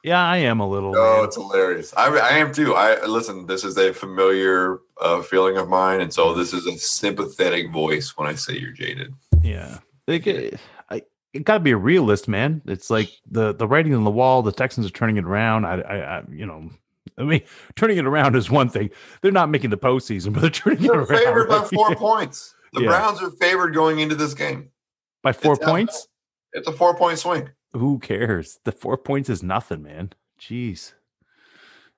Yeah, 0.04 0.22
I 0.22 0.36
am 0.36 0.60
a 0.60 0.68
little. 0.68 0.92
Oh, 0.94 1.24
it's 1.24 1.36
hilarious. 1.36 1.94
I, 1.96 2.08
I 2.18 2.36
am 2.36 2.52
too. 2.52 2.74
I 2.74 3.02
listen. 3.06 3.46
This 3.46 3.64
is 3.64 3.78
a 3.78 3.90
familiar 3.94 4.80
uh, 5.00 5.22
feeling 5.22 5.56
of 5.56 5.66
mine, 5.70 6.02
and 6.02 6.12
so 6.12 6.34
this 6.34 6.52
is 6.52 6.66
a 6.66 6.76
sympathetic 6.76 7.70
voice 7.72 8.14
when 8.14 8.28
I 8.28 8.34
say 8.34 8.58
you're 8.58 8.70
jaded. 8.70 9.14
Yeah, 9.42 9.78
Like, 10.06 10.26
eh, 10.26 10.50
I, 10.90 11.02
it 11.32 11.44
got 11.44 11.54
to 11.54 11.60
be 11.60 11.70
a 11.70 11.76
realist, 11.78 12.28
man. 12.28 12.60
It's 12.66 12.90
like 12.90 13.10
the 13.30 13.54
the 13.54 13.66
writing 13.66 13.94
on 13.94 14.04
the 14.04 14.10
wall. 14.10 14.42
The 14.42 14.52
Texans 14.52 14.86
are 14.86 14.90
turning 14.90 15.16
it 15.16 15.24
around. 15.24 15.64
I, 15.64 15.80
I, 15.80 16.18
I 16.18 16.22
you 16.30 16.44
know, 16.44 16.68
I 17.16 17.22
mean, 17.22 17.40
turning 17.76 17.96
it 17.96 18.04
around 18.04 18.36
is 18.36 18.50
one 18.50 18.68
thing. 18.68 18.90
They're 19.22 19.32
not 19.32 19.48
making 19.48 19.70
the 19.70 19.78
postseason, 19.78 20.34
but 20.34 20.40
they're 20.42 20.50
turning 20.50 20.82
They're 20.82 21.00
it 21.00 21.10
around 21.10 21.24
favored 21.24 21.48
by 21.48 21.64
four 21.64 21.94
points. 21.96 22.54
The 22.74 22.82
Yeah. 22.82 22.88
Browns 22.88 23.22
are 23.22 23.30
favored 23.30 23.72
going 23.72 24.00
into 24.00 24.16
this 24.16 24.34
game. 24.34 24.68
by 25.22 25.32
four 25.32 25.54
It's 25.54 25.64
points. 25.64 26.08
It's 26.52 26.68
a 26.68 26.72
four 26.72 26.94
point 26.94 27.18
swing. 27.18 27.48
Who 27.74 27.98
cares? 27.98 28.60
The 28.64 28.72
four 28.72 28.96
points 28.96 29.28
is 29.28 29.42
nothing, 29.42 29.82
man. 29.82 30.12
Jeez, 30.40 30.92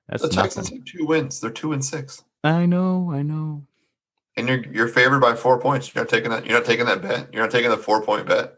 that's 0.09 0.21
The 0.23 0.29
Texans 0.29 0.67
nothing. 0.71 0.77
have 0.79 0.85
two 0.85 1.05
wins. 1.05 1.39
They're 1.39 1.51
two 1.51 1.71
and 1.73 1.83
six, 1.83 2.23
I 2.43 2.65
know, 2.65 3.11
I 3.13 3.21
know. 3.23 3.63
and 4.35 4.47
you're 4.47 4.63
you're 4.73 4.87
favored 4.87 5.19
by 5.19 5.35
four 5.35 5.59
points. 5.59 5.93
You're 5.93 6.03
not 6.03 6.09
taking 6.09 6.29
that. 6.31 6.45
You're 6.45 6.57
not 6.57 6.65
taking 6.65 6.85
that 6.85 7.01
bet. 7.01 7.33
You're 7.33 7.43
not 7.43 7.51
taking 7.51 7.69
the 7.71 7.77
four 7.77 8.01
point 8.03 8.27
bet. 8.27 8.55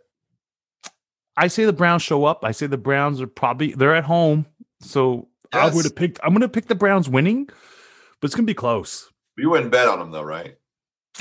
I 1.38 1.48
say 1.48 1.64
the 1.66 1.74
Browns 1.74 2.02
show 2.02 2.26
up. 2.26 2.44
I 2.44 2.52
say 2.52 2.68
the 2.68 2.78
Browns 2.78 3.22
are 3.22 3.28
probably 3.28 3.72
they're 3.74 3.96
at 3.96 4.04
home, 4.04 4.46
so 4.82 5.28
I 5.54 5.70
would 5.70 5.86
have 5.86 5.96
picked. 5.96 6.20
I'm 6.24 6.30
going 6.32 6.42
to 6.42 6.50
pick 6.50 6.68
the 6.68 6.76
Browns 6.76 7.08
winning, 7.10 7.46
but 7.46 8.26
it's 8.28 8.36
going 8.36 8.46
to 8.46 8.50
be 8.52 8.54
close. 8.56 9.10
You 9.38 9.50
wouldn't 9.50 9.72
bet 9.72 9.88
on 9.88 10.00
them 10.00 10.12
though, 10.12 10.22
right? 10.24 10.58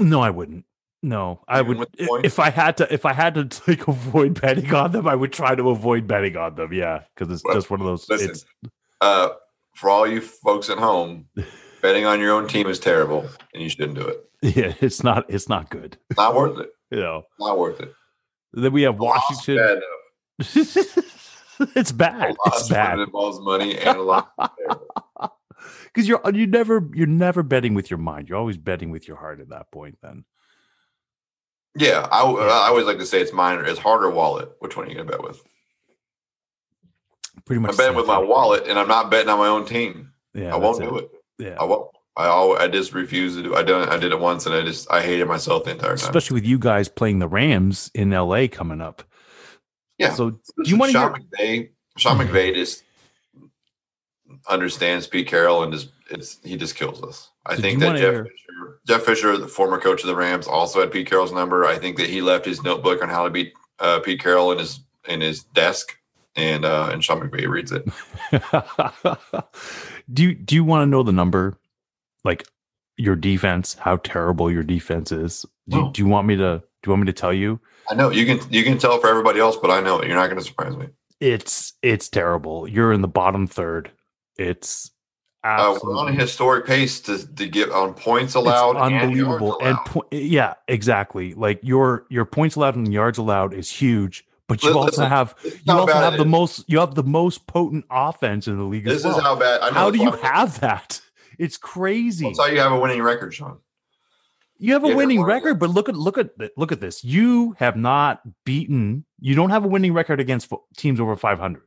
No, 0.00 0.20
I 0.20 0.30
wouldn't. 0.30 0.64
No, 1.02 1.42
I 1.46 1.60
Even 1.60 1.68
would 1.68 1.78
with 1.78 1.92
the 1.92 2.04
i- 2.04 2.06
points? 2.08 2.26
if 2.26 2.38
I 2.40 2.50
had 2.50 2.76
to 2.78 2.92
if 2.92 3.04
I 3.06 3.12
had 3.12 3.34
to 3.34 3.62
like 3.70 3.86
avoid 3.86 4.40
betting 4.40 4.74
on 4.74 4.92
them, 4.92 5.06
I 5.06 5.14
would 5.14 5.32
try 5.32 5.54
to 5.54 5.70
avoid 5.70 6.06
betting 6.08 6.36
on 6.36 6.54
them. 6.56 6.72
Yeah, 6.72 7.02
because 7.14 7.32
it's 7.32 7.44
Well, 7.44 7.54
just 7.54 7.70
one 7.70 7.80
of 7.80 7.86
those. 7.86 8.08
listen. 8.08 8.30
It's 8.30 8.44
Uh, 9.00 9.28
for 9.76 9.90
all 9.90 10.06
you 10.08 10.20
folks 10.20 10.68
at 10.70 10.78
home, 10.78 11.28
betting 11.82 12.04
on 12.04 12.18
your 12.20 12.32
own 12.32 12.48
team 12.48 12.66
is 12.66 12.80
terrible, 12.80 13.28
and 13.54 13.62
you 13.62 13.68
shouldn't 13.68 13.94
do 13.94 14.06
it. 14.08 14.24
yeah, 14.56 14.74
it's 14.80 15.04
not 15.04 15.24
it's 15.28 15.48
not 15.48 15.70
good. 15.70 15.96
Not 16.16 16.34
worth 16.34 16.58
it. 16.58 16.70
You 16.90 17.00
know. 17.00 17.22
Not 17.38 17.58
worth 17.58 17.80
it. 17.80 17.92
Then 18.54 18.72
we 18.72 18.82
have 18.82 18.98
A 18.98 19.02
loss 19.04 19.30
is 19.30 19.36
Washington. 19.36 19.80
bad 20.38 20.78
it's 21.76 21.92
bad. 21.92 22.34
It's 22.46 22.68
bad 22.68 22.98
it 22.98 23.02
involves 23.02 23.40
money 23.40 23.76
and 23.78 23.98
a 23.98 24.02
lot. 24.02 24.32
because 25.84 26.08
you're 26.08 26.20
you 26.32 26.46
never 26.46 26.88
you're 26.94 27.06
never 27.06 27.42
betting 27.42 27.74
with 27.74 27.90
your 27.90 27.98
mind. 27.98 28.28
You're 28.28 28.38
always 28.38 28.56
betting 28.56 28.90
with 28.90 29.06
your 29.06 29.16
heart 29.18 29.40
at 29.40 29.50
that 29.50 29.70
point. 29.70 29.98
Then 30.02 30.24
Yeah, 31.76 32.08
I, 32.10 32.22
I 32.22 32.68
always 32.68 32.86
like 32.86 32.98
to 32.98 33.06
say 33.06 33.20
it's 33.20 33.32
mine. 33.32 33.62
It's 33.64 33.78
harder 33.78 34.10
wallet. 34.10 34.50
Which 34.58 34.76
one 34.76 34.86
are 34.86 34.88
you 34.88 34.96
gonna 34.96 35.10
bet 35.10 35.22
with? 35.22 35.42
pretty 37.48 37.60
much 37.60 37.72
I'm 37.72 37.76
betting 37.76 37.96
with 37.96 38.06
my 38.06 38.18
wallet, 38.18 38.68
and 38.68 38.78
I'm 38.78 38.86
not 38.86 39.10
betting 39.10 39.30
on 39.30 39.38
my 39.38 39.48
own 39.48 39.64
team. 39.64 40.12
Yeah, 40.34 40.54
I 40.54 40.58
won't 40.58 40.80
do 40.80 40.98
it. 40.98 41.10
Yeah, 41.38 41.56
I 41.58 41.64
won't. 41.64 41.90
I 42.16 42.26
always, 42.26 42.60
I 42.60 42.68
just 42.68 42.92
refuse 42.92 43.36
to 43.36 43.42
do. 43.42 43.56
I 43.56 43.62
did. 43.62 43.88
I 43.88 43.96
did 43.96 44.12
it 44.12 44.20
once, 44.20 44.46
and 44.46 44.54
I 44.54 44.62
just 44.62 44.90
I 44.90 45.02
hated 45.02 45.26
myself 45.26 45.64
the 45.64 45.70
entire 45.70 45.96
time. 45.96 46.06
especially 46.06 46.34
with 46.34 46.44
you 46.44 46.58
guys 46.58 46.88
playing 46.88 47.18
the 47.18 47.28
Rams 47.28 47.90
in 47.94 48.12
L.A. 48.12 48.46
coming 48.48 48.80
up. 48.80 49.02
Yeah. 49.96 50.12
So 50.14 50.30
do 50.30 50.38
you 50.64 50.76
want 50.76 50.92
to 50.92 50.98
Sean 50.98 51.14
hear? 51.14 51.24
McVay? 51.26 51.70
Sean 51.96 52.18
mm-hmm. 52.18 52.34
McVay 52.34 52.54
just 52.54 52.84
understands 54.48 55.06
Pete 55.06 55.26
Carroll, 55.26 55.62
and 55.62 55.72
just 55.72 55.90
it's 56.10 56.38
he 56.44 56.56
just 56.56 56.76
kills 56.76 57.02
us. 57.02 57.30
I 57.48 57.56
do 57.56 57.62
think 57.62 57.80
that 57.80 57.92
Jeff 57.96 58.00
hear- 58.00 58.24
Fisher, 58.24 58.80
Jeff 58.86 59.02
Fisher, 59.02 59.36
the 59.38 59.48
former 59.48 59.78
coach 59.78 60.02
of 60.02 60.06
the 60.08 60.16
Rams, 60.16 60.46
also 60.46 60.80
had 60.80 60.90
Pete 60.92 61.08
Carroll's 61.08 61.32
number. 61.32 61.64
I 61.64 61.78
think 61.78 61.96
that 61.98 62.08
he 62.08 62.20
left 62.22 62.44
his 62.44 62.62
notebook 62.62 63.02
on 63.02 63.08
how 63.08 63.24
to 63.24 63.30
beat 63.30 63.52
uh, 63.78 64.00
Pete 64.00 64.20
Carroll 64.20 64.52
in 64.52 64.58
his 64.58 64.80
in 65.08 65.20
his 65.20 65.44
desk, 65.44 65.96
and 66.36 66.64
uh, 66.64 66.90
and 66.92 67.02
Sean 67.04 67.20
McVay 67.20 67.48
reads 67.48 67.72
it. 67.72 67.84
do 70.12 70.22
you 70.22 70.34
do 70.34 70.54
you 70.54 70.64
want 70.64 70.82
to 70.82 70.86
know 70.86 71.02
the 71.02 71.12
number? 71.12 71.58
Like 72.24 72.46
your 72.96 73.16
defense, 73.16 73.74
how 73.74 73.96
terrible 73.98 74.50
your 74.50 74.62
defense 74.64 75.12
is. 75.12 75.46
Do, 75.68 75.76
No. 75.76 75.90
do 75.92 76.02
you 76.02 76.08
want 76.08 76.26
me 76.26 76.36
to? 76.36 76.62
Do 76.82 76.88
you 76.88 76.92
want 76.92 77.02
me 77.02 77.06
to 77.06 77.12
tell 77.12 77.32
you? 77.32 77.60
I 77.90 77.94
know 77.94 78.10
you 78.10 78.26
can 78.26 78.40
you 78.52 78.64
can 78.64 78.78
tell 78.78 78.98
for 79.00 79.08
everybody 79.08 79.40
else, 79.40 79.56
but 79.56 79.70
I 79.70 79.80
know 79.80 79.98
it. 80.00 80.06
You're 80.08 80.16
not 80.16 80.26
going 80.28 80.38
to 80.38 80.44
surprise 80.44 80.76
me. 80.76 80.88
It's 81.20 81.74
it's 81.82 82.08
terrible. 82.08 82.68
You're 82.68 82.92
in 82.92 83.00
the 83.02 83.08
bottom 83.08 83.46
third. 83.46 83.90
It's 84.36 84.90
Uh, 85.44 85.78
we're 85.82 85.96
on 85.96 86.08
a 86.08 86.12
historic 86.12 86.66
pace 86.66 87.00
to, 87.00 87.34
to 87.36 87.48
get 87.48 87.70
on 87.70 87.94
points 87.94 88.30
it's 88.30 88.34
allowed. 88.34 88.76
unbelievable. 88.76 89.56
And, 89.60 89.68
And, 89.68 89.76
allowed. 89.78 89.86
po- 89.86 90.08
yeah, 90.10 90.54
exactly. 90.66 91.32
Like 91.34 91.60
your 91.62 92.06
your 92.10 92.24
points 92.24 92.56
allowed 92.56 92.74
and 92.76 92.92
yards 92.92 93.18
allowed 93.18 93.54
is 93.54 93.70
huge, 93.70 94.26
but 94.48 94.62
you 94.64 94.70
Li- 94.70 94.76
also 94.76 95.06
have 95.06 95.34
you 95.44 95.72
also 95.72 95.92
have 95.92 96.14
the 96.16 96.24
is. 96.24 96.26
most 96.26 96.64
you 96.66 96.80
have 96.80 96.94
the 96.96 97.04
most 97.04 97.46
potent 97.46 97.84
offense 97.90 98.48
in 98.48 98.56
the 98.56 98.64
league. 98.64 98.84
This 98.84 99.04
well. 99.04 99.16
is 99.16 99.22
how 99.22 99.36
bad. 99.36 99.72
How 99.72 99.90
do 99.90 99.98
you 99.98 100.10
have 100.10 100.58
that? 100.60 101.00
It's 101.38 101.56
crazy. 101.56 102.24
That's 102.26 102.40
how 102.40 102.46
you 102.46 102.58
have 102.58 102.72
a 102.72 102.80
winning 102.80 103.00
record, 103.02 103.32
Sean. 103.32 103.58
You 104.58 104.72
have 104.72 104.82
a 104.84 104.88
Yeah, 104.88 104.94
winning 104.96 105.22
record, 105.22 105.60
but 105.60 105.70
look 105.70 105.88
at 105.88 105.94
look 105.94 106.18
at 106.18 106.30
look 106.56 106.72
at 106.72 106.80
this. 106.80 107.04
You 107.04 107.54
have 107.60 107.76
not 107.76 108.22
beaten. 108.44 109.04
You 109.20 109.36
don't 109.36 109.50
have 109.50 109.64
a 109.64 109.68
winning 109.68 109.92
record 109.92 110.18
against 110.18 110.52
teams 110.76 110.98
over 110.98 111.14
500, 111.14 111.62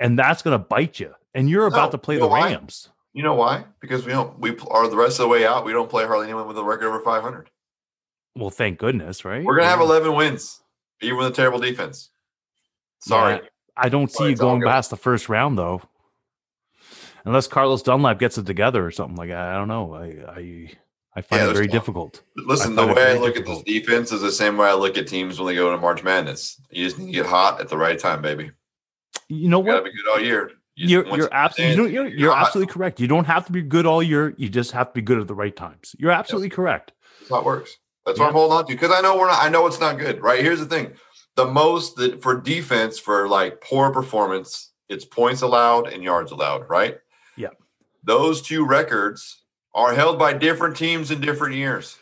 and 0.00 0.18
that's 0.18 0.42
going 0.42 0.58
to 0.58 0.64
bite 0.64 0.98
you. 0.98 1.14
And 1.34 1.50
you're 1.50 1.66
about 1.66 1.86
No, 1.86 1.90
to 1.92 1.98
play 1.98 2.14
you 2.14 2.20
the 2.20 2.26
know 2.26 2.30
why? 2.32 2.50
Rams. 2.52 2.88
You 3.12 3.22
know 3.22 3.34
why? 3.34 3.64
Because 3.80 4.04
we 4.04 4.12
don't. 4.12 4.38
We 4.38 4.56
are 4.70 4.88
the 4.88 4.96
rest 4.96 5.18
of 5.18 5.24
the 5.24 5.28
way 5.28 5.46
out. 5.46 5.64
We 5.64 5.72
don't 5.72 5.90
play 5.90 6.04
hardly 6.04 6.26
anyone 6.26 6.46
with 6.48 6.58
a 6.58 6.64
record 6.64 6.86
over 6.88 7.00
500. 7.00 7.50
Well, 8.36 8.50
thank 8.50 8.78
goodness, 8.78 9.24
right? 9.24 9.44
We're 9.44 9.56
gonna 9.56 9.68
have 9.68 9.80
11 9.80 10.14
wins, 10.14 10.60
even 11.00 11.18
with 11.18 11.28
a 11.28 11.30
terrible 11.30 11.60
defense. 11.60 12.10
Sorry. 13.00 13.34
Yeah, 13.34 13.40
I 13.76 13.88
don't 13.88 14.10
see 14.10 14.30
you 14.30 14.36
going 14.36 14.62
past 14.62 14.90
the 14.90 14.96
first 14.96 15.28
round 15.28 15.56
though, 15.58 15.82
unless 17.24 17.46
Carlos 17.46 17.82
Dunlap 17.82 18.18
gets 18.18 18.38
it 18.38 18.46
together 18.46 18.84
or 18.84 18.90
something 18.90 19.16
like 19.16 19.28
that. 19.28 19.48
I 19.48 19.54
don't 19.54 19.68
know. 19.68 19.94
I 19.94 20.06
I, 20.32 20.70
I 21.16 21.20
find 21.20 21.42
Yeah, 21.42 21.50
it 21.50 21.52
very 21.52 21.68
difficult. 21.68 22.22
Listen, 22.36 22.74
the 22.74 22.86
way 22.86 23.12
I 23.12 23.18
look 23.18 23.34
difficult. 23.34 23.60
at 23.60 23.66
this 23.66 23.74
defense 23.80 24.10
is 24.10 24.22
the 24.22 24.32
same 24.32 24.56
way 24.56 24.66
I 24.68 24.74
look 24.74 24.98
at 24.98 25.06
teams 25.06 25.38
when 25.38 25.46
they 25.46 25.54
go 25.54 25.70
to 25.70 25.78
March 25.78 26.02
Madness. 26.02 26.60
You 26.70 26.84
just 26.84 26.98
need 26.98 27.06
to 27.06 27.12
get 27.12 27.26
hot 27.26 27.60
at 27.60 27.68
the 27.68 27.76
right 27.78 27.98
time, 27.98 28.22
baby. 28.22 28.50
You 29.28 29.48
know 29.48 29.60
You 29.60 29.66
gotta 29.70 29.84
be 29.84 29.90
good 29.92 30.10
all 30.12 30.20
year. 30.20 30.50
You- 30.76 30.88
You're 31.04 31.16
you're 31.16 31.28
absolutely 31.32 31.70
you 31.70 31.76
know, 31.76 31.84
understand 31.84 31.94
you're, 31.94 32.18
you're 32.18 32.34
hot, 32.34 32.46
absolutely 32.46 32.72
correct. 32.72 32.98
You 33.00 33.06
don't 33.06 33.26
have 33.26 33.46
to 33.46 33.52
be 33.52 33.62
good 33.62 33.86
all 33.86 34.02
year. 34.02 34.34
You 34.36 34.48
just 34.48 34.72
have 34.72 34.88
to 34.88 34.92
be 34.94 35.02
good 35.02 35.18
at 35.20 35.28
the 35.28 35.34
right 35.34 35.54
times. 35.54 35.94
You're 35.98 36.10
absolutely 36.10 36.48
correct. 36.48 36.92
That's 37.20 37.30
how 37.30 37.38
it 37.38 37.44
works. 37.44 37.76
That's 38.04 38.18
Yeah. 38.18 38.24
what 38.24 38.28
I'm 38.30 38.34
holding 38.34 38.56
on 38.58 38.66
to 38.66 38.72
because 38.72 38.90
I 38.92 39.00
know 39.00 39.16
we're 39.16 39.28
not. 39.28 39.42
I 39.42 39.48
know 39.48 39.66
it's 39.66 39.80
not 39.80 39.98
good. 39.98 40.20
Right 40.20 40.40
here's 40.42 40.58
the 40.60 40.66
thing: 40.66 40.92
the 41.36 41.46
most 41.46 41.96
that 41.96 42.20
for 42.22 42.40
defense 42.40 42.98
for 42.98 43.28
like 43.28 43.60
poor 43.60 43.92
performance, 43.92 44.72
it's 44.88 45.04
points 45.04 45.42
allowed 45.42 45.92
and 45.92 46.02
yards 46.02 46.32
allowed. 46.32 46.68
Right? 46.68 46.98
Yeah. 47.36 47.50
Those 48.02 48.42
two 48.42 48.66
records 48.66 49.42
are 49.74 49.94
held 49.94 50.18
by 50.18 50.32
different 50.32 50.76
teams 50.76 51.10
in 51.12 51.20
different 51.20 51.54
years. 51.54 51.96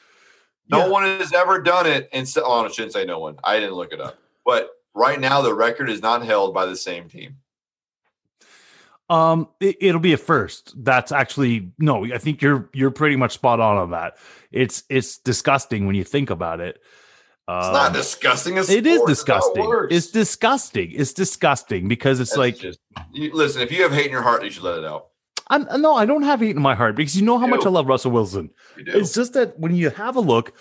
No 0.71 0.79
Yeah. 0.79 0.89
one 0.89 1.03
has 1.03 1.33
ever 1.35 1.61
done 1.61 1.87
it. 1.87 2.09
And 2.13 2.27
so, 2.29 2.43
oh, 2.45 2.65
I 2.65 2.69
shouldn't 2.69 2.93
say 2.95 3.05
no 3.05 3.19
one. 3.19 3.37
I 3.45 3.61
didn't 3.61 3.75
look 3.75 3.93
it 3.93 4.01
up. 4.01 4.19
But 4.47 4.71
right 4.95 5.21
now, 5.21 5.43
the 5.43 5.55
record 5.55 5.89
is 5.91 6.01
not 6.03 6.25
held 6.25 6.55
by 6.55 6.67
the 6.67 6.77
same 6.77 7.09
team. 7.09 7.37
Um, 9.13 9.49
it, 9.61 9.77
it'll 9.79 10.01
be 10.01 10.15
a 10.15 10.17
first. 10.17 10.73
That's 10.83 11.13
actually 11.13 11.71
no. 11.79 12.07
I 12.07 12.17
think 12.17 12.41
you're 12.41 12.71
you're 12.73 12.91
pretty 12.91 13.17
much 13.17 13.33
spot 13.33 13.61
on 13.61 13.77
on 13.77 13.91
that. 13.91 14.17
It's 14.51 14.85
it's 14.89 15.19
disgusting 15.19 15.87
when 15.87 15.95
you 15.95 16.03
think 16.03 16.31
about 16.31 16.61
it. 16.61 16.77
It's 16.77 17.67
Um, 17.67 17.73
not 17.75 17.93
disgusting. 17.93 18.57
It's 18.57 18.71
It 18.71 18.87
is 18.87 19.01
sports. 19.01 19.11
It's 19.11 19.11
disgusting. 19.11 19.91
It's 19.91 20.13
disgusting. 20.13 20.93
It's 20.93 21.13
disgusting 21.13 21.89
because 21.89 22.21
it's 22.21 22.31
That's 22.31 22.39
like 22.39 22.57
just, 22.57 22.79
you, 23.13 23.35
listen. 23.35 23.61
If 23.61 23.71
you 23.71 23.83
have 23.83 23.93
hate 23.93 24.07
in 24.07 24.13
your 24.13 24.23
heart, 24.23 24.45
you 24.45 24.51
should 24.51 24.63
let 24.63 24.79
it 24.79 24.85
out. 24.87 25.09
I'm 25.49 25.67
no, 25.83 25.95
I 25.95 26.07
don't 26.07 26.23
have 26.23 26.41
hate 26.41 26.57
in 26.57 26.63
my 26.63 26.75
heart 26.75 26.97
because 26.97 27.15
you 27.15 27.23
know 27.23 27.39
how 27.39 27.47
much 27.47 27.63
do. 27.63 27.69
I 27.69 27.71
love 27.71 27.89
Russell 27.89 28.13
Wilson. 28.13 28.49
It's 28.79 29.13
just 29.13 29.35
that 29.35 29.59
when 29.59 29.75
you 29.75 29.91
have 29.91 30.17
a 30.17 30.21
look, 30.21 30.57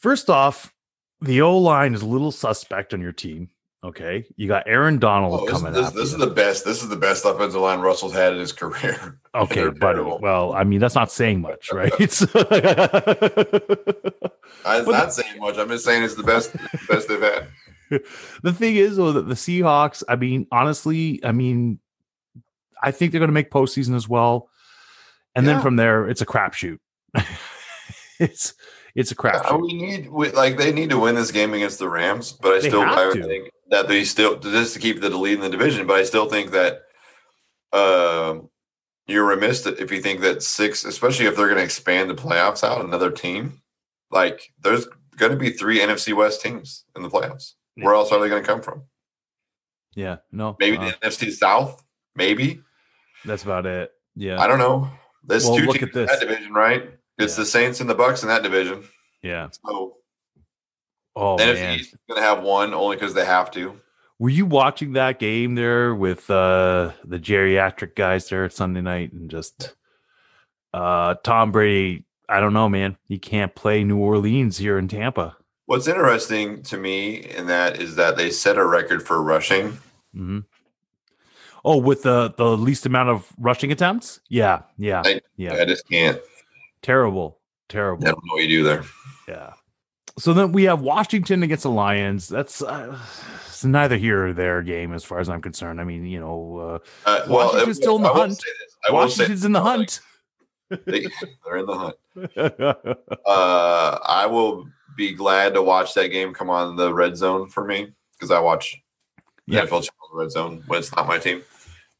first 0.00 0.28
off, 0.28 0.74
the 1.22 1.40
O 1.40 1.56
line 1.56 1.94
is 1.94 2.02
a 2.02 2.06
little 2.06 2.30
suspect 2.30 2.92
on 2.92 3.00
your 3.00 3.12
team. 3.12 3.48
Okay, 3.84 4.24
you 4.36 4.48
got 4.48 4.66
Aaron 4.66 4.98
Donald 4.98 5.38
Oh, 5.38 5.44
this, 5.44 5.52
coming 5.52 5.74
this, 5.74 5.90
this 5.90 6.10
is 6.10 6.16
the 6.16 6.26
best. 6.26 6.64
This 6.64 6.82
is 6.82 6.88
the 6.88 6.96
best 6.96 7.26
offensive 7.26 7.60
line 7.60 7.80
Russell's 7.80 8.14
had 8.14 8.32
in 8.32 8.38
his 8.40 8.52
career. 8.52 9.20
Okay, 9.34 9.68
terrible. 9.80 10.20
Well, 10.22 10.52
I 10.52 10.62
mean, 10.62 10.78
that's 10.78 10.94
not 10.94 11.10
saying 11.10 11.40
much, 11.40 11.72
right? 11.72 11.90
I'm 14.64 14.84
not 14.84 15.12
saying 15.12 15.40
much. 15.40 15.58
I'm 15.58 15.68
just 15.68 15.84
saying 15.84 16.04
it's 16.04 16.14
the 16.14 16.22
best, 16.22 16.54
best 16.88 17.08
they've 17.08 17.20
had. 17.20 17.48
the 18.44 18.52
thing 18.52 18.76
is, 18.76 18.96
though, 18.96 19.10
that 19.10 19.26
the 19.26 19.34
Seahawks, 19.34 20.04
I 20.08 20.14
mean, 20.14 20.46
honestly, 20.52 21.18
I 21.24 21.32
mean, 21.32 21.80
I 22.80 22.92
think 22.92 23.10
they're 23.10 23.18
going 23.18 23.28
to 23.28 23.32
make 23.34 23.50
postseason 23.50 23.96
as 23.96 24.08
well. 24.08 24.48
And 25.34 25.48
then 25.48 25.60
from 25.60 25.74
there, 25.74 26.08
it's 26.08 26.20
a 26.20 26.26
crapshoot. 26.26 26.78
it's 28.20 28.54
it's 28.94 29.10
a 29.10 29.16
Yeah, 29.24 29.40
crapshoot. 29.40 29.62
we 29.62 29.72
need, 29.72 30.08
we, 30.12 30.30
like, 30.30 30.56
they 30.56 30.72
need 30.72 30.90
to 30.90 30.98
win 31.00 31.16
this 31.16 31.32
game 31.32 31.54
against 31.54 31.80
the 31.80 31.88
Rams, 31.88 32.30
but 32.32 32.52
I 32.52 32.60
They 32.60 32.68
still 32.68 32.84
have 32.84 32.98
I 32.98 33.12
to. 33.14 33.26
think 33.26 33.50
that 33.74 33.88
they 33.88 34.04
still 34.04 34.36
just 34.38 34.74
to 34.74 34.78
keep 34.78 35.00
the 35.00 35.10
lead 35.10 35.34
in 35.34 35.40
the 35.40 35.48
division. 35.48 35.86
But 35.86 35.98
I 35.98 36.04
still 36.04 36.28
think 36.28 36.52
that 36.52 36.82
um, 37.72 38.48
you're 39.08 39.24
remiss 39.26 39.66
if 39.66 39.90
you 39.90 40.00
think 40.00 40.20
that 40.20 40.42
six, 40.44 40.84
especially 40.84 41.26
if 41.26 41.36
they're 41.36 41.48
going 41.48 41.58
to 41.58 41.64
expand 41.64 42.08
the 42.08 42.14
playoffs 42.14 42.62
out 42.62 42.84
another 42.84 43.10
team, 43.10 43.60
like 44.12 44.52
there's 44.62 44.86
going 45.16 45.32
to 45.32 45.38
be 45.38 45.50
three 45.50 45.80
NFC 45.80 46.14
West 46.14 46.40
teams 46.40 46.84
in 46.94 47.02
the 47.02 47.10
playoffs. 47.10 47.54
Yeah. 47.76 47.86
Where 47.86 47.94
else 47.94 48.12
are 48.12 48.20
they 48.20 48.28
going 48.28 48.42
to 48.42 48.48
come 48.48 48.62
from? 48.62 48.82
yeah, 49.96 50.16
no, 50.32 50.56
Maybe 50.58 50.76
uh, 50.76 50.90
the 50.90 51.08
NFC 51.08 51.30
South. 51.32 51.84
Maybe 52.16 52.60
that's 53.24 53.42
about 53.44 53.66
it. 53.66 53.90
Yeah, 54.16 54.40
I 54.40 54.46
don't 54.46 54.58
know. 54.60 54.88
There's 55.24 55.46
Well, 55.46 55.56
two 55.58 55.66
look 55.66 55.76
teams 55.78 55.90
at 55.90 56.00
in 56.00 56.06
that 56.06 56.20
division, 56.20 56.52
right? 56.52 56.90
It's 57.18 57.34
Yeah. 57.36 57.42
the 57.42 57.46
Saints 57.46 57.80
and 57.80 57.88
the 57.90 57.94
Bucks 57.94 58.22
in 58.22 58.28
that 58.28 58.42
division. 58.44 58.84
yeah. 59.22 59.48
So 59.66 59.96
Oh 61.16 61.36
the 61.38 61.44
NFC 61.44 61.54
man, 61.54 61.78
East 61.78 61.92
is 61.94 61.98
going 62.08 62.20
to 62.20 62.26
have 62.26 62.42
one 62.42 62.74
only 62.74 62.96
because 62.96 63.14
they 63.14 63.24
have 63.24 63.50
to. 63.52 63.80
were 64.18 64.30
you 64.30 64.46
watching 64.46 64.92
that 64.94 65.18
game 65.18 65.54
there 65.54 65.94
with 65.94 66.28
uh 66.30 66.92
the 67.04 67.18
geriatric 67.18 67.94
guys 67.94 68.28
there 68.28 68.48
Sunday 68.50 68.80
night 68.80 69.12
and 69.12 69.30
just 69.30 69.74
uh 70.72 71.14
Tom 71.22 71.52
Brady? 71.52 72.04
I 72.28 72.40
don't 72.40 72.54
know, 72.54 72.68
man. 72.68 72.96
He 73.06 73.18
can't 73.18 73.54
play 73.54 73.84
New 73.84 73.98
Orleans 73.98 74.56
here 74.58 74.78
in 74.78 74.88
Tampa. 74.88 75.36
What's 75.66 75.86
interesting 75.88 76.62
to 76.64 76.76
me 76.78 77.16
in 77.16 77.46
that 77.46 77.80
is 77.80 77.96
that 77.96 78.16
they 78.16 78.30
set 78.30 78.56
a 78.58 78.64
record 78.66 79.02
for 79.06 79.22
rushing. 79.22 79.78
hmm 80.12 80.40
Oh, 81.66 81.78
with 81.78 82.02
the 82.02 82.34
the 82.36 82.56
least 82.58 82.84
amount 82.84 83.08
of 83.08 83.26
rushing 83.38 83.72
attempts? 83.72 84.20
Yeah, 84.28 84.62
yeah, 84.76 85.02
I- 85.04 85.20
yeah. 85.36 85.54
I 85.54 85.64
just 85.64 85.88
can't. 85.88 86.20
Terrible, 86.82 87.38
terrible. 87.70 88.06
I 88.06 88.10
don't 88.10 88.24
know 88.26 88.34
what 88.34 88.42
you 88.42 88.48
do 88.48 88.64
there. 88.64 88.84
Yeah. 89.26 89.52
So 90.18 90.32
then 90.32 90.52
we 90.52 90.64
have 90.64 90.80
Washington 90.80 91.42
against 91.42 91.64
the 91.64 91.70
Lions. 91.70 92.28
That's 92.28 92.62
uh, 92.62 92.96
it's 93.46 93.64
neither 93.64 93.96
here 93.96 94.28
or 94.28 94.32
there 94.32 94.62
game 94.62 94.92
as 94.92 95.02
far 95.04 95.18
as 95.18 95.28
I'm 95.28 95.42
concerned. 95.42 95.80
I 95.80 95.84
mean, 95.84 96.06
you 96.06 96.20
know, 96.20 96.80
Uh, 97.04 97.24
well, 97.28 97.46
Washington's 97.48 97.78
uh, 97.78 97.80
still 97.80 97.96
in 97.96 98.02
the 98.02 98.10
I 98.10 98.18
hunt. 98.18 98.32
say 98.36 98.50
this. 98.60 98.76
uh, 98.84 98.88
I 98.88 98.92
will 98.92 99.08
say 99.08 99.22
Washington's 99.24 99.44
in 99.44 99.52
the 99.52 99.60
hunt. 99.62 100.00
they, 100.86 101.06
they're 101.44 101.56
in 101.58 101.66
the 101.66 101.76
hunt. 101.76 101.96
Uh, 103.26 103.98
I 104.04 104.26
will 104.26 104.68
be 104.96 105.12
glad 105.12 105.54
to 105.54 105.62
watch 105.62 105.94
that 105.94 106.08
game 106.08 106.32
come 106.32 106.48
on 106.50 106.76
the 106.76 106.92
red 106.94 107.16
zone 107.16 107.48
for 107.48 107.64
me 107.64 107.92
because 108.12 108.30
I 108.30 108.38
watch 108.38 108.76
the 109.48 109.54
Yeah. 109.56 109.62
NFL 109.62 109.82
channel 109.82 109.90
red 110.12 110.30
zone 110.30 110.62
when 110.68 110.78
it's 110.78 110.94
not 110.94 111.08
my 111.08 111.18
team. 111.18 111.42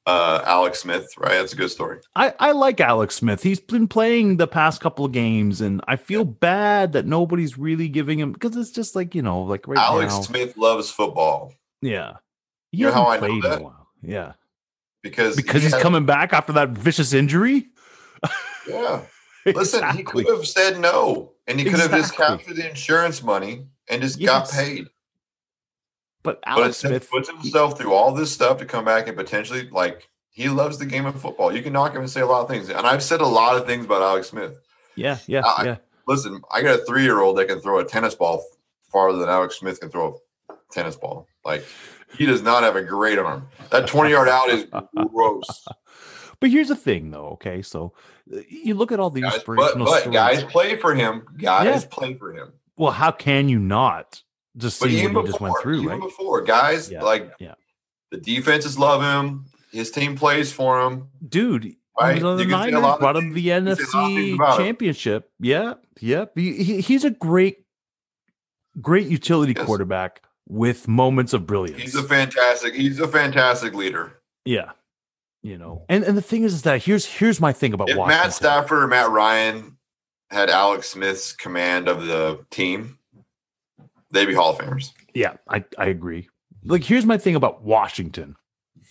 Uh, 0.07 0.43
Alex 0.45 0.81
Smith, 0.81 1.09
right? 1.17 1.31
That's 1.39 1.55
a 1.55 1.57
good 1.57 1.71
story. 1.71 1.99
I, 2.15 2.35
I 2.39 2.53
like 2.53 2.79
Alex 2.81 3.15
Smith. 3.15 3.43
He's 3.43 3.59
been 3.61 3.89
playing 3.89 4.37
the 4.37 4.47
past 4.47 4.83
couple 4.83 5.07
of 5.07 5.13
games, 5.13 5.63
and 5.63 5.81
I 5.89 5.97
feel 5.97 6.25
bad 6.27 6.93
that 6.93 7.07
nobody's 7.07 7.57
really 7.57 7.89
giving 7.89 8.19
him 8.19 8.33
because 8.33 8.55
it's 8.57 8.71
just 8.71 8.95
like 8.95 9.15
you 9.15 9.23
know, 9.23 9.43
like 9.43 9.67
right 9.67 9.79
Alex 9.79 10.13
now. 10.13 10.21
Smith 10.21 10.57
loves 10.59 10.91
football 10.91 11.55
Yeah, 11.81 12.15
he 12.71 12.79
You 12.79 12.87
know 12.89 12.93
how 12.93 13.07
I 13.09 13.19
know 13.19 13.41
that? 13.41 13.63
Yeah, 14.03 14.33
because 15.03 15.37
because 15.37 15.63
he 15.63 15.67
he's 15.69 15.73
has- 15.73 15.83
coming 15.83 16.05
back 16.05 16.35
after 16.35 16.53
that 16.53 16.71
vicious 16.71 17.15
injury. 17.15 17.69
Yeah, 18.69 19.01
listen, 19.47 19.89
he 19.97 20.03
could 20.03 20.27
have 20.29 20.47
said 20.47 20.79
no, 20.81 21.33
and 21.47 21.59
he 21.59 21.65
could 21.65 21.81
have 21.81 21.91
just 21.93 22.15
captured 22.15 22.57
the 22.57 22.69
insurance 22.69 23.23
money 23.23 23.67
and 23.89 24.03
just 24.03 24.19
Yes. 24.21 24.51
got 24.51 24.65
paid. 24.65 24.87
But 26.25 26.41
But 26.43 26.49
Alex 26.49 26.83
he 26.83 26.89
Smith, 26.89 27.09
puts 27.11 27.29
himself 27.31 27.79
through 27.79 27.93
all 27.93 28.11
this 28.13 28.33
stuff 28.33 28.59
to 28.59 28.65
come 28.65 28.85
back 28.85 29.07
and 29.07 29.17
potentially 29.17 29.69
like 29.71 30.09
he 30.31 30.49
loves 30.49 30.79
the 30.79 30.87
game 30.87 31.07
of 31.07 31.21
football. 31.21 31.55
You 31.55 31.63
can 31.63 31.73
knock 31.73 31.93
him 31.93 32.01
and 32.01 32.11
say 32.11 32.23
a 32.23 32.27
lot 32.27 32.43
of 32.43 32.49
things, 32.49 32.69
and 32.71 32.87
I've 32.87 33.03
said 33.05 33.21
a 33.21 33.27
lot 33.27 33.57
of 33.57 33.67
things 33.67 33.85
about 33.85 34.03
Alex 34.03 34.29
Smith. 34.31 34.59
yeah, 34.97 35.19
yeah, 35.29 35.43
I- 35.45 35.65
yeah. 35.65 35.77
Listen, 36.09 36.43
I 36.53 36.61
got 36.61 36.81
a 36.81 36.85
three-year-old 36.85 37.39
that 37.39 37.47
can 37.49 37.61
throw 37.61 37.79
a 37.79 37.85
tennis 37.85 38.15
ball 38.15 38.45
farther 38.93 39.17
than 39.19 39.29
Alex 39.29 39.59
Smith 39.59 39.81
can 39.81 39.89
throw 39.91 40.19
a 40.51 40.55
tennis 40.71 40.97
ball. 40.97 41.27
Like 41.45 41.65
he 42.19 42.27
does 42.27 42.43
not 42.43 42.63
have 42.63 42.77
a 42.77 42.83
great 42.83 43.19
arm. 43.19 43.49
That 43.71 43.87
twenty-yard 43.87 44.29
out 44.29 44.49
is 44.49 44.67
gross. 45.13 45.65
But 46.41 46.51
here's 46.51 46.69
the 46.69 46.77
thing, 46.77 47.11
though. 47.11 47.29
Okay, 47.35 47.63
so 47.63 47.93
uh, 48.35 48.41
you 48.51 48.75
look 48.75 48.93
at 48.93 49.01
all 49.01 49.09
these 49.09 49.23
Guys, 49.25 49.43
but, 49.47 49.79
but 49.79 50.11
guys 50.13 50.43
play 50.45 50.77
for 50.77 50.95
him. 50.95 51.25
Guys 51.39 51.83
Yeah. 51.85 51.89
play 51.91 52.15
for 52.15 52.35
him. 52.35 52.53
well, 52.77 52.91
how 52.93 53.13
can 53.13 53.49
you 53.49 53.59
not 53.59 54.23
just 54.57 54.81
But 54.81 54.91
even 54.91 55.15
what 55.15 55.27
he 55.27 55.33
before, 55.33 55.33
just 55.33 55.41
went 55.41 55.55
through, 55.63 55.77
even 55.83 55.89
right? 55.89 56.01
before, 56.01 56.43
guys, 56.43 56.91
Yeah, 56.91 57.03
like 57.03 57.33
yeah. 57.39 57.55
the 58.11 58.19
defenses 58.19 58.79
love 58.79 59.03
him. 59.03 59.47
His 59.73 59.91
team 59.91 60.17
plays 60.17 60.53
for 60.53 60.81
him. 60.83 61.09
Dude, 61.29 61.75
Right? 62.01 62.21
the 62.21 62.29
You 62.37 62.37
can 62.37 62.49
say 62.49 62.69
a 62.69 62.71
Niners, 62.81 62.99
brought 62.99 63.17
him 63.17 63.33
the 63.35 63.41
you 63.41 63.51
can 63.53 63.65
say 63.67 63.71
a 63.71 63.71
lot 63.71 63.71
of 63.73 63.79
things 63.79 63.95
NFC 63.95 64.35
about 64.35 64.61
him. 64.61 64.67
championship. 64.67 65.31
Yeah, 65.41 65.75
yeah. 66.01 66.25
He, 66.35 66.63
he- 66.65 66.81
he's 66.81 67.05
a 67.05 67.11
great, 67.11 67.65
great 68.81 69.07
utility 69.09 69.55
Yes. 69.57 69.65
quarterback 69.67 70.23
with 70.49 70.89
moments 70.89 71.33
of 71.33 71.47
brilliance. 71.47 71.81
He's 71.81 71.95
a 71.95 72.03
fantastic. 72.03 72.75
He's 72.75 73.01
a 73.01 73.09
fantastic 73.09 73.75
leader. 73.75 74.21
yeah, 74.45 74.73
you 75.43 75.57
know. 75.59 75.85
And 75.89 76.05
and 76.05 76.17
the 76.17 76.23
thing 76.23 76.43
is, 76.45 76.53
is 76.55 76.63
that 76.63 76.83
here's 76.83 77.07
here's 77.07 77.41
my 77.41 77.53
thing 77.53 77.73
about 77.73 77.89
Matt 78.07 78.33
Stafford 78.33 78.83
or 78.83 78.87
Matt 78.89 79.11
Ryan 79.11 79.77
had 80.31 80.51
Alex 80.51 80.91
Smith's 80.91 81.33
command 81.33 81.89
of 81.89 82.07
the 82.07 82.45
team, 82.51 82.99
they'd 84.15 84.27
be 84.27 84.35
Hall 84.35 84.51
of 84.53 84.59
Famers. 84.59 84.93
Yeah, 85.15 85.35
I, 85.49 85.65
I 85.79 85.87
agree. 85.87 86.29
Like, 86.65 86.85
here's 86.85 87.05
my 87.05 87.19
thing 87.19 87.35
about 87.35 87.63
Washington 87.63 88.37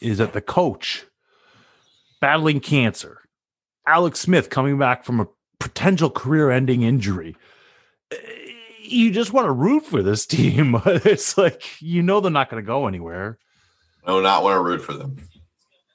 is 0.01 0.19
that 0.19 0.33
the 0.33 0.41
coach 0.41 1.05
battling 2.21 2.59
cancer, 2.59 3.19
Alex 3.87 4.19
Smith 4.19 4.49
coming 4.49 4.77
back 4.77 5.03
from 5.03 5.19
a 5.19 5.27
potential 5.59 6.09
career 6.09 6.51
ending 6.51 6.83
injury. 6.83 7.35
eh, 8.11 8.15
You 8.81 9.11
just 9.11 9.33
want 9.33 9.45
to 9.47 9.51
root 9.51 9.85
for 9.85 10.01
this 10.03 10.25
team. 10.35 10.79
It's 10.85 11.37
like, 11.37 11.81
you 11.81 12.01
know, 12.03 12.19
they're 12.19 12.31
not 12.31 12.49
going 12.49 12.61
to 12.63 12.67
go 12.67 12.87
anywhere. 12.87 13.39
No, 14.05 14.19
not 14.21 14.43
want 14.43 14.55
to 14.57 14.61
root 14.61 14.81
for 14.81 14.93
them, 14.93 15.17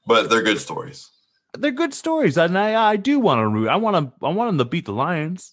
but 0.06 0.30
they're 0.30 0.42
good 0.42 0.58
stories. 0.60 1.10
They're 1.56 1.70
good 1.70 1.94
stories. 1.94 2.36
And 2.38 2.58
I, 2.58 2.90
I 2.92 2.96
do 2.96 3.18
want 3.20 3.40
to 3.40 3.48
root. 3.48 3.68
I 3.68 3.76
want 3.76 3.96
to, 4.20 4.26
I 4.26 4.30
want 4.30 4.48
them 4.50 4.58
to 4.58 4.64
beat 4.64 4.84
the 4.86 4.92
Lions. 4.92 5.52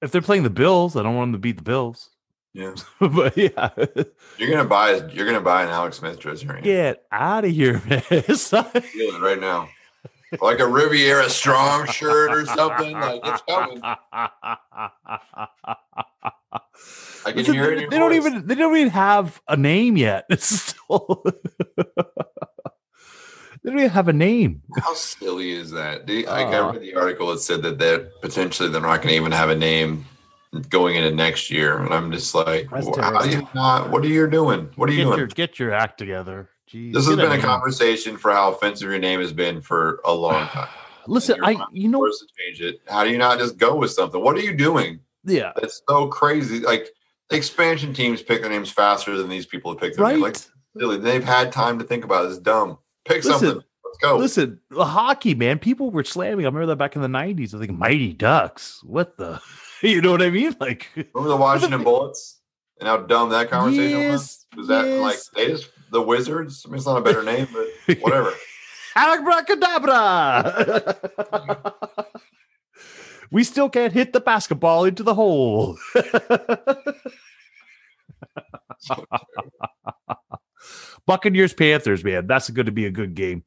If 0.00 0.12
they're 0.12 0.22
playing 0.22 0.44
the 0.44 0.50
Bills, 0.50 0.96
I 0.96 1.02
don't 1.02 1.16
want 1.16 1.28
them 1.28 1.40
to 1.40 1.42
beat 1.42 1.56
the 1.56 1.62
Bills. 1.62 2.10
Yeah, 2.54 2.74
but 3.00 3.36
yeah, 3.36 3.70
you're 4.38 4.50
gonna 4.50 4.64
buy. 4.64 5.02
You're 5.12 5.26
gonna 5.26 5.40
buy 5.40 5.62
an 5.64 5.68
Alex 5.68 5.98
Smith 5.98 6.18
jersey 6.18 6.46
right 6.46 6.62
get 6.62 7.04
out 7.12 7.44
of 7.44 7.50
here, 7.50 7.82
man. 7.88 8.00
Feel 8.00 8.24
it 8.24 9.20
right 9.20 9.40
now, 9.40 9.68
like 10.40 10.58
a 10.58 10.66
Rivera 10.66 11.28
Strong 11.28 11.86
shirt 11.88 12.32
or 12.32 12.46
something. 12.46 12.98
Like 12.98 13.20
it's 13.24 13.42
coming. 13.42 13.80
I 17.26 17.32
can 17.32 17.44
hear 17.44 17.72
it. 17.72 17.90
they 17.90 17.98
don't 17.98 18.14
even 18.14 18.46
they 18.46 18.54
don't 18.54 18.76
even 18.76 18.90
have 18.90 19.40
a 19.48 19.56
name 19.56 19.96
yet. 19.96 20.24
It's 20.30 20.46
still 20.46 21.24
they 23.62 23.70
don't 23.70 23.78
even 23.78 23.90
have 23.90 24.08
a 24.08 24.12
name. 24.12 24.62
How 24.78 24.94
silly 24.94 25.50
is 25.52 25.70
that? 25.72 26.06
Do 26.06 26.14
you, 26.14 26.26
like, 26.26 26.46
I 26.48 26.58
Uh. 26.58 26.72
read 26.72 26.82
the 26.82 26.94
article 26.94 27.28
that 27.28 27.38
said 27.40 27.62
that 27.62 27.78
they're 27.78 28.10
potentially 28.22 28.68
they're 28.68 28.80
not 28.80 28.98
going 28.98 29.08
to 29.08 29.14
even 29.16 29.32
have 29.32 29.50
a 29.50 29.56
name 29.56 30.06
going 30.70 30.96
into 30.96 31.14
next 31.14 31.50
year, 31.50 31.78
and 31.78 31.92
I'm 31.92 32.10
just 32.10 32.34
like, 32.34 32.68
how 32.70 33.20
do 33.22 33.30
you 33.30 33.46
not? 33.54 33.90
What 33.90 34.04
are 34.04 34.08
you 34.08 34.28
doing? 34.28 34.70
What 34.76 34.88
are 34.88 34.92
you 34.92 34.98
Get 34.98 35.04
doing? 35.04 35.18
your 35.18 35.26
get 35.28 35.58
your 35.58 35.72
act 35.72 35.98
together. 35.98 36.48
Jeez, 36.70 36.92
this 36.92 37.06
has 37.06 37.16
get 37.16 37.22
been 37.22 37.32
a 37.32 37.36
name. 37.36 37.44
conversation 37.44 38.16
for 38.16 38.30
how 38.30 38.52
offensive 38.52 38.88
your 38.90 38.98
name 38.98 39.20
has 39.20 39.32
been 39.32 39.60
for 39.60 40.00
a 40.04 40.12
long 40.14 40.46
time. 40.48 40.68
Listen, 41.06 41.36
You're 41.36 41.46
I 41.46 41.56
you 41.72 41.88
know 41.88 42.04
to 42.04 42.12
change 42.38 42.60
it. 42.60 42.80
How 42.86 43.04
do 43.04 43.10
you 43.10 43.18
not 43.18 43.38
just 43.38 43.56
go 43.58 43.74
with 43.76 43.90
something? 43.90 44.22
What 44.22 44.36
are 44.36 44.40
you 44.42 44.54
doing? 44.54 45.00
yeah 45.24 45.52
That's 45.56 45.82
so 45.88 46.06
crazy. 46.08 46.60
Like 46.60 46.88
expansion 47.30 47.92
teams 47.92 48.22
pick 48.22 48.40
their 48.42 48.50
names 48.50 48.70
faster 48.70 49.16
than 49.18 49.28
these 49.28 49.44
people 49.46 49.70
have 49.72 49.80
picked 49.80 49.96
their 49.96 50.04
right. 50.04 50.12
name. 50.12 50.22
Like 50.22 50.36
really, 50.74 50.96
they've 50.98 51.24
had 51.24 51.52
time 51.52 51.78
to 51.78 51.84
think 51.84 52.04
about 52.04 52.24
it. 52.26 52.28
It's 52.28 52.38
dumb. 52.38 52.78
Pick 53.08 53.24
Listen, 53.24 53.32
something. 53.32 53.62
Let's 53.84 53.98
go. 54.02 54.16
Listen, 54.18 54.60
the 54.70 54.84
hockey 54.84 55.34
man, 55.34 55.58
people 55.58 55.90
were 55.90 56.04
slamming. 56.04 56.44
I 56.44 56.48
remember 56.48 56.66
that 56.66 56.76
back 56.76 56.94
in 56.94 57.00
the 57.02 57.08
nineties. 57.08 57.54
I 57.54 57.58
think 57.58 57.72
Mighty 57.72 58.12
Ducks. 58.12 58.80
What 58.84 59.16
the, 59.16 59.40
you 59.82 60.00
know 60.02 60.12
what 60.12 60.20
I 60.22 60.28
mean? 60.30 60.54
Like 60.60 60.88
Remember 60.94 61.28
the 61.30 61.36
Washington 61.36 61.82
Bullets 61.88 62.40
and 62.78 62.86
how 62.86 62.98
dumb 62.98 63.30
that 63.30 63.48
conversation 63.50 64.10
was? 64.10 64.44
yes, 64.52 64.58
Was 64.58 64.68
that 64.68 64.84
like 65.00 65.18
they 65.34 65.48
just 65.48 65.70
the 65.90 66.02
Wizards? 66.02 66.64
I 66.66 66.68
mean, 66.68 66.76
it's 66.76 66.86
not 66.86 66.98
a 66.98 67.02
better 67.02 67.22
name, 67.22 67.48
but 67.52 67.66
whatever. 68.00 68.32
Abracadabra! 68.94 70.96
we 73.30 73.42
still 73.44 73.68
can't 73.70 73.92
hit 73.92 74.12
the 74.12 74.20
basketball 74.20 74.84
into 74.84 75.02
the 75.02 75.14
hole. 75.14 75.78
Buccaneers 81.08 81.54
Panthers, 81.54 82.04
man, 82.04 82.26
that's 82.26 82.50
going 82.50 82.66
to 82.66 82.72
be 82.72 82.84
a 82.84 82.90
good 82.90 83.14
game. 83.14 83.42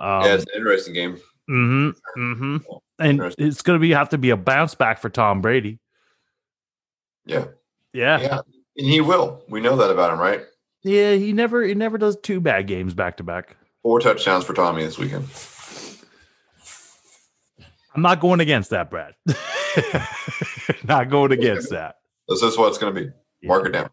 Um, 0.00 0.24
yeah, 0.24 0.34
it's 0.34 0.42
an 0.44 0.50
interesting 0.56 0.92
game. 0.92 1.16
Mm-hmm. 1.48 2.20
Mm-hmm. 2.20 2.56
And 2.98 3.34
it's 3.38 3.62
going 3.62 3.78
to 3.78 3.80
be 3.80 3.92
have 3.92 4.08
to 4.08 4.18
be 4.18 4.30
a 4.30 4.36
bounce 4.36 4.74
back 4.74 5.00
for 5.00 5.08
Tom 5.08 5.40
Brady. 5.40 5.78
Yeah, 7.24 7.44
Yeah. 7.92 8.20
yeah, 8.20 8.40
and 8.76 8.86
he 8.86 9.00
will. 9.00 9.44
We 9.48 9.60
know 9.60 9.76
that 9.76 9.90
about 9.90 10.12
him, 10.12 10.18
right? 10.18 10.42
Yeah, 10.82 11.14
he 11.14 11.32
never 11.32 11.62
he 11.62 11.74
never 11.74 11.98
does 11.98 12.16
two 12.20 12.40
bad 12.40 12.66
games 12.66 12.94
back 12.94 13.18
to 13.18 13.22
back. 13.22 13.56
Four 13.84 14.00
touchdowns 14.00 14.44
for 14.44 14.52
Tommy 14.52 14.82
this 14.82 14.98
weekend. 14.98 15.28
I'm 17.94 18.02
not 18.02 18.18
going 18.18 18.40
against 18.40 18.70
that, 18.70 18.90
Brad. 18.90 19.14
not 20.84 21.10
going 21.10 21.30
against 21.30 21.70
that. 21.70 21.96
This 22.28 22.42
is 22.42 22.58
what 22.58 22.68
it's 22.68 22.78
going 22.78 22.92
to 22.92 23.00
be. 23.00 23.10
Mark 23.44 23.66
it 23.66 23.70
down. 23.72 23.90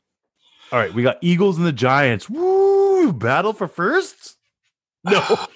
All 0.71 0.79
right, 0.79 0.93
we 0.93 1.03
got 1.03 1.17
Eagles 1.21 1.57
and 1.57 1.65
the 1.67 1.71
Giants. 1.71 2.29
Woo! 2.29 2.59
Battle 3.13 3.53
for 3.53 3.67
first? 3.67 4.37
No. 5.03 5.21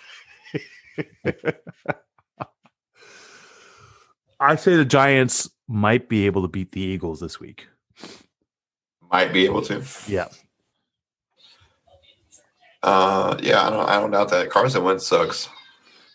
I 4.40 4.56
say 4.56 4.76
the 4.76 4.86
Giants 4.86 5.50
might 5.68 6.10
be 6.10 6.26
able 6.26 6.42
to 6.42 6.48
beat 6.48 6.72
the 6.72 6.82
Eagles 6.82 7.20
this 7.20 7.40
week. 7.40 7.68
Might 9.12 9.32
be 9.32 9.46
able 9.46 9.62
to. 9.64 9.84
Yeah. 10.08 10.28
Uh, 12.82 13.38
yeah, 13.42 13.68
I 13.68 13.70
don't. 13.70 13.90
I 13.90 14.00
don't 14.00 14.12
doubt 14.12 14.30
that. 14.32 14.50
Carson 14.50 14.84
Wentz 14.84 15.06
sucks. 15.08 15.48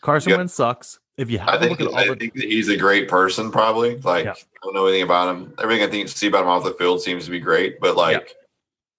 Carson 0.02 0.30
Yeah. 0.30 0.36
Wentz 0.38 0.54
sucks. 0.54 0.98
If 1.16 1.30
you 1.30 1.38
have 1.38 1.48
I 1.48 1.58
think. 1.58 1.70
look 1.70 1.80
at 1.80 1.86
all 1.88 1.96
I 1.98 2.08
the 2.08 2.16
think 2.16 2.34
that 2.34 2.44
he's 2.44 2.68
a 2.68 2.76
great 2.76 3.08
person. 3.08 3.50
Probably. 3.50 3.96
Like 3.98 4.26
Yeah. 4.26 4.32
I 4.32 4.64
don't 4.64 4.74
know 4.74 4.86
anything 4.86 5.02
about 5.04 5.34
him. 5.34 5.54
Everything 5.60 5.84
I 5.86 5.90
think 5.90 6.08
see 6.08 6.26
about 6.28 6.42
him 6.42 6.48
off 6.48 6.64
the 6.64 6.72
field 6.72 7.00
seems 7.02 7.24
to 7.24 7.30
be 7.30 7.40
great. 7.40 7.80
But 7.80 7.96
like, 7.96 8.34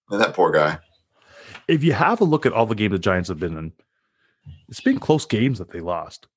man, 0.09 0.19
that 0.19 0.33
poor 0.33 0.51
guy. 0.51 0.79
If 1.69 1.83
you 1.83 1.93
have 1.93 2.19
a 2.19 2.25
look 2.25 2.45
at 2.45 2.53
all 2.53 2.65
the 2.65 2.75
games 2.75 2.91
the 2.93 2.99
Giants 2.99 3.29
have 3.29 3.39
been 3.39 3.55
in, 3.57 3.71
it's 4.67 4.81
been 4.81 4.99
close 4.99 5.25
games 5.25 5.59
that 5.59 5.71
they 5.71 5.79
lost. 5.79 6.27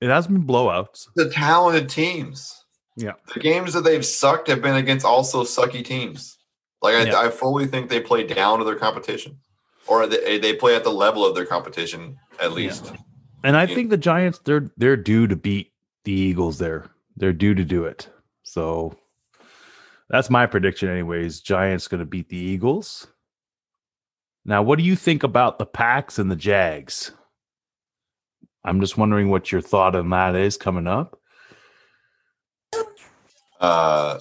It 0.00 0.08
hasn't 0.08 0.34
been 0.34 0.46
blowouts. 0.46 1.08
The 1.16 1.28
talented 1.30 1.88
teams. 1.88 2.54
Yeah. 2.96 3.12
The 3.34 3.40
games 3.40 3.72
that 3.74 3.82
they've 3.82 4.04
sucked 4.04 4.48
have 4.48 4.62
been 4.62 4.76
against 4.76 5.04
also 5.04 5.42
sucky 5.42 5.84
teams. 5.84 6.38
Like 6.82 6.94
I, 6.94 7.02
Yeah. 7.04 7.18
I 7.18 7.30
fully 7.30 7.66
think 7.66 7.90
they 7.90 8.00
play 8.00 8.26
down 8.26 8.58
to 8.58 8.64
their 8.64 8.76
competition, 8.76 9.38
or 9.86 10.06
they, 10.06 10.18
eh, 10.24 10.38
they 10.38 10.54
play 10.54 10.76
at 10.76 10.84
the 10.84 10.92
level 10.92 11.24
of 11.26 11.34
their 11.34 11.46
competition 11.46 12.16
at 12.40 12.52
least. 12.52 12.92
And 13.42 13.56
I 13.56 13.64
Yeah. 13.64 13.74
think 13.74 13.90
the 13.90 13.96
Giants 13.96 14.38
they're 14.44 14.70
they're 14.76 14.96
due 14.96 15.26
to 15.26 15.36
beat 15.36 15.72
the 16.04 16.12
Eagles 16.12 16.58
there. 16.58 16.90
They're 17.16 17.32
due 17.32 17.54
to 17.54 17.64
do 17.64 17.84
it. 17.84 18.08
So 18.44 18.96
that's 20.08 20.30
my 20.30 20.46
prediction 20.46 20.88
anyways. 20.88 21.40
Giants 21.40 21.88
going 21.88 22.00
to 22.00 22.06
beat 22.06 22.28
the 22.28 22.36
Eagles. 22.36 23.08
Now, 24.48 24.62
what 24.62 24.78
do 24.78 24.84
you 24.84 24.94
think 24.94 25.24
about 25.24 25.58
the 25.58 25.66
Packs 25.66 26.20
and 26.20 26.30
the 26.30 26.36
Jags? 26.36 27.10
I'm 28.64 28.80
just 28.80 28.96
wondering 28.96 29.28
what 29.28 29.50
your 29.50 29.60
thought 29.60 29.96
on 29.96 30.08
that 30.10 30.36
is 30.36 30.56
coming 30.56 30.86
up. 30.86 31.18
Uh, 33.60 34.20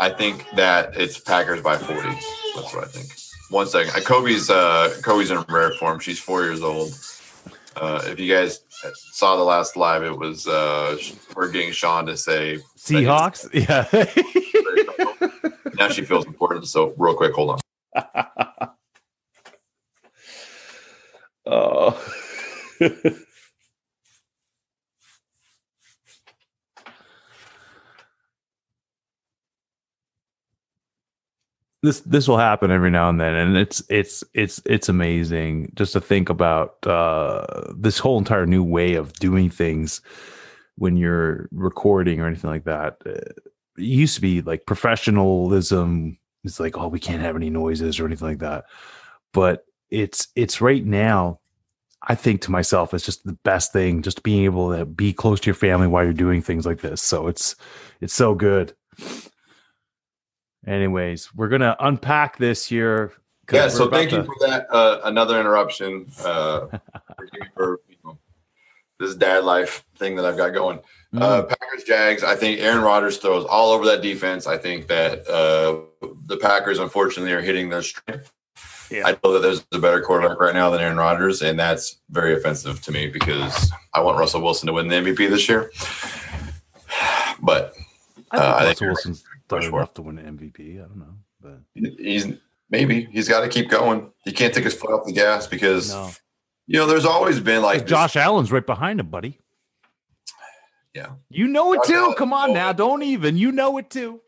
I 0.00 0.08
think 0.08 0.46
that 0.56 0.96
it's 0.96 1.18
Packers 1.20 1.60
by 1.60 1.76
40. 1.76 2.00
That's 2.08 2.74
what 2.74 2.84
I 2.84 2.86
think. 2.86 3.10
One 3.50 3.66
second. 3.66 3.94
Uh, 3.94 4.00
Kobe's 4.00 4.48
uh, 4.48 4.96
Kobe's 5.02 5.30
in 5.30 5.44
rare 5.50 5.72
form. 5.72 5.98
She's 5.98 6.18
four 6.18 6.42
years 6.42 6.62
old. 6.62 6.98
Uh, 7.76 8.00
if 8.06 8.18
you 8.18 8.32
guys 8.32 8.60
saw 9.12 9.36
the 9.36 9.42
last 9.42 9.76
live, 9.76 10.02
it 10.02 10.16
was 10.16 10.46
uh, 10.46 10.96
we're 11.36 11.50
getting 11.50 11.72
Sean 11.72 12.06
to 12.06 12.16
say 12.16 12.60
Seahawks. 12.78 13.48
Yeah. 13.52 13.86
now 15.74 15.88
she 15.88 16.02
feels 16.02 16.24
important. 16.26 16.66
So 16.66 16.94
real 16.96 17.14
quick, 17.14 17.34
hold 17.34 17.60
on. 17.96 18.70
oh. 21.50 21.96
this 31.82 32.00
this 32.00 32.28
will 32.28 32.36
happen 32.36 32.70
every 32.70 32.90
now 32.90 33.08
and 33.08 33.20
then 33.20 33.34
and 33.34 33.56
it's 33.56 33.82
it's 33.88 34.22
it's 34.34 34.60
it's 34.66 34.88
amazing 34.88 35.72
just 35.74 35.92
to 35.92 36.00
think 36.00 36.28
about 36.28 36.86
uh 36.86 37.44
this 37.74 37.98
whole 37.98 38.18
entire 38.18 38.46
new 38.46 38.62
way 38.62 38.94
of 38.94 39.12
doing 39.14 39.48
things 39.48 40.00
when 40.76 40.96
you're 40.96 41.48
recording 41.52 42.20
or 42.20 42.26
anything 42.26 42.50
like 42.50 42.64
that 42.64 42.96
uh, 43.06 43.10
it 43.12 43.38
used 43.76 44.14
to 44.14 44.20
be 44.20 44.42
like 44.42 44.66
professionalism 44.66 46.18
it's 46.44 46.60
like 46.60 46.76
oh 46.76 46.88
we 46.88 47.00
can't 47.00 47.22
have 47.22 47.36
any 47.36 47.50
noises 47.50 47.98
or 47.98 48.06
anything 48.06 48.28
like 48.28 48.38
that 48.38 48.64
but 49.32 49.64
it's 49.90 50.28
it's 50.36 50.60
right 50.60 50.84
now 50.84 51.40
i 52.02 52.14
think 52.14 52.40
to 52.40 52.50
myself 52.50 52.94
it's 52.94 53.04
just 53.04 53.24
the 53.24 53.38
best 53.44 53.72
thing 53.72 54.02
just 54.02 54.22
being 54.22 54.44
able 54.44 54.76
to 54.76 54.84
be 54.84 55.12
close 55.12 55.40
to 55.40 55.46
your 55.46 55.54
family 55.54 55.86
while 55.86 56.04
you're 56.04 56.12
doing 56.12 56.40
things 56.40 56.64
like 56.64 56.80
this. 56.80 57.02
So 57.02 57.26
it's 57.26 57.56
it's 58.00 58.14
so 58.14 58.34
good. 58.34 58.74
Anyways 60.66 61.34
we're 61.34 61.48
gonna 61.48 61.76
unpack 61.80 62.38
this 62.38 62.66
here 62.66 63.12
yeah 63.52 63.68
so 63.68 63.88
thank 63.90 64.10
to... 64.10 64.16
you 64.16 64.24
for 64.24 64.36
that 64.40 64.66
uh, 64.72 65.00
another 65.04 65.40
interruption 65.40 66.06
uh 66.24 66.66
for 67.56 67.80
you 67.88 67.96
know, 68.04 68.18
this 69.00 69.16
dad 69.16 69.42
life 69.42 69.84
thing 69.96 70.14
that 70.14 70.24
i've 70.24 70.36
got 70.36 70.50
going. 70.50 70.78
Mm. 71.12 71.22
uh 71.22 71.42
packers 71.42 71.82
jags 71.84 72.22
i 72.22 72.36
think 72.36 72.60
aaron 72.60 72.82
rodgers 72.82 73.16
throws 73.16 73.44
all 73.46 73.72
over 73.72 73.86
that 73.86 74.02
defense. 74.02 74.46
I 74.46 74.58
think 74.58 74.86
that 74.88 75.26
uh 75.28 75.80
the 76.26 76.36
packers 76.36 76.78
unfortunately 76.78 77.32
are 77.32 77.40
hitting 77.40 77.70
their 77.70 77.82
strength 77.82 78.32
yeah. 78.90 79.06
I 79.06 79.16
know 79.22 79.32
that 79.32 79.40
there's 79.40 79.64
a 79.72 79.78
better 79.78 80.00
quarterback 80.00 80.40
right 80.40 80.54
now 80.54 80.70
than 80.70 80.80
Aaron 80.80 80.96
Rodgers, 80.96 81.42
and 81.42 81.58
that's 81.58 82.00
very 82.10 82.34
offensive 82.34 82.82
to 82.82 82.92
me 82.92 83.06
because 83.06 83.70
I 83.94 84.00
want 84.00 84.18
Russell 84.18 84.42
Wilson 84.42 84.66
to 84.66 84.72
win 84.72 84.88
the 84.88 84.96
MVP 84.96 85.28
this 85.30 85.48
year. 85.48 85.70
But 87.42 87.72
I 88.32 88.36
think, 88.36 88.44
uh, 88.44 88.56
I 88.58 88.64
think 88.66 88.80
Wilson's 88.82 89.24
done 89.48 89.62
enough 89.62 89.94
to 89.94 90.02
win 90.02 90.18
an 90.18 90.36
MVP. 90.36 90.76
I 90.76 90.88
don't 90.88 90.98
know, 90.98 91.14
but 91.40 91.60
he's 91.74 92.26
maybe 92.68 93.04
he's 93.10 93.28
got 93.28 93.40
to 93.40 93.48
keep 93.48 93.70
going. 93.70 94.10
He 94.24 94.32
can't 94.32 94.52
take 94.52 94.64
his 94.64 94.74
foot 94.74 94.90
off 94.90 95.06
the 95.06 95.12
gas 95.12 95.46
because 95.46 95.90
no. 95.90 96.10
you 96.66 96.78
know 96.78 96.86
there's 96.86 97.06
always 97.06 97.40
been 97.40 97.62
like 97.62 97.86
Josh 97.86 98.12
this, 98.12 98.22
Allen's 98.22 98.52
right 98.52 98.66
behind 98.66 99.00
him, 99.00 99.08
buddy. 99.08 99.38
Yeah, 100.92 101.12
you 101.28 101.46
know 101.46 101.72
it 101.72 101.78
Josh 101.78 101.86
too. 101.86 101.94
Allen, 101.94 102.14
Come 102.14 102.32
on 102.32 102.52
now, 102.52 102.72
don't 102.72 103.04
even. 103.04 103.36
You 103.36 103.52
know 103.52 103.78
it 103.78 103.90
too. 103.90 104.20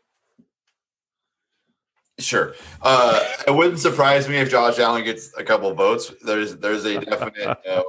Sure. 2.19 2.53
Uh, 2.81 3.19
it 3.47 3.51
wouldn't 3.51 3.79
surprise 3.79 4.29
me 4.29 4.37
if 4.37 4.49
Josh 4.49 4.77
Allen 4.77 5.03
gets 5.03 5.35
a 5.37 5.43
couple 5.43 5.73
votes. 5.73 6.11
There's 6.23 6.55
there's 6.57 6.85
a 6.85 6.99
definite 7.05 7.57
uh, 7.67 7.83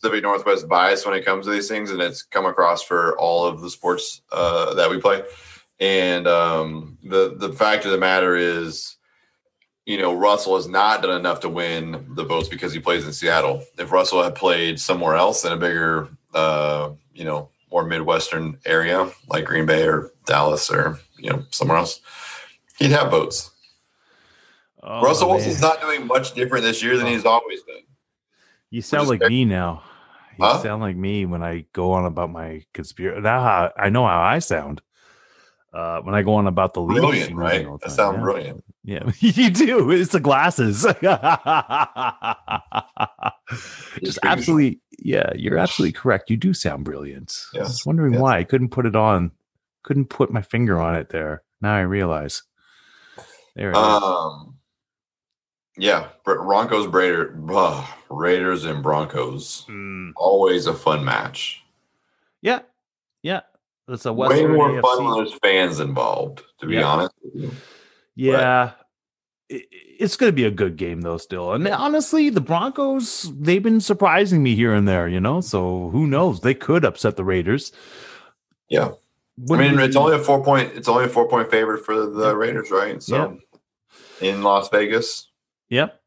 Pacific 0.00 0.22
Northwest 0.22 0.68
bias 0.68 1.04
when 1.04 1.14
it 1.14 1.24
comes 1.24 1.46
to 1.46 1.52
these 1.52 1.68
things, 1.68 1.90
and 1.90 2.00
it's 2.00 2.22
come 2.22 2.46
across 2.46 2.82
for 2.82 3.18
all 3.18 3.44
of 3.46 3.60
the 3.60 3.70
sports 3.70 4.22
uh, 4.30 4.74
that 4.74 4.88
we 4.88 5.00
play. 5.00 5.22
And 5.80 6.28
um, 6.28 6.98
the 7.02 7.34
the 7.36 7.52
fact 7.52 7.84
of 7.84 7.90
the 7.90 7.98
matter 7.98 8.36
is, 8.36 8.96
you 9.86 9.98
know, 9.98 10.14
Russell 10.14 10.54
has 10.54 10.68
not 10.68 11.02
done 11.02 11.18
enough 11.18 11.40
to 11.40 11.48
win 11.48 12.06
the 12.14 12.24
votes 12.24 12.48
because 12.48 12.72
he 12.72 12.78
plays 12.78 13.04
in 13.04 13.12
Seattle. 13.12 13.64
If 13.76 13.90
Russell 13.90 14.22
had 14.22 14.36
played 14.36 14.78
somewhere 14.78 15.16
else 15.16 15.44
in 15.44 15.52
a 15.52 15.56
bigger, 15.56 16.08
uh, 16.32 16.90
you 17.12 17.24
know, 17.24 17.48
more 17.72 17.84
Midwestern 17.84 18.58
area 18.64 19.10
like 19.28 19.46
Green 19.46 19.66
Bay 19.66 19.84
or 19.84 20.12
Dallas 20.26 20.70
or 20.70 21.00
you 21.16 21.30
know 21.30 21.44
somewhere 21.50 21.78
else, 21.78 22.00
he'd 22.78 22.90
have 22.90 23.10
votes. 23.10 23.50
Oh, 24.82 25.02
Russell 25.02 25.28
man. 25.28 25.36
Wilson's 25.36 25.60
not 25.60 25.80
doing 25.80 26.06
much 26.06 26.34
different 26.34 26.64
this 26.64 26.82
year 26.82 26.96
than 26.96 27.06
he's 27.06 27.24
always 27.24 27.62
done. 27.62 27.82
You 28.70 28.82
sound 28.82 29.08
like 29.08 29.20
me 29.20 29.44
now. 29.44 29.82
You 30.38 30.46
huh? 30.46 30.62
sound 30.62 30.82
like 30.82 30.96
me 30.96 31.26
when 31.26 31.42
I 31.42 31.66
go 31.72 31.92
on 31.92 32.06
about 32.06 32.30
my 32.30 32.64
conspiracy. 32.72 33.20
Now 33.20 33.70
I 33.76 33.90
know 33.90 34.06
how 34.06 34.20
I 34.20 34.38
sound 34.38 34.80
uh, 35.72 36.00
when 36.00 36.14
I 36.14 36.22
go 36.22 36.34
on 36.34 36.46
about 36.46 36.74
the 36.74 36.82
league. 36.82 37.00
Brilliant, 37.00 37.34
right? 37.34 37.66
That 37.80 37.90
sounds 37.90 38.16
yeah. 38.16 38.22
brilliant. 38.22 38.64
Yeah, 38.84 39.10
you 39.18 39.50
do. 39.50 39.90
It's 39.90 40.12
the 40.12 40.20
glasses. 40.20 40.82
Just 44.02 44.18
absolutely, 44.22 44.80
yeah, 44.98 45.30
you're 45.34 45.58
absolutely 45.58 45.92
correct. 45.92 46.30
You 46.30 46.36
do 46.36 46.52
sound 46.52 46.84
brilliant. 46.84 47.38
Yes. 47.54 47.60
I 47.60 47.68
was 47.68 47.86
wondering 47.86 48.14
yes. 48.14 48.22
why 48.22 48.38
I 48.38 48.44
couldn't 48.44 48.70
put 48.70 48.86
it 48.86 48.96
on, 48.96 49.30
couldn't 49.82 50.06
put 50.06 50.32
my 50.32 50.42
finger 50.42 50.80
on 50.80 50.96
it 50.96 51.10
there. 51.10 51.42
Now 51.60 51.74
I 51.74 51.80
realize. 51.80 52.42
There 53.54 53.76
um, 53.76 54.54
is. 55.76 55.84
Yeah, 55.84 56.08
Broncos, 56.24 56.86
Raider, 56.86 57.38
uh, 57.50 57.86
Raiders, 58.10 58.64
and 58.64 58.82
Broncos. 58.82 59.64
Mm. 59.68 60.12
Always 60.16 60.66
a 60.66 60.74
fun 60.74 61.04
match. 61.04 61.62
Yeah, 62.42 62.60
yeah. 63.22 63.40
It's 63.88 64.06
a 64.06 64.12
way 64.12 64.46
more 64.46 64.70
AFC. 64.70 64.82
fun 64.82 65.04
when 65.04 65.14
there's 65.16 65.38
fans 65.42 65.80
involved. 65.80 66.42
To 66.60 66.66
be 66.66 66.74
yeah. 66.74 66.84
honest, 66.84 67.14
yeah. 68.14 68.72
But, 68.76 68.78
it's 70.02 70.16
going 70.16 70.28
to 70.30 70.34
be 70.36 70.44
a 70.44 70.50
good 70.50 70.76
game 70.76 71.02
though 71.02 71.18
still 71.18 71.52
and 71.52 71.66
honestly 71.68 72.30
the 72.30 72.40
broncos 72.40 73.30
they've 73.38 73.62
been 73.62 73.80
surprising 73.80 74.42
me 74.42 74.54
here 74.54 74.72
and 74.72 74.88
there 74.88 75.08
you 75.08 75.20
know 75.20 75.40
so 75.40 75.90
who 75.90 76.06
knows 76.06 76.40
they 76.40 76.54
could 76.54 76.84
upset 76.84 77.16
the 77.16 77.24
raiders 77.24 77.72
yeah 78.68 78.90
I 79.50 79.56
mean, 79.56 79.78
it's 79.80 79.96
only 79.96 80.14
a 80.14 80.18
four 80.18 80.44
point. 80.44 80.72
It's 80.74 80.88
only 80.88 81.04
a 81.04 81.08
four 81.08 81.28
point 81.28 81.50
favorite 81.50 81.84
for 81.84 82.06
the 82.06 82.36
Raiders, 82.36 82.70
right? 82.70 83.02
So, 83.02 83.38
in 84.20 84.42
Las 84.42 84.68
Vegas. 84.68 85.30
Yep. 85.70 86.00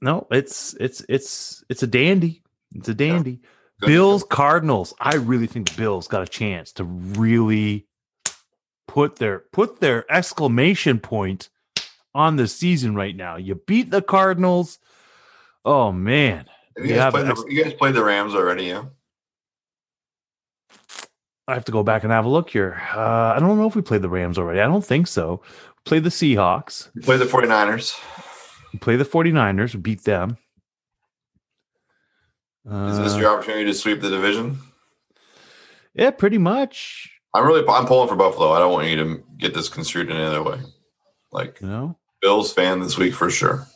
No, 0.00 0.26
it's 0.30 0.74
it's 0.74 1.04
it's 1.08 1.64
it's 1.68 1.82
a 1.82 1.86
dandy. 1.86 2.42
It's 2.74 2.88
a 2.88 2.94
dandy. 2.94 3.40
Yeah. 3.82 3.88
Bills 3.88 4.24
Cardinals. 4.24 4.94
I 5.00 5.16
really 5.16 5.46
think 5.46 5.70
the 5.70 5.76
Bills 5.76 6.08
got 6.08 6.22
a 6.22 6.26
chance 6.26 6.72
to 6.72 6.84
really 6.84 7.86
put 8.86 9.16
their 9.16 9.40
put 9.52 9.80
their 9.80 10.10
exclamation 10.12 10.98
point 10.98 11.48
on 12.14 12.36
the 12.36 12.48
season 12.48 12.94
right 12.94 13.16
now. 13.16 13.36
You 13.36 13.54
beat 13.54 13.90
the 13.90 14.02
Cardinals. 14.02 14.78
Oh 15.64 15.92
man. 15.92 16.46
Have 16.76 16.86
you, 16.86 16.94
guys, 16.94 17.14
you, 17.14 17.22
the, 17.22 17.46
you 17.48 17.64
guys 17.64 17.72
played 17.74 17.94
the 17.94 18.04
Rams 18.04 18.34
already, 18.34 18.64
yeah? 18.64 18.84
I 21.48 21.54
have 21.54 21.64
to 21.66 21.72
go 21.72 21.82
back 21.82 22.02
and 22.02 22.12
have 22.12 22.24
a 22.24 22.28
look 22.28 22.50
here. 22.50 22.80
Uh, 22.94 23.34
I 23.36 23.38
don't 23.38 23.56
know 23.58 23.66
if 23.68 23.76
we 23.76 23.82
played 23.82 24.02
the 24.02 24.08
Rams 24.08 24.38
already. 24.38 24.60
I 24.60 24.66
don't 24.66 24.84
think 24.84 25.06
so. 25.06 25.42
We 25.44 25.80
played 25.84 26.04
the 26.04 26.10
Seahawks. 26.10 26.88
We 26.94 27.02
played 27.02 27.20
the 27.20 27.24
49ers. 27.26 27.96
We 28.72 28.78
played 28.80 28.98
the 28.98 29.04
49ers. 29.04 29.74
We 29.74 29.80
beat 29.80 30.02
them. 30.04 30.38
Uh, 32.68 32.88
Is 32.88 32.98
this 32.98 33.16
your 33.16 33.30
opportunity 33.32 33.64
to 33.66 33.74
sweep 33.74 34.00
the 34.00 34.10
division? 34.10 34.58
Yeah, 35.94 36.10
pretty 36.10 36.38
much. 36.38 37.10
I'm 37.32 37.46
really 37.46 37.64
I'm 37.68 37.86
pulling 37.86 38.08
for 38.08 38.16
Buffalo. 38.16 38.52
I 38.52 38.58
don't 38.58 38.72
want 38.72 38.88
you 38.88 38.96
to 38.96 39.22
get 39.38 39.54
this 39.54 39.68
construed 39.68 40.10
in 40.10 40.16
any 40.16 40.24
other 40.24 40.42
way. 40.42 40.58
Like 41.32 41.62
no 41.62 41.96
Bills 42.22 42.52
fan 42.52 42.80
this 42.80 42.98
week 42.98 43.14
for 43.14 43.30
sure. 43.30 43.66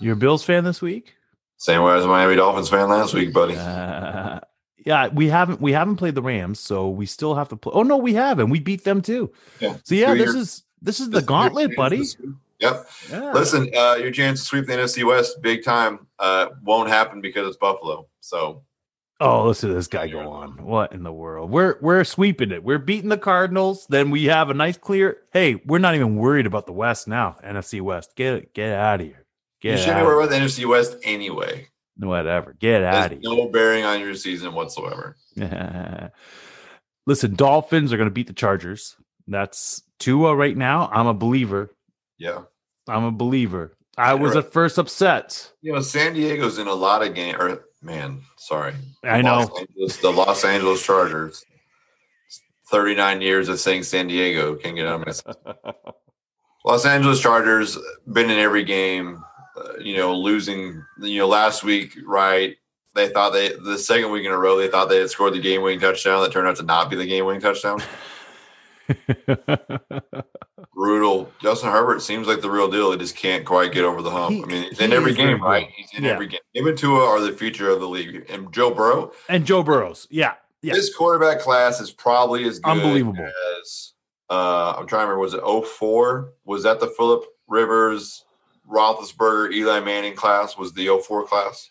You're 0.00 0.12
a 0.14 0.16
Bills 0.16 0.44
fan 0.44 0.62
this 0.64 0.82
week? 0.82 1.14
Same 1.56 1.82
way 1.82 1.96
as 1.96 2.04
a 2.04 2.08
Miami 2.08 2.36
Dolphins 2.36 2.68
fan 2.68 2.88
last 2.88 3.14
week, 3.14 3.32
buddy. 3.32 3.56
Uh, 3.56 4.40
yeah, 4.84 5.08
we 5.08 5.28
haven't 5.28 5.60
we 5.60 5.72
haven't 5.72 5.96
played 5.96 6.14
the 6.14 6.22
Rams, 6.22 6.58
so 6.58 6.88
we 6.88 7.06
still 7.06 7.34
have 7.34 7.48
to 7.50 7.56
play. 7.56 7.72
Oh 7.74 7.82
no, 7.82 7.96
we 7.96 8.14
haven't. 8.14 8.50
We 8.50 8.60
beat 8.60 8.84
them 8.84 9.00
too. 9.00 9.32
Yeah. 9.60 9.76
So 9.84 9.94
yeah, 9.94 10.14
this 10.14 10.34
is 10.34 10.64
this 10.80 11.00
is 11.00 11.10
the 11.10 11.22
gauntlet, 11.22 11.76
buddy. 11.76 12.04
Yep. 12.58 12.88
Yeah. 13.10 13.32
Listen, 13.32 13.68
uh, 13.76 13.96
your 14.00 14.10
chance 14.10 14.40
to 14.40 14.46
sweep 14.46 14.66
the 14.66 14.74
NFC 14.74 15.04
West 15.04 15.42
big 15.42 15.64
time 15.64 16.06
uh, 16.18 16.48
won't 16.62 16.88
happen 16.88 17.20
because 17.20 17.48
it's 17.48 17.56
Buffalo. 17.56 18.06
So. 18.20 18.62
Oh, 19.20 19.46
listen 19.46 19.68
to 19.68 19.74
this 19.76 19.86
guy 19.86 20.08
go 20.08 20.30
on. 20.30 20.64
What 20.64 20.92
in 20.92 21.04
the 21.04 21.12
world? 21.12 21.48
We're 21.48 21.78
we're 21.80 22.02
sweeping 22.02 22.50
it. 22.50 22.64
We're 22.64 22.78
beating 22.78 23.08
the 23.08 23.16
Cardinals. 23.16 23.86
Then 23.88 24.10
we 24.10 24.24
have 24.24 24.50
a 24.50 24.54
nice 24.54 24.76
clear. 24.76 25.18
Hey, 25.32 25.62
we're 25.64 25.78
not 25.78 25.94
even 25.94 26.16
worried 26.16 26.46
about 26.46 26.66
the 26.66 26.72
West 26.72 27.06
now. 27.06 27.36
NFC 27.44 27.80
West. 27.80 28.16
Get 28.16 28.52
get 28.52 28.72
out 28.72 29.00
of 29.00 29.06
here. 29.06 29.24
Get 29.60 29.78
you 29.78 29.84
shouldn't 29.84 30.04
worry 30.04 30.24
about 30.24 30.30
the 30.30 30.44
NFC 30.44 30.68
West 30.68 30.96
anyway 31.04 31.68
whatever. 32.08 32.54
Get 32.58 32.82
out 32.82 33.12
of 33.12 33.20
here. 33.20 33.20
No 33.22 33.48
bearing 33.48 33.84
on 33.84 34.00
your 34.00 34.14
season 34.14 34.54
whatsoever. 34.54 35.16
Listen, 37.06 37.34
Dolphins 37.34 37.92
are 37.92 37.96
going 37.96 38.08
to 38.08 38.14
beat 38.14 38.28
the 38.28 38.32
Chargers. 38.32 38.96
That's 39.26 39.82
Tua 39.98 40.34
right 40.34 40.56
now. 40.56 40.88
I'm 40.92 41.06
a 41.06 41.14
believer. 41.14 41.70
Yeah. 42.18 42.42
I'm 42.88 43.04
a 43.04 43.12
believer. 43.12 43.76
I 43.96 44.14
was 44.14 44.36
at 44.36 44.52
first 44.52 44.78
upset. 44.78 45.52
You 45.60 45.72
know, 45.74 45.80
San 45.80 46.14
Diego's 46.14 46.58
in 46.58 46.66
a 46.66 46.74
lot 46.74 47.06
of 47.06 47.14
games, 47.14 47.36
or 47.38 47.64
man, 47.82 48.22
sorry. 48.36 48.74
I 49.04 49.20
know. 49.20 49.38
Los 49.38 49.60
Angeles, 49.60 49.96
the 49.98 50.10
Los 50.10 50.44
Angeles 50.44 50.84
Chargers. 50.84 51.44
39 52.70 53.20
years 53.20 53.50
of 53.50 53.60
saying 53.60 53.82
San 53.82 54.06
Diego. 54.08 54.54
Can't 54.54 54.76
get 54.76 54.86
out 54.86 55.06
of 55.06 55.24
my 55.46 55.72
Los 56.64 56.86
Angeles 56.86 57.20
Chargers 57.20 57.76
been 58.10 58.30
in 58.30 58.38
every 58.38 58.64
game, 58.64 59.22
uh, 59.56 59.78
you 59.80 59.96
know, 59.96 60.14
losing, 60.16 60.82
you 61.00 61.18
know, 61.18 61.28
last 61.28 61.62
week, 61.64 61.96
right? 62.06 62.56
They 62.94 63.08
thought 63.08 63.30
they, 63.32 63.50
the 63.54 63.78
second 63.78 64.10
week 64.12 64.26
in 64.26 64.32
a 64.32 64.38
row, 64.38 64.56
they 64.58 64.68
thought 64.68 64.88
they 64.88 64.98
had 64.98 65.08
scored 65.10 65.32
the 65.34 65.40
game 65.40 65.62
winning 65.62 65.80
touchdown. 65.80 66.22
That 66.22 66.32
turned 66.32 66.46
out 66.48 66.56
to 66.56 66.62
not 66.62 66.90
be 66.90 66.96
the 66.96 67.06
game 67.06 67.24
winning 67.24 67.40
touchdown. 67.40 67.80
Brutal. 70.74 71.30
Justin 71.40 71.70
Herbert 71.70 72.02
seems 72.02 72.26
like 72.26 72.40
the 72.40 72.50
real 72.50 72.70
deal. 72.70 72.92
He 72.92 72.98
just 72.98 73.16
can't 73.16 73.44
quite 73.44 73.72
get 73.72 73.84
over 73.84 74.02
the 74.02 74.10
hump. 74.10 74.32
He- 74.36 74.42
I 74.42 74.46
mean, 74.46 74.62
he's 74.64 74.78
he 74.78 74.84
in 74.84 74.92
every 74.92 75.10
is 75.12 75.16
very 75.16 75.34
game, 75.34 75.42
right? 75.42 75.68
He's 75.74 75.90
in 75.94 76.04
Yeah. 76.04 76.10
every 76.12 76.26
game. 76.26 76.40
Him 76.54 76.66
and 76.66 76.76
Tua 76.78 77.04
are 77.06 77.20
the 77.20 77.32
future 77.32 77.70
of 77.70 77.80
the 77.80 77.88
league. 77.88 78.26
And 78.28 78.52
Joe 78.52 78.70
Burrow, 78.72 79.12
and 79.28 79.44
Joe 79.44 79.62
Burrows. 79.62 80.06
Yeah. 80.10 80.34
Yeah. 80.62 80.74
this 80.74 80.94
quarterback 80.94 81.40
class 81.40 81.80
is 81.80 81.90
probably 81.90 82.44
as 82.44 82.60
good 82.60 82.70
Unbelievable. 82.70 83.26
as 83.60 83.92
uh, 84.30 84.74
I'm 84.78 84.86
trying 84.86 85.06
to 85.08 85.12
remember. 85.14 85.18
Was 85.18 85.34
it 85.34 85.42
04? 85.68 86.32
Was 86.44 86.62
that 86.62 86.78
the 86.78 86.86
Philip 86.88 87.24
Rivers, 87.48 88.24
Roethlisberger, 88.72 89.52
Eli 89.52 89.80
Manning 89.80 90.14
class? 90.14 90.56
Was 90.56 90.72
the 90.72 90.86
04 90.86 91.26
class? 91.26 91.68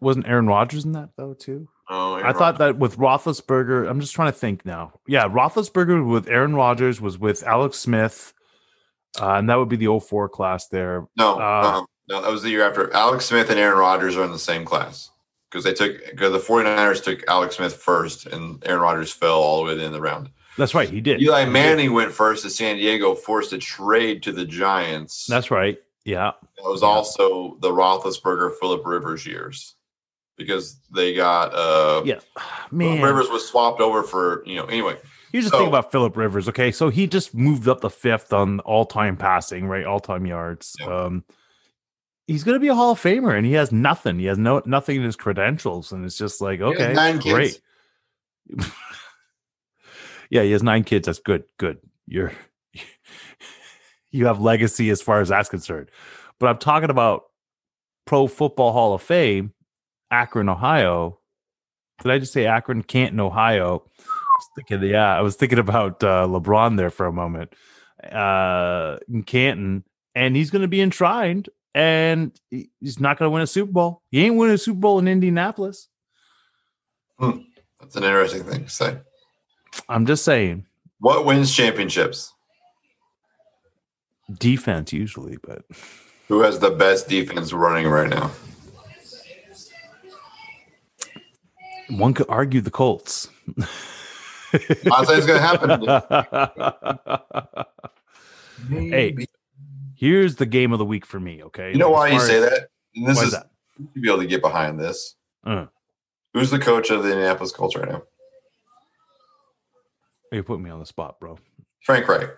Wasn't 0.00 0.26
Aaron 0.26 0.46
Rodgers 0.46 0.84
in 0.84 0.92
that 0.92 1.10
though 1.16 1.34
too? 1.34 1.68
Oh, 1.88 2.14
I 2.14 2.32
thought 2.32 2.58
that 2.58 2.78
with 2.78 2.96
Roethlisberger, 2.96 3.88
I'm 3.88 4.00
just 4.00 4.14
trying 4.14 4.32
to 4.32 4.38
think 4.38 4.64
now. 4.64 4.92
Yeah, 5.06 5.28
Roethlisberger 5.28 6.08
with 6.08 6.28
Aaron 6.28 6.54
Rodgers 6.54 7.00
was 7.00 7.18
with 7.18 7.42
Alex 7.44 7.78
Smith, 7.78 8.32
uh, 9.20 9.34
and 9.34 9.48
that 9.50 9.56
would 9.56 9.68
be 9.68 9.76
the 9.76 10.00
04 10.00 10.28
class 10.28 10.68
there. 10.68 11.06
no, 11.16 11.34
uh, 11.34 11.38
uh, 11.38 11.84
no, 12.08 12.22
that 12.22 12.30
was 12.30 12.42
the 12.42 12.50
year 12.50 12.66
after. 12.66 12.92
Alex 12.94 13.26
Smith 13.26 13.50
and 13.50 13.60
Aaron 13.60 13.78
Rodgers 13.78 14.16
are 14.16 14.24
in 14.24 14.32
the 14.32 14.38
same 14.38 14.64
class 14.64 15.10
because 15.50 15.64
they 15.64 15.74
took 15.74 15.98
because 16.10 16.32
the 16.32 16.38
49ers 16.38 17.04
took 17.04 17.22
Alex 17.28 17.56
Smith 17.56 17.74
first, 17.74 18.26
and 18.26 18.62
Aaron 18.66 18.82
Rodgers 18.82 19.12
fell 19.12 19.40
all 19.40 19.58
the 19.58 19.64
way 19.64 19.70
to 19.72 19.76
the 19.76 19.84
end 19.84 19.94
of 19.94 20.00
the 20.00 20.00
round. 20.00 20.30
That's 20.58 20.74
right, 20.74 20.88
he 20.88 21.00
did. 21.00 21.22
Eli 21.22 21.46
Manning 21.46 21.92
went 21.92 22.12
first 22.12 22.42
to 22.42 22.50
San 22.50 22.76
Diego, 22.76 23.14
forced 23.14 23.52
a 23.52 23.58
trade 23.58 24.22
to 24.24 24.32
the 24.32 24.44
Giants. 24.44 25.26
That's 25.26 25.50
right. 25.50 25.78
Yeah. 26.04 26.32
It 26.58 26.64
was 26.64 26.82
also 26.82 27.56
the 27.60 27.70
Roethlisberger, 27.70 28.52
Philip 28.60 28.84
Rivers 28.84 29.24
years 29.26 29.74
because 30.36 30.78
they 30.94 31.14
got 31.14 31.54
uh, 31.54 32.02
Yeah. 32.04 32.20
Man. 32.70 33.00
Rivers 33.02 33.28
was 33.28 33.46
swapped 33.48 33.80
over 33.80 34.02
for 34.02 34.42
you 34.46 34.56
know. 34.56 34.64
Anyway, 34.66 34.96
Here's 35.30 35.44
the 35.44 35.50
So- 35.50 35.58
thing 35.60 35.68
about 35.68 35.90
Philip 35.90 36.14
Rivers. 36.16 36.48
Okay, 36.50 36.70
so 36.72 36.90
he 36.90 37.06
just 37.06 37.34
moved 37.34 37.66
up 37.66 37.80
the 37.80 37.88
fifth 37.88 38.34
on 38.34 38.60
all-time 38.60 39.16
passing, 39.16 39.66
right? 39.66 39.86
All-time 39.86 40.26
yards. 40.26 40.76
Yeah. 40.78 40.86
Um, 41.04 41.24
he's 42.26 42.44
going 42.44 42.54
to 42.56 42.60
be 42.60 42.68
a 42.68 42.74
Hall 42.74 42.90
of 42.92 43.00
Famer, 43.00 43.34
and 43.34 43.46
he 43.46 43.54
has 43.54 43.72
nothing. 43.72 44.18
He 44.18 44.26
has 44.26 44.36
no 44.36 44.60
nothing 44.66 44.96
in 44.96 45.02
his 45.04 45.16
credentials, 45.16 45.90
and 45.92 46.04
it's 46.04 46.18
just 46.18 46.42
like 46.42 46.60
okay, 46.60 46.92
nine 46.92 47.18
great. 47.18 47.58
yeah, 50.32 50.42
he 50.42 50.52
has 50.52 50.62
nine 50.62 50.82
kids. 50.82 51.04
That's 51.04 51.18
good. 51.18 51.44
Good. 51.58 51.76
You're 52.06 52.32
you 54.10 54.24
have 54.26 54.40
legacy 54.40 54.88
as 54.88 55.02
far 55.02 55.20
as 55.20 55.28
that's 55.28 55.50
concerned. 55.50 55.90
But 56.40 56.48
I'm 56.48 56.56
talking 56.56 56.88
about 56.88 57.24
Pro 58.06 58.26
Football 58.26 58.72
Hall 58.72 58.94
of 58.94 59.02
Fame, 59.02 59.52
Akron, 60.10 60.48
Ohio. 60.48 61.18
Did 62.02 62.12
I 62.12 62.18
just 62.18 62.32
say 62.32 62.46
Akron, 62.46 62.82
Canton, 62.82 63.20
Ohio? 63.20 63.84
I 63.98 64.02
was 64.38 64.48
thinking, 64.56 64.88
yeah, 64.88 65.14
I 65.14 65.20
was 65.20 65.36
thinking 65.36 65.58
about 65.58 66.02
uh, 66.02 66.26
LeBron 66.26 66.78
there 66.78 66.90
for 66.90 67.04
a 67.04 67.12
moment. 67.12 67.52
Uh, 68.02 68.96
in 69.08 69.24
Canton, 69.24 69.84
and 70.14 70.34
he's 70.34 70.50
going 70.50 70.62
to 70.62 70.68
be 70.68 70.80
enshrined, 70.80 71.50
and 71.74 72.32
he's 72.50 72.98
not 72.98 73.18
going 73.18 73.26
to 73.26 73.30
win 73.30 73.42
a 73.42 73.46
Super 73.46 73.70
Bowl. 73.70 74.02
He 74.10 74.24
ain't 74.24 74.36
winning 74.36 74.54
a 74.54 74.58
Super 74.58 74.80
Bowl 74.80 74.98
in 74.98 75.08
Indianapolis. 75.08 75.88
Hmm. 77.18 77.42
that's 77.78 77.96
an 77.96 78.04
interesting 78.04 78.44
thing 78.44 78.64
to 78.64 78.70
say. 78.70 78.96
I'm 79.88 80.06
just 80.06 80.24
saying, 80.24 80.66
What 81.00 81.24
wins 81.24 81.54
championships? 81.54 82.32
defense 84.38 84.92
usually, 84.92 85.36
but 85.42 85.64
Who 86.28 86.40
has 86.40 86.58
the 86.58 86.70
best 86.70 87.08
defense 87.08 87.52
running 87.52 87.86
right 87.88 88.08
now? 88.08 88.30
one 91.90 92.14
could 92.14 92.26
argue 92.28 92.60
the 92.62 92.70
Colts. 92.70 93.28
Not 93.56 93.68
saying 95.06 95.18
it's 95.18 95.26
going 95.26 95.40
to 95.40 95.40
happen. 95.40 95.84
Hey, 98.70 99.16
Here's 99.96 100.36
the 100.36 100.46
game 100.46 100.72
of 100.72 100.78
the 100.78 100.84
week 100.84 101.04
for 101.04 101.18
me. 101.20 101.42
Okay, 101.44 101.72
you 101.72 101.78
know 101.78 101.90
why 101.90 102.08
you 102.08 102.20
say 102.20 102.42
as- 102.42 102.50
that? 102.50 102.68
And 102.94 103.06
this 103.06 103.16
Why 103.16 103.22
is 103.22 103.28
is 103.28 103.34
that? 103.34 103.50
you'll 103.94 104.02
be 104.02 104.08
able 104.08 104.18
to 104.22 104.26
get 104.26 104.42
behind 104.42 104.78
this. 104.78 105.16
Uh, 105.44 105.66
Who's 106.34 106.50
the 106.50 106.58
coach 106.58 106.90
of 106.90 107.02
the 107.02 107.10
Indianapolis 107.10 107.52
Colts 107.52 107.76
right 107.76 107.88
now? 107.88 108.02
You 110.32 110.42
put 110.42 110.60
me 110.60 110.70
on 110.70 110.80
the 110.80 110.86
spot, 110.86 111.20
bro. 111.20 111.38
Frank 111.82 112.08
Reich. 112.08 112.30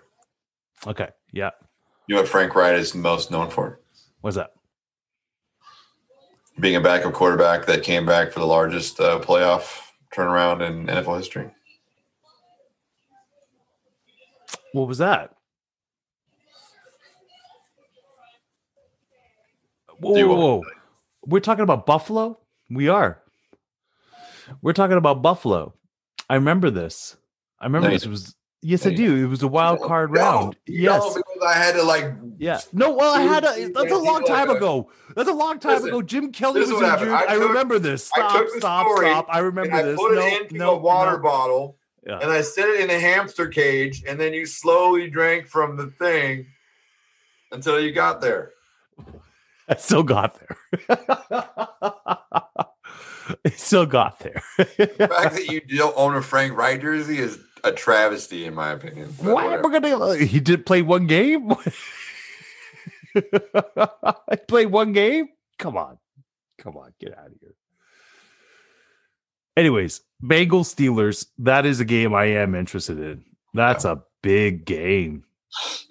Okay, 0.84 1.08
yeah. 1.32 1.50
You 2.08 2.16
know 2.16 2.22
what 2.22 2.28
Frank 2.28 2.54
Reich 2.56 2.76
is 2.78 2.92
most 2.94 3.30
known 3.30 3.50
for? 3.50 3.80
What's 4.20 4.36
that? 4.36 4.50
Being 6.58 6.76
a 6.76 6.80
backup 6.80 7.12
quarterback 7.12 7.66
that 7.66 7.84
came 7.84 8.04
back 8.04 8.32
for 8.32 8.40
the 8.40 8.46
largest 8.46 8.98
uh, 8.98 9.20
playoff 9.20 9.80
turnaround 10.12 10.66
in 10.66 10.86
NFL 10.86 11.18
history. 11.18 11.50
What 14.72 14.88
was 14.88 14.98
that? 14.98 15.34
Whoa, 19.98 20.26
whoa, 20.26 20.36
whoa. 20.36 20.62
We're 21.26 21.40
talking 21.40 21.62
about 21.62 21.86
Buffalo? 21.86 22.40
We 22.68 22.88
are. 22.88 23.22
We're 24.62 24.72
talking 24.72 24.96
about 24.96 25.22
Buffalo. 25.22 25.74
I 26.28 26.34
remember 26.34 26.70
this. 26.70 27.16
I 27.64 27.66
remember 27.66 27.88
No, 27.88 27.94
this. 27.94 28.06
Was 28.06 28.34
yes, 28.60 28.84
No, 28.84 28.90
I 28.90 28.94
do. 28.94 29.24
It 29.24 29.28
was 29.28 29.42
a 29.42 29.48
wild 29.48 29.80
No, 29.80 29.86
card 29.86 30.10
no, 30.12 30.20
round. 30.20 30.56
Yes. 30.66 31.14
Because 31.14 31.42
I 31.48 31.54
had 31.54 31.72
to 31.76 31.82
like 31.82 32.12
Yeah. 32.38 32.60
No, 32.74 32.92
well, 32.92 33.14
I 33.14 33.22
had 33.22 33.42
a 33.44 33.70
that's 33.72 33.90
a 33.90 33.96
long 33.96 34.22
time 34.24 34.50
ago. 34.50 34.90
That's 35.16 35.30
a 35.30 35.32
long 35.32 35.58
time 35.58 35.76
Listen, 35.76 35.88
ago. 35.88 36.02
Jim 36.02 36.30
Kelly 36.30 36.60
was 36.60 36.68
is 36.68 36.74
what 36.74 36.84
injured. 36.84 37.08
happened. 37.08 37.30
I 37.30 37.32
I, 37.32 37.38
took- 37.38 37.48
remember 37.48 37.78
this. 37.78 38.10
I 38.14 38.18
Stop, 38.20 38.32
took 38.32 38.52
the 38.52 38.60
stop, 38.60 38.86
story 38.86 39.06
stop. 39.08 39.26
I 39.30 39.38
and 39.38 39.46
remember 39.46 39.74
I 39.76 39.82
this. 39.82 39.96
put 39.98 40.14
no, 40.14 40.20
it 40.20 40.42
into 40.42 40.54
no, 40.56 40.72
a 40.74 40.78
water 40.78 41.12
no. 41.16 41.18
bottle 41.22 41.78
Yeah. 42.06 42.18
and 42.20 42.30
I 42.30 42.42
set 42.42 42.68
it 42.68 42.80
in 42.80 42.90
a 42.90 43.00
hamster 43.00 43.48
cage, 43.48 44.04
and 44.06 44.20
then 44.20 44.34
you 44.34 44.44
slowly 44.44 45.08
drank 45.08 45.46
from 45.46 45.76
the 45.78 45.86
thing 45.86 46.46
until 47.50 47.80
you 47.80 47.92
got 47.92 48.20
there. 48.20 48.50
I 49.68 49.76
still 49.76 50.02
got 50.02 50.38
there. 50.38 50.58
I 53.46 53.50
still 53.56 53.86
got 53.86 54.18
there. 54.20 54.42
The 54.58 55.08
fact 55.08 55.34
that 55.36 55.46
you 55.50 55.60
don't 55.78 55.94
own 55.96 56.14
a 56.14 56.20
Frank 56.22 56.54
Reich 56.56 56.82
jersey 56.82 57.18
is 57.18 57.38
a 57.64 57.72
travesty, 57.72 58.44
in 58.44 58.54
my 58.54 58.70
opinion. 58.70 59.08
Why 59.18 59.60
gonna? 59.60 59.98
Uh, 59.98 60.12
he 60.12 60.38
did 60.38 60.64
play 60.66 60.82
one 60.82 61.06
game. 61.06 61.52
I 63.16 64.36
played 64.46 64.66
one 64.66 64.92
game. 64.92 65.28
Come 65.58 65.76
on, 65.76 65.98
come 66.58 66.76
on, 66.76 66.92
get 67.00 67.16
out 67.16 67.26
of 67.26 67.32
here. 67.40 67.54
Anyways, 69.56 70.02
Bengals 70.22 70.74
Steelers. 70.74 71.26
That 71.38 71.64
is 71.66 71.80
a 71.80 71.84
game 71.84 72.14
I 72.14 72.26
am 72.26 72.54
interested 72.54 72.98
in. 72.98 73.24
That's 73.54 73.84
a 73.84 74.02
big 74.22 74.64
game. 74.64 75.24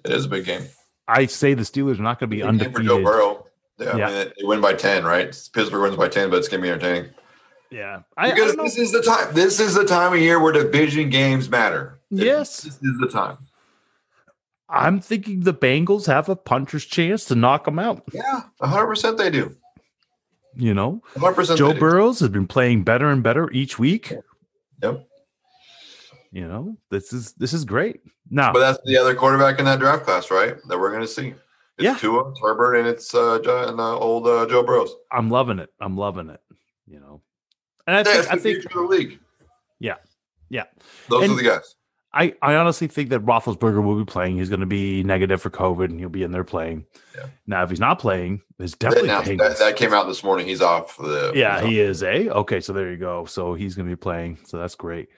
It 0.04 0.12
is 0.12 0.26
a 0.26 0.28
big 0.28 0.44
game. 0.44 0.64
I 1.08 1.26
say 1.26 1.54
the 1.54 1.62
Steelers 1.62 1.98
are 1.98 2.02
not 2.02 2.20
going 2.20 2.30
to 2.30 2.36
be 2.36 2.42
Big 2.42 2.58
game 2.58 2.72
for 2.72 2.82
Joe. 2.82 3.02
Burrow. 3.02 3.46
Yeah, 3.78 3.96
Yeah. 3.96 4.08
I 4.08 4.12
mean, 4.12 4.32
they 4.38 4.44
win 4.44 4.60
by 4.60 4.74
ten, 4.74 5.04
right? 5.04 5.28
Pittsburgh 5.52 5.82
wins 5.82 5.96
by 5.96 6.08
ten, 6.08 6.30
but 6.30 6.38
it's 6.38 6.48
gonna 6.48 6.62
be 6.62 6.68
entertaining 6.68 7.10
Yeah, 7.74 8.02
I, 8.16 8.30
I 8.30 8.34
because 8.34 8.54
know. 8.54 8.62
this 8.62 8.78
is 8.78 8.92
the 8.92 9.02
time. 9.02 9.34
This 9.34 9.58
is 9.58 9.74
the 9.74 9.84
time 9.84 10.12
of 10.12 10.20
year 10.20 10.38
where 10.38 10.52
division 10.52 11.10
games 11.10 11.50
matter. 11.50 11.98
Yes. 12.08 12.60
this 12.60 12.74
is 12.74 12.98
the 13.00 13.08
time. 13.08 13.36
I'm 14.68 15.00
thinking 15.00 15.40
the 15.40 15.52
Bengals 15.52 16.06
have 16.06 16.28
a 16.28 16.36
puncher's 16.36 16.84
chance 16.84 17.24
to 17.26 17.34
knock 17.34 17.64
them 17.64 17.80
out. 17.80 18.04
Yeah, 18.12 18.42
hundred 18.60 18.86
percent 18.86 19.18
they 19.18 19.28
do. 19.28 19.56
You 20.54 20.72
know, 20.72 21.02
hundred 21.16 21.34
percent. 21.34 21.58
Joe. 21.58 21.74
Burrows 21.74 22.20
has 22.20 22.28
been 22.28 22.46
playing 22.46 22.84
better 22.84 23.10
and 23.10 23.24
better 23.24 23.50
each 23.50 23.76
week. 23.76 24.12
Yep. 24.80 25.04
You 26.30 26.46
know, 26.46 26.76
this 26.90 27.12
is 27.12 27.32
this 27.32 27.52
is 27.52 27.64
great. 27.64 28.02
Now, 28.30 28.52
But 28.52 28.60
that's 28.60 28.78
the 28.84 28.96
other 28.96 29.16
quarterback 29.16 29.58
in 29.58 29.64
that 29.64 29.80
draft 29.80 30.04
class, 30.04 30.30
right? 30.30 30.54
That 30.68 30.78
we're 30.78 30.90
going 30.90 31.02
to 31.02 31.08
see. 31.08 31.34
It's 31.76 31.84
Yeah. 31.84 31.96
Tua, 31.96 32.32
Herbert, 32.40 32.76
and 32.76 32.86
it's 32.86 33.16
uh, 33.16 33.40
and, 33.68 33.80
uh, 33.80 33.98
old 33.98 34.28
uh, 34.28 34.46
Joe 34.46 34.62
Burrows. 34.62 34.94
I'm 35.10 35.28
loving 35.28 35.58
it. 35.58 35.70
I'm 35.80 35.96
loving 35.96 36.30
it. 36.30 36.40
You 36.86 37.00
know, 37.00 37.20
and 37.86 37.96
I 37.96 37.98
Yeah, 37.98 38.04
think 38.04 38.32
I 38.32 38.34
the 38.36 38.40
think 38.42 38.60
future 38.60 38.80
of 38.80 38.88
the 38.90 38.96
league. 38.96 39.18
Yeah. 39.80 39.94
Yeah. 40.48 40.64
Those 41.08 41.24
And- 41.24 41.32
are 41.32 41.36
the 41.36 41.42
guys. 41.42 41.74
I, 42.16 42.32
I 42.40 42.54
honestly 42.54 42.86
think 42.86 43.08
that 43.10 43.22
Roethlisberger 43.26 43.82
will 43.82 43.98
be 43.98 44.04
playing. 44.04 44.38
He's 44.38 44.48
going 44.48 44.60
to 44.60 44.66
be 44.66 45.02
negative 45.02 45.42
for 45.42 45.50
COVID, 45.50 45.86
and 45.86 45.98
he'll 45.98 46.08
be 46.08 46.22
in 46.22 46.30
there 46.30 46.44
playing. 46.44 46.86
Yeah. 47.16 47.26
Now, 47.48 47.64
if 47.64 47.70
he's 47.70 47.80
not 47.80 47.98
playing, 47.98 48.40
it's 48.60 48.74
definitely 48.76 49.08
Bengals. 49.08 49.38
that, 49.38 49.58
that 49.58 49.74
came 49.76 49.92
out 49.92 50.06
this 50.06 50.22
morning. 50.22 50.46
He's 50.46 50.62
off 50.62 50.96
the. 50.96 51.32
yeah, 51.34 51.60
he 51.60 51.80
is. 51.80 52.04
Eh? 52.04 52.28
Okay, 52.30 52.60
so 52.60 52.72
there 52.72 52.88
you 52.88 52.98
go. 52.98 53.24
So 53.24 53.54
he's 53.54 53.74
going 53.74 53.88
to 53.88 53.96
be 53.96 54.00
playing. 54.00 54.38
So 54.44 54.58
that's 54.58 54.76
great. 54.76 55.08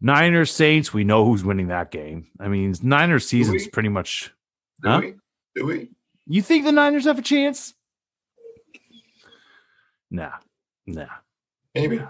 Niners 0.00 0.50
Saints. 0.50 0.94
We 0.94 1.04
know 1.04 1.26
who's 1.26 1.44
winning 1.44 1.66
that 1.68 1.90
game. 1.90 2.28
I 2.40 2.48
mean, 2.48 2.74
Niners 2.82 3.28
season's 3.28 3.64
is 3.64 3.68
pretty 3.68 3.90
much. 3.90 4.32
Do 4.82 4.88
Huh? 4.88 5.00
we? 5.04 5.14
Do 5.56 5.66
we? 5.66 5.90
You 6.26 6.40
think 6.40 6.64
the 6.64 6.72
Niners 6.72 7.04
have 7.04 7.18
a 7.18 7.22
chance? 7.22 7.74
Nah, 10.10 10.32
nah, 10.86 11.04
Maybe. 11.80 12.00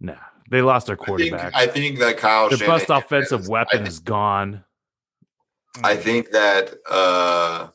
nah. 0.00 0.14
They 0.50 0.60
lost 0.60 0.86
their 0.86 0.94
I 0.94 0.98
think, 0.98 1.06
quarterback. 1.06 1.54
I 1.54 1.66
think 1.66 1.98
that 2.00 2.18
Kyle 2.18 2.48
their 2.50 2.58
best 2.58 2.86
Shanahan 2.86 3.02
offensive 3.02 3.40
has- 3.40 3.48
weapon 3.48 3.82
I, 3.84 3.86
is 3.86 3.98
gone. 3.98 4.62
I 5.82 5.96
think 5.96 6.30
that 6.32 6.74
uh 6.88 7.68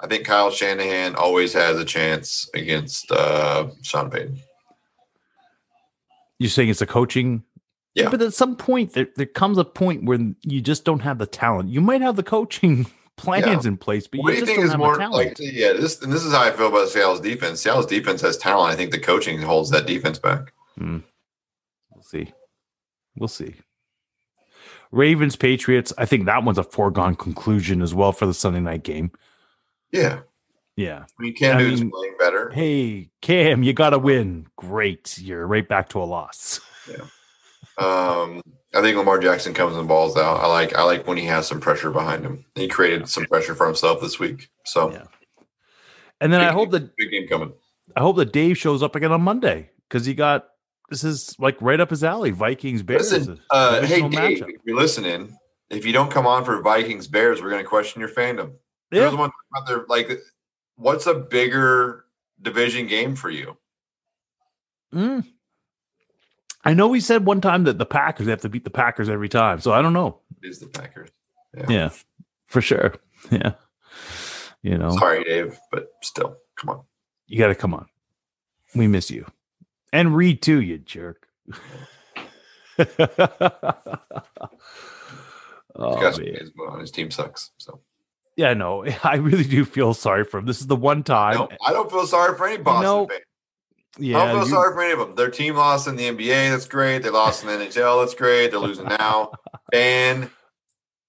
I 0.00 0.06
think 0.06 0.24
Kyle 0.24 0.50
Shanahan 0.50 1.14
always 1.16 1.52
has 1.54 1.76
a 1.78 1.84
chance 1.84 2.48
against 2.54 3.10
uh 3.10 3.68
Sean 3.82 4.10
Payton. 4.10 4.38
You're 6.38 6.50
saying 6.50 6.68
it's 6.70 6.80
a 6.82 6.86
coaching. 6.86 7.42
Yeah. 7.94 8.08
But 8.08 8.22
at 8.22 8.32
some 8.32 8.56
point, 8.56 8.94
there, 8.94 9.08
there 9.16 9.26
comes 9.26 9.58
a 9.58 9.64
point 9.64 10.04
where 10.04 10.18
you 10.42 10.60
just 10.62 10.84
don't 10.84 11.00
have 11.00 11.18
the 11.18 11.26
talent. 11.26 11.68
You 11.68 11.80
might 11.82 12.00
have 12.00 12.16
the 12.16 12.22
coaching 12.22 12.86
plans 13.16 13.66
in 13.66 13.76
place, 13.76 14.06
but 14.06 14.20
What 14.20 14.32
do 14.32 14.38
you 14.38 14.46
think 14.46 14.60
is 14.60 14.76
more 14.76 14.96
like 14.96 15.36
yeah, 15.38 15.72
this 15.72 16.00
and 16.02 16.12
this 16.12 16.24
is 16.24 16.32
how 16.32 16.42
I 16.42 16.50
feel 16.50 16.68
about 16.68 16.88
Seattle's 16.88 17.20
defense. 17.20 17.60
Seattle's 17.60 17.86
defense 17.86 18.20
has 18.22 18.36
talent. 18.36 18.72
I 18.72 18.76
think 18.76 18.90
the 18.90 18.98
coaching 18.98 19.40
holds 19.40 19.70
that 19.70 19.86
defense 19.86 20.18
back. 20.18 20.52
We'll 20.78 21.02
see. 22.02 22.32
We'll 23.16 23.28
see. 23.28 23.54
Ravens, 24.90 25.36
Patriots. 25.36 25.92
I 25.96 26.04
think 26.04 26.26
that 26.26 26.44
one's 26.44 26.58
a 26.58 26.64
foregone 26.64 27.16
conclusion 27.16 27.80
as 27.80 27.94
well 27.94 28.12
for 28.12 28.26
the 28.26 28.34
Sunday 28.34 28.60
night 28.60 28.82
game. 28.82 29.10
Yeah. 29.90 30.20
Yeah. 30.76 31.04
I 31.18 31.22
mean 31.22 31.34
Cam 31.34 31.58
Newton's 31.58 31.90
playing 31.90 32.16
better. 32.18 32.50
Hey, 32.50 33.10
Cam, 33.20 33.62
you 33.62 33.72
got 33.72 33.90
to 33.90 33.98
win. 33.98 34.46
Great. 34.56 35.18
You're 35.18 35.46
right 35.46 35.66
back 35.66 35.90
to 35.90 36.02
a 36.02 36.04
loss. 36.04 36.60
Um 37.78 38.42
I 38.74 38.80
think 38.80 38.96
Lamar 38.96 39.18
Jackson 39.18 39.52
comes 39.52 39.76
and 39.76 39.86
balls 39.86 40.16
out. 40.16 40.40
I 40.40 40.46
like 40.46 40.74
I 40.74 40.82
like 40.82 41.06
when 41.06 41.18
he 41.18 41.26
has 41.26 41.46
some 41.46 41.60
pressure 41.60 41.90
behind 41.90 42.24
him. 42.24 42.44
He 42.54 42.68
created 42.68 43.08
some 43.08 43.24
pressure 43.26 43.54
for 43.54 43.66
himself 43.66 44.00
this 44.00 44.18
week. 44.18 44.50
So 44.64 44.92
Yeah. 44.92 45.04
And 46.20 46.32
then 46.32 46.40
I 46.40 46.52
hope 46.52 46.70
that 46.70 46.96
big 46.96 47.10
game 47.10 47.28
coming. 47.28 47.52
I 47.96 48.00
hope 48.00 48.16
that 48.16 48.32
Dave 48.32 48.56
shows 48.56 48.82
up 48.82 48.94
again 48.94 49.12
on 49.12 49.22
Monday 49.22 49.70
because 49.88 50.06
he 50.06 50.14
got 50.14 50.48
this 50.88 51.04
is 51.04 51.34
like 51.38 51.60
right 51.60 51.80
up 51.80 51.90
his 51.90 52.04
alley. 52.04 52.30
Vikings 52.30 52.82
Bears. 52.82 53.12
Listen, 53.12 53.40
uh, 53.50 53.82
hey 53.82 54.02
Dave, 54.02 54.10
matchup. 54.10 54.48
if 54.50 54.60
you're 54.64 54.76
listening, 54.76 55.36
if 55.70 55.86
you 55.86 55.92
don't 55.92 56.10
come 56.10 56.26
on 56.26 56.44
for 56.44 56.60
Vikings 56.60 57.08
Bears, 57.08 57.42
we're 57.42 57.50
going 57.50 57.62
to 57.62 57.68
question 57.68 58.00
your 58.00 58.10
fandom. 58.10 58.52
Yeah. 58.90 59.12
one 59.14 59.30
out 59.56 59.66
there, 59.66 59.86
like, 59.88 60.20
what's 60.76 61.06
a 61.06 61.14
bigger 61.14 62.04
division 62.42 62.86
game 62.86 63.16
for 63.16 63.30
you? 63.30 63.56
Mm. 64.94 65.24
I 66.64 66.74
know 66.74 66.86
we 66.88 67.00
said 67.00 67.24
one 67.26 67.40
time 67.40 67.64
that 67.64 67.78
the 67.78 67.86
Packers 67.86 68.28
have 68.28 68.42
to 68.42 68.48
beat 68.48 68.64
the 68.64 68.70
Packers 68.70 69.08
every 69.08 69.28
time, 69.28 69.60
so 69.60 69.72
I 69.72 69.82
don't 69.82 69.92
know. 69.92 70.20
Is 70.42 70.60
the 70.60 70.66
Packers? 70.66 71.08
Yeah, 71.68 71.90
for 72.46 72.60
sure. 72.60 72.94
Yeah, 73.30 73.52
you 74.62 74.78
know, 74.78 74.90
Sorry, 74.90 75.22
Dave, 75.24 75.58
but 75.70 75.92
still, 76.02 76.36
come 76.56 76.70
on. 76.70 76.82
you 77.26 77.38
got 77.38 77.48
to 77.48 77.54
come 77.54 77.74
on. 77.74 77.86
We 78.74 78.88
miss 78.88 79.10
you, 79.10 79.26
and 79.92 80.16
Reed 80.16 80.42
too, 80.42 80.60
you 80.60 80.78
jerk. 80.78 81.28
oh 85.76 86.16
man. 86.18 86.80
his 86.80 86.90
team 86.90 87.10
sucks. 87.10 87.50
So 87.58 87.80
Yeah, 88.36 88.54
no, 88.54 88.84
I 89.02 89.16
really 89.16 89.44
do 89.44 89.64
feel 89.64 89.94
sorry 89.94 90.24
for 90.24 90.38
him. 90.38 90.46
This 90.46 90.60
is 90.60 90.66
the 90.66 90.76
one 90.76 91.02
time. 91.02 91.34
no, 91.36 91.48
I 91.64 91.72
don't 91.72 91.90
feel 91.90 92.06
sorry 92.06 92.36
for 92.36 92.46
any 92.46 92.62
Boston 92.62 93.08
fan. 93.08 93.20
Yeah, 93.98 94.18
I 94.18 94.26
don't 94.26 94.36
feel 94.40 94.48
you- 94.48 94.54
sorry 94.54 94.74
for 94.74 94.82
any 94.82 94.92
of 94.92 94.98
them. 94.98 95.14
Their 95.16 95.30
team 95.30 95.56
lost 95.56 95.88
in 95.88 95.96
the 95.96 96.04
NBA. 96.08 96.50
That's 96.50 96.66
great. 96.66 97.02
They 97.02 97.10
lost 97.10 97.42
in 97.42 97.48
the 97.48 97.64
NHL. 97.66 98.02
That's 98.02 98.14
great. 98.14 98.50
They're 98.50 98.60
losing 98.60 98.86
now. 98.86 99.32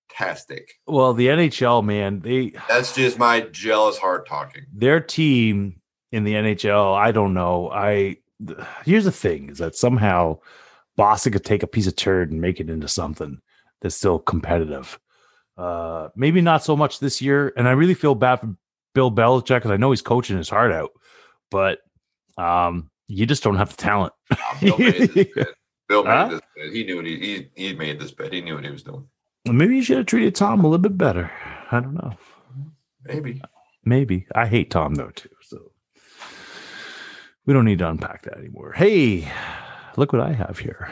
Fantastic. 0.10 0.74
well, 0.88 1.14
the 1.14 1.28
NHL 1.28 1.84
man, 1.84 2.20
they 2.20 2.54
That's 2.68 2.94
just 2.94 3.18
my 3.18 3.42
jealous 3.52 3.98
heart 3.98 4.28
talking. 4.28 4.66
their 4.74 5.00
team 5.00 5.82
in 6.12 6.24
the 6.24 6.34
NHL, 6.34 6.96
I 6.96 7.12
don't 7.12 7.34
know. 7.34 7.70
I 7.72 8.18
here's 8.86 9.06
the 9.06 9.12
thing 9.12 9.50
is 9.50 9.58
that 9.60 9.76
somehow 9.76 10.38
Boston 10.98 11.32
could 11.34 11.46
take 11.46 11.64
a 11.64 11.68
piece 11.68 11.88
of 11.88 11.96
turd 11.96 12.32
and 12.32 12.42
make 12.42 12.60
it 12.60 12.70
into 12.70 12.88
something 12.88 13.40
that's 13.82 13.96
still 13.96 14.20
competitive. 14.20 15.00
Uh 15.58 16.10
maybe 16.16 16.42
not 16.42 16.64
so 16.64 16.76
much 16.78 17.00
this 17.00 17.22
year. 17.22 17.52
And 17.58 17.68
I 17.68 17.72
really 17.72 17.94
feel 17.96 18.16
bad 18.16 18.42
for 18.42 18.56
Bill 18.94 19.12
Belichick 19.12 19.56
because 19.56 19.72
I 19.72 19.78
know 19.78 19.92
he's 19.92 20.02
coaching 20.04 20.38
his 20.38 20.50
heart 20.50 20.72
out, 20.72 20.92
but 21.50 21.80
um 22.38 22.90
you 23.08 23.26
just 23.26 23.44
don't 23.44 23.58
have 23.58 23.70
the 23.76 23.82
talent. 23.82 24.14
Bill 24.62 24.78
made 24.78 24.94
this 25.14 25.28
bet. 25.36 25.48
Bill 25.90 26.04
made 26.04 26.10
Huh? 26.12 26.28
this 26.30 26.42
bet. 26.56 26.74
He 26.74 26.84
knew 26.84 26.96
what 26.98 27.06
he, 27.06 27.18
he 27.56 27.68
he 27.68 27.74
made 27.76 28.00
this 28.00 28.12
bet. 28.12 28.32
He 28.34 28.42
knew 28.42 28.56
what 28.56 28.64
he 28.66 28.72
was 28.72 28.84
doing. 28.84 29.08
Maybe 29.46 29.76
you 29.76 29.84
should 29.84 29.98
have 29.98 30.06
treated 30.06 30.36
Tom 30.36 30.62
a 30.62 30.68
little 30.68 30.78
bit 30.82 30.98
better. 30.98 31.30
I 31.72 31.80
don't 31.82 31.96
know. 31.96 32.14
Maybe. 33.06 33.42
Maybe. 33.84 34.26
I 34.34 34.48
hate 34.48 34.72
Tom 34.72 34.96
though 34.96 35.10
too. 35.12 35.30
So 35.42 35.72
we 37.46 37.54
don't 37.54 37.66
need 37.66 37.80
to 37.80 37.90
unpack 37.90 38.24
that 38.24 38.38
anymore. 38.38 38.72
Hey, 38.72 39.30
look 39.98 40.14
what 40.14 40.22
I 40.22 40.32
have 40.32 40.60
here. 40.60 40.90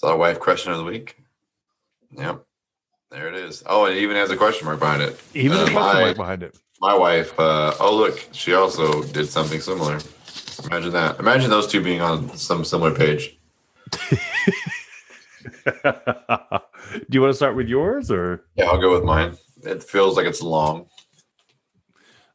That 0.00 0.12
a 0.12 0.16
wife 0.16 0.38
question 0.38 0.70
of 0.70 0.78
the 0.78 0.84
week? 0.84 1.16
Yep. 2.12 2.44
There 3.10 3.26
it 3.28 3.34
is. 3.34 3.64
Oh, 3.66 3.86
it 3.86 3.96
even 3.96 4.14
has 4.16 4.30
a 4.30 4.36
question 4.36 4.66
mark 4.66 4.78
behind 4.78 5.02
it. 5.02 5.20
Even 5.34 5.58
Uh, 5.58 5.64
the 5.64 5.70
question 5.72 5.92
my- 5.94 6.00
mark 6.04 6.16
behind 6.16 6.42
it. 6.44 6.56
My 6.80 6.94
wife, 6.94 7.38
uh, 7.38 7.74
oh, 7.80 7.96
look, 7.96 8.24
she 8.32 8.54
also 8.54 9.02
did 9.02 9.28
something 9.28 9.60
similar. 9.60 9.98
Imagine 10.64 10.92
that. 10.92 11.18
Imagine 11.18 11.50
those 11.50 11.66
two 11.66 11.82
being 11.82 12.00
on 12.00 12.36
some 12.36 12.64
similar 12.64 12.94
page. 12.94 13.36
Do 15.72 17.10
you 17.10 17.20
want 17.20 17.30
to 17.32 17.34
start 17.36 17.56
with 17.56 17.68
yours 17.68 18.10
or 18.10 18.44
Yeah, 18.56 18.66
I'll 18.66 18.80
go 18.80 18.92
with 18.92 19.04
mine. 19.04 19.36
It 19.64 19.82
feels 19.82 20.16
like 20.16 20.26
it's 20.26 20.40
long. 20.42 20.86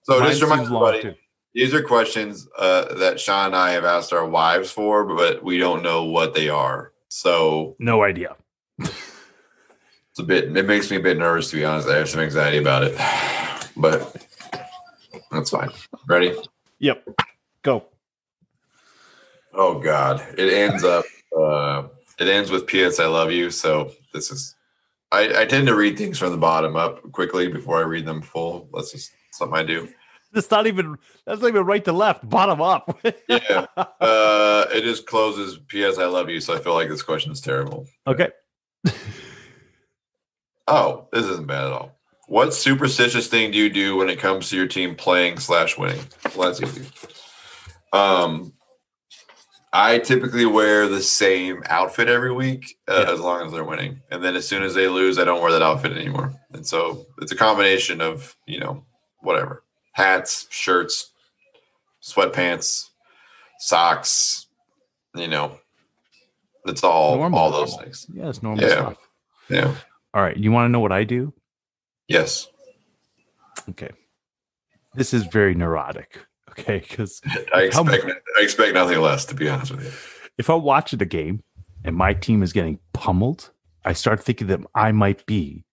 So 0.04 0.20
Mine 0.20 0.30
just 0.30 0.42
remind 0.42 0.62
everybody, 0.66 1.18
these 1.54 1.74
are 1.74 1.82
questions 1.82 2.48
uh, 2.58 2.94
that 2.96 3.20
Sean 3.20 3.48
and 3.48 3.56
I 3.56 3.72
have 3.72 3.86
asked 3.86 4.12
our 4.12 4.28
wives 4.28 4.70
for, 4.72 5.06
but 5.16 5.42
we 5.44 5.58
don't 5.58 5.82
know 5.82 6.04
what 6.06 6.34
they 6.34 6.50
are. 6.50 6.92
So 7.08 7.76
No 7.80 8.04
idea. 8.04 8.36
it's 8.80 10.20
a 10.20 10.24
bit, 10.24 10.56
it 10.56 10.66
makes 10.66 10.92
me 10.92 10.98
a 10.98 11.00
bit 11.00 11.18
nervous, 11.18 11.50
to 11.52 11.56
be 11.56 11.64
honest. 11.66 11.88
I 11.88 11.98
have 11.98 12.10
some 12.10 12.20
anxiety 12.20 12.58
about 12.58 12.84
it, 12.84 12.98
but 13.78 14.23
that's 15.34 15.50
fine. 15.50 15.70
Ready? 16.08 16.36
Yep. 16.80 17.08
Go. 17.62 17.86
Oh 19.54 19.80
God, 19.80 20.26
it 20.38 20.52
ends 20.54 20.84
up. 20.84 21.06
Uh, 21.38 21.88
it 22.20 22.28
ends 22.28 22.52
with 22.52 22.68
"P.S. 22.68 23.00
I 23.00 23.06
love 23.06 23.32
you." 23.32 23.50
So 23.52 23.92
this 24.14 24.32
is. 24.32 24.56
I, 25.12 25.42
I 25.42 25.46
tend 25.46 25.68
to 25.68 25.76
read 25.76 25.96
things 25.98 26.18
from 26.18 26.32
the 26.32 26.38
bottom 26.38 26.76
up 26.76 27.12
quickly 27.12 27.48
before 27.48 27.78
I 27.78 27.84
read 27.84 28.06
them 28.06 28.22
full. 28.22 28.68
That's 28.74 28.92
just 28.92 29.12
something 29.32 29.56
I 29.58 29.64
do. 29.64 29.88
That's 30.32 30.50
not 30.50 30.66
even 30.66 30.98
that's 31.26 31.42
not 31.42 31.50
even 31.50 31.66
right 31.66 31.86
to 31.86 31.94
left, 31.94 32.28
bottom 32.28 32.62
up. 32.62 33.00
Yeah. 33.28 33.66
Uh, 34.02 34.66
it 34.72 34.82
just 34.82 35.06
closes. 35.06 35.60
"P.S. 35.68 35.98
I 35.98 36.06
love 36.06 36.30
you." 36.30 36.40
So 36.42 36.56
I 36.56 36.60
feel 36.60 36.74
like 36.74 36.90
this 36.90 37.04
question 37.04 37.32
is 37.32 37.40
terrible. 37.42 37.86
okay. 38.08 38.30
Oh, 40.68 41.08
this 41.12 41.26
isn't 41.26 41.48
bad 41.48 41.66
at 41.66 41.72
all. 41.74 41.98
What 42.34 42.52
superstitious 42.52 43.28
thing 43.28 43.52
do 43.52 43.60
you 43.60 43.70
do 43.70 43.96
when 43.96 44.10
it 44.10 44.18
comes 44.18 44.50
to 44.50 44.56
your 44.56 44.66
team 44.66 44.96
playing 44.96 45.38
slash 45.38 45.78
winning? 45.78 46.00
Well, 46.36 46.48
that's 46.52 46.64
easy. 46.64 46.88
Um, 47.94 48.54
I 49.72 50.00
typically 50.00 50.48
wear 50.48 50.88
the 50.88 51.04
same 51.04 51.62
outfit 51.68 52.10
every 52.10 52.34
week 52.34 52.76
uh, 52.90 53.04
Yeah. 53.06 53.14
as 53.14 53.20
long 53.20 53.46
as 53.46 53.52
they're 53.52 53.64
winning, 53.64 54.02
and 54.10 54.24
then 54.24 54.36
as 54.36 54.48
soon 54.48 54.64
as 54.64 54.74
they 54.74 54.88
lose, 54.88 55.20
I 55.20 55.26
don't 55.26 55.44
wear 55.44 55.52
that 55.52 55.62
outfit 55.62 55.92
anymore. 55.96 56.34
And 56.54 56.66
so 56.66 57.06
it's 57.22 57.32
a 57.32 57.36
combination 57.36 58.02
of 58.02 58.36
you 58.48 58.60
know 58.60 58.84
whatever 59.20 59.64
hats, 59.92 60.48
shirts, 60.50 61.12
sweatpants, 62.02 62.90
socks. 63.60 64.48
You 65.14 65.28
know, 65.28 65.60
it's 66.66 66.84
all 66.84 67.16
Normal. 67.18 67.38
all 67.38 67.52
those 67.52 67.76
things. 67.78 68.08
Yeah, 68.12 68.30
it's 68.30 68.42
normal 68.42 68.64
Yeah. 68.64 68.72
stuff. 68.72 68.98
Yeah. 69.50 69.76
All 70.16 70.24
right. 70.24 70.36
You 70.36 70.52
want 70.52 70.66
to 70.66 70.70
know 70.72 70.80
what 70.80 70.92
I 70.92 71.04
do? 71.04 71.32
Yes. 72.08 72.48
Okay. 73.70 73.90
This 74.96 75.14
is 75.14 75.26
very 75.26 75.56
neurotic. 75.56 76.20
Okay. 76.52 76.80
Because 76.88 77.22
I 77.54 77.64
expect 77.64 78.06
I 78.06 78.42
expect 78.44 78.74
nothing 78.74 79.00
less, 79.00 79.26
to 79.26 79.36
be 79.36 79.50
honest 79.50 79.72
with 79.72 79.84
you. 79.86 79.92
if 80.38 80.50
I'm 80.50 80.62
watching 80.64 81.00
the 81.00 81.06
game 81.06 81.44
and 81.84 81.96
my 81.96 82.14
team 82.14 82.44
is 82.44 82.54
getting 82.54 82.80
pummeled, 82.94 83.50
I 83.86 83.94
start 83.94 84.24
thinking 84.24 84.48
that 84.48 84.60
I 84.76 84.92
might 84.92 85.26
be 85.26 85.64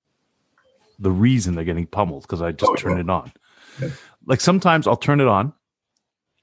the 0.99 1.11
reason 1.11 1.55
they're 1.55 1.65
getting 1.65 1.87
pummeled 1.87 2.23
because 2.23 2.43
I 2.43 2.53
just 2.53 2.71
Oh, 2.71 2.75
turn 2.77 2.93
yeah. 2.97 3.01
it 3.01 3.11
on. 3.11 3.33
Yeah. 3.81 3.89
Like 4.27 4.41
sometimes 4.41 4.87
I'll 4.87 4.97
turn 4.97 5.21
it 5.21 5.29
on. 5.29 5.53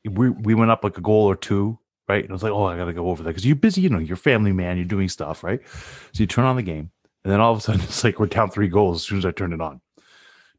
We 0.10 0.30
we 0.30 0.54
went 0.54 0.72
up 0.72 0.84
like 0.84 0.98
a 0.98 1.02
goal 1.02 1.26
or 1.26 1.36
two, 1.36 1.78
right? 2.08 2.24
And 2.24 2.32
I 2.32 2.34
was 2.34 2.44
like, 2.44 2.52
oh, 2.54 2.66
I 2.66 2.78
gotta 2.78 2.94
go 2.94 3.10
over 3.10 3.24
there 3.24 3.34
because 3.34 3.46
you're 3.46 3.56
busy, 3.56 3.82
you 3.82 3.90
know, 3.90 4.00
you're 4.00 4.16
family 4.18 4.52
man, 4.54 4.78
you're 4.78 4.86
doing 4.86 5.10
stuff, 5.10 5.44
right? 5.44 5.60
So 6.14 6.22
you 6.24 6.28
turn 6.28 6.46
on 6.46 6.56
the 6.56 6.62
game, 6.64 6.92
and 7.28 7.34
then 7.34 7.42
all 7.42 7.52
of 7.52 7.58
a 7.58 7.62
sudden 7.62 7.82
it's 7.84 8.06
like 8.06 8.22
we're 8.22 8.28
down 8.28 8.50
three 8.50 8.70
goals 8.70 9.02
as 9.02 9.04
soon 9.04 9.18
as 9.18 9.26
I 9.26 9.32
turn 9.32 9.52
it 9.52 9.60
on. 9.60 9.82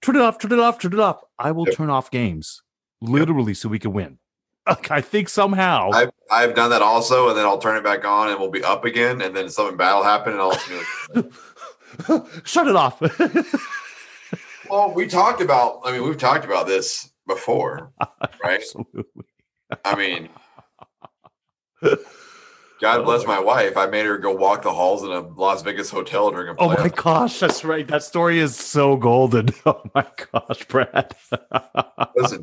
Turn 0.03 0.16
it 0.16 0.20
off, 0.20 0.39
turn 0.39 0.53
it 0.53 0.61
off, 0.61 0.78
turn 0.78 0.93
it 0.93 1.01
off. 1.01 1.23
I 1.39 1.51
will 1.51 1.65
Yep. 1.66 1.74
turn 1.77 1.89
off 1.89 2.11
games 2.11 2.62
literally 3.01 3.55
so 3.55 3.70
we 3.70 3.78
can 3.78 3.95
win. 3.95 4.19
Like, 4.69 4.90
I 4.90 5.01
think 5.01 5.31
somehow 5.31 5.89
I've 5.95 6.11
I've 6.31 6.55
done 6.55 6.69
that 6.69 6.82
also, 6.82 7.31
and 7.31 7.39
then 7.39 7.47
I'll 7.47 7.57
turn 7.57 7.78
it 7.78 7.82
back 7.82 8.05
on, 8.05 8.28
and 8.28 8.39
we'll 8.39 8.51
be 8.51 8.62
up 8.62 8.85
again, 8.85 9.23
and 9.23 9.35
then 9.35 9.49
something 9.49 9.78
bad 9.78 9.95
will 9.95 10.03
happen, 10.03 10.35
and 10.35 10.43
I'll 10.43 10.61
be 10.69 11.23
like, 12.12 12.27
Shut 12.45 12.69
it 12.69 12.77
off. 12.77 13.01
Well, 14.69 14.93
we 14.93 15.07
talked 15.07 15.40
about. 15.40 15.81
I 15.86 15.93
mean, 15.93 16.03
we've 16.07 16.19
talked 16.19 16.45
about 16.45 16.66
this 16.66 17.11
before, 17.27 17.95
right? 18.45 18.61
Absolutely. 18.61 19.24
I 19.86 19.97
mean, 19.97 20.28
God 22.81 23.05
bless 23.05 23.25
oh. 23.25 23.27
my 23.27 23.41
wife. 23.41 23.77
I 23.77 23.87
made 23.87 24.07
her 24.07 24.19
go 24.19 24.33
walk 24.33 24.63
the 24.63 24.73
halls 24.73 25.03
in 25.03 25.11
a 25.11 25.21
Las 25.21 25.63
Vegas 25.63 25.91
hotel 25.91 26.31
during 26.31 26.49
a 26.49 26.55
Oh 26.59 26.69
my 26.69 26.77
playoff. 26.77 27.03
gosh, 27.03 27.41
that's 27.41 27.65
right. 27.65 27.87
That 27.89 28.03
story 28.03 28.39
is 28.39 28.57
so 28.57 28.97
golden. 28.97 29.49
Oh 29.67 29.83
my 29.95 30.07
gosh, 30.33 30.65
Brad. 30.67 31.15
Listen, 32.17 32.43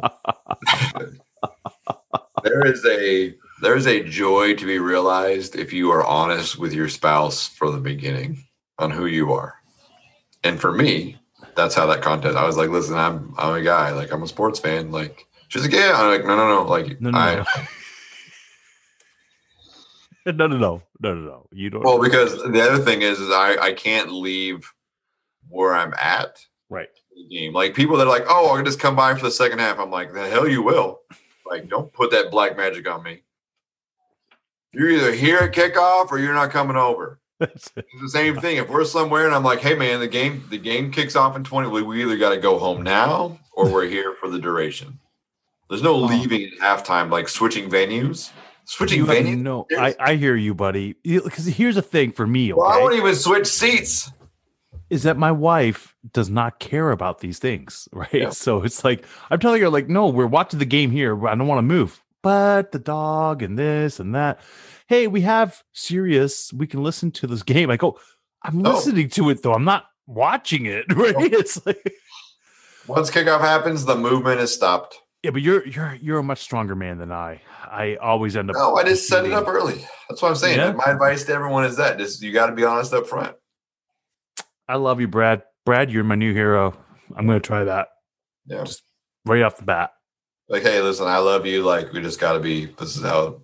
there 2.43 2.65
is 2.65 2.85
a 2.85 3.33
there 3.61 3.75
is 3.75 3.87
a 3.87 4.03
joy 4.03 4.53
to 4.55 4.65
be 4.65 4.77
realized 4.79 5.55
if 5.55 5.73
you 5.73 5.91
are 5.91 6.05
honest 6.05 6.59
with 6.59 6.73
your 6.73 6.89
spouse 6.89 7.47
from 7.47 7.73
the 7.73 7.81
beginning 7.81 8.43
on 8.77 8.91
who 8.91 9.05
you 9.05 9.33
are. 9.33 9.55
And 10.43 10.59
for 10.59 10.71
me, 10.71 11.17
that's 11.55 11.73
how 11.73 11.87
that 11.87 12.01
contest. 12.01 12.35
I 12.37 12.45
was 12.45 12.57
like, 12.57 12.69
listen, 12.69 12.95
I'm 12.95 13.33
I'm 13.37 13.55
a 13.55 13.63
guy, 13.63 13.91
like 13.91 14.11
I'm 14.11 14.21
a 14.23 14.27
sports 14.27 14.59
fan. 14.59 14.91
Like 14.91 15.25
she's 15.47 15.63
like, 15.63 15.73
yeah. 15.73 15.93
I'm 15.95 16.09
like, 16.09 16.25
no, 16.25 16.35
no, 16.35 16.47
no. 16.47 16.69
Like 16.69 17.01
No, 17.01 17.09
no, 17.09 17.17
I 17.17 17.35
no. 17.37 17.45
no, 20.33 20.47
no, 20.47 20.57
no, 20.57 20.81
no, 21.01 21.13
no, 21.13 21.21
no. 21.21 21.47
You 21.51 21.69
don't. 21.69 21.83
well, 21.83 22.01
because 22.01 22.41
the 22.41 22.61
other 22.61 22.83
thing 22.83 23.01
is, 23.01 23.19
is 23.19 23.29
I 23.29 23.57
I 23.61 23.73
can't 23.73 24.11
leave 24.11 24.71
where 25.49 25.75
I'm 25.75 25.93
at 25.93 26.39
right. 26.69 26.89
the 27.15 27.27
game. 27.27 27.53
Like 27.53 27.75
people 27.75 27.97
that 27.97 28.07
are 28.07 28.09
like, 28.09 28.25
oh, 28.27 28.55
I'll 28.55 28.63
just 28.63 28.79
come 28.79 28.95
by 28.95 29.13
for 29.15 29.25
the 29.25 29.31
second 29.31 29.59
half. 29.59 29.79
I'm 29.79 29.91
like, 29.91 30.13
the 30.13 30.27
hell 30.27 30.47
you 30.47 30.61
will. 30.63 31.01
Like, 31.45 31.69
don't 31.69 31.93
put 31.93 32.11
that 32.11 32.31
black 32.31 32.57
magic 32.57 32.89
on 32.89 33.03
me. 33.03 33.21
You're 34.73 34.89
either 34.89 35.13
here 35.13 35.37
at 35.37 35.53
kickoff 35.53 36.11
or 36.11 36.17
you're 36.17 36.33
not 36.33 36.51
coming 36.51 36.75
over. 36.75 37.19
That's 37.39 37.71
it. 37.75 37.85
It's 37.93 38.01
the 38.01 38.09
same 38.09 38.39
thing. 38.39 38.57
If 38.57 38.69
we're 38.69 38.85
somewhere 38.85 39.25
and 39.25 39.35
I'm 39.35 39.43
like, 39.43 39.59
hey 39.59 39.75
man, 39.75 39.99
the 39.99 40.07
game 40.07 40.43
the 40.49 40.57
game 40.57 40.91
kicks 40.91 41.15
off 41.15 41.35
in 41.35 41.43
20, 41.43 41.81
we, 41.81 42.03
either 42.03 42.17
got 42.17 42.31
to 42.31 42.37
go 42.37 42.57
home 42.57 42.81
now 42.81 43.39
or 43.53 43.71
we're 43.71 43.85
here 43.87 44.13
for 44.13 44.29
the 44.29 44.39
duration. 44.39 44.99
There's 45.69 45.81
no 45.83 45.95
leaving 45.95 46.43
at 46.43 46.59
halftime, 46.59 47.09
like 47.09 47.27
switching 47.27 47.69
venues. 47.69 48.31
Switching 48.65 48.99
You 48.99 49.05
venues. 49.05 49.37
No, 49.37 49.67
I, 49.77 49.95
I 49.99 50.15
hear 50.15 50.35
you, 50.35 50.53
buddy. 50.55 50.95
Because 51.03 51.45
here's 51.45 51.75
the 51.75 51.81
thing 51.81 52.11
for 52.11 52.25
me, 52.25 52.51
Well, 52.53 52.65
I 52.67 52.79
won't 52.79 52.95
even 52.95 53.15
switch 53.15 53.47
seats. 53.47 54.11
is 54.89 55.03
that 55.03 55.17
my 55.17 55.31
wife 55.31 55.95
does 56.13 56.29
not 56.29 56.59
care 56.59 56.91
about 56.91 57.19
these 57.19 57.39
things, 57.39 57.87
right? 57.93 58.09
Yeah. 58.13 58.29
So 58.31 58.63
it's 58.63 58.83
like 58.83 59.05
I'm 59.29 59.39
telling 59.39 59.61
her, 59.61 59.69
like, 59.69 59.87
no, 59.87 60.07
we're 60.07 60.25
watching 60.27 60.59
the 60.59 60.65
game 60.65 60.91
here. 60.91 61.27
I 61.27 61.35
don't 61.35 61.47
want 61.47 61.59
to 61.59 61.63
move, 61.63 62.01
but 62.23 62.71
the 62.71 62.79
dog 62.79 63.43
and 63.43 63.57
this 63.57 63.99
and 63.99 64.15
that. 64.15 64.39
Hey, 64.87 65.07
we 65.07 65.21
have 65.21 65.63
Sirius. 65.73 66.51
We 66.53 66.67
can 66.67 66.83
listen 66.83 67.11
to 67.13 67.27
this 67.27 67.43
game. 67.53 67.69
I 67.69 67.77
go, 67.77 67.99
I'm 68.43 68.59
No. 68.61 68.71
listening 68.73 69.09
to 69.09 69.29
it 69.29 69.43
though. 69.43 69.53
I'm 69.53 69.63
not 69.65 69.85
watching 70.07 70.65
it, 70.65 70.85
right? 70.95 71.15
Oh. 71.15 71.23
It's 71.23 71.63
like, 71.65 71.93
Once 72.87 73.09
kickoff 73.11 73.41
happens, 73.41 73.85
the 73.85 73.95
movement 73.95 74.39
is 74.41 74.53
stopped. 74.53 74.99
Yeah, 75.25 75.31
but 75.31 75.41
you're 75.41 75.65
you're 75.67 75.95
you're 75.99 76.19
a 76.19 76.23
much 76.23 76.37
stronger 76.39 76.75
man 76.75 76.99
than 76.99 77.11
I. 77.11 77.41
I 77.63 77.95
always 77.95 78.35
end 78.37 78.51
up. 78.51 78.55
No, 78.55 78.75
I 78.75 78.83
just 78.83 79.07
set 79.07 79.25
it 79.25 79.33
up 79.33 79.47
early. 79.47 79.83
That's 80.07 80.21
what 80.21 80.29
I'm 80.29 80.35
saying. 80.35 80.59
Yeah. 80.59 80.71
My 80.73 80.85
advice 80.85 81.23
to 81.23 81.33
everyone 81.33 81.65
is 81.65 81.77
that 81.77 81.97
just 81.97 82.21
you 82.21 82.31
got 82.31 82.45
to 82.45 82.51
be 82.53 82.63
honest 82.63 82.93
up 82.93 83.07
front. 83.07 83.35
I 84.69 84.75
love 84.75 85.01
you, 85.01 85.07
Brad. 85.07 85.41
Brad, 85.65 85.89
you're 85.91 86.03
my 86.03 86.13
new 86.13 86.31
hero. 86.31 86.77
I'm 87.15 87.25
gonna 87.25 87.39
try 87.39 87.63
that 87.63 87.87
Yeah. 88.45 88.63
Just 88.65 88.83
right 89.25 89.41
off 89.41 89.57
the 89.57 89.63
bat. 89.63 89.91
Like, 90.47 90.61
hey, 90.61 90.79
listen, 90.81 91.07
I 91.07 91.17
love 91.17 91.47
you. 91.47 91.63
Like, 91.63 91.91
we 91.91 92.01
just 92.01 92.19
got 92.19 92.33
to 92.33 92.39
be. 92.39 92.65
This 92.67 92.95
is 92.95 93.03
how. 93.03 93.41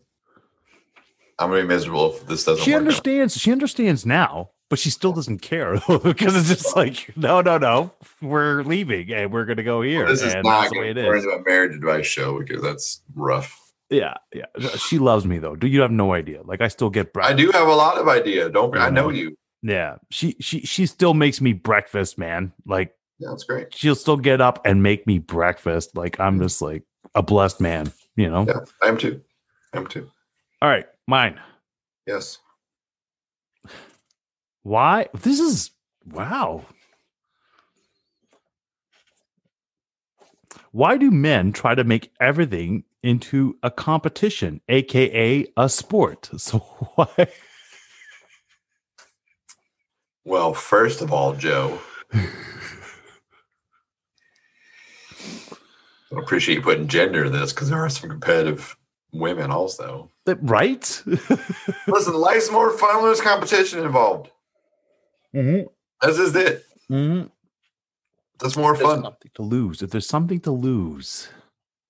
I'm 1.39 1.49
gonna 1.49 1.63
be 1.63 1.67
miserable 1.67 2.13
if 2.13 2.27
this 2.27 2.43
doesn't 2.43 2.63
She 2.63 2.71
work. 2.71 2.75
out. 2.75 2.81
understands. 2.81 3.37
She 3.39 3.51
understands 3.51 4.05
now, 4.05 4.51
but 4.71 4.79
she 4.79 4.89
still 4.89 5.11
doesn't 5.11 5.39
care 5.39 5.73
because 6.03 6.35
it's 6.35 6.47
just 6.47 6.75
like, 6.77 7.11
no, 7.17 7.41
no, 7.41 7.57
no, 7.59 7.91
we're 8.21 8.63
leaving 8.63 9.11
and 9.11 9.31
we're 9.31 9.43
gonna 9.45 9.61
go 9.63 9.81
here. 9.81 10.07
This 10.07 10.23
is 10.23 10.33
not 10.35 10.43
that's 10.43 10.71
the 10.73 10.79
way 10.79 10.93
going 10.93 11.11
to 11.11 11.15
into 11.17 11.29
a 11.29 11.43
marriage 11.45 11.75
advice 11.75 12.07
show 12.07 12.39
because 12.39 12.61
that's 12.63 13.01
rough. 13.13 13.55
Yeah, 13.89 14.13
yeah. 14.33 14.45
She 14.77 14.97
loves 14.97 15.25
me 15.25 15.39
though. 15.39 15.57
Do 15.57 15.67
you 15.67 15.81
have 15.81 15.91
no 15.91 16.13
idea? 16.13 16.41
Like 16.43 16.61
I 16.61 16.69
still 16.69 16.89
get 16.89 17.11
breakfast. 17.11 17.33
I 17.33 17.35
do 17.37 17.51
have 17.51 17.67
a 17.67 17.73
lot 17.75 17.97
of 17.97 18.07
idea. 18.07 18.49
Don't. 18.49 18.75
I 18.77 18.89
know 18.89 19.09
Mhm. 19.09 19.17
you. 19.17 19.37
Yeah, 19.61 19.97
she 20.09 20.37
she 20.39 20.61
she 20.61 20.85
still 20.85 21.13
makes 21.13 21.41
me 21.41 21.51
breakfast, 21.51 22.17
man. 22.17 22.53
Like 22.65 22.95
Yeah, 23.19 23.31
that's 23.31 23.43
great. 23.43 23.75
she'll 23.75 23.95
still 23.95 24.15
get 24.17 24.39
up 24.39 24.65
and 24.65 24.81
make 24.81 25.05
me 25.05 25.19
breakfast. 25.19 25.97
Like 25.97 26.17
I'm 26.19 26.39
just 26.39 26.61
like 26.61 26.83
a 27.13 27.21
blessed 27.21 27.59
man, 27.59 27.91
you 28.15 28.29
know. 28.29 28.45
Yeah, 28.47 28.61
I 28.81 28.87
am 28.87 28.97
too. 28.97 29.21
I 29.73 29.77
am 29.79 29.87
too. 29.87 30.09
All 30.61 30.69
right, 30.69 30.85
mine. 31.07 31.37
Yes. 32.07 32.39
Why? 34.63 35.07
This 35.13 35.39
is 35.39 35.71
wow. 36.05 36.65
Why 40.71 40.97
do 40.97 41.11
men 41.11 41.51
try 41.51 41.75
to 41.75 41.83
make 41.83 42.11
everything 42.19 42.83
into 43.03 43.57
a 43.63 43.71
competition, 43.71 44.61
aka 44.69 45.45
a 45.57 45.69
sport? 45.69 46.29
So 46.37 46.59
why? 46.59 47.27
Well, 50.23 50.53
first 50.53 51.01
of 51.01 51.11
all, 51.11 51.33
Joe, 51.33 51.79
I 52.13 52.27
appreciate 56.11 56.55
you 56.55 56.61
putting 56.61 56.87
gender 56.87 57.25
in 57.25 57.31
this 57.31 57.53
because 57.53 57.69
there 57.69 57.83
are 57.83 57.89
some 57.89 58.09
competitive 58.09 58.75
women 59.11 59.51
also. 59.51 60.09
That- 60.25 60.39
Right? 60.41 61.01
Listen, 61.87 62.13
life's 62.13 62.51
more 62.51 62.71
fun 62.77 62.97
when 62.97 63.05
there's 63.05 63.21
competition 63.21 63.83
involved. 63.83 64.29
Mm-hmm. 65.35 65.67
That's 66.01 66.17
just 66.17 66.35
it. 66.35 66.65
Mm-hmm. 66.89 67.27
That's 68.39 68.57
more 68.57 68.73
There's 68.75 68.85
fun. 68.85 69.03
something 69.03 69.31
to 69.35 69.41
lose. 69.43 69.81
If 69.81 69.91
there's 69.91 70.07
something 70.07 70.39
to 70.41 70.51
lose, 70.51 71.29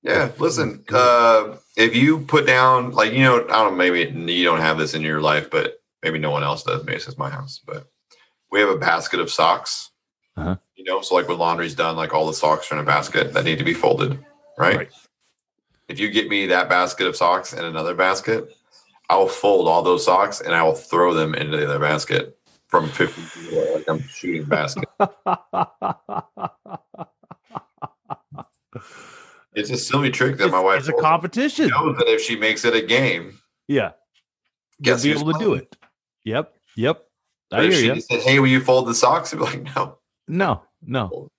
Yeah, 0.04 0.32
listen. 0.38 0.84
Uh, 0.92 1.56
if 1.78 1.96
you 1.96 2.20
put 2.20 2.46
down, 2.46 2.92
like 2.92 3.14
you 3.14 3.20
know, 3.24 3.44
I 3.46 3.64
don't. 3.64 3.72
know, 3.72 3.78
Maybe 3.78 4.34
you 4.34 4.44
don't 4.44 4.60
have 4.60 4.78
this 4.78 4.94
in 4.94 5.02
your 5.02 5.22
life, 5.22 5.50
but 5.50 5.82
maybe 6.04 6.20
no 6.20 6.32
one 6.32 6.44
else 6.44 6.64
does. 6.64 6.84
Maybe 6.84 6.98
it's 6.98 7.06
just 7.06 7.18
my 7.18 7.30
house. 7.30 7.62
But 7.66 7.88
we 8.52 8.60
have 8.60 8.70
a 8.70 8.78
basket 8.78 9.20
of 9.20 9.32
socks. 9.32 9.92
Uh-huh. 10.36 10.58
You 10.76 10.84
know, 10.84 11.02
so 11.02 11.16
like 11.16 11.28
when 11.28 11.38
laundry's 11.38 11.76
done, 11.76 11.96
like 11.96 12.14
all 12.14 12.28
the 12.28 12.34
socks 12.34 12.72
are 12.72 12.76
in 12.76 12.82
a 12.82 12.86
basket 12.86 13.34
that 13.34 13.46
need 13.46 13.60
to 13.60 13.64
be 13.64 13.74
folded, 13.74 14.20
right? 14.58 14.78
Right. 14.78 14.92
If 15.88 16.00
you 16.00 16.10
get 16.10 16.30
me 16.30 16.48
that 16.48 16.70
basket 16.70 17.06
of 17.08 17.16
socks 17.16 17.54
and 17.54 17.66
another 17.66 17.94
basket, 17.94 18.50
I 19.10 19.16
will 19.18 19.28
fold 19.28 19.68
all 19.68 19.84
those 19.84 20.06
socks 20.06 20.42
and 20.42 20.56
I 20.56 20.64
will 20.64 20.74
throw 20.76 21.14
them 21.14 21.36
into 21.36 21.58
the 21.58 21.66
other 21.66 21.80
basket 21.80 22.38
from 22.72 22.90
50 22.90 23.22
feet 23.22 23.54
away, 23.54 23.76
like 23.76 23.90
I'm 23.90 24.02
shooting 24.08 24.46
basket. 24.46 24.90
It's 29.54 29.70
a 29.70 29.76
silly 29.76 30.10
trick 30.12 30.38
that 30.38 30.46
it's, 30.46 30.52
my 30.52 30.62
wife 30.62 30.80
it's 30.80 30.88
a 30.88 30.94
competition. 30.94 31.68
Knows 31.68 31.98
that 31.98 32.08
if 32.08 32.22
she 32.22 32.38
makes 32.38 32.64
it 32.64 32.74
a 32.74 32.82
game, 32.82 33.38
Yeah, 33.68 33.92
guess 34.82 35.04
you'll 35.04 35.16
be 35.16 35.30
able 35.30 35.34
to 35.34 35.40
do 35.40 35.54
it. 35.56 35.76
Yep, 36.24 36.54
yep. 36.78 37.04
I 37.52 37.64
if 37.64 37.74
hear 37.74 37.96
she 37.96 38.02
said, 38.02 38.22
"Hey, 38.22 38.40
will 38.40 38.48
you 38.48 38.62
fold 38.62 38.88
the 38.88 38.96
socks?" 38.96 39.34
I'd 39.34 39.40
be 39.40 39.44
like, 39.44 39.76
"No." 39.76 39.98
No, 40.30 40.64
no. 40.82 41.30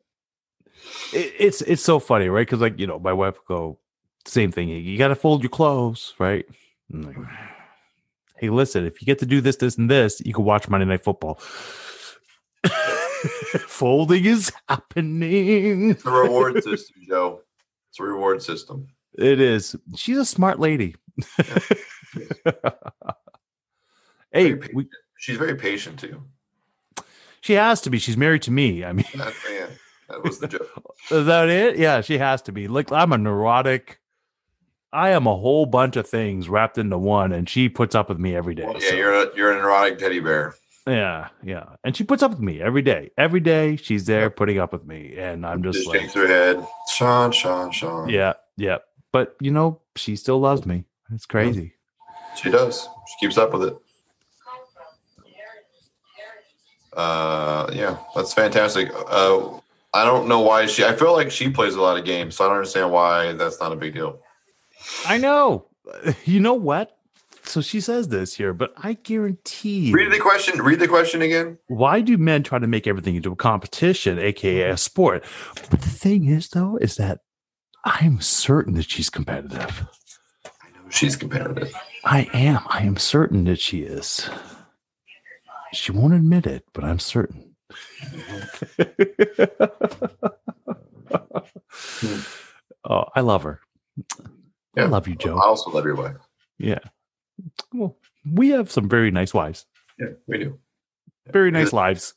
It, 1.15 1.33
it's 1.39 1.63
it's 1.63 1.83
so 1.83 1.99
funny, 1.99 2.29
right? 2.29 2.47
Because 2.47 2.61
like 2.61 2.79
you 2.79 2.87
know, 2.87 2.99
my 2.99 3.15
wife 3.15 3.37
will 3.37 3.57
go 3.57 3.79
same 4.27 4.53
thing. 4.53 4.69
You 4.69 4.99
got 4.99 5.09
to 5.09 5.15
fold 5.15 5.43
your 5.43 5.51
clothes, 5.51 6.15
right? 6.19 6.45
Hey, 8.43 8.51
listen, 8.51 8.85
if 8.85 9.01
you 9.01 9.07
get 9.07 9.21
to 9.21 9.27
do 9.27 9.41
this, 9.41 9.55
this, 9.55 9.79
and 9.79 9.89
this, 9.89 10.21
you 10.27 10.35
can 10.35 10.45
watch 10.45 10.69
Monday 10.69 10.85
Night 10.85 11.05
Football. 11.05 11.37
Folding 13.69 14.25
is 14.25 14.51
happening. 14.69 15.91
It's 15.91 16.05
a 16.05 16.11
reward 16.11 16.61
system, 16.65 17.03
Joe. 17.07 17.43
It's 17.91 18.01
a 18.01 18.03
reward 18.03 18.43
system. 18.43 18.89
It 19.17 19.41
is. 19.41 19.77
She's 19.95 20.19
a 20.19 20.25
smart 20.25 20.59
lady. 20.59 20.97
hey, 24.33 24.55
we, 24.75 24.89
She's 25.19 25.37
very 25.37 25.55
patient 25.55 26.01
too. 26.01 26.21
she 27.43 27.53
has 27.53 27.81
to 27.83 27.91
be. 27.91 28.01
She's 28.01 28.17
married 28.17 28.43
to 28.43 28.51
me. 28.51 28.85
I 28.85 28.93
mean, 28.93 29.07
That, 29.15 29.35
yeah, 29.49 29.67
that 30.09 30.25
was 30.25 30.41
the 30.41 30.49
joke. 30.49 30.97
Is 31.13 31.27
that 31.27 31.49
it? 31.49 31.79
Yeah, 31.79 32.01
she 32.01 32.19
has 32.19 32.43
to 32.43 32.51
be. 32.51 32.67
Like 32.67 32.91
I'm 32.91 33.13
a 33.13 33.19
neurotic. 33.19 34.01
I 34.93 35.11
am 35.11 35.27
a 35.27 35.35
whole 35.37 35.65
bunch 35.67 35.97
of 35.97 36.07
things 36.07 36.49
wrapped 36.49 36.77
into 36.79 36.99
one, 36.99 37.33
and 37.33 37.49
she 37.49 37.69
puts 37.69 37.95
up 37.95 38.09
with 38.09 38.19
me 38.19 38.37
every 38.37 38.55
day. 38.55 38.65
Well, 38.65 38.75
yeah, 38.81 38.91
so- 38.91 38.95
you're 38.97 39.15
a, 39.15 39.37
you're 39.37 39.53
an 39.53 39.59
erotic 39.59 39.99
teddy 39.99 40.21
bear. 40.21 40.55
yeah, 40.87 41.29
yeah, 41.43 41.65
and 41.85 41.97
she 41.97 42.05
puts 42.05 42.23
up 42.23 42.33
with 42.33 42.41
me 42.41 42.61
every 42.61 42.83
day. 42.83 43.11
Every 43.17 43.41
day, 43.41 43.77
she's 43.77 44.05
there 44.07 44.29
putting 44.31 44.59
up 44.59 44.73
with 44.73 44.85
me, 44.85 45.17
and 45.17 45.47
I'm 45.47 45.63
just 45.63 45.79
Just 45.79 45.89
like, 45.89 46.01
shakes 46.01 46.15
her 46.15 46.27
head. 46.27 46.67
Sean, 46.93 47.33
Sean, 47.33 47.71
Sean. 47.71 48.09
yeah, 48.09 48.35
yeah. 48.57 48.79
But 49.13 49.37
you 49.41 49.51
know, 49.51 49.81
she 49.97 50.17
still 50.17 50.41
loves 50.41 50.67
me. 50.67 50.85
It's 51.15 51.27
crazy. 51.27 51.75
she 52.37 52.51
does. 52.51 52.89
She 53.07 53.27
keeps 53.27 53.39
up 53.39 53.53
with 53.53 53.65
it. 53.65 53.77
Uh, 56.95 57.71
yeah, 57.73 57.97
that's 58.15 58.35
fantastic. 58.35 58.91
Uh, 59.09 59.59
I 59.95 60.05
don't 60.05 60.29
know 60.29 60.41
why 60.41 60.67
she. 60.67 60.85
I 60.85 60.95
feel 60.95 61.13
like 61.13 61.31
she 61.31 61.49
plays 61.49 61.75
a 61.75 61.81
lot 61.81 61.99
of 61.99 62.05
games, 62.05 62.37
so 62.37 62.45
I 62.45 62.49
don't 62.49 62.57
understand 62.59 62.91
why 62.93 63.33
that's 63.33 63.61
not 63.61 63.73
a 63.73 63.77
big 63.77 63.95
deal. 63.95 64.21
I 65.07 65.19
know. 65.19 65.67
You 66.25 66.39
know 66.39 66.55
what? 66.55 66.97
So 67.45 67.61
she 67.61 67.81
says 67.81 68.09
this 68.09 68.35
here, 68.35 68.53
but 68.53 68.73
I 68.77 68.93
guarantee. 68.95 69.91
Read 69.93 70.13
the 70.13 70.21
question. 70.21 70.63
Read 70.63 70.79
the 70.79 70.87
question 70.87 71.23
again. 71.23 71.59
why 71.67 72.01
do 72.01 72.17
men 72.17 72.45
try 72.45 72.61
to 72.61 72.69
make 72.69 72.87
everything 72.87 73.17
into 73.17 73.33
a 73.33 73.37
competition, 73.37 74.17
aka 74.19 74.71
a 74.71 74.77
sport? 74.77 75.25
But 75.71 75.81
the 75.81 75.89
thing 75.89 76.27
is, 76.29 76.49
though, 76.51 76.77
is 76.77 76.97
that 76.97 77.21
I'm 77.85 78.21
certain 78.21 78.75
that 78.75 78.89
she's 78.89 79.11
competitive. 79.11 79.87
I 80.47 80.71
know 80.71 80.89
she's 80.89 81.17
competitive. 81.17 81.75
I 82.05 82.29
am. 82.33 82.61
I 82.67 82.83
am 82.83 82.97
certain 82.97 83.43
that 83.45 83.61
she 83.61 83.81
is. 83.81 84.31
She 85.73 85.91
won't 85.91 86.15
admit 86.15 86.47
it, 86.47 86.65
but 86.73 86.85
I'm 86.85 87.01
certain. 87.01 87.57
oh, 92.85 93.05
I 93.15 93.21
love 93.21 93.43
her. 93.43 93.61
I 94.77 94.85
love 94.85 95.07
you, 95.09 95.15
Joe. 95.15 95.37
I 95.39 95.47
also 95.47 95.71
love 95.71 95.85
your 95.85 95.95
wife. 95.97 96.17
Yeah. 96.59 96.79
Well, 97.73 97.97
we 98.31 98.51
have 98.51 98.71
some 98.71 98.89
very 98.89 99.11
nice 99.11 99.35
wives. 99.35 99.67
Yeah, 99.99 100.07
we 100.27 100.39
do. 100.39 100.59
Very 101.33 101.51
nice 101.51 101.73
lives. 101.73 102.15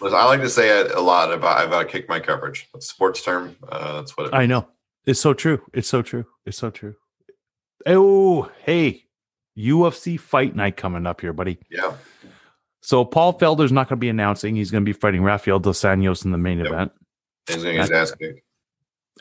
Listen, 0.00 0.18
I 0.18 0.24
like 0.26 0.40
to 0.42 0.50
say 0.50 0.80
it 0.80 0.92
a 0.92 1.00
lot 1.00 1.32
about 1.32 1.58
I've 1.58 1.70
got 1.70 1.80
to 1.82 1.88
kick 1.88 2.08
my 2.08 2.20
coverage. 2.20 2.68
That's 2.72 2.86
a 2.86 2.88
sports 2.88 3.22
term. 3.22 3.56
Uh, 3.66 4.00
that's 4.00 4.16
what 4.16 4.26
it 4.28 4.34
I 4.34 4.46
know. 4.46 4.68
It's 5.06 5.20
so 5.20 5.32
true. 5.32 5.62
It's 5.72 5.88
so 5.88 6.02
true. 6.02 6.26
It's 6.44 6.58
so 6.58 6.70
true. 6.70 6.96
Oh, 7.86 8.50
hey, 8.64 9.04
UFC 9.56 10.18
fight 10.20 10.54
night 10.54 10.76
coming 10.76 11.06
up 11.06 11.20
here, 11.20 11.32
buddy. 11.32 11.58
Yeah. 11.70 11.94
So 12.82 13.04
Paul 13.04 13.38
Felder's 13.38 13.72
not 13.72 13.88
going 13.88 13.98
to 13.98 14.00
be 14.00 14.08
announcing. 14.08 14.54
He's 14.54 14.70
going 14.70 14.84
to 14.84 14.88
be 14.88 14.92
fighting 14.92 15.22
Rafael 15.22 15.58
dos 15.58 15.80
Anjos 15.80 16.24
in 16.24 16.30
the 16.30 16.38
main 16.38 16.58
Yep. 16.58 16.66
event. 16.66 16.92
He's 17.46 17.56
going 17.56 17.66
to 17.68 17.72
get 17.74 17.80
his 17.82 17.90
ass 17.90 18.12
kicked. 18.12 18.40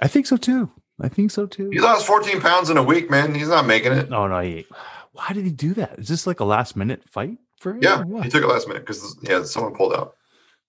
I 0.02 0.08
think 0.08 0.28
so 0.28 0.38
too. 0.38 0.72
I 1.02 1.10
think 1.10 1.32
so 1.32 1.46
too. 1.46 1.70
He 1.72 1.80
lost 1.80 2.06
14 2.08 2.40
pounds 2.42 2.70
in 2.70 2.78
a 2.78 2.84
week, 2.84 3.10
man. 3.10 3.36
He's 3.36 3.50
not 3.50 3.66
making 3.66 3.92
it. 3.92 4.10
No, 4.10 4.28
no. 4.28 4.40
He, 4.40 4.66
why 5.12 5.30
did 5.34 5.46
he 5.46 5.52
do 5.52 5.74
that? 5.74 6.00
Is 6.00 6.08
this 6.08 6.26
like 6.26 6.40
a 6.40 6.46
last 6.46 6.76
minute 6.76 7.04
fight 7.10 7.38
for 7.60 7.72
him? 7.74 7.80
Yeah, 7.82 8.04
he 8.24 8.30
took 8.30 8.44
it 8.44 8.48
last 8.48 8.68
minute 8.68 8.86
because 8.86 9.18
yeah, 9.22 9.44
someone 9.44 9.74
pulled 9.76 9.94
out. 9.94 10.16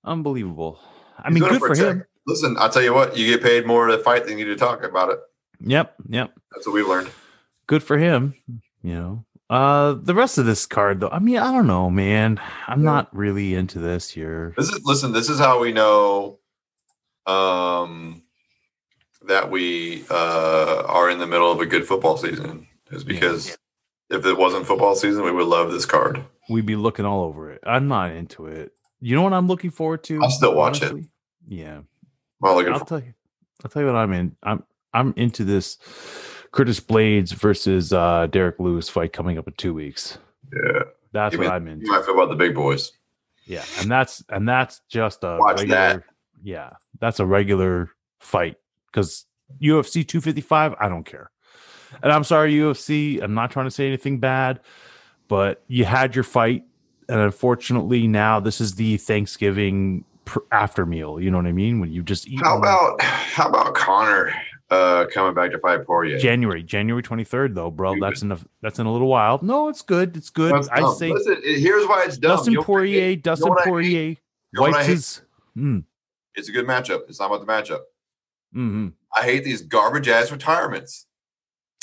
Unbelievable. 0.05 0.79
I 1.19 1.29
He's 1.31 1.41
mean, 1.41 1.49
good 1.51 1.61
for 1.61 1.75
him. 1.75 2.05
Listen, 2.27 2.57
I'll 2.59 2.71
tell 2.71 2.83
you 2.83 2.93
what, 2.93 3.17
you 3.17 3.27
get 3.27 3.43
paid 3.43 3.67
more 3.67 3.87
to 3.87 3.99
fight 3.99 4.27
than 4.27 4.39
you 4.39 4.45
do 4.45 4.55
to 4.55 4.59
talk 4.59 4.83
about 4.83 5.11
it. 5.11 5.21
Yep. 5.61 5.95
Yep. 6.09 6.33
That's 6.53 6.67
what 6.67 6.73
we've 6.75 6.89
learned. 6.89 7.09
Good 7.67 7.83
for 7.83 7.97
him. 7.99 8.35
You 8.83 8.95
know. 8.95 9.25
Uh, 9.49 9.95
the 10.03 10.15
rest 10.15 10.39
of 10.39 10.47
this 10.47 10.67
card, 10.67 10.99
though. 10.99 11.09
I 11.09 11.21
mean, 11.21 11.39
I 11.39 11.53
don't 11.53 11.69
know, 11.69 11.89
man. 11.89 12.41
I'm 12.67 12.81
Yeah. 12.81 12.91
not 12.91 13.17
really 13.17 13.55
into 13.55 13.79
this 13.79 14.11
here. 14.11 14.55
This 14.57 14.71
is 14.71 14.85
listen, 14.85 15.13
this 15.13 15.31
is 15.31 15.39
how 15.39 15.61
we 15.61 15.73
know 15.73 16.41
um 17.27 18.23
that 19.27 19.51
we 19.51 20.05
uh 20.11 20.83
are 20.87 21.11
in 21.11 21.19
the 21.19 21.27
middle 21.27 21.51
of 21.51 21.61
a 21.61 21.67
good 21.67 21.87
football 21.87 22.17
season. 22.17 22.67
Is 22.91 23.05
because 23.05 23.57
if 24.11 24.25
it 24.25 24.37
wasn't 24.39 24.67
football 24.67 24.95
season, 24.95 25.25
we 25.25 25.33
would 25.33 25.47
love 25.47 25.73
this 25.73 25.85
card. 25.87 26.25
We'd 26.49 26.67
be 26.67 26.77
looking 26.77 27.05
all 27.05 27.25
over 27.25 27.51
it. 27.51 27.61
I'm 27.67 27.89
not 27.89 28.13
into 28.13 28.47
it. 28.47 28.73
You 29.01 29.17
know 29.17 29.23
what 29.23 29.33
I'm 29.33 29.49
looking 29.49 29.71
forward 29.71 30.05
to? 30.05 30.23
I'll 30.23 30.31
still 30.31 30.55
watch 30.55 30.79
it. 30.83 30.85
honestly? 30.93 31.09
Yeah. 31.49 31.81
Well, 32.41 32.55
looking 32.55 32.73
I'll 32.73 32.79
for 32.79 32.85
tell 32.87 33.01
you. 33.01 33.15
I'll 33.65 33.71
tell 33.71 33.83
you 33.83 33.87
what 33.89 33.97
I'm 33.97 34.13
in. 34.13 34.37
I'm 34.43 34.63
I'm 34.95 35.13
into 35.17 35.45
this 35.45 35.79
Curtis 36.53 36.79
Blaydes 36.81 37.33
versus 37.35 37.93
uh 37.93 38.27
Derrick 38.29 38.61
Lewis 38.61 38.89
fight 38.89 39.13
coming 39.13 39.39
up 39.39 39.47
in 39.49 39.55
two 39.55 39.75
weeks. 39.75 40.19
yeah. 40.53 40.83
That's 41.13 41.35
what 41.37 41.43
mean- 41.45 41.51
I'm 41.51 41.67
You 41.67 41.73
into. 41.75 41.87
might 41.91 42.05
feel 42.05 42.15
about 42.15 42.29
the 42.29 42.37
big 42.37 42.55
boys. 42.55 42.93
Yeah, 43.47 43.65
and 43.81 43.91
that's 43.91 44.23
and 44.29 44.49
that's 44.49 44.81
just 44.89 45.23
a 45.25 45.39
Watch 45.41 45.61
regular. 45.61 45.77
that. 45.77 46.03
Yeah, 46.43 46.71
that's 47.01 47.21
a 47.21 47.27
regular 47.27 47.91
fight 48.21 48.57
because 48.97 49.27
UFC 49.63 50.07
255. 50.07 50.75
I 50.81 50.89
don't 50.89 51.05
care, 51.05 51.31
and 52.03 52.11
I'm 52.13 52.25
sorry 52.25 52.55
UFC. 52.55 53.23
I'm 53.23 53.35
not 53.35 53.51
trying 53.51 53.67
to 53.67 53.71
say 53.71 53.87
anything 53.87 54.19
bad, 54.19 54.61
but 55.29 55.63
you 55.69 55.85
had 55.85 56.15
your 56.15 56.25
fight, 56.25 56.65
and 57.09 57.21
unfortunately 57.21 58.09
now 58.09 58.41
this 58.41 58.61
is 58.61 58.75
the 58.75 58.97
Thanksgiving 58.97 60.05
pr- 60.25 60.39
after 60.51 60.87
meal. 60.87 61.21
You 61.21 61.31
know 61.31 61.37
what 61.37 61.47
I 61.47 61.53
mean? 61.53 61.79
When 61.81 61.93
you 61.93 62.03
just 62.03 62.27
eat. 62.27 62.41
How 62.43 62.57
about 62.59 63.01
how 63.03 63.49
about 63.49 63.75
Conor 63.75 64.33
uh 64.71 65.05
coming 65.13 65.35
back 65.35 65.53
to 65.53 65.59
fight 65.59 65.85
Poirier? 65.87 66.19
January, 66.19 66.63
January 66.63 67.03
23rd, 67.03 67.55
though, 67.55 67.71
bro. 67.71 67.95
That's 68.01 68.23
in 68.23 68.33
a 68.33 68.39
that's 68.63 68.79
in 68.79 68.87
a 68.87 68.93
little 68.93 69.09
while. 69.09 69.39
No, 69.43 69.69
it's 69.69 69.83
good. 69.83 70.17
It's 70.17 70.31
good. 70.31 70.55
That's 70.55 70.69
I 70.71 70.81
dumb. 70.81 70.95
say 70.97 71.13
Listen, 71.13 71.41
here's 71.45 71.87
why 71.87 72.05
it's 72.07 72.17
dumb. 72.19 72.37
Dustin 72.37 72.55
You'll 72.55 72.65
Poirier. 72.65 73.17
Dustin? 73.17 73.55
Poirier 73.65 74.17
wipes 74.55 74.87
his. 74.87 75.21
Mm, 75.57 75.85
It's 76.35 76.49
a 76.49 76.53
good 76.53 76.67
matchup. 76.67 77.09
It's 77.09 77.21
not 77.21 77.27
about 77.33 77.47
the 77.47 77.51
matchup. 77.53 77.81
Mhm. 78.55 78.93
I 79.15 79.23
hate 79.23 79.45
these 79.45 79.63
garbage 79.63 80.09
ass 80.09 80.31
retirements. 80.31 81.07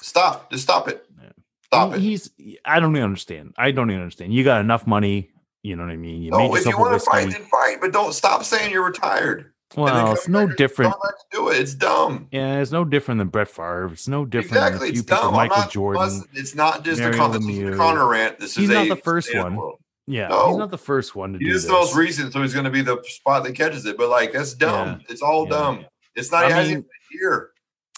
Stop. 0.01 0.51
Just 0.51 0.63
stop 0.63 0.87
it. 0.87 1.05
Yeah. 1.21 1.29
Stop 1.65 1.93
it. 1.93 1.99
He's. 2.01 2.29
I 2.65 2.79
don't 2.79 2.91
even 2.95 3.03
understand. 3.03 3.53
I 3.57 3.71
don't 3.71 3.89
even 3.89 4.01
understand. 4.01 4.33
You 4.33 4.43
got 4.43 4.61
enough 4.61 4.85
money. 4.87 5.29
You 5.63 5.75
know 5.77 5.83
what 5.83 5.91
I 5.91 5.95
mean. 5.97 6.21
You 6.21 6.31
made 6.31 6.37
No, 6.49 6.55
if 6.55 6.65
you 6.65 6.77
want 6.77 6.93
to 7.01 7.09
fight, 7.09 7.31
then 7.31 7.43
fight. 7.45 7.77
But 7.79 7.93
don't 7.93 8.13
stop 8.13 8.43
saying 8.43 8.71
you're 8.71 8.83
retired. 8.85 9.51
Well, 9.77 10.11
it's 10.11 10.27
no 10.27 10.45
different. 10.45 10.93
do 11.31 11.49
it. 11.49 11.57
It's 11.59 11.73
dumb. 11.73 12.27
Yeah, 12.31 12.59
it's 12.59 12.71
no 12.71 12.85
different 12.85 13.17
than 13.19 13.29
Brett 13.29 13.47
Favre. 13.49 13.89
It's 13.93 14.07
no 14.07 14.23
different 14.25 14.57
exactly. 14.57 14.77
than 14.79 14.87
a 14.87 14.89
It's 14.89 14.99
few 14.99 15.03
people. 15.03 15.23
dumb. 15.29 15.33
Michael 15.33 15.57
not, 15.57 15.71
Jordan. 15.71 16.23
It's 16.33 16.53
not 16.53 16.83
just 16.83 17.01
a 17.01 17.11
Con- 17.11 17.31
this 17.31 17.41
isn't 17.41 17.65
a 17.67 17.71
Lemieux. 17.71 17.77
Conor 17.77 18.07
rant. 18.07 18.39
This 18.39 18.55
He's 18.55 18.69
is 18.69 18.75
not 18.75 18.85
a 18.85 18.89
the 18.89 18.95
first 18.97 19.33
one. 19.33 19.55
world. 19.55 19.79
Yeah, 20.05 20.27
No. 20.27 20.49
he's 20.49 20.57
not 20.57 20.69
the 20.69 20.77
first 20.77 21.15
one 21.15 21.31
to 21.33 21.39
do 21.39 21.45
this. 21.45 21.63
He's 21.63 21.65
the 21.67 21.71
most 21.73 21.95
recent, 21.95 22.33
so 22.33 22.41
he's 22.41 22.53
going 22.53 22.65
to 22.65 22.69
be 22.71 22.81
the 22.81 23.01
spot 23.07 23.45
that 23.45 23.53
catches 23.55 23.85
it. 23.85 23.97
But 23.97 24.09
like, 24.09 24.33
that's 24.33 24.53
dumb. 24.53 24.99
It's 25.09 25.21
all 25.21 25.45
Yeah. 25.45 25.49
dumb. 25.49 25.85
It's 26.15 26.31
not. 26.31 26.45
I 26.45 26.47
it 26.47 26.51
hasn't 26.51 26.67
mean, 26.67 26.71
even 26.71 26.81
been 26.81 26.89
a 27.11 27.21
year. 27.21 27.49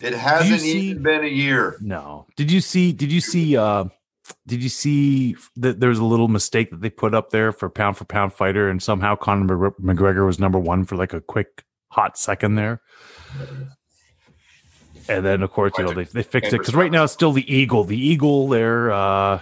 It 0.02 0.14
hasn't 0.14 0.62
see- 0.62 0.80
even 0.90 1.04
been 1.04 1.24
a 1.24 1.28
year. 1.28 1.78
No. 1.82 2.26
Did 2.36 2.52
you 2.52 2.62
see? 2.62 2.92
Did 2.92 3.12
you 3.12 3.22
see? 3.22 3.56
uh 3.58 3.86
Did 4.48 4.62
you 4.64 4.70
see 4.70 5.36
that 5.58 5.80
there 5.80 5.90
was 5.90 6.00
a 6.00 6.06
little 6.06 6.28
mistake 6.28 6.70
that 6.72 6.82
they 6.82 6.90
put 6.90 7.14
up 7.14 7.30
there 7.30 7.52
for 7.52 7.70
pound 7.70 7.98
for 7.98 8.06
pound 8.06 8.34
fighter, 8.34 8.70
and 8.70 8.82
somehow 8.82 9.16
Conor 9.16 9.72
McGregor 9.82 10.26
was 10.26 10.40
number 10.40 10.60
one 10.60 10.86
for 10.86 10.96
like 10.96 11.14
a 11.14 11.22
quick 11.22 11.64
hot 11.90 12.18
second 12.18 12.56
there. 12.56 12.82
And 15.08 15.24
then, 15.24 15.44
of 15.44 15.52
course, 15.52 15.74
you 15.78 15.84
know 15.86 15.94
they 15.94 16.04
they 16.06 16.24
fixed 16.24 16.52
it 16.52 16.58
because 16.60 16.74
right 16.74 16.92
now 16.92 17.04
it's 17.04 17.14
still 17.14 17.32
the 17.32 17.54
Eagle. 17.54 17.84
The 17.84 17.98
Eagle 17.98 18.48
there, 18.48 18.92
uh 18.92 19.40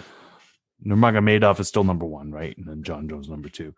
Nurmagomedov 0.84 1.58
is 1.60 1.68
still 1.68 1.84
number 1.84 2.04
one, 2.04 2.30
right? 2.30 2.56
And 2.56 2.66
then 2.66 2.82
Jon 2.82 3.08
Jones 3.08 3.28
number 3.28 3.48
two. 3.48 3.74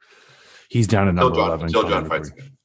He's 0.68 0.88
down 0.88 1.06
at 1.06 1.14
number 1.14 1.36
Jon, 1.36 1.46
eleven. 1.48 1.68
Jon 1.72 2.08
fights 2.08 2.30
again. 2.30 2.55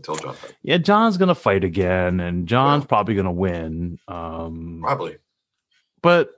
Until 0.00 0.16
Jon 0.16 0.34
fights. 0.34 0.54
Yeah, 0.62 0.78
Jon's 0.78 1.16
gonna 1.18 1.34
fight 1.34 1.62
again, 1.64 2.20
and 2.20 2.46
Jon's 2.48 2.84
Yeah. 2.84 2.88
probably 2.88 3.14
gonna 3.14 3.32
win. 3.32 3.98
Um, 4.08 4.80
Probably. 4.82 5.18
but 6.02 6.30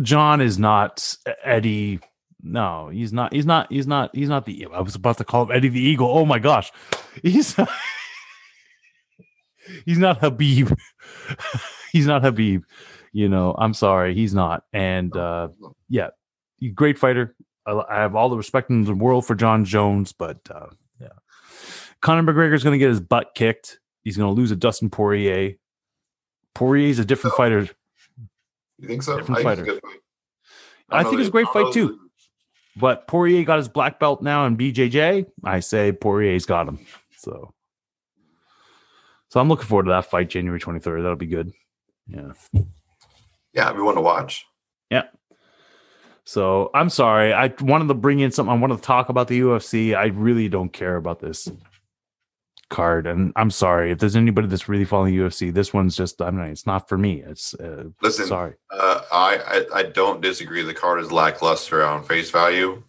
Jon 0.00 0.40
is 0.40 0.58
not 0.58 1.16
Eddie. 1.44 2.00
No, 2.42 2.88
he's 2.88 3.12
not. 3.12 3.34
He's 3.34 3.44
not. 3.44 3.70
He's 3.70 3.86
not. 3.86 4.10
He's 4.14 4.30
not 4.30 4.46
the. 4.46 4.66
I 4.72 4.80
was 4.80 4.94
about 4.94 5.18
to 5.18 5.24
call 5.24 5.42
him 5.44 5.50
Eddie 5.52 5.68
the 5.68 5.80
Eagle. 5.80 6.08
Oh 6.10 6.24
my 6.24 6.38
gosh, 6.38 6.72
he's. 7.22 7.58
not, 7.58 7.68
he's 9.84 9.98
not 9.98 10.20
Khabib. 10.20 10.76
he's 11.92 12.06
not 12.06 12.22
Khabib. 12.22 12.62
You 13.12 13.28
know, 13.28 13.54
I'm 13.58 13.74
sorry, 13.74 14.14
he's 14.14 14.34
not. 14.34 14.64
And 14.72 15.14
uh 15.16 15.48
yeah, 15.88 16.08
great 16.74 16.98
fighter. 16.98 17.34
I, 17.66 17.72
I 17.90 17.96
have 18.00 18.14
all 18.14 18.28
the 18.30 18.36
respect 18.36 18.70
in 18.70 18.84
the 18.84 18.94
world 18.94 19.26
for 19.26 19.34
Jon 19.34 19.64
Jones, 19.64 20.12
but 20.12 20.38
uh 20.50 20.66
Conor 22.02 22.22
McGregor's 22.32 22.64
going 22.64 22.72
to 22.74 22.78
get 22.78 22.88
his 22.88 23.00
butt 23.00 23.32
kicked. 23.34 23.78
He's 24.04 24.16
going 24.16 24.34
to 24.34 24.38
lose 24.38 24.50
to 24.50 24.56
Dustin 24.56 24.90
Poirier. 24.90 25.54
Poirier's 26.54 26.98
a 26.98 27.04
different 27.04 27.34
Oh. 27.34 27.36
fighter. 27.36 27.68
You 28.78 28.88
think 28.88 29.02
so? 29.02 29.18
Different 29.18 29.38
I 29.40 29.42
think 29.42 29.48
fighter. 29.48 29.60
it's 29.62 29.68
a 29.70 29.72
good 29.74 29.82
fight. 29.82 30.00
I 30.88 31.02
don't 31.02 31.10
think 31.12 31.20
it's 31.20 31.28
a 31.28 31.32
great 31.32 31.46
fight, 31.48 31.66
know 31.66 31.72
too. 31.72 31.98
But 32.76 33.06
Poirier 33.06 33.44
got 33.44 33.58
his 33.58 33.68
black 33.68 34.00
belt 34.00 34.22
now 34.22 34.46
in 34.46 34.56
BJJ. 34.56 35.26
I 35.44 35.60
say 35.60 35.92
Poirier's 35.92 36.46
got 36.46 36.66
him. 36.66 36.78
So, 37.18 37.52
so 39.28 39.38
I'm 39.40 39.48
looking 39.48 39.66
forward 39.66 39.84
to 39.84 39.90
that 39.90 40.06
fight 40.06 40.30
January 40.30 40.58
23rd. 40.58 41.02
That'll 41.02 41.16
be 41.16 41.26
good. 41.26 41.52
Yeah. 42.06 42.32
Yeah, 43.52 43.72
we 43.72 43.82
want 43.82 43.98
to 43.98 44.00
watch. 44.02 44.46
Yeah. 44.90 45.04
So 46.24 46.70
I'm 46.74 46.88
sorry. 46.88 47.32
I 47.34 47.52
wanted 47.60 47.88
to 47.88 47.94
bring 47.94 48.20
in 48.20 48.30
something. 48.30 48.52
I 48.52 48.58
wanted 48.58 48.76
to 48.76 48.82
talk 48.82 49.08
about 49.10 49.28
the 49.28 49.40
UFC. 49.40 49.94
I 49.96 50.06
really 50.06 50.48
don't 50.48 50.72
care 50.72 50.96
about 50.96 51.20
this 51.20 51.48
card, 52.70 53.06
and 53.06 53.32
I'm 53.36 53.50
sorry 53.50 53.90
if 53.92 53.98
there's 53.98 54.16
anybody 54.16 54.48
that's 54.48 54.68
really 54.68 54.84
following 54.86 55.14
UFC. 55.14 55.52
This 55.52 55.74
one's 55.74 55.94
just 55.96 56.20
I'm 56.22 56.36
not. 56.36 56.48
It's 56.48 56.66
not 56.66 56.88
for 56.88 56.96
me. 56.96 57.22
It's 57.22 57.52
uh, 57.54 57.84
Listen, 58.00 58.26
sorry. 58.26 58.54
Uh, 58.70 59.02
I, 59.12 59.66
I 59.72 59.78
I 59.80 59.82
don't 59.84 60.20
disagree. 60.22 60.62
The 60.62 60.72
card 60.74 61.00
is 61.00 61.12
lackluster 61.12 61.84
on 61.84 62.02
face 62.04 62.30
value, 62.30 62.82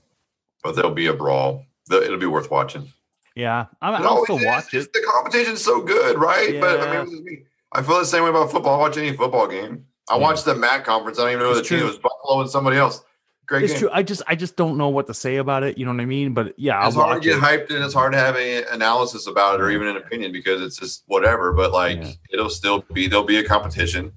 but 0.64 0.76
there'll 0.76 0.92
be 0.94 1.08
a 1.08 1.14
brawl. 1.14 1.66
It'll 1.92 2.18
be 2.18 2.26
worth 2.26 2.50
watching. 2.50 2.88
Yeah, 3.36 3.66
I'm, 3.82 4.02
It 4.02 4.06
I'll 4.06 4.24
still 4.24 4.44
watch 4.46 4.74
it. 4.74 4.92
The 4.94 5.02
competition's 5.14 5.62
so 5.64 5.82
good, 5.82 6.18
right? 6.18 6.60
But 6.62 6.80
I 6.82 7.04
mean. 7.04 7.46
I 7.74 7.82
feel 7.82 8.00
the 8.00 8.06
same 8.06 8.24
way 8.24 8.30
about 8.30 8.52
football. 8.52 8.76
I 8.76 8.80
watch 8.80 8.98
any 8.98 9.16
football 9.16 9.48
game. 9.48 9.86
I 10.10 10.16
Yeah. 10.16 10.22
watched 10.22 10.44
the 10.46 10.56
MAC 10.56 10.84
conference. 10.84 11.18
I 11.20 11.24
don't 11.24 11.32
even 11.34 11.44
know 11.44 11.56
the 11.56 11.62
team 11.62 11.80
true. 11.80 11.88
was. 11.88 11.98
Buffalo 11.98 12.42
and 12.42 12.50
somebody 12.50 12.76
else. 12.78 13.02
Great 13.48 13.64
It's 13.64 13.74
game. 13.74 13.80
true. 13.82 13.90
I 13.92 14.04
just 14.04 14.22
I 14.28 14.36
just 14.36 14.56
don't 14.56 14.78
know 14.78 14.90
what 14.90 15.08
to 15.08 15.14
say 15.14 15.38
about 15.38 15.64
it. 15.64 15.78
You 15.78 15.86
know 15.86 15.92
what 15.92 16.00
I 16.02 16.06
mean? 16.06 16.34
But 16.34 16.54
yeah, 16.58 16.80
I'll 16.80 16.88
It's 16.88 16.96
hard 16.96 17.22
to 17.22 17.28
get 17.30 17.38
it. 17.38 17.42
hyped 17.44 17.70
and 17.76 17.84
it's 17.84 17.94
hard 17.94 18.14
to 18.14 18.18
have 18.18 18.36
any 18.38 18.66
analysis 18.72 19.28
about 19.28 19.56
it 19.56 19.62
or 19.62 19.70
even 19.72 19.88
an 19.88 19.98
opinion 19.98 20.32
because 20.32 20.62
it's 20.62 20.78
just 20.78 21.04
whatever. 21.08 21.52
But 21.52 21.72
like, 21.74 21.98
Yeah. 21.98 22.12
it'll 22.32 22.50
still 22.50 22.86
be 22.94 23.08
there'll 23.08 23.26
be 23.26 23.38
a 23.38 23.44
competition. 23.44 24.14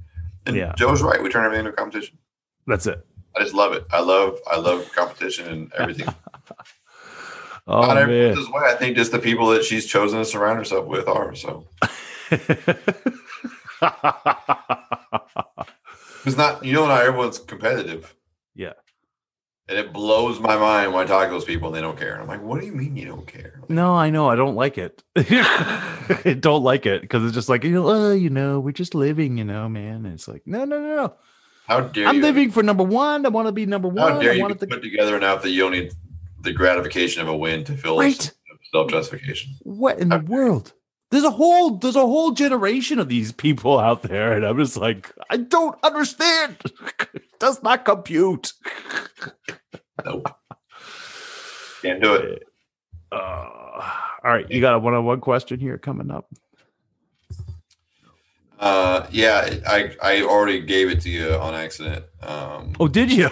And 0.47 0.55
Yeah. 0.57 0.73
Joe's 0.77 1.03
right. 1.03 1.21
We 1.23 1.29
turn 1.31 1.45
everything 1.45 1.67
into 1.67 1.73
a 1.73 1.77
competition. 1.77 2.17
That's 2.67 2.87
it. 2.87 3.05
I 3.37 3.41
just 3.43 3.55
love 3.55 3.73
it. 3.73 3.85
I 3.91 4.01
love 4.01 4.39
I 4.47 4.57
love 4.59 4.91
competition 4.95 5.49
and 5.49 5.73
everything. 5.75 6.09
Oh 7.67 7.81
Not 7.81 7.95
man. 7.95 7.97
everyone's 8.03 8.37
this 8.37 8.49
way. 8.51 8.61
I 8.67 8.75
think 8.75 8.95
just 8.95 9.11
the 9.11 9.19
people 9.19 9.47
that 9.49 9.65
she's 9.65 9.87
chosen 9.87 10.19
to 10.19 10.25
surround 10.27 10.59
herself 10.59 10.85
with 10.87 11.09
are. 11.09 11.35
So 11.35 11.67
It's 16.27 16.37
not, 16.37 16.65
you 16.65 16.73
know, 16.75 16.87
not 16.87 17.03
everyone's 17.03 17.39
competitive. 17.39 18.15
And 19.67 19.79
it 19.79 19.95
blows 19.95 20.41
my 20.41 20.57
mind 20.57 20.93
when 20.93 21.05
I 21.05 21.09
talk 21.09 21.25
to 21.29 21.31
those 21.31 21.45
people 21.47 21.69
and 21.69 21.77
they 21.77 21.81
don't 21.81 21.97
care. 21.99 22.13
And 22.13 22.23
I'm 22.23 22.29
like, 22.29 22.43
what 22.43 22.61
do 22.61 22.67
you 22.67 22.73
mean 22.73 22.97
you 22.97 23.07
don't 23.07 23.27
care? 23.27 23.61
No, 23.71 23.95
I 23.95 24.11
know. 24.11 24.29
I 24.29 24.37
don't 24.37 24.55
like 24.55 24.77
it. 24.77 25.03
I 25.17 26.37
don't 26.39 26.63
like 26.63 26.85
it 26.85 27.01
because 27.01 27.25
it's 27.25 27.33
just 27.33 27.49
like, 27.49 27.65
you 27.65 27.71
know, 27.73 27.89
oh, 27.89 28.13
you 28.13 28.29
know, 28.29 28.61
we're 28.61 28.73
just 28.73 28.95
living, 28.95 29.39
you 29.39 29.45
know, 29.45 29.67
man. 29.71 30.05
And 30.05 30.13
it's 30.15 30.29
like, 30.29 30.43
no, 30.47 30.67
no, 30.67 30.79
no, 30.81 30.97
no. 30.97 31.15
How 31.67 31.81
dare 31.81 32.09
I'm 32.09 32.17
you? 32.17 32.23
living 32.23 32.51
for 32.51 32.63
number 32.63 32.85
one. 32.85 33.25
I 33.25 33.31
want 33.31 33.49
to 33.49 33.53
be 33.53 33.65
number 33.65 33.89
one. 33.89 34.13
How 34.13 34.21
dare 34.21 34.33
I 34.33 34.35
you 34.35 34.43
want 34.43 34.61
to 34.61 34.67
put 34.67 34.83
together 34.83 35.17
enough 35.17 35.43
that 35.43 35.51
you 35.51 35.61
don't 35.63 35.73
need 35.73 35.93
the 36.43 36.53
gratification 36.53 37.23
of 37.23 37.29
a 37.29 37.37
win 37.37 37.65
to 37.65 37.75
feel 37.75 37.99
Right. 37.99 38.31
self 38.71 38.91
justification? 38.91 39.55
what 39.63 39.99
in 39.99 40.11
the 40.11 40.19
world? 40.19 40.75
There's 41.15 41.23
a 41.23 41.31
whole 41.31 41.77
there's 41.77 41.95
a 41.95 42.01
whole 42.01 42.33
generation 42.33 42.99
of 42.99 43.09
these 43.09 43.31
people 43.31 43.79
out 43.79 44.03
there, 44.03 44.33
and 44.33 44.45
I'm 44.45 44.59
just 44.59 44.77
like, 44.77 45.13
I 45.31 45.37
don't 45.37 45.79
understand. 45.85 46.57
Does 47.39 47.63
not 47.63 47.85
compute. 47.85 48.53
Nope. 50.05 50.29
Can't 51.83 52.03
do 52.03 52.15
it. 52.15 52.43
Uh, 53.13 53.17
all 53.17 53.85
right, 54.25 54.51
you 54.51 54.61
got 54.61 54.75
a 54.75 54.79
one-on-one 54.81 55.21
question 55.21 55.61
here 55.61 55.79
coming 55.79 56.11
up. 56.11 56.27
Uh, 58.59 59.07
yeah, 59.13 59.55
I 59.69 59.95
I 60.03 60.23
already 60.23 60.63
gave 60.63 60.91
it 60.91 61.01
to 61.03 61.11
you 61.11 61.35
on 61.35 61.55
accident. 61.55 62.07
Um, 62.23 62.75
Oh, 62.81 62.89
did 62.89 63.13
you? 63.13 63.31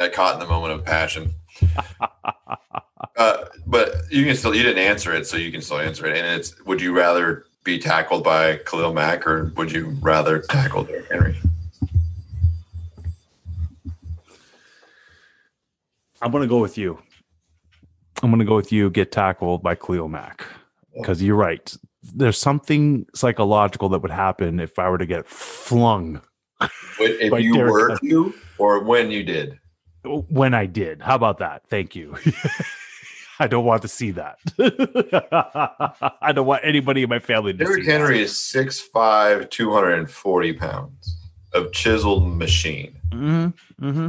I 0.00 0.08
caught 0.12 0.34
in 0.34 0.40
the 0.40 0.46
moment 0.48 0.72
of 0.72 0.84
passion. 0.84 1.34
uh, 3.18 3.44
but 3.66 3.94
you 4.10 4.24
can 4.24 4.34
still 4.36 4.54
you 4.54 4.62
didn't 4.62 4.82
answer 4.82 5.12
it, 5.14 5.26
so 5.26 5.36
you 5.36 5.52
can 5.52 5.60
still 5.60 5.78
answer 5.78 6.06
it. 6.06 6.16
And 6.16 6.26
it's 6.40 6.58
would 6.64 6.80
you 6.80 6.96
rather 6.96 7.44
be 7.64 7.78
tackled 7.78 8.24
by 8.24 8.56
Khalil 8.58 8.94
Mack 8.94 9.26
or 9.26 9.52
would 9.56 9.70
you 9.70 9.90
rather 10.00 10.38
tackle 10.38 10.84
Derrick 10.84 11.10
Henry? 11.10 11.36
I'm 16.22 16.32
gonna 16.32 16.46
go 16.46 16.58
with 16.60 16.78
you. 16.78 16.98
I'm 18.22 18.30
gonna 18.30 18.44
go 18.44 18.56
with 18.56 18.72
you. 18.72 18.90
Get 18.90 19.12
tackled 19.12 19.62
by 19.62 19.74
Khalil 19.74 20.08
Mack 20.08 20.44
because 20.96 21.22
you're 21.22 21.36
right. 21.36 21.76
There's 22.14 22.38
something 22.38 23.06
psychological 23.14 23.88
that 23.90 24.00
would 24.00 24.10
happen 24.10 24.60
if 24.60 24.78
I 24.78 24.88
were 24.88 24.98
to 24.98 25.06
get 25.06 25.26
flung 25.26 26.22
Wait, 26.98 27.20
If 27.20 27.42
you 27.42 27.54
Derrick 27.54 27.72
were 27.72 27.98
to, 27.98 28.34
or 28.58 28.82
when 28.82 29.10
you 29.10 29.22
did. 29.22 29.58
when 30.02 30.54
I 30.54 30.66
did. 30.66 31.00
How 31.02 31.14
about 31.14 31.38
that? 31.38 31.62
Thank 31.68 31.94
you. 31.94 32.16
I 33.38 33.46
don't 33.46 33.64
want 33.64 33.82
to 33.82 33.88
see 33.88 34.12
that. 34.12 34.38
I 36.20 36.32
don't 36.32 36.46
want 36.46 36.64
anybody 36.64 37.02
in 37.02 37.08
my 37.08 37.18
family 37.18 37.52
to 37.52 37.58
Derrick 37.58 37.84
see 37.84 37.90
Henry 37.90 38.20
is 38.20 38.32
6'5", 38.32 39.50
240 39.50 40.52
pounds 40.54 41.16
of 41.52 41.72
chiseled 41.72 42.26
machine. 42.36 42.96
Mm-hmm. 43.10 43.88
Mm-hmm. 43.88 44.08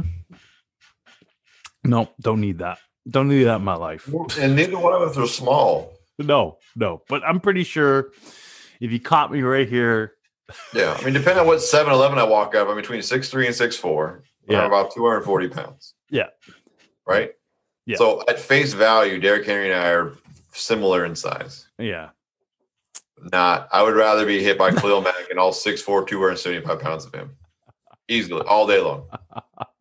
No, 1.84 2.10
don't 2.20 2.40
need 2.40 2.58
that. 2.58 2.78
Don't 3.08 3.28
need 3.28 3.44
that 3.44 3.56
in 3.56 3.64
my 3.64 3.76
life. 3.76 4.08
And 4.38 4.54
neither 4.56 4.78
one 4.78 4.92
of 4.92 5.02
us 5.02 5.16
are 5.16 5.26
small. 5.26 5.94
No, 6.18 6.58
no. 6.76 7.02
But 7.08 7.22
I'm 7.24 7.40
pretty 7.40 7.64
sure 7.64 8.10
if 8.80 8.92
you 8.92 9.00
caught 9.00 9.32
me 9.32 9.40
right 9.42 9.68
here, 9.68 10.14
Yeah, 10.74 10.96
I 10.98 11.04
mean, 11.04 11.14
depending 11.14 11.38
on 11.40 11.46
what 11.46 11.58
7-Eleven 11.58 12.18
I 12.18 12.24
walk 12.24 12.54
up, 12.54 12.68
I'm 12.68 12.76
between 12.76 13.00
6'3 13.00 13.46
and 13.46 13.54
6'4. 13.54 14.22
Yeah. 14.48 14.60
I'm 14.60 14.66
about 14.66 14.92
240 14.92 15.48
pounds. 15.48 15.94
Yeah. 16.10 16.26
Right? 17.06 17.32
Yeah. 17.90 17.96
So 17.96 18.22
at 18.28 18.38
face 18.38 18.72
value, 18.72 19.18
Derrick 19.18 19.44
Henry 19.44 19.70
and 19.72 19.74
I 19.80 19.88
are 19.90 20.12
similar 20.52 21.04
in 21.04 21.16
size. 21.16 21.66
yeah, 21.76 22.10
Not, 23.32 23.68
I 23.72 23.82
would 23.82 23.94
rather 23.96 24.24
be 24.24 24.40
hit 24.42 24.56
by 24.56 24.70
Khalil 24.70 25.02
Mack 25.08 25.28
and 25.28 25.40
all 25.40 25.52
6'4, 25.52 26.06
275 26.06 26.78
pounds 26.80 27.04
of 27.04 27.12
him. 27.12 27.36
Easily, 28.08 28.42
all 28.42 28.66
day 28.68 28.80
long. 28.80 29.08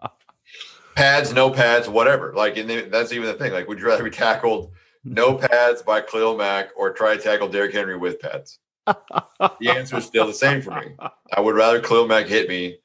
pads, 0.96 1.34
no 1.34 1.52
pads, 1.52 1.88
whatever. 1.88 2.34
Like, 2.34 2.58
and 2.58 2.92
that's 2.92 3.12
even 3.12 3.28
the 3.28 3.36
thing. 3.36 3.54
Like, 3.54 3.68
would 3.68 3.80
you 3.80 3.86
rather 3.86 4.04
be 4.04 4.10
tackled 4.10 4.72
no 5.04 5.36
pads 5.52 5.84
by 5.84 6.02
Khalil 6.02 6.36
Mack 6.36 6.70
or 6.76 6.92
try 6.92 7.16
to 7.16 7.22
tackle 7.22 7.48
Derrick 7.48 7.74
Henry 7.74 7.96
with 7.98 8.20
pads? 8.20 8.58
The 8.88 9.70
answer 9.70 9.98
is 9.98 10.06
still 10.06 10.26
the 10.26 10.34
same 10.34 10.64
for 10.64 10.72
me. 10.72 10.96
I 11.32 11.42
would 11.42 11.56
rather 11.56 11.80
Khalil 11.80 12.08
Mack 12.08 12.26
hit 12.26 12.50
me 12.50 12.80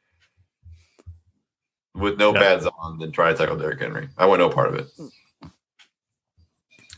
with 1.94 2.18
no 2.18 2.32
Yeah. 2.32 2.40
pads 2.40 2.66
on 2.78 2.98
than 2.98 3.12
try 3.12 3.32
to 3.32 3.38
tackle 3.38 3.56
Derrick 3.56 3.80
Henry. 3.80 4.08
I 4.18 4.26
want 4.26 4.40
no 4.40 4.50
part 4.50 4.68
of 4.68 4.74
it. 4.74 4.88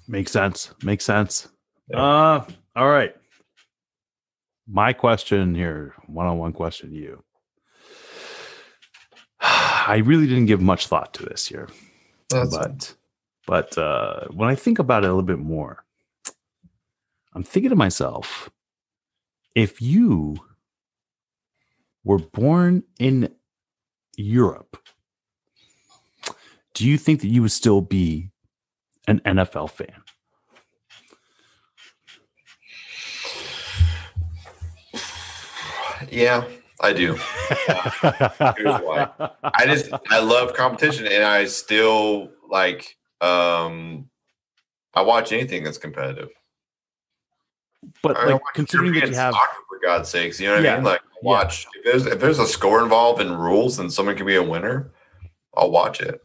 Makes 0.09 0.33
sense. 0.33 0.73
Makes 0.83 1.05
sense. 1.05 1.49
Yeah. 1.89 2.03
Uh 2.03 2.45
all 2.75 2.89
right. 2.89 3.15
My 4.69 4.93
question 4.93 5.55
here, 5.55 5.95
one-on-one 6.07 6.53
question 6.53 6.91
to 6.91 6.97
you. 6.97 7.23
I 9.41 10.03
really 10.05 10.27
didn't 10.27 10.47
give 10.47 10.61
much 10.61 10.87
thought 10.89 11.15
to 11.15 11.23
this 11.25 11.47
here, 11.47 11.69
but 12.31 12.95
but 13.47 13.77
uh 13.79 14.27
when 14.33 14.49
I 14.49 14.55
think 14.55 14.79
about 14.79 15.05
it 15.05 15.07
a 15.07 15.11
little 15.11 15.23
bit 15.23 15.39
more, 15.39 15.85
I'm 17.35 17.43
thinking 17.45 17.71
to 17.71 17.77
myself, 17.77 18.51
if 19.55 19.81
you 19.83 20.37
were 22.05 22.19
born 22.19 22.83
in 22.99 23.35
Europe, 24.17 24.79
do 26.77 26.87
you 26.87 26.99
think 26.99 27.23
that 27.23 27.29
you 27.29 27.41
would 27.41 27.51
still 27.53 27.81
be 27.81 28.29
an 29.09 29.21
NFL 29.21 29.71
fan? 29.71 30.03
yeah, 36.11 36.45
I 36.83 36.93
do. 36.93 37.15
Here's 38.59 38.81
why. 38.83 39.09
I 39.43 39.65
just 39.65 39.91
I 40.11 40.21
love 40.21 40.53
competition 40.53 41.07
and 41.07 41.25
I 41.25 41.47
still 41.47 42.31
like 42.51 42.95
um 43.23 44.11
I 44.93 45.01
watch 45.01 45.33
anything 45.33 45.65
that's 45.65 45.79
competitive. 45.79 46.29
but 48.03 48.19
I 48.19 48.27
like 48.27 48.41
considering 48.55 48.93
that 48.93 49.09
you 49.09 49.15
have 49.15 49.33
soccer, 49.33 49.57
for 49.69 49.79
God's 49.83 50.11
sakes, 50.11 50.39
you 50.39 50.47
know 50.49 50.57
what 50.57 50.63
Yeah. 50.65 50.73
I 50.75 50.77
mean? 50.77 50.85
Like 50.85 51.01
watch 51.23 51.67
if 51.77 51.85
there's 51.85 52.05
if 52.07 52.21
there's 52.21 52.39
a 52.39 52.47
score 52.47 52.83
involved 52.83 53.23
in 53.23 53.33
rules 53.35 53.79
and 53.79 53.91
someone 53.91 54.15
can 54.15 54.27
be 54.27 54.37
a 54.37 54.43
winner, 54.43 54.93
I'll 55.57 55.71
watch 55.71 56.03
it. 56.03 56.21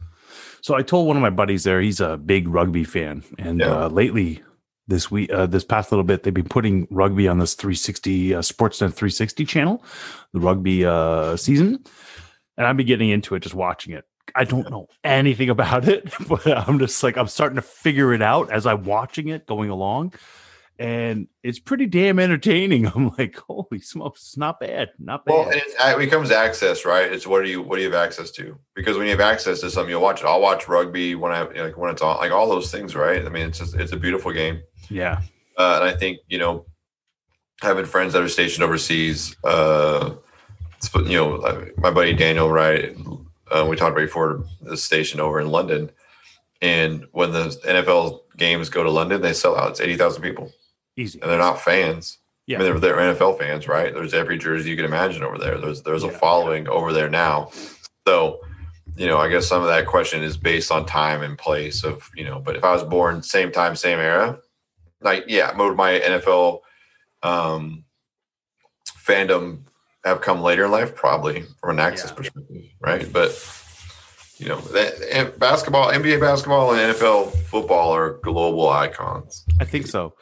So 0.62 0.74
I 0.74 0.82
told 0.82 1.06
one 1.06 1.16
of 1.16 1.22
my 1.22 1.30
buddies 1.30 1.64
there 1.64 1.80
he's 1.82 2.00
a 2.00 2.16
big 2.16 2.48
rugby 2.48 2.84
fan 2.84 3.22
and 3.38 3.60
Yeah. 3.60 3.84
uh, 3.84 3.88
lately 3.88 4.40
this 4.88 5.10
week 5.10 5.30
uh, 5.32 5.46
this 5.46 5.64
past 5.64 5.92
little 5.92 6.04
bit 6.04 6.22
they've 6.22 6.32
been 6.34 6.48
putting 6.48 6.86
rugby 6.90 7.28
on 7.28 7.38
this 7.38 7.54
360 7.54 8.34
uh, 8.34 8.38
Sportsnet 8.40 8.94
360 8.94 9.44
channel 9.44 9.84
the 10.32 10.40
rugby 10.40 10.84
uh, 10.84 11.36
season 11.36 11.84
and 12.56 12.66
I've 12.66 12.76
been 12.76 12.86
getting 12.86 13.10
into 13.10 13.34
it 13.34 13.40
just 13.40 13.54
watching 13.54 13.92
it 13.94 14.04
I 14.34 14.44
don't 14.44 14.70
know 14.70 14.86
anything 15.04 15.50
about 15.50 15.86
it 15.88 16.12
but 16.28 16.46
I'm 16.46 16.78
just 16.78 17.02
like 17.02 17.16
I'm 17.16 17.28
starting 17.28 17.56
to 17.56 17.62
figure 17.62 18.12
it 18.14 18.22
out 18.22 18.50
as 18.50 18.66
I'm 18.66 18.84
watching 18.84 19.28
it 19.28 19.46
going 19.46 19.70
along 19.70 20.14
and 20.82 21.28
it's 21.44 21.60
pretty 21.60 21.86
damn 21.86 22.18
entertaining 22.18 22.86
I'm 22.94 23.14
like 23.16 23.36
holy 23.36 23.80
smokes 23.80 24.22
it's 24.22 24.36
not 24.36 24.58
bad 24.58 24.90
not 24.98 25.24
bad 25.24 25.32
Well, 25.32 25.48
it's, 25.50 25.74
it 25.78 25.98
becomes 25.98 26.30
access, 26.32 26.84
right? 26.84 27.10
It's 27.10 27.26
what 27.26 27.44
do 27.44 27.50
you 27.50 27.62
what 27.62 27.76
do 27.76 27.82
you 27.82 27.90
have 27.90 28.02
access 28.02 28.30
to? 28.32 28.58
Because 28.74 28.96
when 28.96 29.06
you 29.06 29.12
have 29.12 29.20
access 29.20 29.60
to 29.60 29.70
something, 29.70 29.90
you'll 29.90 30.02
watch 30.02 30.20
it. 30.20 30.26
I'll 30.26 30.40
watch 30.40 30.66
rugby 30.68 31.14
when 31.14 31.30
I 31.30 31.42
like 31.42 31.76
when 31.76 31.90
it's 31.90 32.02
on, 32.02 32.16
like 32.16 32.32
all 32.32 32.48
those 32.48 32.72
things, 32.72 32.96
right? 32.96 33.24
I 33.24 33.28
mean, 33.28 33.46
it's 33.46 33.58
just 33.60 33.74
it's 33.76 33.92
a 33.92 33.96
beautiful 33.96 34.32
game. 34.32 34.60
yeah 34.90 35.20
Uh, 35.56 35.78
and 35.80 35.84
I 35.84 35.94
think 35.94 36.18
you 36.28 36.38
know, 36.38 36.66
having 37.60 37.84
friends 37.84 38.12
that 38.12 38.22
are 38.22 38.28
stationed 38.28 38.64
overseas, 38.64 39.36
uh, 39.44 40.14
you 40.96 41.16
know, 41.16 41.70
my 41.76 41.90
buddy 41.92 42.12
Daniel, 42.12 42.50
right? 42.50 42.96
Uh, 43.50 43.66
we 43.68 43.76
talked 43.76 43.92
about 43.92 44.06
before 44.06 44.44
the 44.62 44.76
station 44.76 45.20
over 45.20 45.40
in 45.40 45.48
London, 45.48 45.90
and 46.60 47.06
when 47.12 47.30
the 47.30 47.56
NFL 47.66 48.20
games 48.36 48.68
go 48.68 48.82
to 48.82 48.90
London, 48.90 49.20
they 49.20 49.32
sell 49.32 49.56
out. 49.56 49.70
It's 49.70 49.80
eighty 49.80 49.96
thousand 49.96 50.22
people, 50.22 50.50
easy 50.96 51.20
and 51.20 51.30
they're 51.30 51.38
not 51.38 51.60
fans. 51.60 52.18
Yeah. 52.46 52.56
I 52.58 52.62
mean, 52.62 52.80
they're, 52.80 52.80
they're 52.80 53.14
NFL 53.14 53.38
fans, 53.38 53.68
right? 53.68 53.94
There's 53.94 54.14
every 54.14 54.36
jersey 54.38 54.70
you 54.70 54.76
can 54.76 54.84
imagine 54.84 55.22
over 55.22 55.38
there. 55.38 55.58
There's 55.58 55.82
there's 55.82 56.02
a 56.04 56.08
Yeah. 56.08 56.18
following 56.18 56.68
over 56.68 56.92
there 56.92 57.08
now. 57.08 57.50
So, 58.06 58.40
you 58.96 59.06
know, 59.06 59.18
I 59.18 59.28
guess 59.28 59.46
some 59.46 59.62
of 59.62 59.68
that 59.68 59.86
question 59.86 60.22
is 60.22 60.36
based 60.36 60.70
on 60.72 60.84
time 60.84 61.22
and 61.22 61.38
place 61.38 61.84
of, 61.84 62.10
you 62.16 62.24
know, 62.24 62.40
but 62.40 62.56
if 62.56 62.64
I 62.64 62.72
was 62.72 62.82
born 62.82 63.22
same 63.22 63.52
time, 63.52 63.76
same 63.76 64.00
era, 64.00 64.38
like, 65.00 65.24
yeah, 65.28 65.56
would 65.56 65.76
my 65.76 65.92
NFL 66.00 66.60
um, 67.22 67.84
fandom 68.86 69.60
have 70.04 70.20
come 70.20 70.42
later 70.42 70.64
in 70.64 70.70
life? 70.72 70.94
Probably 70.94 71.44
from 71.60 71.70
an 71.70 71.80
access 71.80 72.10
Yeah. 72.10 72.16
perspective, 72.16 72.62
right? 72.80 73.10
But, 73.12 73.30
you 74.38 74.48
know, 74.48 74.60
that, 74.60 75.38
basketball, 75.38 75.90
NBA 75.92 76.18
basketball, 76.20 76.72
and 76.72 76.80
NFL 76.94 77.30
football 77.46 77.94
are 77.94 78.14
global 78.24 78.68
icons. 78.68 79.44
I 79.60 79.64
think 79.64 79.86
so. 79.86 80.14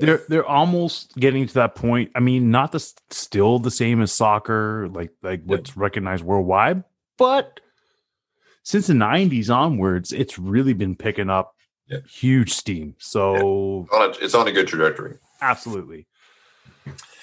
They're 0.00 0.22
they're 0.28 0.46
almost 0.46 1.14
getting 1.16 1.46
to 1.46 1.54
that 1.54 1.74
point. 1.74 2.10
I 2.14 2.20
mean, 2.20 2.50
not 2.50 2.72
the 2.72 2.80
still 3.10 3.58
the 3.58 3.70
same 3.70 4.00
as 4.02 4.12
soccer, 4.12 4.88
like 4.90 5.10
like 5.22 5.42
what's 5.44 5.76
recognized 5.76 6.24
worldwide, 6.24 6.84
but 7.18 7.60
since 8.62 8.86
the 8.88 8.94
'90s 8.94 9.54
onwards, 9.54 10.12
it's 10.12 10.38
really 10.38 10.72
been 10.74 10.94
picking 10.96 11.30
up 11.30 11.54
Yeah. 11.88 11.98
huge 12.08 12.52
steam. 12.52 12.94
So 12.98 13.86
On 13.92 14.10
a, 14.10 14.24
it's 14.24 14.34
on 14.34 14.46
a 14.48 14.52
good 14.52 14.68
trajectory. 14.68 15.18
absolutely. 15.40 16.06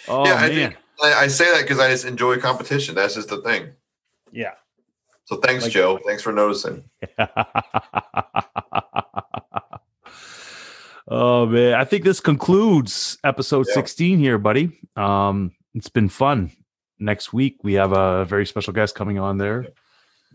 Oh 0.08 0.26
Yeah, 0.26 0.36
I 0.36 0.48
man, 0.50 0.56
think- 0.56 0.76
I, 1.04 1.14
I 1.24 1.28
say 1.28 1.46
that 1.52 1.62
because 1.64 1.80
I 1.80 1.90
just 1.90 2.06
enjoy 2.06 2.38
competition. 2.40 2.96
That's 2.96 3.16
just 3.16 3.30
the 3.30 3.42
thing. 3.42 3.72
Yeah. 4.32 4.54
So 5.26 5.36
thanks, 5.38 5.64
Like- 5.66 5.74
Joe. 5.74 6.00
Thanks 6.06 6.24
for 6.24 6.32
noticing. 6.32 6.86
oh 11.08 11.46
man, 11.46 11.74
I 11.74 11.84
think 11.86 12.04
this 12.04 12.20
concludes 12.20 13.18
episode 13.24 13.66
Yeah. 13.68 13.74
16 13.76 14.20
here, 14.20 14.38
buddy. 14.38 14.80
Um, 14.96 15.52
it's 15.74 15.90
been 15.90 16.10
fun. 16.10 16.52
Next 17.00 17.32
week 17.34 17.58
we 17.64 17.74
have 17.74 17.92
a 17.94 18.26
very 18.26 18.46
special 18.46 18.74
guest 18.74 18.96
coming 18.96 19.20
on 19.20 19.38
there. 19.38 19.68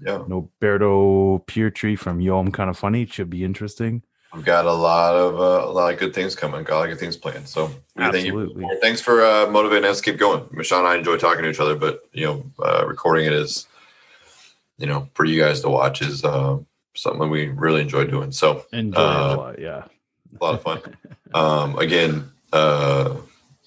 Yeah, 0.00 0.18
Noberto 0.28 1.46
Peertree 1.46 1.96
from 1.96 2.20
Yo 2.20 2.38
I'm 2.38 2.50
Kind 2.50 2.70
of 2.70 2.78
Funny. 2.78 3.02
It 3.02 3.12
should 3.12 3.30
be 3.30 3.44
interesting. 3.44 4.02
I've 4.32 4.44
got 4.44 4.64
a 4.64 4.72
lot 4.72 5.14
of 5.14 5.38
uh, 5.38 5.68
a 5.68 5.72
lot 5.72 5.92
of 5.92 5.98
good 6.00 6.14
things 6.14 6.34
coming. 6.34 6.64
Got 6.64 6.74
a 6.74 6.78
lot 6.78 6.84
of 6.84 6.90
good 6.92 7.00
things 7.00 7.16
planned. 7.16 7.46
So 7.46 7.70
thank 7.96 8.24
you. 8.24 8.78
Thanks 8.80 9.00
for 9.02 9.22
uh, 9.22 9.50
motivating 9.50 9.84
us 9.90 10.00
keep 10.00 10.16
going. 10.16 10.46
Michelle 10.52 10.78
and 10.78 10.88
I 10.88 10.96
enjoy 10.96 11.18
talking 11.18 11.42
to 11.42 11.50
each 11.50 11.60
other, 11.60 11.74
but 11.76 12.00
you 12.12 12.24
know, 12.24 12.44
uh, 12.64 12.86
recording 12.86 13.26
it 13.26 13.32
is, 13.34 13.66
you 14.78 14.86
know, 14.86 15.08
for 15.14 15.24
you 15.26 15.38
guys 15.40 15.60
to 15.60 15.68
watch 15.68 16.00
is 16.00 16.24
uh, 16.24 16.56
something 16.94 17.28
we 17.28 17.48
really 17.48 17.82
enjoy 17.82 18.06
doing. 18.06 18.32
So 18.32 18.64
Enjoy 18.72 18.98
Uh, 19.00 19.34
a 19.34 19.36
lot, 19.36 19.58
yeah. 19.60 19.84
A 20.40 20.44
lot 20.44 20.54
of 20.54 20.62
fun. 20.62 20.80
um, 21.34 21.78
again, 21.78 22.30
uh, 22.52 23.16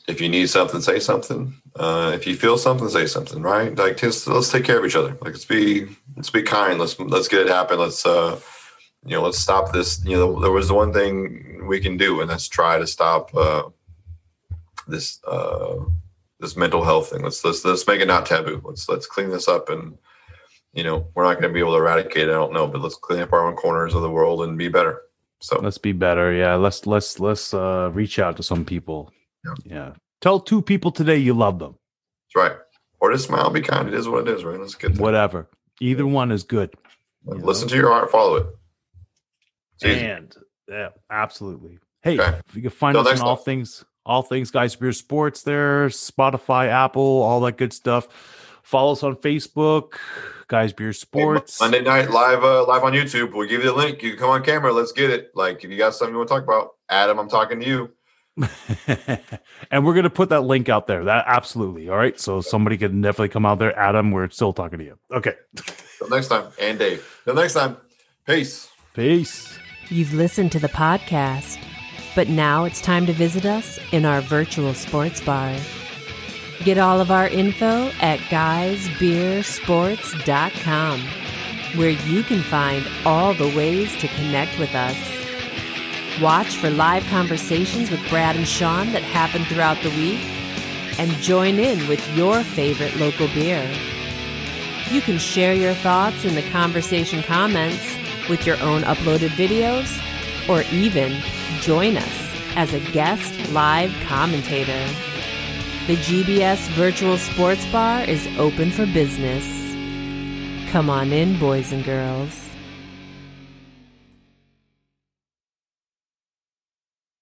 if 0.07 0.21
you 0.21 0.29
need 0.29 0.49
something, 0.49 0.81
say 0.81 0.99
something. 0.99 1.53
Uh, 1.75 2.11
if 2.13 2.27
you 2.27 2.35
feel 2.35 2.57
something, 2.57 2.87
say 2.89 3.05
something. 3.05 3.41
Right? 3.41 3.75
Like, 3.75 3.97
just 3.97 4.27
let's 4.27 4.51
take 4.51 4.63
care 4.63 4.79
of 4.79 4.85
each 4.85 4.95
other. 4.95 5.17
Like, 5.21 5.33
let's 5.33 5.45
be 5.45 5.87
let's 6.15 6.29
be 6.29 6.43
kind. 6.43 6.79
Let's 6.79 6.99
let's 6.99 7.27
get 7.27 7.41
it 7.41 7.49
happen. 7.49 7.79
Let's 7.79 8.05
uh, 8.05 8.39
you 9.05 9.15
know, 9.15 9.23
let's 9.23 9.39
stop 9.39 9.73
this. 9.73 10.03
You 10.05 10.17
know, 10.17 10.39
there 10.39 10.51
was 10.51 10.71
one 10.71 10.93
thing 10.93 11.65
we 11.67 11.79
can 11.79 11.97
do, 11.97 12.21
and 12.21 12.29
that's 12.29 12.47
try 12.47 12.77
to 12.77 12.87
stop 12.87 13.35
uh, 13.35 13.63
this 14.87 15.19
uh, 15.27 15.77
this 16.39 16.55
mental 16.55 16.83
health 16.83 17.09
thing. 17.09 17.23
Let's 17.23 17.43
let's 17.43 17.65
let's 17.65 17.87
make 17.87 18.01
it 18.01 18.07
not 18.07 18.25
taboo. 18.25 18.61
Let's 18.63 18.87
let's 18.87 19.07
clean 19.07 19.29
this 19.29 19.47
up 19.47 19.69
and. 19.69 19.97
You 20.73 20.83
know, 20.83 21.07
we're 21.15 21.23
not 21.23 21.35
going 21.35 21.47
to 21.47 21.53
be 21.53 21.61
able 21.61 21.71
to 21.71 21.77
eradicate 21.77 22.27
it. 22.27 22.31
I 22.31 22.33
don't 22.33 22.51
know, 22.51 22.67
but 22.67 22.81
let's 22.81 22.97
clean 22.97 23.21
up 23.21 23.31
our 23.31 23.47
own 23.47 23.55
corners 23.55 23.95
of 23.95 24.01
the 24.01 24.11
world 24.11 24.41
and 24.41 24.57
be 24.57 24.67
better. 24.67 25.03
So 25.41 25.59
Let's 25.61 25.77
be 25.77 25.91
better. 25.91 26.33
Yeah. 26.33 26.55
Let's 26.55 26.85
let's 26.87 27.19
let's 27.19 27.53
uh 27.53 27.91
reach 27.93 28.19
out 28.19 28.37
to 28.37 28.43
some 28.43 28.65
people. 28.65 29.11
Yeah. 29.45 29.53
Yeah. 29.65 29.91
Tell 30.21 30.39
two 30.39 30.61
people 30.61 30.91
today 30.91 31.17
you 31.17 31.33
love 31.33 31.59
them. 31.59 31.75
That's 32.33 32.51
right. 32.51 32.57
Or 32.99 33.11
just 33.11 33.25
smile, 33.27 33.49
be 33.49 33.61
kind. 33.61 33.87
It 33.87 33.93
is 33.93 34.07
what 34.07 34.27
it 34.27 34.33
is, 34.35 34.43
right? 34.43 34.57
That's 34.59 34.75
good. 34.75 34.97
Whatever. 34.97 35.49
Either 35.81 36.07
one 36.07 36.31
is 36.31 36.43
good. 36.43 36.73
you 37.27 37.35
Listen 37.35 37.67
know? 37.67 37.71
to 37.71 37.75
your 37.77 37.91
heart, 37.91 38.09
follow 38.09 38.35
it. 38.37 38.47
And 39.83 40.33
yeah, 40.69 40.89
absolutely. 41.11 41.79
Hey, 42.01 42.19
Okay. 42.19 42.39
if 42.47 42.55
you 42.55 42.61
can 42.61 42.71
find 42.71 42.95
Till 42.95 43.07
us 43.07 43.19
on 43.19 43.27
all 43.27 43.35
time. 43.35 43.43
things, 43.45 43.83
all 44.05 44.21
things 44.21 44.51
Guys 44.51 44.75
Beer 44.75 44.93
Sports 44.93 45.43
there, 45.43 45.87
Spotify, 45.89 46.67
Apple, 46.69 47.01
all 47.21 47.41
that 47.41 47.57
good 47.57 47.73
stuff. 47.73 48.07
Follow 48.63 48.93
us 48.93 49.03
on 49.03 49.15
Facebook, 49.17 49.93
Guys 50.47 50.73
Beer 50.73 50.93
Sports. 50.93 51.59
Monday 51.59 51.81
night 51.81 52.11
live, 52.11 52.43
uh, 52.43 52.65
live 52.67 52.84
on 52.84 52.93
YouTube. 52.93 53.34
We'll 53.34 53.47
give 53.47 53.63
you 53.63 53.69
the 53.69 53.76
link. 53.76 54.03
You 54.03 54.11
can 54.11 54.19
come 54.19 54.30
on 54.30 54.43
camera. 54.43 54.72
Let's 54.72 54.91
get 54.91 55.09
it. 55.09 55.31
Like 55.35 55.63
if 55.63 55.72
you 55.72 55.77
got 55.77 55.95
something 55.95 56.13
you 56.13 56.17
want 56.17 56.30
to 56.30 56.35
talk 56.35 56.43
about, 56.43 56.72
Adam, 56.89 57.19
I'm 57.19 57.30
talking 57.30 57.59
to 57.59 57.65
you. 57.65 57.91
and 59.72 59.85
we're 59.85 59.93
gonna 59.93 60.09
put 60.09 60.30
that 60.30 60.41
link 60.41 60.67
out 60.67 60.88
there. 60.88 61.05
That 61.05 61.23
absolutely. 61.27 61.89
All 61.89 61.97
right. 61.97 62.19
So 62.19 62.41
somebody 62.41 62.77
can 62.77 63.01
definitely 63.01 63.30
come 63.30 63.45
out 63.45 63.59
there. 63.59 63.77
Adam, 63.77 64.11
we're 64.11 64.30
still 64.30 64.51
talking 64.51 64.80
to 64.80 64.85
you. 64.85 64.97
Okay. 65.11 65.34
Till 65.97 66.09
next 66.09 66.27
time, 66.27 66.51
and 66.59 66.77
Dave. 66.77 67.22
Till 67.23 67.34
next 67.34 67.53
time. 67.53 67.77
Peace. 68.27 68.69
Peace. 68.93 69.57
You've 69.89 70.13
listened 70.13 70.51
to 70.53 70.59
the 70.59 70.67
podcast, 70.67 71.59
but 72.15 72.27
now 72.27 72.65
it's 72.65 72.81
time 72.81 73.05
to 73.05 73.13
visit 73.13 73.45
us 73.45 73.80
in 73.91 74.03
our 74.03 74.22
virtual 74.22 74.73
sports 74.73 75.22
bar. 75.22 75.55
Get 76.65 76.77
all 76.79 76.99
of 76.99 77.11
our 77.11 77.27
info 77.27 77.91
at 78.01 78.19
guysbeersports.com, 78.21 81.01
where 81.75 81.91
you 81.91 82.23
can 82.23 82.41
find 82.41 82.83
all 83.05 83.35
the 83.35 83.55
ways 83.55 83.95
to 83.97 84.07
connect 84.07 84.57
with 84.57 84.73
us. 84.73 84.97
Watch 86.19 86.55
for 86.55 86.71
live 86.71 87.05
conversations 87.05 87.91
with 87.91 88.09
Brad 88.09 88.35
and 88.35 88.47
Sean 88.47 88.91
that 88.93 89.03
happen 89.03 89.45
throughout 89.45 89.79
the 89.83 89.91
week, 89.91 90.19
and 90.97 91.11
join 91.21 91.59
in 91.59 91.87
with 91.87 92.03
your 92.17 92.41
favorite 92.41 92.95
local 92.95 93.27
beer. 93.27 93.71
You 94.89 95.01
can 95.01 95.19
share 95.19 95.53
your 95.53 95.75
thoughts 95.75 96.25
in 96.25 96.33
the 96.33 96.49
conversation 96.49 97.21
comments 97.21 97.95
with 98.27 98.47
your 98.47 98.59
own 98.61 98.81
uploaded 98.81 99.35
videos, 99.37 100.01
or 100.49 100.63
even 100.73 101.21
join 101.61 101.95
us 101.95 102.33
as 102.55 102.73
a 102.73 102.79
guest 102.91 103.51
live 103.51 103.93
commentator. 104.07 104.83
The 105.87 105.97
GBS 105.97 106.67
Virtual 106.69 107.15
Sports 107.15 107.63
Bar 107.67 108.05
is 108.05 108.27
open 108.39 108.71
for 108.71 108.87
business. 108.87 109.45
Come 110.71 110.89
on 110.89 111.13
in, 111.13 111.37
boys 111.37 111.71
and 111.71 111.83
girls. 111.83 112.44